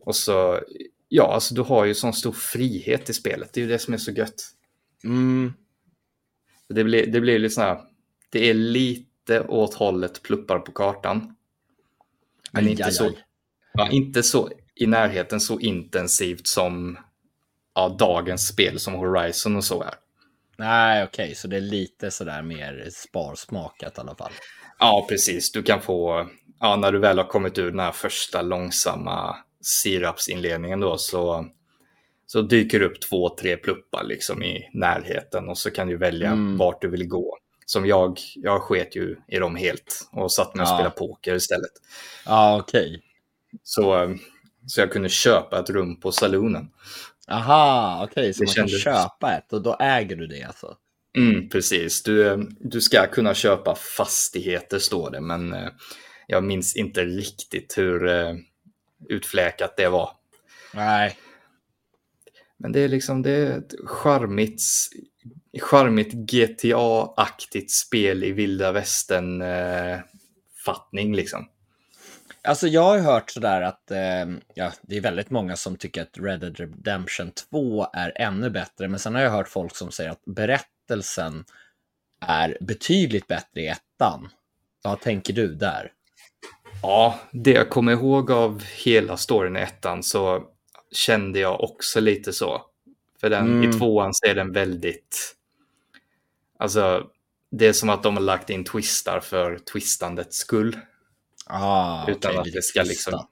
Och 0.00 0.16
så, 0.16 0.60
ja, 1.08 1.34
alltså 1.34 1.54
du 1.54 1.62
har 1.62 1.84
ju 1.84 1.94
sån 1.94 2.12
stor 2.12 2.32
frihet 2.32 3.10
i 3.10 3.14
spelet. 3.14 3.52
Det 3.52 3.60
är 3.60 3.62
ju 3.62 3.68
det 3.70 3.78
som 3.78 3.94
är 3.94 3.98
så 3.98 4.10
gött. 4.10 4.44
Mm. 5.04 5.52
Det 6.68 6.84
blir, 6.84 7.06
det 7.06 7.20
blir 7.20 7.38
lite 7.38 7.54
sådär, 7.54 7.80
det 8.30 8.50
är 8.50 8.54
lite 8.54 9.40
åt 9.40 9.74
hållet 9.74 10.22
pluppar 10.22 10.58
på 10.58 10.72
kartan. 10.72 11.36
Men 12.52 12.64
aj, 12.64 12.70
inte, 12.70 12.84
aj, 12.84 12.92
så, 12.92 13.04
aj. 13.04 13.24
Ja, 13.72 13.90
inte 13.90 14.22
så 14.22 14.50
i 14.74 14.86
närheten 14.86 15.40
så 15.40 15.60
intensivt 15.60 16.46
som 16.46 16.98
ja, 17.74 17.96
dagens 17.98 18.48
spel 18.48 18.78
som 18.78 18.94
Horizon 18.94 19.56
och 19.56 19.64
så 19.64 19.82
är. 19.82 19.94
Nej, 20.60 21.04
okej, 21.04 21.24
okay, 21.24 21.34
så 21.34 21.48
det 21.48 21.56
är 21.56 21.60
lite 21.60 22.10
sådär 22.10 22.42
mer 22.42 22.88
sparsmakat 22.92 23.98
i 23.98 24.00
alla 24.00 24.14
fall. 24.14 24.32
Ja, 24.78 25.06
precis. 25.08 25.52
Du 25.52 25.62
kan 25.62 25.80
få, 25.80 26.28
ja, 26.60 26.76
när 26.76 26.92
du 26.92 26.98
väl 26.98 27.18
har 27.18 27.24
kommit 27.24 27.58
ur 27.58 27.70
den 27.70 27.80
här 27.80 27.92
första 27.92 28.42
långsamma 28.42 29.36
sirapsinledningen 29.60 30.80
då 30.80 30.98
så, 30.98 31.46
så 32.26 32.42
dyker 32.42 32.80
det 32.80 32.86
upp 32.86 33.00
två, 33.00 33.28
tre 33.28 33.56
pluppar 33.56 34.04
liksom 34.04 34.42
i 34.42 34.70
närheten 34.72 35.48
och 35.48 35.58
så 35.58 35.70
kan 35.70 35.88
du 35.88 35.96
välja 35.96 36.30
mm. 36.30 36.56
vart 36.56 36.82
du 36.82 36.88
vill 36.88 37.08
gå. 37.08 37.36
Som 37.66 37.86
jag, 37.86 38.18
jag 38.34 38.62
sket 38.62 38.96
ju 38.96 39.16
i 39.28 39.38
dem 39.38 39.56
helt 39.56 40.08
och 40.12 40.32
satt 40.32 40.54
mig 40.54 40.62
och 40.62 40.68
ja. 40.68 40.74
spelade 40.74 40.94
poker 40.94 41.34
istället. 41.34 41.72
Ja, 42.26 42.58
okej. 42.60 42.86
Okay. 42.86 43.00
Så, 43.62 44.16
så 44.66 44.80
jag 44.80 44.92
kunde 44.92 45.08
köpa 45.08 45.60
ett 45.60 45.70
rum 45.70 46.00
på 46.00 46.12
saloonen. 46.12 46.70
Aha, 47.30 48.00
okej, 48.04 48.20
okay, 48.20 48.32
så 48.32 48.40
det 48.40 48.46
man 48.46 48.54
kändes... 48.54 48.84
kan 48.84 48.94
köpa 48.94 49.36
ett 49.36 49.52
och 49.52 49.62
då 49.62 49.76
äger 49.80 50.16
du 50.16 50.26
det 50.26 50.42
alltså? 50.42 50.76
Mm, 51.18 51.48
precis, 51.48 52.02
du, 52.02 52.48
du 52.60 52.80
ska 52.80 53.06
kunna 53.06 53.34
köpa 53.34 53.74
fastigheter 53.74 54.78
står 54.78 55.10
det, 55.10 55.20
men 55.20 55.52
eh, 55.52 55.68
jag 56.26 56.44
minns 56.44 56.76
inte 56.76 57.04
riktigt 57.04 57.78
hur 57.78 58.08
eh, 58.08 58.34
utfläkat 59.08 59.76
det 59.76 59.88
var. 59.88 60.10
Nej. 60.74 61.16
Men 62.56 62.72
det 62.72 62.80
är 62.80 62.88
liksom 62.88 63.22
det 63.22 63.30
är 63.30 63.58
ett 63.58 63.74
charmigt, 63.84 64.62
charmigt 65.62 66.12
GTA-aktigt 66.12 67.70
spel 67.70 68.24
i 68.24 68.32
vilda 68.32 68.72
västern-fattning 68.72 71.10
eh, 71.10 71.16
liksom. 71.16 71.48
Alltså 72.42 72.66
jag 72.68 72.82
har 72.82 72.98
hört 72.98 73.30
sådär 73.30 73.62
att 73.62 73.90
eh, 73.90 74.26
ja, 74.54 74.72
det 74.82 74.96
är 74.96 75.00
väldigt 75.00 75.30
många 75.30 75.56
som 75.56 75.76
tycker 75.76 76.02
att 76.02 76.18
Red 76.18 76.40
Dead 76.40 76.56
Redemption 76.56 77.30
2 77.50 77.86
är 77.92 78.12
ännu 78.16 78.50
bättre. 78.50 78.88
Men 78.88 78.98
sen 78.98 79.14
har 79.14 79.22
jag 79.22 79.30
hört 79.30 79.48
folk 79.48 79.76
som 79.76 79.92
säger 79.92 80.10
att 80.10 80.24
berättelsen 80.24 81.44
är 82.20 82.58
betydligt 82.60 83.26
bättre 83.26 83.60
i 83.60 83.66
ettan. 83.66 84.28
Vad 84.82 85.00
tänker 85.00 85.32
du 85.32 85.54
där? 85.54 85.92
Ja, 86.82 87.20
det 87.32 87.50
jag 87.50 87.70
kommer 87.70 87.92
ihåg 87.92 88.30
av 88.30 88.62
hela 88.64 89.16
storyn 89.16 89.56
i 89.56 89.60
ettan 89.60 90.02
så 90.02 90.44
kände 90.92 91.38
jag 91.38 91.60
också 91.60 92.00
lite 92.00 92.32
så. 92.32 92.62
För 93.20 93.30
den, 93.30 93.46
mm. 93.46 93.70
i 93.70 93.72
tvåan 93.72 94.14
så 94.14 94.26
är 94.26 94.34
den 94.34 94.52
väldigt... 94.52 95.36
Alltså, 96.58 97.06
det 97.50 97.66
är 97.66 97.72
som 97.72 97.88
att 97.88 98.02
de 98.02 98.16
har 98.16 98.22
lagt 98.22 98.50
in 98.50 98.64
twistar 98.64 99.20
för 99.20 99.58
twistandets 99.58 100.36
skull. 100.36 100.76
Ah, 101.52 102.10
Utan 102.10 102.30
okay, 102.30 102.40
att 102.40 102.52
det 102.52 102.62
ska 102.62 102.82
liksom... 102.82 103.26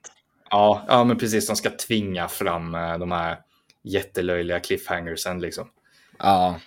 Ja, 0.49 0.85
ja, 0.87 1.03
men 1.03 1.17
precis. 1.17 1.47
De 1.47 1.55
ska 1.55 1.69
tvinga 1.69 2.27
fram 2.27 2.75
eh, 2.75 2.97
de 2.97 3.11
här 3.11 3.37
jättelöjliga 3.83 4.59
cliffhangersen 4.59 5.39
liksom. 5.39 5.69
Ja. 6.19 6.59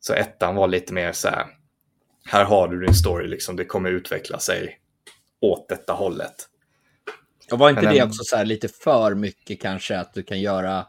Så 0.00 0.14
ettan 0.14 0.54
var 0.54 0.68
lite 0.68 0.92
mer 0.92 1.12
så 1.12 1.28
här. 1.28 1.46
Här 2.26 2.44
har 2.44 2.68
du 2.68 2.80
din 2.86 2.94
story, 2.94 3.28
liksom. 3.28 3.56
Det 3.56 3.64
kommer 3.64 3.90
utveckla 3.90 4.38
sig 4.38 4.78
åt 5.40 5.68
detta 5.68 5.92
hållet. 5.92 6.34
Och 7.52 7.58
var 7.58 7.70
inte 7.70 7.82
men, 7.82 7.94
det 7.94 8.02
också 8.02 8.24
så 8.24 8.36
här 8.36 8.44
lite 8.44 8.68
för 8.68 9.14
mycket 9.14 9.60
kanske 9.60 9.98
att 9.98 10.14
du 10.14 10.22
kan 10.22 10.40
göra 10.40 10.86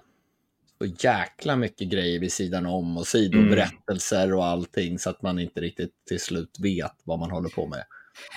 så 0.78 0.86
jäkla 0.86 1.56
mycket 1.56 1.90
grejer 1.90 2.20
vid 2.20 2.34
sidan 2.34 2.66
om 2.66 2.98
och 2.98 3.08
sidoberättelser 3.08 4.24
mm. 4.24 4.38
och 4.38 4.46
allting 4.46 5.00
så 5.00 5.10
att 5.10 5.22
man 5.22 5.40
inte 5.40 5.62
riktigt 5.62 5.92
till 6.08 6.20
slut 6.20 6.58
vet 6.60 6.94
vad 7.04 7.20
man 7.20 7.32
håller 7.32 7.50
på 7.50 7.68
med. 7.68 7.84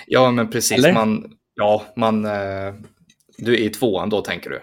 Ja, 0.07 0.31
men 0.31 0.49
precis. 0.49 0.93
Man, 0.93 1.38
Ja, 1.59 1.85
man, 1.95 2.25
eh, 2.25 2.73
du 3.37 3.53
är 3.53 3.57
i 3.57 3.69
tvåan 3.69 4.09
då 4.09 4.21
tänker 4.21 4.49
du? 4.49 4.61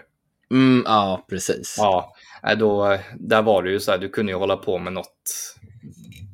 Mm, 0.51 0.83
ja, 0.85 1.25
precis. 1.29 1.75
Ja, 1.77 2.15
då, 2.59 2.97
där 3.19 3.41
var 3.41 3.63
det 3.63 3.71
ju 3.71 3.79
så 3.79 3.91
här, 3.91 3.97
du 3.97 4.09
kunde 4.09 4.31
ju 4.31 4.37
hålla 4.37 4.57
på 4.57 4.77
med 4.77 4.93
något 4.93 5.55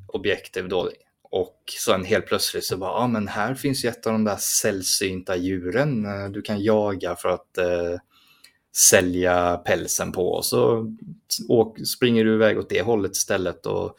objektiv 0.07 0.69
då. 0.69 0.89
Och 1.23 1.73
sen 1.85 2.05
helt 2.05 2.25
plötsligt 2.25 2.65
så 2.65 2.77
bara, 2.77 3.01
ja 3.01 3.07
men 3.07 3.27
här 3.27 3.55
finns 3.55 3.85
ju 3.85 3.89
ett 3.89 4.07
av 4.07 4.13
de 4.13 4.23
där 4.23 4.35
sällsynta 4.35 5.35
djuren 5.35 6.05
eh, 6.05 6.29
du 6.29 6.41
kan 6.41 6.63
jaga 6.63 7.15
för 7.15 7.29
att 7.29 7.57
eh, 7.57 7.99
sälja 8.89 9.57
pälsen 9.57 10.11
på. 10.11 10.31
Och 10.31 10.45
så 10.45 10.91
åk, 11.49 11.87
springer 11.87 12.25
du 12.25 12.33
iväg 12.33 12.59
åt 12.59 12.69
det 12.69 12.81
hållet 12.81 13.15
istället 13.15 13.65
och 13.65 13.97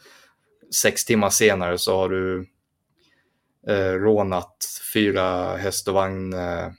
sex 0.81 1.05
timmar 1.05 1.29
senare 1.29 1.77
så 1.77 1.97
har 1.97 2.09
du 2.09 2.47
eh, 3.67 3.91
rånat 3.91 4.65
fyra 4.93 5.57
häst 5.57 5.87
och 5.87 5.93
vagn 5.93 6.33
eh, 6.33 6.69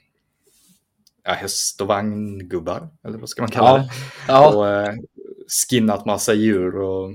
ja, 1.25 1.33
häst 1.33 1.81
och 1.81 1.87
vagngubbar, 1.87 2.89
eller 3.07 3.19
vad 3.19 3.29
ska 3.29 3.43
man 3.43 3.51
kalla 3.51 3.79
det? 3.79 3.91
Ja. 4.29 4.55
Och 4.55 4.69
eh, 4.69 4.95
skinnat 5.71 6.07
massa 6.07 6.35
djur 6.35 6.77
och 6.77 7.11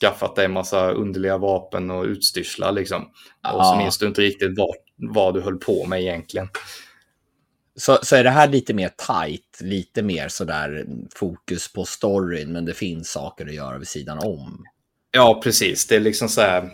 skaffat 0.00 0.36
dig 0.36 0.48
massa 0.48 0.90
underliga 0.90 1.38
vapen 1.38 1.90
och 1.90 2.04
utstyrslar 2.04 2.72
liksom. 2.72 3.10
Ja. 3.42 3.52
Och 3.52 3.66
så 3.66 3.76
minns 3.76 3.98
du 3.98 4.06
inte 4.06 4.20
riktigt 4.20 4.58
vad, 4.58 4.74
vad 5.14 5.34
du 5.34 5.40
höll 5.40 5.58
på 5.58 5.86
med 5.86 6.00
egentligen. 6.00 6.48
Så, 7.76 7.98
så 8.02 8.16
är 8.16 8.24
det 8.24 8.30
här 8.30 8.48
lite 8.48 8.74
mer 8.74 8.90
tight, 9.08 9.58
lite 9.60 10.02
mer 10.02 10.28
sådär 10.28 10.86
fokus 11.14 11.72
på 11.72 11.84
storyn, 11.84 12.52
men 12.52 12.64
det 12.64 12.74
finns 12.74 13.10
saker 13.10 13.46
att 13.46 13.54
göra 13.54 13.78
vid 13.78 13.88
sidan 13.88 14.18
om. 14.18 14.64
Ja, 15.10 15.40
precis. 15.44 15.86
Det 15.86 15.96
är 15.96 16.00
liksom 16.00 16.28
så 16.28 16.40
här, 16.40 16.70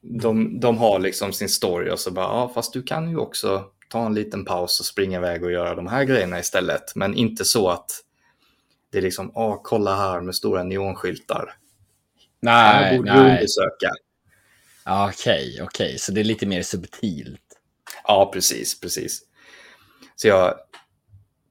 de, 0.00 0.60
de 0.60 0.78
har 0.78 0.98
liksom 0.98 1.32
sin 1.32 1.48
story 1.48 1.90
och 1.90 1.98
så 1.98 2.10
bara, 2.10 2.26
ja 2.26 2.50
fast 2.54 2.72
du 2.72 2.82
kan 2.82 3.10
ju 3.10 3.16
också 3.16 3.64
ta 3.88 4.06
en 4.06 4.14
liten 4.14 4.44
paus 4.44 4.80
och 4.80 4.86
springa 4.86 5.18
iväg 5.18 5.44
och 5.44 5.52
göra 5.52 5.74
de 5.74 5.86
här 5.86 6.04
grejerna 6.04 6.38
istället. 6.38 6.94
Men 6.94 7.14
inte 7.14 7.44
så 7.44 7.68
att 7.68 7.90
det 8.92 8.98
är 8.98 9.02
liksom, 9.02 9.32
ja 9.34 9.60
kolla 9.64 9.96
här 9.96 10.20
med 10.20 10.34
stora 10.34 10.62
neonskyltar. 10.62 11.56
Nej, 12.40 12.54
här 12.54 12.96
borde 12.96 13.14
nej. 13.14 13.24
du 13.24 13.30
undersöka. 13.30 13.90
Okej, 14.86 15.08
okay, 15.08 15.62
okej, 15.62 15.86
okay. 15.86 15.98
så 15.98 16.12
det 16.12 16.20
är 16.20 16.24
lite 16.24 16.46
mer 16.46 16.62
subtilt. 16.62 17.40
Ja, 18.04 18.30
precis, 18.32 18.80
precis. 18.80 19.22
Så 20.16 20.28
jag 20.28 20.54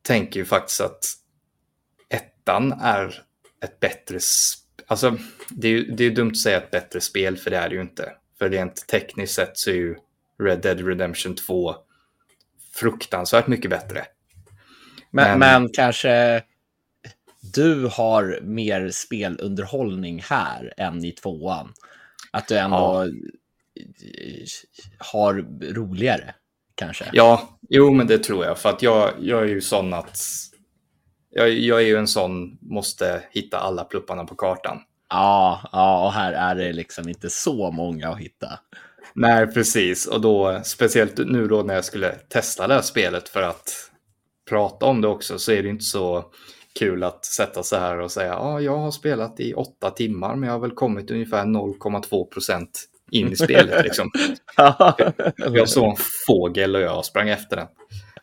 tänker 0.01 0.39
ju 0.39 0.45
faktiskt 0.45 0.81
att 0.81 1.05
ettan 2.09 2.71
är 2.71 3.23
ett 3.63 3.79
bättre, 3.79 4.19
alltså 4.89 5.17
det 5.49 5.67
är 5.67 5.71
ju 5.71 5.83
det 5.83 6.03
är 6.03 6.11
dumt 6.11 6.31
att 6.31 6.37
säga 6.37 6.57
ett 6.57 6.71
bättre 6.71 7.01
spel 7.01 7.37
för 7.37 7.51
det 7.51 7.57
är 7.57 7.69
det 7.69 7.75
ju 7.75 7.81
inte. 7.81 8.11
För 8.37 8.49
rent 8.49 8.87
tekniskt 8.87 9.35
sett 9.35 9.57
så 9.57 9.69
är 9.69 9.75
ju 9.75 9.95
Red 10.43 10.61
Dead 10.61 10.87
Redemption 10.87 11.35
2 11.35 11.75
fruktansvärt 12.73 13.47
mycket 13.47 13.71
bättre. 13.71 14.05
Men, 15.11 15.39
men, 15.39 15.61
men 15.61 15.69
kanske 15.73 16.43
du 17.53 17.89
har 17.91 18.39
mer 18.41 18.89
spelunderhållning 18.89 20.21
här 20.29 20.73
än 20.77 21.05
i 21.05 21.11
tvåan. 21.11 21.73
Att 22.31 22.47
du 22.47 22.57
ändå 22.57 22.77
ja. 22.77 23.13
har 24.97 25.33
roligare 25.73 26.35
kanske. 26.75 27.05
Ja, 27.13 27.59
jo 27.69 27.93
men 27.93 28.07
det 28.07 28.17
tror 28.17 28.45
jag. 28.45 28.57
För 28.57 28.69
att 28.69 28.81
jag, 28.81 29.13
jag 29.19 29.41
är 29.41 29.47
ju 29.47 29.61
sån 29.61 29.93
att 29.93 30.21
jag, 31.29 31.49
jag 31.49 31.81
är 31.81 31.85
ju 31.85 31.95
en 31.95 32.07
sån, 32.07 32.57
måste 32.61 33.23
hitta 33.31 33.57
alla 33.57 33.83
plupparna 33.83 34.25
på 34.25 34.35
kartan. 34.35 34.81
Ja, 35.09 35.61
ja, 35.71 36.05
och 36.05 36.13
här 36.13 36.33
är 36.33 36.55
det 36.55 36.73
liksom 36.73 37.09
inte 37.09 37.29
så 37.29 37.71
många 37.71 38.09
att 38.09 38.19
hitta. 38.19 38.59
Nej, 39.13 39.47
precis. 39.47 40.07
Och 40.07 40.21
då, 40.21 40.61
speciellt 40.63 41.17
nu 41.17 41.47
då 41.47 41.63
när 41.63 41.75
jag 41.75 41.85
skulle 41.85 42.11
testa 42.11 42.67
det 42.67 42.73
här 42.73 42.81
spelet 42.81 43.29
för 43.29 43.41
att 43.41 43.89
prata 44.49 44.85
om 44.85 45.01
det 45.01 45.07
också, 45.07 45.39
så 45.39 45.51
är 45.51 45.63
det 45.63 45.69
inte 45.69 45.83
så 45.83 46.25
kul 46.79 47.03
att 47.03 47.25
sätta 47.25 47.63
sig 47.63 47.79
här 47.79 47.99
och 47.99 48.11
säga 48.11 48.27
ja, 48.27 48.39
ah, 48.39 48.59
jag 48.59 48.77
har 48.77 48.91
spelat 48.91 49.39
i 49.39 49.53
åtta 49.53 49.89
timmar, 49.89 50.35
men 50.35 50.47
jag 50.47 50.53
har 50.53 50.59
väl 50.59 50.71
kommit 50.71 51.11
ungefär 51.11 51.43
0,2 51.43 52.25
procent 52.25 52.85
in 53.11 53.31
i 53.31 53.35
spelet. 53.35 53.83
Liksom. 53.83 54.11
jag 55.37 55.69
såg 55.69 55.89
en 55.89 55.95
fågel 56.27 56.75
och 56.75 56.81
jag 56.81 57.05
sprang 57.05 57.29
efter 57.29 57.55
den. 57.55 57.67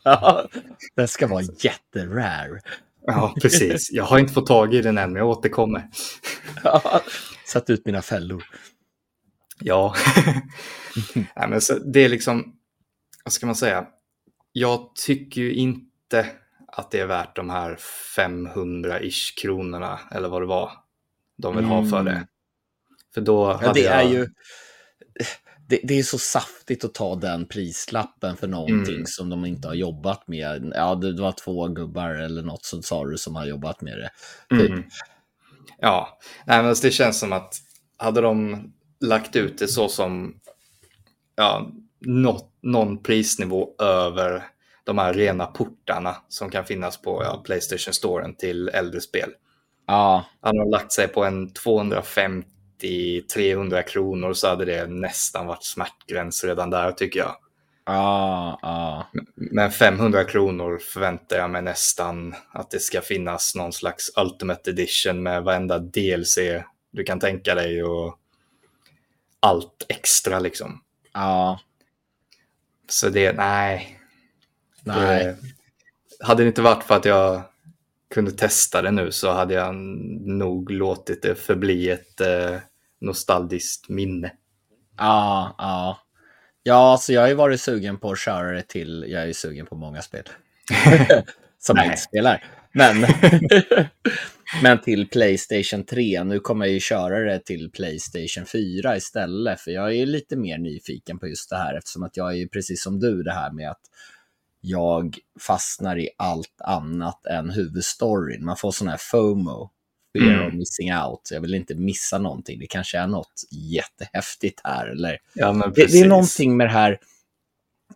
Ja, 0.02 0.48
den 0.96 1.08
ska 1.08 1.26
vara 1.26 1.42
jätterare. 1.42 2.60
Ja, 3.06 3.34
precis. 3.42 3.92
Jag 3.92 4.04
har 4.04 4.18
inte 4.18 4.32
fått 4.32 4.46
tag 4.46 4.74
i 4.74 4.82
den 4.82 4.98
än, 4.98 5.12
men 5.12 5.20
jag 5.20 5.28
återkommer. 5.28 5.88
Ja, 6.64 7.02
satt 7.44 7.70
ut 7.70 7.86
mina 7.86 8.02
fällor. 8.02 8.44
Ja, 9.60 9.94
Nej, 11.14 11.48
men 11.48 11.60
så 11.60 11.78
det 11.78 12.04
är 12.04 12.08
liksom, 12.08 12.56
vad 13.24 13.32
ska 13.32 13.46
man 13.46 13.56
säga? 13.56 13.86
Jag 14.52 14.94
tycker 14.94 15.40
ju 15.40 15.54
inte 15.54 16.26
att 16.68 16.90
det 16.90 17.00
är 17.00 17.06
värt 17.06 17.36
de 17.36 17.50
här 17.50 17.78
500-ish 18.16 19.40
kronorna, 19.40 20.00
eller 20.10 20.28
vad 20.28 20.42
det 20.42 20.46
var, 20.46 20.72
de 21.38 21.56
vill 21.56 21.64
ha 21.64 21.86
för 21.86 22.02
det. 22.02 22.10
Mm. 22.10 22.26
För 23.14 23.20
då 23.20 23.58
ja, 23.62 23.72
det 23.72 23.80
jag... 23.80 24.02
är 24.02 24.08
ju 24.10 24.28
det, 25.68 25.80
det, 25.84 25.98
är 25.98 26.02
så 26.02 26.18
saftigt 26.18 26.84
att 26.84 26.94
ta 26.94 27.14
den 27.14 27.46
prislappen 27.46 28.36
för 28.36 28.46
någonting 28.46 28.94
mm. 28.94 29.06
som 29.06 29.30
de 29.30 29.44
inte 29.44 29.68
har 29.68 29.74
jobbat 29.74 30.28
med. 30.28 30.72
Ja, 30.74 30.94
det 30.94 31.22
var 31.22 31.32
två 31.32 31.68
gubbar 31.68 32.10
eller 32.10 32.42
något 32.42 32.64
som 32.64 32.82
sa 32.82 33.04
du 33.04 33.18
som 33.18 33.36
har 33.36 33.46
jobbat 33.46 33.80
med 33.80 33.98
det. 33.98 34.10
Typ. 34.56 34.70
Mm. 34.70 34.84
Ja, 35.78 36.18
Nej, 36.46 36.62
men 36.62 36.74
det 36.82 36.90
känns 36.90 37.20
som 37.20 37.32
att 37.32 37.54
hade 37.96 38.20
de 38.20 38.62
lagt 39.00 39.36
ut 39.36 39.58
det 39.58 39.68
så 39.68 39.88
som 39.88 40.40
ja, 41.36 41.70
något, 42.00 42.52
någon 42.62 43.02
prisnivå 43.02 43.74
över 43.78 44.42
de 44.84 44.98
här 44.98 45.14
rena 45.14 45.46
portarna 45.46 46.16
som 46.28 46.50
kan 46.50 46.64
finnas 46.64 47.02
på 47.02 47.22
ja, 47.24 47.42
Playstation 47.44 47.94
Storen 47.94 48.36
till 48.36 48.68
äldre 48.68 49.00
spel. 49.00 49.30
Ja. 49.86 50.24
Hade 50.40 50.58
de 50.58 50.70
lagt 50.70 50.92
sig 50.92 51.08
på 51.08 51.24
en 51.24 51.52
250 51.52 52.55
300 53.34 53.82
kronor 53.82 54.32
så 54.32 54.48
hade 54.48 54.64
det 54.64 54.86
nästan 54.86 55.46
varit 55.46 55.64
smärtgräns 55.64 56.44
redan 56.44 56.70
där 56.70 56.92
tycker 56.92 57.20
jag. 57.20 57.36
Ja, 57.84 58.58
ja. 58.62 59.06
Men 59.34 59.70
500 59.70 60.24
kronor 60.24 60.78
förväntar 60.78 61.36
jag 61.36 61.50
mig 61.50 61.62
nästan 61.62 62.34
att 62.52 62.70
det 62.70 62.80
ska 62.80 63.00
finnas 63.00 63.54
någon 63.54 63.72
slags 63.72 64.10
Ultimate 64.16 64.70
Edition 64.70 65.22
med 65.22 65.42
varenda 65.42 65.78
DLC 65.78 66.38
du 66.96 67.04
kan 67.04 67.20
tänka 67.20 67.54
dig 67.54 67.82
och 67.82 68.18
allt 69.40 69.86
extra 69.88 70.38
liksom. 70.38 70.82
Ja. 71.12 71.60
Så 72.88 73.08
det, 73.08 73.32
nej. 73.32 74.00
Nej. 74.84 75.24
Det, 75.24 75.36
hade 76.24 76.42
det 76.42 76.46
inte 76.46 76.62
varit 76.62 76.84
för 76.84 76.96
att 76.96 77.04
jag 77.04 77.42
kunde 78.14 78.30
testa 78.30 78.82
det 78.82 78.90
nu 78.90 79.12
så 79.12 79.32
hade 79.32 79.54
jag 79.54 79.74
nog 79.74 80.70
låtit 80.70 81.22
det 81.22 81.34
förbli 81.34 81.90
ett 81.90 82.20
eh, 82.20 82.56
nostalgiskt 83.00 83.88
minne. 83.88 84.32
Ja, 84.96 85.54
ja. 85.58 85.98
Ja, 86.62 86.92
alltså 86.92 87.12
jag 87.12 87.20
har 87.20 87.28
ju 87.28 87.34
varit 87.34 87.60
sugen 87.60 87.98
på 87.98 88.10
att 88.10 88.18
köra 88.18 88.52
det 88.52 88.62
till, 88.62 89.04
jag 89.08 89.22
är 89.22 89.26
ju 89.26 89.34
sugen 89.34 89.66
på 89.66 89.76
många 89.76 90.02
spel. 90.02 90.22
Som 91.58 91.76
jag 91.76 91.86
inte 91.86 91.96
spelar. 91.96 92.44
Men, 92.72 92.96
men 94.62 94.80
till 94.80 95.08
Playstation 95.08 95.84
3, 95.84 96.24
nu 96.24 96.40
kommer 96.40 96.66
jag 96.66 96.72
ju 96.72 96.80
köra 96.80 97.18
det 97.18 97.38
till 97.38 97.70
Playstation 97.70 98.46
4 98.46 98.96
istället, 98.96 99.60
för 99.60 99.70
jag 99.70 99.96
är 99.96 100.06
lite 100.06 100.36
mer 100.36 100.58
nyfiken 100.58 101.18
på 101.18 101.28
just 101.28 101.50
det 101.50 101.56
här, 101.56 101.74
eftersom 101.74 102.02
att 102.02 102.16
jag 102.16 102.30
är 102.30 102.36
ju 102.36 102.48
precis 102.48 102.82
som 102.82 103.00
du 103.00 103.22
det 103.22 103.32
här 103.32 103.52
med 103.52 103.70
att 103.70 103.80
jag 104.60 105.18
fastnar 105.40 105.98
i 105.98 106.08
allt 106.18 106.60
annat 106.64 107.26
än 107.26 107.50
huvudstoryn. 107.50 108.44
Man 108.44 108.56
får 108.56 108.72
sån 108.72 108.88
här 108.88 109.00
FOMO, 109.00 109.70
fear 110.18 110.34
mm. 110.34 110.46
of 110.46 110.54
missing 110.54 110.94
out. 110.94 111.28
Jag 111.30 111.40
vill 111.40 111.54
inte 111.54 111.74
missa 111.74 112.18
någonting. 112.18 112.58
Det 112.58 112.66
kanske 112.66 112.98
är 112.98 113.06
något 113.06 113.42
jättehäftigt 113.50 114.60
här. 114.64 114.86
Eller... 114.86 115.18
Ja, 115.34 115.52
det, 115.74 115.86
det, 115.86 116.00
är 116.00 116.08
någonting 116.08 116.56
med 116.56 116.66
det 116.66 116.72
här, 116.72 116.98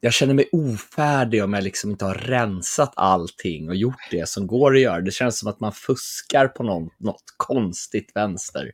jag 0.01 0.13
känner 0.13 0.35
mig 0.35 0.49
ofärdig 0.53 1.45
om 1.45 1.53
jag 1.53 1.65
liksom 1.65 1.91
inte 1.91 2.05
har 2.05 2.15
rensat 2.15 2.93
allting 2.97 3.69
och 3.69 3.77
gjort 3.77 4.09
det 4.11 4.29
som 4.29 4.47
går 4.47 4.75
att 4.75 4.81
göra. 4.81 5.01
Det 5.01 5.11
känns 5.11 5.39
som 5.39 5.49
att 5.49 5.61
man 5.61 5.73
fuskar 5.73 6.49
på 6.49 6.63
någon, 6.63 6.89
något 6.99 7.25
konstigt 7.37 8.13
vänster. 8.15 8.73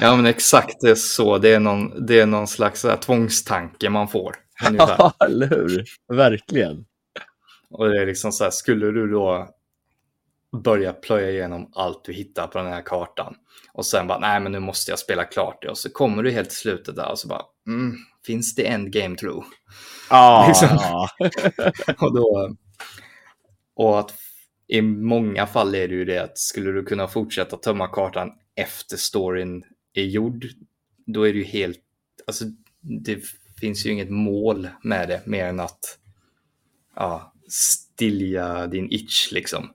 Ja, 0.00 0.16
men 0.16 0.26
exakt 0.26 0.80
det 0.80 0.90
är 0.90 0.94
så. 0.94 1.38
Det 1.38 1.54
är 1.54 1.60
någon, 1.60 2.06
det 2.06 2.20
är 2.20 2.26
någon 2.26 2.48
slags 2.48 2.84
här, 2.84 2.96
tvångstanke 2.96 3.90
man 3.90 4.08
får. 4.08 4.36
Ja, 4.78 5.12
eller 5.24 5.48
hur? 5.48 5.84
Verkligen. 6.12 6.84
Och 7.70 7.88
det 7.88 8.02
är 8.02 8.06
liksom 8.06 8.32
så 8.32 8.44
här, 8.44 8.50
skulle 8.50 8.86
du 8.86 9.10
då 9.10 9.48
börja 10.52 10.92
plöja 10.92 11.30
igenom 11.30 11.70
allt 11.74 12.04
du 12.04 12.12
hittar 12.12 12.46
på 12.46 12.58
den 12.58 12.66
här 12.66 12.82
kartan 12.82 13.34
och 13.72 13.86
sen 13.86 14.06
bara, 14.06 14.18
nej 14.18 14.40
men 14.40 14.52
nu 14.52 14.60
måste 14.60 14.92
jag 14.92 14.98
spela 14.98 15.24
klart 15.24 15.62
det 15.62 15.68
och 15.68 15.78
så 15.78 15.90
kommer 15.90 16.22
du 16.22 16.30
helt 16.30 16.50
till 16.50 16.58
slutet 16.58 16.96
där 16.96 17.10
och 17.10 17.18
så 17.18 17.28
bara, 17.28 17.42
mm, 17.66 17.96
finns 18.26 18.54
det 18.54 18.68
endgame 18.68 19.16
true? 19.16 19.42
Ja. 20.10 20.44
liksom. 20.48 20.78
och, 22.06 22.14
då, 22.14 22.56
och 23.74 23.98
att 23.98 24.14
i 24.68 24.82
många 24.82 25.46
fall 25.46 25.74
är 25.74 25.88
det 25.88 25.94
ju 25.94 26.04
det 26.04 26.18
att 26.18 26.38
skulle 26.38 26.72
du 26.72 26.84
kunna 26.84 27.08
fortsätta 27.08 27.56
tömma 27.56 27.86
kartan 27.86 28.32
efter 28.54 28.96
storyn 28.96 29.64
är 29.94 30.04
gjord, 30.04 30.46
då 31.06 31.22
är 31.28 31.32
det 31.32 31.38
ju 31.38 31.44
helt, 31.44 31.80
alltså 32.26 32.44
det 33.04 33.20
finns 33.60 33.86
ju 33.86 33.90
inget 33.90 34.10
mål 34.10 34.68
med 34.82 35.08
det 35.08 35.26
mer 35.26 35.44
än 35.44 35.60
att 35.60 35.98
ja, 36.94 37.32
stilja 37.48 38.66
din 38.66 38.92
itch 38.92 39.32
liksom. 39.32 39.72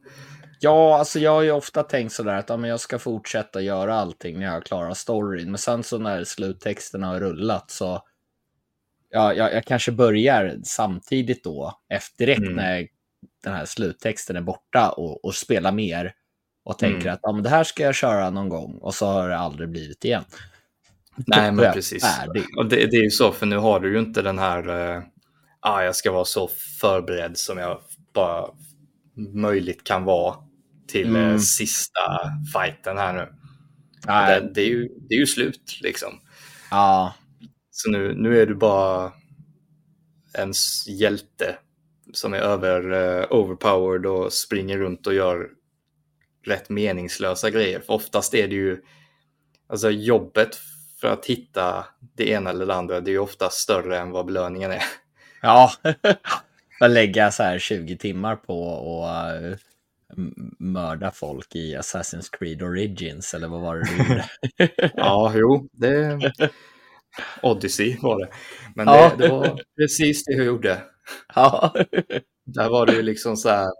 Ja, 0.60 0.98
alltså 0.98 1.20
jag 1.20 1.32
har 1.32 1.41
ju 1.41 1.52
ofta 1.52 1.84
tänkt 1.84 2.14
sådär 2.14 2.34
att 2.34 2.50
ja, 2.50 2.58
men 2.58 2.70
jag 2.70 2.80
ska 2.80 3.00
fortsätta 3.00 3.62
göra 3.62 3.95
allting 3.95 4.40
när 4.40 4.45
jag 4.45 4.66
klarar 4.66 4.94
storyn. 4.94 5.52
Men 5.52 5.58
sen 5.58 5.84
så 5.84 5.98
när 5.98 6.24
sluttexterna 6.24 7.08
har 7.08 7.20
rullat 7.20 7.72
så 7.72 8.02
ja, 9.10 9.34
jag, 9.34 9.54
jag 9.54 9.66
kanske 9.66 9.91
börjar 9.91 10.60
samtidigt 10.64 11.44
då, 11.44 11.80
efter 11.90 12.26
direkt 12.26 12.41
mm. 12.41 12.56
när 12.56 12.88
den 13.44 13.54
här 13.54 13.66
sluttexten 13.66 14.36
är 14.36 14.41
borta 14.41 14.90
och, 14.90 15.26
och 15.26 15.36
spelar 15.36 15.72
mer 15.72 16.14
och 16.64 16.80
tänker 16.80 17.02
mm. 17.02 17.14
att 17.14 17.20
ja, 17.24 17.32
men 17.32 17.44
det 17.44 17.50
här 17.50 17.64
ska 17.64 17.84
jag 17.84 17.95
köra 17.95 18.30
någon 18.30 18.50
gång 18.50 18.78
och 18.82 18.94
så 18.94 19.06
har 19.06 19.30
det 19.30 19.38
aldrig 19.38 19.70
blivit 19.70 20.06
igen. 20.06 20.24
Nej, 21.16 21.52
men 21.52 21.74
precis. 21.74 22.06
Och 22.58 22.66
det, 22.70 22.76
det, 22.76 22.98
är 22.98 23.04
ju 23.04 23.10
så, 23.10 23.32
för 23.32 23.45
nu 23.45 23.58
har 23.58 23.80
du 23.80 23.94
ju 23.94 24.00
inte 24.00 24.22
den 24.22 24.40
här, 24.40 24.70
uh, 24.70 25.04
ah, 25.64 25.84
jag 25.84 25.95
ska 25.95 26.11
vara 26.11 26.26
så 26.26 26.49
förberedd 26.81 27.38
som 27.38 27.57
jag 27.57 27.81
bara 28.14 28.49
möjligt 29.34 29.84
kan 29.84 30.03
vara 30.03 30.35
till 30.88 31.15
eh, 31.15 31.23
mm. 31.23 31.40
sista 31.40 32.02
fighten 32.53 32.98
här 32.98 33.14
nu. 33.14 33.34
Det, 34.06 34.52
det, 34.53 34.61
är 34.61 34.68
ju, 34.68 34.90
det 35.10 35.15
är 35.15 35.19
ju 35.19 35.27
slut 35.27 35.80
liksom. 35.81 36.19
Ja. 36.72 37.14
Så 37.72 37.90
nu, 37.90 38.15
nu 38.15 38.41
är 38.41 38.45
du 38.45 38.56
bara 38.56 39.11
en 40.34 40.53
hjälte 40.88 41.57
som 42.14 42.34
är 42.34 42.38
över, 42.38 42.91
uh, 42.91 43.26
overpowered 43.30 44.06
och 44.06 44.34
springer 44.34 44.77
runt 44.77 45.07
och 45.07 45.14
gör 45.14 45.49
rätt 46.45 46.69
meningslösa 46.69 47.49
grejer. 47.49 47.80
För 47.80 47.94
oftast 47.94 48.34
är 48.34 48.48
det 48.48 48.56
ju, 48.56 48.81
alltså 49.68 49.90
jobbet 49.90 50.60
för 51.02 51.07
att 51.07 51.26
hitta 51.26 51.85
det 52.15 52.30
ena 52.30 52.49
eller 52.49 52.65
det 52.65 52.76
andra, 52.76 52.99
det 53.02 53.10
är 53.10 53.14
ju 53.14 53.19
ofta 53.19 53.49
större 53.49 53.99
än 53.99 54.11
vad 54.11 54.26
belöningen 54.26 54.72
är. 54.72 54.84
Ja, 55.44 55.72
att 56.80 56.91
lägga 56.91 57.32
så 57.32 57.44
här 57.44 57.60
20 57.60 57.98
timmar 57.98 58.36
på 58.36 58.80
att 59.06 59.44
uh, 59.44 59.56
mörda 60.60 61.11
folk 61.11 61.56
i 61.56 61.76
Assassin's 61.76 62.30
Creed 62.32 62.61
Origins, 62.61 63.34
eller 63.34 63.48
vad 63.48 63.61
var 63.61 63.76
det 63.76 63.84
du 63.84 63.98
gjorde? 63.98 64.30
ja, 64.95 65.34
jo, 65.36 65.70
det... 65.72 66.20
Odyssey 67.41 67.98
var 68.02 68.20
det. 68.20 68.30
Men 68.76 68.86
det, 68.86 68.94
ja. 68.94 69.15
det 69.18 69.28
var 69.28 69.61
precis 69.78 70.26
det 70.26 70.34
jag 70.34 70.45
gjorde. 70.45 70.82
Ja. 71.36 71.74
Där 72.45 72.70
var 72.70 72.86
det 72.86 72.94
ju 72.94 73.02
liksom 73.02 73.38
så 73.38 73.49
här, 73.49 73.72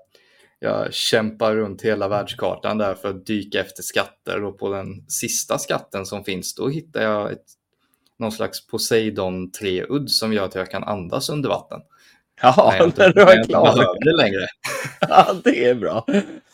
jag 0.60 0.94
kämpar 0.94 1.56
runt 1.56 1.82
hela 1.82 2.08
världskartan 2.08 2.78
där 2.78 2.96
för 2.96 3.10
att 3.10 3.26
dyka 3.26 3.60
efter 3.60 3.84
skatter 3.84 4.44
och 4.44 4.60
på 4.60 4.74
den 4.74 5.10
sista 5.10 5.58
skatten 5.58 6.06
som 6.06 6.24
finns 6.24 6.56
då 6.56 6.70
hittar 6.70 7.04
jag 7.04 7.32
ett, 7.32 7.46
någon 8.20 8.32
slags 8.32 8.68
Poseidon 8.68 9.52
3-udd 9.52 10.10
som 10.10 10.34
gör 10.34 10.46
att 10.46 10.56
jag 10.56 10.72
kan 10.72 10.84
andas 10.84 11.30
under 11.30 11.50
vatten. 11.50 11.80
Ja, 12.42 12.76
Nej, 12.80 12.92
när 12.98 13.14
du 13.14 13.22
är 13.22 13.44
klar. 13.44 14.04
det 14.06 14.24
längre. 14.24 14.48
Ja, 15.10 15.34
det 15.44 15.66
är 15.66 15.76
bra. 15.76 16.06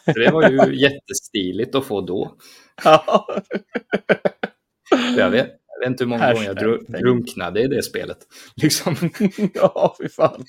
det 0.05 0.31
var 0.31 0.49
ju 0.49 0.75
jättestiligt 0.81 1.75
att 1.75 1.85
få 1.85 2.01
då. 2.01 2.35
Ja. 2.83 3.27
Jag 5.17 5.29
vet, 5.29 5.47
jag 5.67 5.79
vet 5.79 5.87
inte 5.87 6.03
hur 6.03 6.09
många 6.09 6.23
Hashtag. 6.23 6.55
gånger 6.57 6.79
jag 6.87 7.01
drunknade 7.01 7.61
i 7.61 7.67
det 7.67 7.83
spelet. 7.83 8.17
Liksom. 8.55 8.95
Ja, 9.53 9.95
fy 10.01 10.09
fan. 10.09 10.45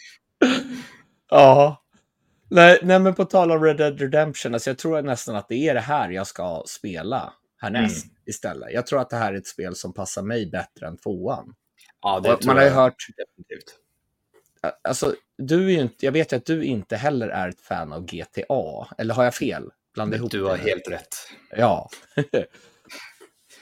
Ja. 1.30 1.82
Nej, 2.50 2.78
nej, 2.82 2.98
men 2.98 3.14
på 3.14 3.24
tal 3.24 3.50
om 3.52 3.64
Red 3.64 3.76
Dead 3.76 4.00
Redemption, 4.00 4.54
alltså 4.54 4.70
jag 4.70 4.78
tror 4.78 5.02
nästan 5.02 5.36
att 5.36 5.48
det 5.48 5.68
är 5.68 5.74
det 5.74 5.80
här 5.80 6.10
jag 6.10 6.26
ska 6.26 6.62
spela 6.66 7.32
härnäst 7.60 8.04
mm. 8.04 8.16
istället. 8.26 8.72
Jag 8.72 8.86
tror 8.86 9.00
att 9.00 9.10
det 9.10 9.16
här 9.16 9.32
är 9.32 9.36
ett 9.36 9.46
spel 9.46 9.74
som 9.74 9.92
passar 9.92 10.22
mig 10.22 10.46
bättre 10.46 10.86
än 10.86 10.96
tvåan. 10.96 11.54
Ja, 12.02 12.20
det 12.20 12.34
Och 12.34 12.44
man 12.46 12.56
har 12.56 12.64
ju 12.64 12.70
hört... 12.70 13.06
Definitivt. 13.16 13.76
Alltså, 14.82 15.14
du 15.38 15.74
är 15.74 15.80
inte, 15.80 16.06
jag 16.06 16.12
vet 16.12 16.32
ju 16.32 16.36
att 16.36 16.46
du 16.46 16.64
inte 16.64 16.96
heller 16.96 17.28
är 17.28 17.48
ett 17.48 17.60
fan 17.60 17.92
av 17.92 18.06
GTA, 18.06 18.94
eller 18.98 19.14
har 19.14 19.24
jag 19.24 19.34
fel? 19.34 19.70
Blanda 19.94 20.16
ihop 20.16 20.30
du 20.30 20.42
har 20.42 20.56
det. 20.56 20.62
helt 20.62 20.88
rätt. 20.90 21.16
Ja. 21.56 21.90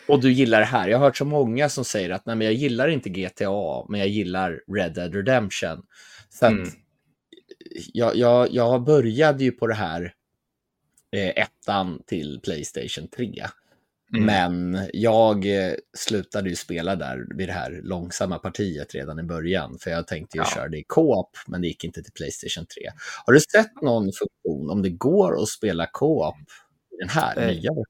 Och 0.09 0.21
du 0.21 0.33
gillar 0.33 0.61
det 0.61 0.67
här. 0.67 0.89
Jag 0.89 0.99
har 0.99 1.05
hört 1.05 1.17
så 1.17 1.25
många 1.25 1.69
som 1.69 1.85
säger 1.85 2.11
att 2.11 2.27
nej, 2.27 2.37
men 2.37 2.45
jag 2.45 2.55
gillar 2.55 2.89
inte 2.89 3.11
GTA, 3.11 3.87
men 3.89 4.01
jag 4.01 4.09
gillar 4.09 4.61
Red 4.75 4.95
Dead 4.95 5.15
Redemption. 5.15 5.87
Så 6.31 6.47
mm. 6.47 6.69
jag, 7.93 8.17
jag, 8.17 8.53
jag 8.53 8.83
började 8.83 9.45
ju 9.45 9.53
på 9.53 9.67
det 9.67 9.75
här 9.75 10.15
eh, 11.13 11.29
ettan 11.29 12.03
till 12.07 12.41
Playstation 12.43 13.09
3. 13.09 13.47
Mm. 14.15 14.27
Men 14.27 14.87
jag 14.93 15.47
eh, 15.47 15.75
slutade 15.97 16.49
ju 16.49 16.57
spela 16.57 16.97
där 16.97 17.27
vid 17.37 17.49
det 17.49 17.53
här 17.53 17.81
långsamma 17.85 18.39
partiet 18.39 18.95
redan 18.95 19.19
i 19.19 19.23
början. 19.23 19.79
För 19.81 19.91
jag 19.91 20.07
tänkte 20.07 20.37
ju 20.37 20.43
ja. 20.43 20.51
köra 20.55 20.69
det 20.69 20.79
i 20.79 20.85
co-op, 20.87 21.31
men 21.47 21.61
det 21.61 21.67
gick 21.67 21.85
inte 21.85 22.03
till 22.03 22.13
Playstation 22.13 22.67
3. 22.67 22.91
Har 23.27 23.33
du 23.33 23.41
sett 23.41 23.83
någon 23.83 24.13
funktion 24.13 24.71
om 24.71 24.83
det 24.83 24.91
går 24.91 25.43
att 25.43 25.49
spela 25.49 25.87
co-op 25.87 26.37
i 26.93 26.97
den 27.01 27.09
här 27.09 27.39
eh. 27.39 27.47
nya 27.47 27.71
versionen? 27.71 27.85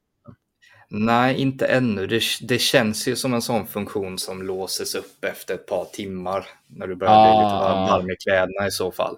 Nej, 0.91 1.41
inte 1.41 1.65
ännu. 1.65 2.07
Det, 2.07 2.21
det 2.41 2.59
känns 2.59 3.07
ju 3.07 3.15
som 3.15 3.33
en 3.33 3.41
sån 3.41 3.67
funktion 3.67 4.17
som 4.17 4.43
låses 4.43 4.95
upp 4.95 5.23
efter 5.23 5.53
ett 5.53 5.65
par 5.65 5.85
timmar. 5.85 6.47
När 6.67 6.87
du 6.87 6.95
börjar 6.95 7.13
ah, 7.13 7.23
bli 7.23 7.45
lite 7.45 7.91
varm 7.91 8.09
i 8.09 8.15
kläderna 8.15 8.67
i 8.67 8.71
så 8.71 8.91
fall. 8.91 9.17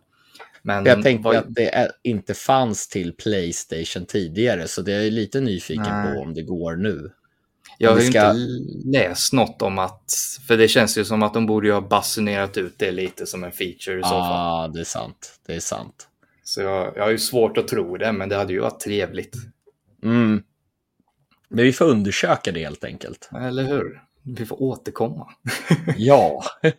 Men 0.61 0.85
jag 0.85 1.03
tänkte 1.03 1.25
vad... 1.25 1.35
att 1.35 1.55
det 1.55 1.75
är, 1.75 1.91
inte 2.03 2.33
fanns 2.33 2.87
till 2.87 3.13
Playstation 3.13 4.05
tidigare, 4.05 4.67
så 4.67 4.81
det 4.81 4.93
är 4.93 5.11
lite 5.11 5.41
nyfiken 5.41 5.85
Nej. 5.89 6.13
på 6.13 6.21
om 6.21 6.33
det 6.33 6.41
går 6.41 6.75
nu. 6.75 7.11
Jag 7.77 7.91
har 7.91 7.99
ska... 7.99 8.31
inte 8.31 8.33
läst 8.85 9.33
något 9.33 9.61
om 9.61 9.79
att, 9.79 10.13
för 10.47 10.57
det 10.57 10.67
känns 10.67 10.97
ju 10.97 11.05
som 11.05 11.23
att 11.23 11.33
de 11.33 11.45
borde 11.45 11.73
ha 11.73 11.81
basunerat 11.81 12.57
ut 12.57 12.73
det 12.77 12.91
lite 12.91 13.25
som 13.25 13.43
en 13.43 13.51
feature 13.51 13.99
i 13.99 14.03
så 14.03 14.09
fall. 14.09 14.19
Ja, 14.19 14.71
det 14.73 14.79
är 14.79 14.83
sant. 14.83 15.39
Det 15.45 15.55
är 15.55 15.59
sant. 15.59 16.07
Så 16.43 16.61
jag, 16.61 16.93
jag 16.95 17.03
har 17.03 17.09
ju 17.09 17.17
svårt 17.17 17.57
att 17.57 17.67
tro 17.67 17.97
det, 17.97 18.11
men 18.11 18.29
det 18.29 18.35
hade 18.35 18.53
ju 18.53 18.59
varit 18.59 18.79
trevligt. 18.79 19.35
Mm. 20.03 20.43
Men 21.49 21.65
vi 21.65 21.73
får 21.73 21.85
undersöka 21.85 22.51
det 22.51 22.59
helt 22.59 22.83
enkelt. 22.83 23.29
Eller 23.35 23.63
hur? 23.63 24.01
Vi 24.23 24.45
får 24.45 24.61
återkomma. 24.61 25.27
ja. 25.97 26.43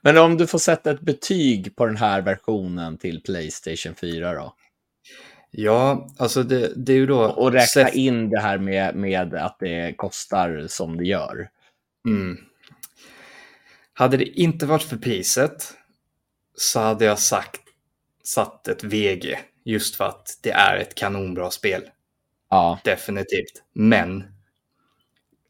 Men 0.00 0.18
om 0.18 0.36
du 0.36 0.46
får 0.46 0.58
sätta 0.58 0.90
ett 0.90 1.00
betyg 1.00 1.76
på 1.76 1.86
den 1.86 1.96
här 1.96 2.22
versionen 2.22 2.98
till 2.98 3.22
Playstation 3.22 3.94
4 3.94 4.34
då? 4.34 4.54
Ja, 5.50 6.08
alltså 6.18 6.42
det, 6.42 6.72
det 6.76 6.92
är 6.92 6.96
ju 6.96 7.06
då... 7.06 7.24
Och 7.24 7.52
räkna 7.52 7.90
in 7.90 8.30
det 8.30 8.40
här 8.40 8.58
med, 8.58 8.94
med 8.96 9.34
att 9.34 9.56
det 9.58 9.94
kostar 9.96 10.66
som 10.68 10.96
det 10.96 11.04
gör. 11.04 11.48
Mm. 12.08 12.38
Hade 13.92 14.16
det 14.16 14.24
inte 14.24 14.66
varit 14.66 14.82
för 14.82 14.96
priset 14.96 15.74
så 16.56 16.80
hade 16.80 17.04
jag 17.04 17.18
sagt 17.18 17.60
satt 18.24 18.68
ett 18.68 18.84
VG 18.84 19.38
just 19.64 19.96
för 19.96 20.04
att 20.04 20.38
det 20.42 20.50
är 20.50 20.76
ett 20.76 20.94
kanonbra 20.94 21.50
spel. 21.50 21.82
Ja. 22.50 22.80
Definitivt. 22.84 23.62
Men 23.72 24.24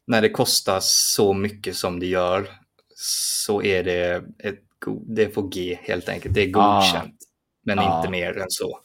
när 0.07 0.21
det 0.21 0.29
kostar 0.29 0.79
så 0.81 1.33
mycket 1.33 1.75
som 1.75 1.99
det 1.99 2.05
gör 2.05 2.49
så 2.95 3.61
är 3.61 3.83
det, 3.83 4.23
ett, 4.39 4.59
det 5.05 5.29
får 5.29 5.49
G 5.49 5.79
helt 5.81 6.09
enkelt. 6.09 6.35
Det 6.35 6.41
är 6.41 6.51
godkänt, 6.51 7.15
ah. 7.21 7.25
men 7.63 7.79
ah. 7.79 7.97
inte 7.97 8.11
mer 8.11 8.37
än 8.37 8.49
så. 8.49 8.79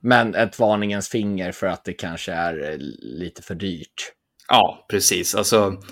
Men 0.00 0.34
ett 0.34 0.58
varningens 0.58 1.08
finger 1.08 1.52
för 1.52 1.66
att 1.66 1.84
det 1.84 1.92
kanske 1.92 2.32
är 2.32 2.70
eh, 2.70 2.76
lite 3.00 3.42
för 3.42 3.54
dyrt. 3.54 4.12
Ja, 4.48 4.86
precis. 4.90 5.34
Alltså, 5.34 5.82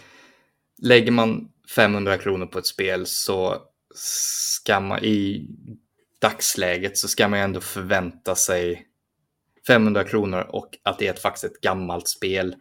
lägger 0.83 1.13
man 1.13 1.49
500 1.75 2.19
kronor 2.19 2.47
på 2.47 2.59
ett 2.59 2.67
spel 2.67 3.07
så 3.07 3.63
ska 3.95 4.81
man 4.81 5.05
i 5.05 5.49
dagsläget 6.21 6.99
så 6.99 7.09
ska 7.09 7.29
man 7.29 7.39
ändå 7.39 7.61
förvänta 7.61 8.35
sig 8.35 8.87
500 9.67 10.05
kronor 10.05 10.41
och 10.41 10.79
att 10.83 10.99
det 10.99 11.07
är 11.07 11.13
ett, 11.13 11.23
faktiskt 11.23 11.45
ett 11.45 11.61
gammalt 11.61 12.09
spel. 12.09 12.57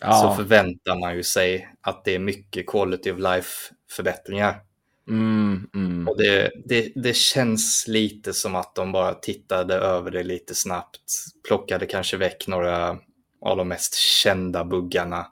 Ja. 0.00 0.12
Så 0.12 0.34
förväntar 0.34 1.00
man 1.00 1.16
ju 1.16 1.22
sig 1.22 1.68
att 1.80 2.04
det 2.04 2.14
är 2.14 2.18
mycket 2.18 2.66
quality 2.66 3.12
of 3.12 3.18
life 3.18 3.74
förbättringar. 3.90 4.60
Mm, 5.08 5.68
mm. 5.74 6.08
Och 6.08 6.18
det, 6.18 6.50
det, 6.64 6.92
det 6.94 7.16
känns 7.16 7.84
lite 7.88 8.32
som 8.32 8.54
att 8.54 8.74
de 8.74 8.92
bara 8.92 9.14
tittade 9.14 9.74
över 9.74 10.10
det 10.10 10.22
lite 10.22 10.54
snabbt, 10.54 11.00
plockade 11.48 11.86
kanske 11.86 12.16
väck 12.16 12.46
några 12.46 12.98
av 13.40 13.56
de 13.56 13.68
mest 13.68 13.94
kända 13.94 14.64
buggarna 14.64 15.26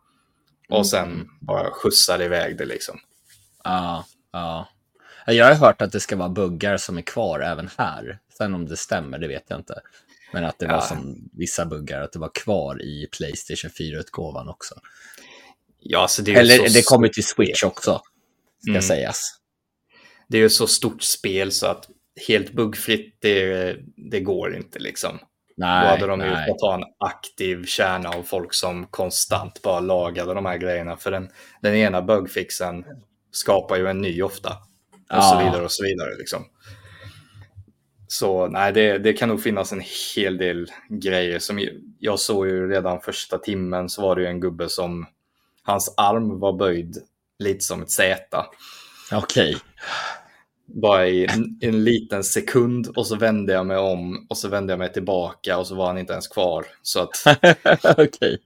och 0.69 0.77
mm. 0.77 0.85
sen 0.85 1.28
bara 1.41 1.70
skjutsade 1.70 2.24
iväg 2.24 2.59
det 2.59 2.65
liksom. 2.65 2.99
Ja, 3.65 4.05
ja. 4.32 4.69
Jag 5.27 5.47
har 5.47 5.55
hört 5.55 5.82
att 5.82 5.93
det 5.93 6.01
ska 6.01 6.16
vara 6.16 6.28
buggar 6.28 6.77
som 6.77 6.99
är 6.99 7.03
kvar 7.03 7.41
även 7.41 7.70
här. 7.78 8.19
Sen 8.39 8.55
om 8.55 8.66
det 8.66 8.77
stämmer, 8.77 9.19
det 9.19 9.28
vet 9.28 9.45
jag 9.49 9.59
inte. 9.59 9.81
Men 10.35 10.44
att 10.44 10.59
det 10.59 10.66
ja. 10.66 10.73
var 10.73 10.81
som 10.81 11.28
vissa 11.32 11.66
buggar, 11.66 12.01
att 12.01 12.12
det 12.12 12.19
var 12.19 12.31
kvar 12.35 12.82
i 12.82 13.09
Playstation 13.16 13.70
4-utgåvan 13.70 14.48
också. 14.48 14.74
Ja, 15.81 15.98
alltså 15.98 16.23
det 16.23 16.35
Eller 16.35 16.74
det 16.74 16.86
kommer 16.86 17.09
till 17.09 17.27
Switch 17.27 17.62
också 17.62 18.01
ska 18.65 18.70
mm. 18.70 18.82
sägas. 18.82 19.40
Det 20.28 20.36
är 20.36 20.43
ju 20.43 20.51
så 20.51 20.66
stort 20.66 21.02
spel 21.02 21.52
så 21.52 21.66
att 21.66 21.89
helt 22.28 22.52
buggfritt, 22.52 23.16
det, 23.20 23.77
det 24.11 24.20
går 24.20 24.56
inte 24.56 24.78
liksom. 24.78 25.19
Nej, 25.56 25.85
Då 25.85 25.90
hade 25.90 26.06
de 26.06 26.20
ju 26.20 26.47
fått 26.48 26.61
ha 26.61 26.74
en 26.74 26.85
aktiv 26.98 27.65
kärna 27.65 28.09
av 28.09 28.23
folk 28.23 28.55
som 28.55 28.86
konstant 28.86 29.62
bara 29.62 29.81
lagade 29.81 30.35
de 30.35 30.47
här 30.47 30.56
grejerna. 30.56 30.97
För 30.97 31.11
den, 31.11 31.31
den 31.61 31.74
ena 31.74 32.02
bugfixen 32.02 32.85
skapar 33.32 33.77
ju 33.77 33.86
en 33.86 34.01
ny 34.01 34.23
ofta. 34.23 34.51
Och 34.51 35.16
ja. 35.16 35.23
så 35.23 35.44
vidare 35.44 35.65
och 35.65 35.73
så 35.73 35.85
vidare. 35.85 36.16
Liksom. 36.19 36.44
Så 38.15 38.49
nej, 38.49 38.73
det, 38.73 38.99
det 38.99 39.12
kan 39.12 39.28
nog 39.28 39.43
finnas 39.43 39.73
en 39.73 39.82
hel 40.16 40.39
del 40.39 40.70
grejer. 40.89 41.39
som 41.39 41.69
Jag 41.99 42.20
såg 42.20 42.47
ju 42.47 42.69
redan 42.69 43.01
första 43.01 43.39
timmen 43.39 43.89
så 43.89 44.03
var 44.03 44.16
det 44.16 44.23
ju 44.23 44.28
en 44.28 44.41
gubbe 44.41 44.69
som 44.69 45.07
hans 45.62 45.95
arm 45.97 46.41
var 46.41 46.53
böjd 46.53 46.97
lite 47.39 47.61
som 47.61 47.82
ett 47.82 47.91
Z. 47.91 48.47
Okej. 49.12 49.51
Okay. 49.51 49.61
Bara 50.66 51.07
i 51.07 51.27
en, 51.27 51.59
en, 51.61 51.85
liten 51.85 52.24
sekund 52.24 52.86
och 52.86 53.07
så 53.07 53.16
vände 53.16 53.53
jag 53.53 53.66
mig 53.66 53.77
om 53.77 54.27
och 54.31 54.39
så 54.39 54.49
vände 54.49 54.73
jag 54.73 54.78
mig 54.78 54.93
tillbaka 54.93 55.59
och 55.59 55.66
så 55.66 55.74
var 55.74 55.86
han 55.86 55.99
inte 55.99 56.12
ens 56.12 56.28
kvar. 56.28 56.66
Så 56.82 57.01
att... 57.01 57.11
okay. 57.99 58.39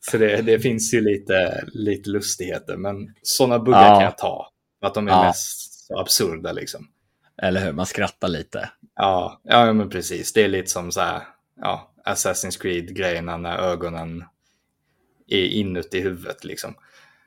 Så 0.00 0.18
det, 0.18 0.42
det, 0.42 0.60
finns 0.60 0.94
ju 0.94 1.00
lite, 1.00 1.64
lite 1.66 2.10
lustigheter, 2.10 2.76
men 2.76 3.14
sådana 3.22 3.58
buggar 3.58 3.88
ja. 3.88 3.94
kan 3.94 4.04
jag 4.04 4.18
ta. 4.18 4.50
Att 4.80 4.94
de 4.94 5.08
är 5.08 5.12
ja. 5.12 5.24
mest 5.24 5.90
absurda 5.98 6.52
liksom. 6.52 6.88
Eller 7.42 7.64
hur, 7.64 7.72
man 7.72 7.86
skrattar 7.86 8.28
lite. 8.28 8.70
Ja, 8.98 9.40
ja 9.44 9.72
men 9.72 9.90
precis. 9.90 10.32
Det 10.32 10.42
är 10.42 10.48
lite 10.48 10.70
som 10.70 10.92
så 10.92 11.00
här, 11.00 11.22
ja, 11.60 11.92
Assassin's 12.04 12.62
Creed-grejerna 12.62 13.36
när 13.36 13.58
ögonen 13.58 14.24
är 15.26 15.44
inuti 15.44 16.00
huvudet 16.00 16.44
liksom. 16.44 16.74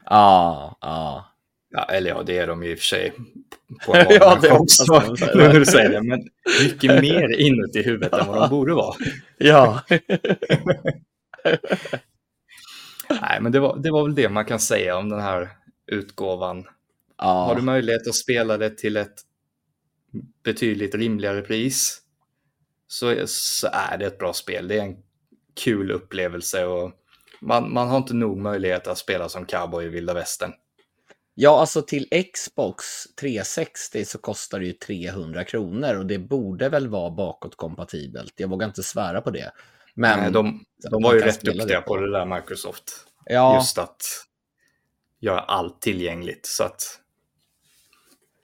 Ja, 0.06 0.78
ja. 0.82 1.28
Ja, 1.74 1.84
eller 1.84 2.10
ja, 2.10 2.24
det 2.24 2.38
är 2.38 2.48
de 2.48 2.64
ju 2.64 2.72
i 2.72 2.76
och 2.76 2.80
för 2.80 2.86
sig. 2.86 3.14
På 3.86 3.96
en 3.96 4.06
ja, 4.10 4.40
det 4.42 4.52
också. 4.52 5.04
Nu 5.36 5.48
du 5.54 5.66
säger 5.66 5.90
det, 5.90 6.04
men 6.04 6.30
mycket 6.62 7.02
mer 7.02 7.40
inuti 7.40 7.82
huvudet 7.84 8.10
ja. 8.12 8.20
än 8.20 8.28
vad 8.28 8.42
de 8.42 8.50
borde 8.50 8.74
vara. 8.74 8.96
Ja. 9.38 9.82
Nej, 13.10 13.42
men 13.42 13.52
det 13.52 13.60
var, 13.60 13.78
det 13.78 13.92
var 13.92 14.04
väl 14.04 14.16
det 14.16 14.30
man 14.30 14.46
kan 14.46 14.60
säga 14.60 14.98
om 14.98 15.10
den 15.10 15.22
här 15.22 15.50
utgåvan. 15.88 16.66
Ja. 17.18 17.46
Har 17.46 17.56
du 17.56 17.62
möjlighet 17.62 18.08
att 18.08 18.16
spela 18.16 18.58
det 18.58 18.78
till 18.78 18.98
ett 18.98 19.16
betydligt 20.44 20.96
rimligare 20.96 21.42
pris 21.42 22.02
så, 22.88 23.28
så 23.28 23.68
är 23.74 23.98
det 23.98 24.06
ett 24.06 24.18
bra 24.18 24.34
spel. 24.34 24.68
Det 24.68 24.78
är 24.78 24.82
en 24.82 24.98
kul 25.54 25.92
upplevelse 25.92 26.66
och 26.66 26.92
man, 27.42 27.74
man 27.74 27.88
har 27.88 27.98
inte 27.98 28.14
nog 28.14 28.38
möjlighet 28.38 28.88
att 28.88 28.98
spela 28.98 29.30
som 29.30 29.46
cowboy 29.46 29.86
i 29.86 29.90
vilda 29.90 30.14
västern. 30.14 30.54
Ja, 31.34 31.60
alltså 31.60 31.82
till 31.82 32.08
Xbox 32.34 32.86
360 33.20 34.06
så 34.06 34.18
kostar 34.18 34.60
det 34.60 34.66
ju 34.66 34.74
300 34.74 35.44
kronor 35.44 35.96
och 35.96 36.06
det 36.06 36.20
borde 36.20 36.70
väl 36.70 36.88
vara 36.88 37.12
bakåtkompatibelt. 37.12 38.34
Jag 38.38 38.50
vågar 38.50 38.68
inte 38.68 38.84
svära 38.84 39.22
på 39.22 39.32
det. 39.32 39.52
Men 39.94 40.20
Nej, 40.20 40.32
de, 40.32 40.66
de 40.92 41.04
var 41.04 41.14
ju 41.14 41.20
rätt 41.20 41.42
duktiga 41.42 41.82
på 41.82 41.98
det 41.98 42.12
där 42.12 42.26
Microsoft. 42.26 42.84
Ja. 43.26 43.56
Just 43.56 43.78
att 43.78 44.02
göra 45.20 45.40
allt 45.40 45.82
tillgängligt. 45.82 46.46
Så 46.46 46.64
att 46.64 47.01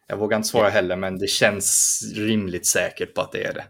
jag 0.08 0.18
vågar 0.18 0.38
inte 0.38 0.50
svara 0.50 0.70
heller, 0.70 0.96
men 0.96 1.18
det 1.18 1.28
känns 1.28 2.02
rimligt 2.16 2.68
säkert 2.68 3.14
på 3.14 3.22
att 3.22 3.32
det 3.32 3.44
är 3.44 3.54
det. 3.54 3.66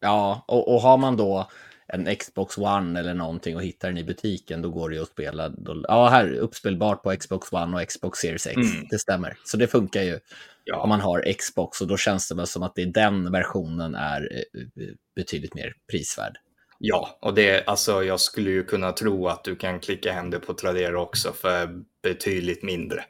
Ja, 0.00 0.44
och, 0.48 0.74
och 0.74 0.80
har 0.80 0.98
man 0.98 1.16
då 1.16 1.48
en 1.86 2.16
Xbox 2.16 2.58
One 2.58 3.00
eller 3.00 3.14
någonting 3.14 3.56
och 3.56 3.62
hittar 3.62 3.88
den 3.88 3.98
i 3.98 4.04
butiken, 4.04 4.62
då 4.62 4.70
går 4.70 4.90
det 4.90 4.96
ju 4.96 5.02
att 5.02 5.08
spela. 5.08 5.48
Då, 5.48 5.84
ja, 5.88 6.08
här 6.08 6.32
uppspelbart 6.32 7.02
på 7.02 7.16
Xbox 7.16 7.52
One 7.52 7.76
och 7.76 7.88
Xbox 7.88 8.18
Series 8.18 8.46
X. 8.46 8.56
Mm. 8.56 8.86
Det 8.90 8.98
stämmer. 8.98 9.36
Så 9.44 9.56
det 9.56 9.66
funkar 9.66 10.02
ju. 10.02 10.18
ja. 10.64 10.80
om 10.80 10.88
man 10.88 11.00
har 11.00 11.32
Xbox 11.38 11.80
och 11.80 11.86
då 11.86 11.96
känns 11.96 12.28
det 12.28 12.34
väl 12.34 12.46
som 12.46 12.62
att 12.62 12.74
det 12.74 12.82
är 12.82 12.86
den 12.86 13.32
versionen 13.32 13.94
är 13.94 14.20
eh, 14.54 14.86
betydligt 15.16 15.54
mer 15.54 15.74
prisvärd. 15.90 16.36
Ja, 16.78 17.18
och 17.20 17.34
det, 17.34 17.64
alltså, 17.66 18.04
jag 18.04 18.20
skulle 18.20 18.50
ju 18.50 18.64
kunna 18.64 18.92
tro 18.92 19.28
att 19.28 19.44
du 19.44 19.56
kan 19.56 19.80
klicka 19.80 20.12
hem 20.12 20.30
det 20.30 20.38
på 20.38 20.54
Tradera 20.54 21.00
också 21.00 21.32
för 21.32 21.82
betydligt 22.02 22.62
mindre. 22.62 23.04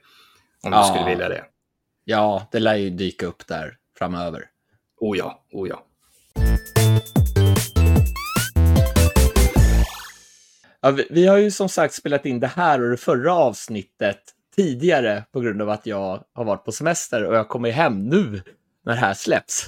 Om 0.62 0.72
ja. 0.72 0.82
du 0.82 0.88
skulle 0.88 1.10
vilja 1.10 1.28
det. 1.28 1.44
Ja, 2.04 2.48
det 2.52 2.58
lär 2.58 2.76
ju 2.76 2.90
dyka 2.90 3.26
upp 3.26 3.46
där 3.46 3.76
framöver. 3.98 4.44
Oh 5.00 5.18
ja, 5.18 5.44
oh 5.52 5.68
ja. 5.68 5.86
Ja, 10.80 10.90
vi, 10.90 11.06
vi, 11.10 11.26
har 11.26 11.36
ju 11.36 11.50
som 11.50 11.68
sagt 11.68 11.94
spelat 11.94 12.26
in 12.26 12.40
det 12.40 12.46
här 12.46 12.82
och 12.82 12.90
det 12.90 12.96
förra 12.96 13.34
avsnittet 13.34 14.18
tidigare 14.56 15.24
på 15.32 15.40
grund 15.40 15.62
av 15.62 15.70
att 15.70 15.86
jag 15.86 16.24
har 16.32 16.44
varit 16.44 16.64
på 16.64 16.72
semester 16.72 17.24
och 17.24 17.34
jag 17.34 17.48
kommer 17.48 17.70
hem 17.70 18.08
nu 18.08 18.42
när 18.84 18.92
det 18.92 19.00
här 19.00 19.14
släpps. 19.14 19.66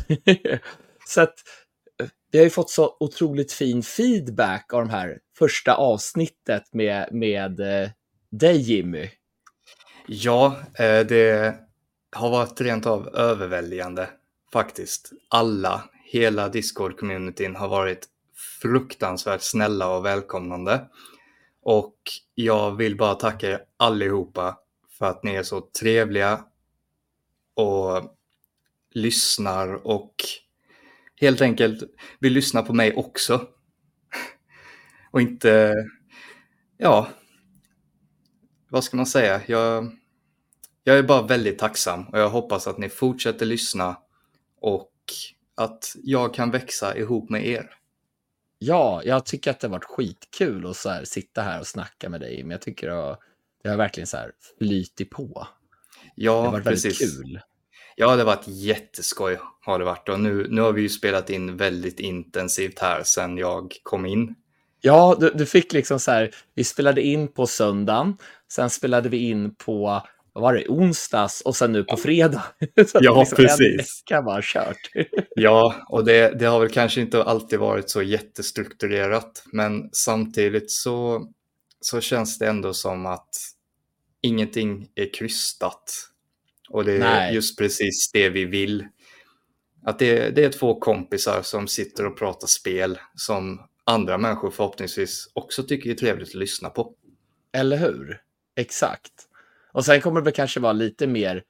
så 1.07 1.21
att 1.21 1.35
eh, 2.01 2.09
vi 2.31 2.39
har 2.39 2.45
ju 2.45 2.51
fått 2.51 2.71
så 2.71 2.97
otroligt 3.01 3.53
fin 3.53 3.83
feedback 3.83 4.73
av 4.73 4.81
de 4.81 4.91
här 4.91 5.19
första 5.39 5.75
avsnittet 5.75 6.65
med, 6.73 7.09
med 7.13 7.61
eh, 7.61 7.91
dig 8.31 8.57
Jimmy. 8.57 9.11
Ja, 10.07 10.57
eh, 10.79 11.07
det 11.07 11.64
har 12.15 12.31
varit 12.31 12.61
rent 12.61 12.87
av 12.87 13.09
överväldigande 13.09 14.09
faktiskt. 14.53 15.13
Alla, 15.29 15.85
hela 16.05 16.49
Discord-communityn 16.49 17.57
har 17.57 17.69
varit 17.69 18.09
fruktansvärt 18.63 19.43
snälla 19.43 19.97
och 19.97 20.05
välkomnande. 20.05 20.89
Och 21.63 21.97
jag 22.35 22.77
vill 22.77 22.97
bara 22.97 23.15
tacka 23.15 23.51
er 23.51 23.65
allihopa 23.77 24.59
för 24.99 25.07
att 25.07 25.25
ni 25.25 25.35
är 25.35 25.43
så 25.43 25.61
trevliga 25.81 26.45
och 27.55 28.17
lyssnar 28.91 29.87
och 29.87 30.15
helt 31.21 31.41
enkelt 31.41 31.83
vill 32.21 32.33
lyssna 32.33 32.63
på 32.63 32.73
mig 32.73 32.95
också. 32.95 33.47
och 35.11 35.21
inte, 35.21 35.75
ja, 36.77 37.09
vad 38.69 38.85
ska 38.85 38.97
man 38.97 39.07
säga? 39.07 39.41
Jag, 39.47 39.91
jag 40.85 40.99
är 40.99 41.03
bara 41.03 41.23
väldigt 41.23 41.59
tacksam 41.59 42.09
och 42.09 42.19
jag 42.19 42.31
hoppas 42.31 42.67
att 42.67 42.79
ni 42.79 42.89
fortsätter 42.89 43.47
lyssna 43.47 43.97
och 44.61 44.91
att 45.55 45.97
jag 46.03 46.35
kan 46.35 46.51
växa 46.51 46.97
ihop 46.97 47.31
med 47.31 47.47
er. 47.47 47.71
Ja, 48.59 49.03
jag 49.05 49.27
tycker 49.27 49.51
att 49.51 49.61
det 49.61 49.67
har 49.67 49.73
varit 49.73 49.85
skitkul 49.85 50.67
att 50.67 50.77
så 50.77 50.89
här, 50.89 51.05
sitta 51.05 51.43
här 51.43 51.61
och 51.61 51.67
snacka 51.67 52.09
med 52.09 52.21
dig. 52.21 52.43
Men 52.43 52.51
jag 52.51 52.63
tycker 52.63 52.89
har, 52.89 53.19
det 53.63 53.69
har 53.69 53.77
verkligen 53.77 54.07
så 54.07 54.17
här 54.17 54.33
flytit 54.59 55.11
på. 55.11 55.49
Ja, 56.15 56.33
det 56.33 56.39
har 56.39 56.53
varit 56.53 56.65
precis. 56.65 57.01
väldigt 57.01 57.17
kul. 57.17 57.41
Ja, 57.97 58.11
det 58.11 58.19
har 58.19 58.25
varit 58.25 58.49
jätteskoj 58.49 59.39
har 59.61 59.79
det 59.79 59.85
varit. 59.85 60.09
Och 60.09 60.21
nu, 60.21 60.47
nu 60.51 60.61
har 60.61 60.73
vi 60.73 60.83
ju 60.83 60.89
spelat 60.89 61.31
in 61.31 61.57
väldigt 61.57 62.01
intensivt 62.01 62.79
här 62.79 63.03
sedan 63.03 63.39
jag 63.39 63.73
kom 63.83 64.07
in. 64.07 64.35
Ja, 64.81 65.17
du, 65.21 65.31
du 65.31 65.47
fick 65.47 65.73
liksom 65.73 66.01
så 66.01 66.11
här, 66.11 66.31
vi 66.55 66.65
spelade 66.65 67.03
in 67.03 67.29
på 67.29 67.47
söndagen, 67.47 68.17
sen 68.53 68.71
spelade 68.71 69.09
vi 69.09 69.17
in 69.17 69.55
på 69.55 70.03
vad 70.35 70.43
var 70.43 70.55
det, 70.55 70.69
onsdags 70.69 71.41
och 71.41 71.57
sen 71.57 71.73
nu 71.73 71.85
på 71.85 71.97
fredag. 71.97 72.45
Så 72.87 72.99
ja, 73.03 73.21
liksom 73.21 73.37
precis. 73.37 74.03
kan 74.07 74.25
vara 74.25 74.41
kört. 74.43 74.91
ja, 75.37 75.75
och 75.89 76.05
det, 76.05 76.39
det 76.39 76.45
har 76.45 76.61
väl 76.61 76.69
kanske 76.69 77.01
inte 77.01 77.23
alltid 77.23 77.59
varit 77.59 77.91
så 77.91 78.03
jättestrukturerat, 78.03 79.45
men 79.53 79.91
samtidigt 79.93 80.71
så, 80.71 81.29
så 81.81 82.01
känns 82.01 82.39
det 82.39 82.47
ändå 82.47 82.75
som 82.75 83.07
att 83.07 83.29
ingenting 84.21 84.89
är 84.95 85.15
krystat. 85.15 86.11
Och 86.69 86.85
det 86.85 86.93
är 86.93 86.99
Nej. 86.99 87.35
just 87.35 87.59
precis 87.59 88.11
det 88.13 88.29
vi 88.29 88.45
vill. 88.45 88.87
Att 89.87 89.99
det, 89.99 90.31
det 90.31 90.45
är 90.45 90.51
två 90.51 90.81
kompisar 90.81 91.43
som 91.43 91.69
sitter 91.69 92.07
och 92.07 92.19
pratar 92.19 92.47
spel 92.47 92.99
som 93.15 93.61
andra 93.85 94.19
människor 94.19 94.51
förhoppningsvis 94.51 95.29
också 95.33 95.63
tycker 95.63 95.91
är 95.91 95.95
trevligt 95.95 96.29
att 96.29 96.35
lyssna 96.35 96.71
på. 96.71 96.95
Eller 97.53 97.77
hur? 97.77 98.21
Exakt. 98.57 99.13
Och 99.75 99.85
sen 99.85 100.01
kommer 100.01 100.21
det 100.21 100.33
kanske 100.33 100.61
vara 100.61 100.73
lite 100.73 101.07
mer, 101.07 101.43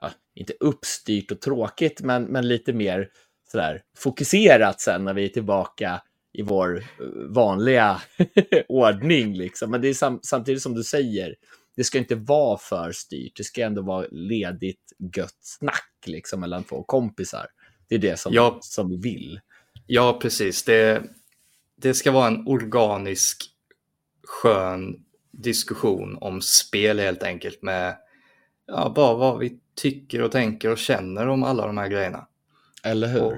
ja, 0.00 0.10
inte 0.34 0.52
uppstyrt 0.60 1.30
och 1.30 1.40
tråkigt, 1.40 2.00
men, 2.00 2.24
men 2.24 2.48
lite 2.48 2.72
mer 2.72 3.08
sådär 3.50 3.82
fokuserat 3.96 4.80
sen 4.80 5.04
när 5.04 5.14
vi 5.14 5.24
är 5.24 5.28
tillbaka 5.28 6.02
i 6.32 6.42
vår 6.42 6.78
eh, 6.78 6.84
vanliga 7.28 8.02
ordning. 8.68 9.34
Liksom. 9.34 9.70
Men 9.70 9.80
det 9.80 9.88
är 9.88 9.94
sam 9.94 10.20
samtidigt 10.22 10.62
som 10.62 10.74
du 10.74 10.84
säger, 10.84 11.34
det 11.76 11.84
ska 11.84 11.98
inte 11.98 12.14
vara 12.14 12.58
för 12.58 12.92
styrt. 12.92 13.36
Det 13.36 13.44
ska 13.44 13.62
ändå 13.62 13.82
vara 13.82 14.06
ledigt, 14.10 14.92
gött 15.16 15.38
snack 15.40 15.92
liksom, 16.06 16.40
mellan 16.40 16.64
två 16.64 16.82
kompisar. 16.82 17.46
Det 17.88 17.94
är 17.94 17.98
det 17.98 18.16
som, 18.16 18.32
ja, 18.32 18.58
som 18.60 18.90
vi 18.90 18.96
vill. 18.96 19.40
Ja, 19.86 20.18
precis. 20.22 20.64
Det, 20.64 21.02
det 21.76 21.94
ska 21.94 22.10
vara 22.10 22.26
en 22.26 22.46
organisk, 22.46 23.44
skön 24.26 25.04
diskussion 25.32 26.18
om 26.20 26.40
spel 26.40 26.98
helt 26.98 27.22
enkelt 27.22 27.62
med 27.62 27.96
ja, 28.66 28.92
bara 28.96 29.14
vad 29.14 29.38
vi 29.38 29.58
tycker 29.74 30.22
och 30.22 30.32
tänker 30.32 30.70
och 30.70 30.78
känner 30.78 31.28
om 31.28 31.42
alla 31.42 31.66
de 31.66 31.78
här 31.78 31.88
grejerna. 31.88 32.26
Eller 32.84 33.08
hur? 33.08 33.20
Och 33.22 33.32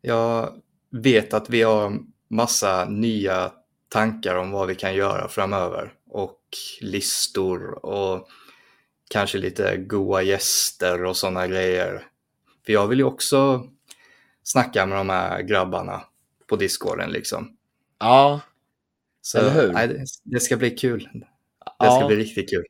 jag 0.00 0.52
vet 0.90 1.34
att 1.34 1.50
vi 1.50 1.62
har 1.62 1.98
massa 2.28 2.84
nya 2.84 3.52
tankar 3.88 4.34
om 4.34 4.50
vad 4.50 4.68
vi 4.68 4.74
kan 4.74 4.94
göra 4.94 5.28
framöver 5.28 5.92
och 6.10 6.40
listor 6.80 7.86
och 7.86 8.28
kanske 9.10 9.38
lite 9.38 9.76
goa 9.76 10.22
gäster 10.22 11.04
och 11.04 11.16
sådana 11.16 11.46
grejer. 11.46 12.06
För 12.66 12.72
jag 12.72 12.86
vill 12.86 12.98
ju 12.98 13.04
också 13.04 13.68
snacka 14.42 14.86
med 14.86 14.98
de 14.98 15.08
här 15.08 15.42
grabbarna 15.42 16.02
på 16.46 16.56
discorden 16.56 17.10
liksom. 17.10 17.56
Ja, 17.98 18.40
så, 19.20 19.38
Eller 19.38 19.50
hur? 19.50 19.72
Nej, 19.72 20.04
det, 20.24 20.40
ska 20.40 20.56
bli 20.56 20.70
kul. 20.70 21.08
Det 21.12 21.26
ja. 21.78 21.98
ska 21.98 22.06
bli 22.06 22.16
riktigt 22.16 22.50
kul. 22.50 22.64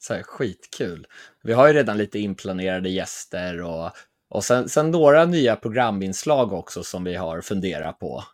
Så 0.00 0.14
här, 0.14 0.22
skitkul. 0.22 1.06
Vi 1.42 1.52
har 1.52 1.66
ju 1.66 1.72
redan 1.72 1.98
lite 1.98 2.18
inplanerade 2.18 2.88
gäster 2.88 3.62
och, 3.62 3.90
och 4.28 4.44
sen, 4.44 4.68
sen 4.68 4.90
några 4.90 5.24
nya 5.24 5.56
programinslag 5.56 6.52
också 6.52 6.82
som 6.82 7.04
vi 7.04 7.14
har 7.14 7.40
funderat 7.40 7.98
på. 7.98 8.24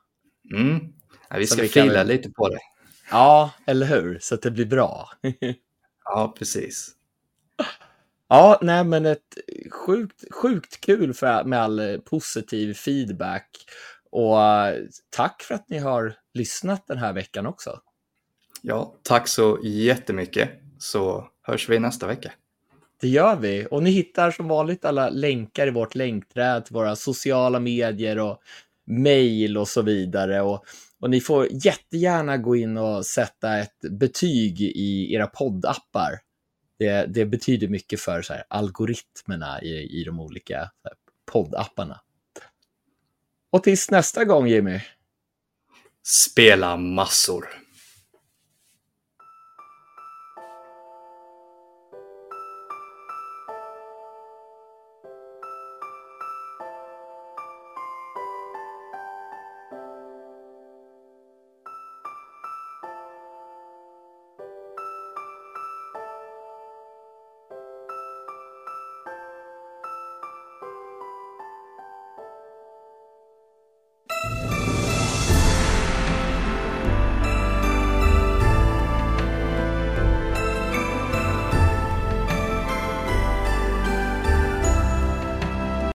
Mm. 0.55 0.81
Ja, 1.31 1.37
vi 1.39 1.47
ska 1.47 1.63
vi 1.63 1.69
fila 1.69 1.95
kan... 1.95 2.07
lite 2.07 2.31
på 2.31 2.49
det. 2.49 2.59
Ja, 3.11 3.51
eller 3.67 3.87
hur? 3.87 4.19
Så 4.19 4.35
att 4.35 4.43
det 4.43 4.51
blir 4.51 4.67
bra. 4.67 5.11
ja, 6.05 6.35
precis. 6.39 6.91
Ja, 8.29 8.59
nej 8.63 8.85
men 8.85 9.07
ett 9.07 9.39
sjukt, 9.71 10.25
sjukt 10.31 10.81
kul 10.81 11.15
för, 11.15 11.45
med 11.45 11.63
all 11.63 12.01
positiv 12.05 12.75
feedback. 12.75 13.49
Och 14.11 14.37
tack 15.11 15.43
för 15.43 15.55
att 15.55 15.69
ni 15.69 15.79
har 15.79 16.15
lyssnat 16.35 16.87
den 16.87 16.99
här 16.99 17.13
veckan 17.13 17.47
också. 17.47 17.81
Ja, 18.63 18.95
tack 19.03 19.29
så 19.29 19.59
jättemycket. 19.65 20.51
Så 20.79 21.29
hörs 21.43 21.69
vi 21.69 21.79
nästa 21.79 22.07
vecka. 22.07 22.33
Det 23.01 23.09
gör 23.09 23.37
vi. 23.37 23.67
Och 23.71 23.83
ni 23.83 23.91
hittar 23.91 24.31
som 24.31 24.49
vanligt 24.49 24.85
alla 24.85 25.11
länkar 25.11 25.67
i 25.67 25.71
vårt 25.71 25.95
länkträd 25.95 26.65
till 26.65 26.75
våra 26.75 26.97
sociala 26.97 27.61
medier 27.61 28.19
och 28.19 28.39
mejl 28.87 29.59
och 29.59 29.69
så 29.69 29.83
vidare. 29.83 30.41
Och, 30.41 30.65
och 31.01 31.11
ni 31.11 31.21
får 31.21 31.49
jättegärna 31.51 32.37
gå 32.37 32.57
in 32.57 32.77
och 32.77 33.07
sätta 33.07 33.59
ett 33.59 33.79
betyg 33.91 34.61
i 34.61 35.15
era 35.15 35.27
poddappar. 35.27 36.13
Det, 36.79 37.07
det 37.07 37.27
betyder 37.27 37.69
mycket 37.69 38.01
för 38.01 38.23
så 38.23 38.33
här, 38.33 38.45
algoritmerna 38.49 39.63
i, 39.63 40.01
i 40.01 40.05
de 40.05 40.21
olika 40.21 40.71
poddapparna. 41.33 42.01
Och 43.51 43.63
tills 43.63 43.91
nästa 43.91 44.25
gång 44.25 44.49
Jimmy. 44.49 44.81
Spela 46.05 46.77
massor. 46.77 47.62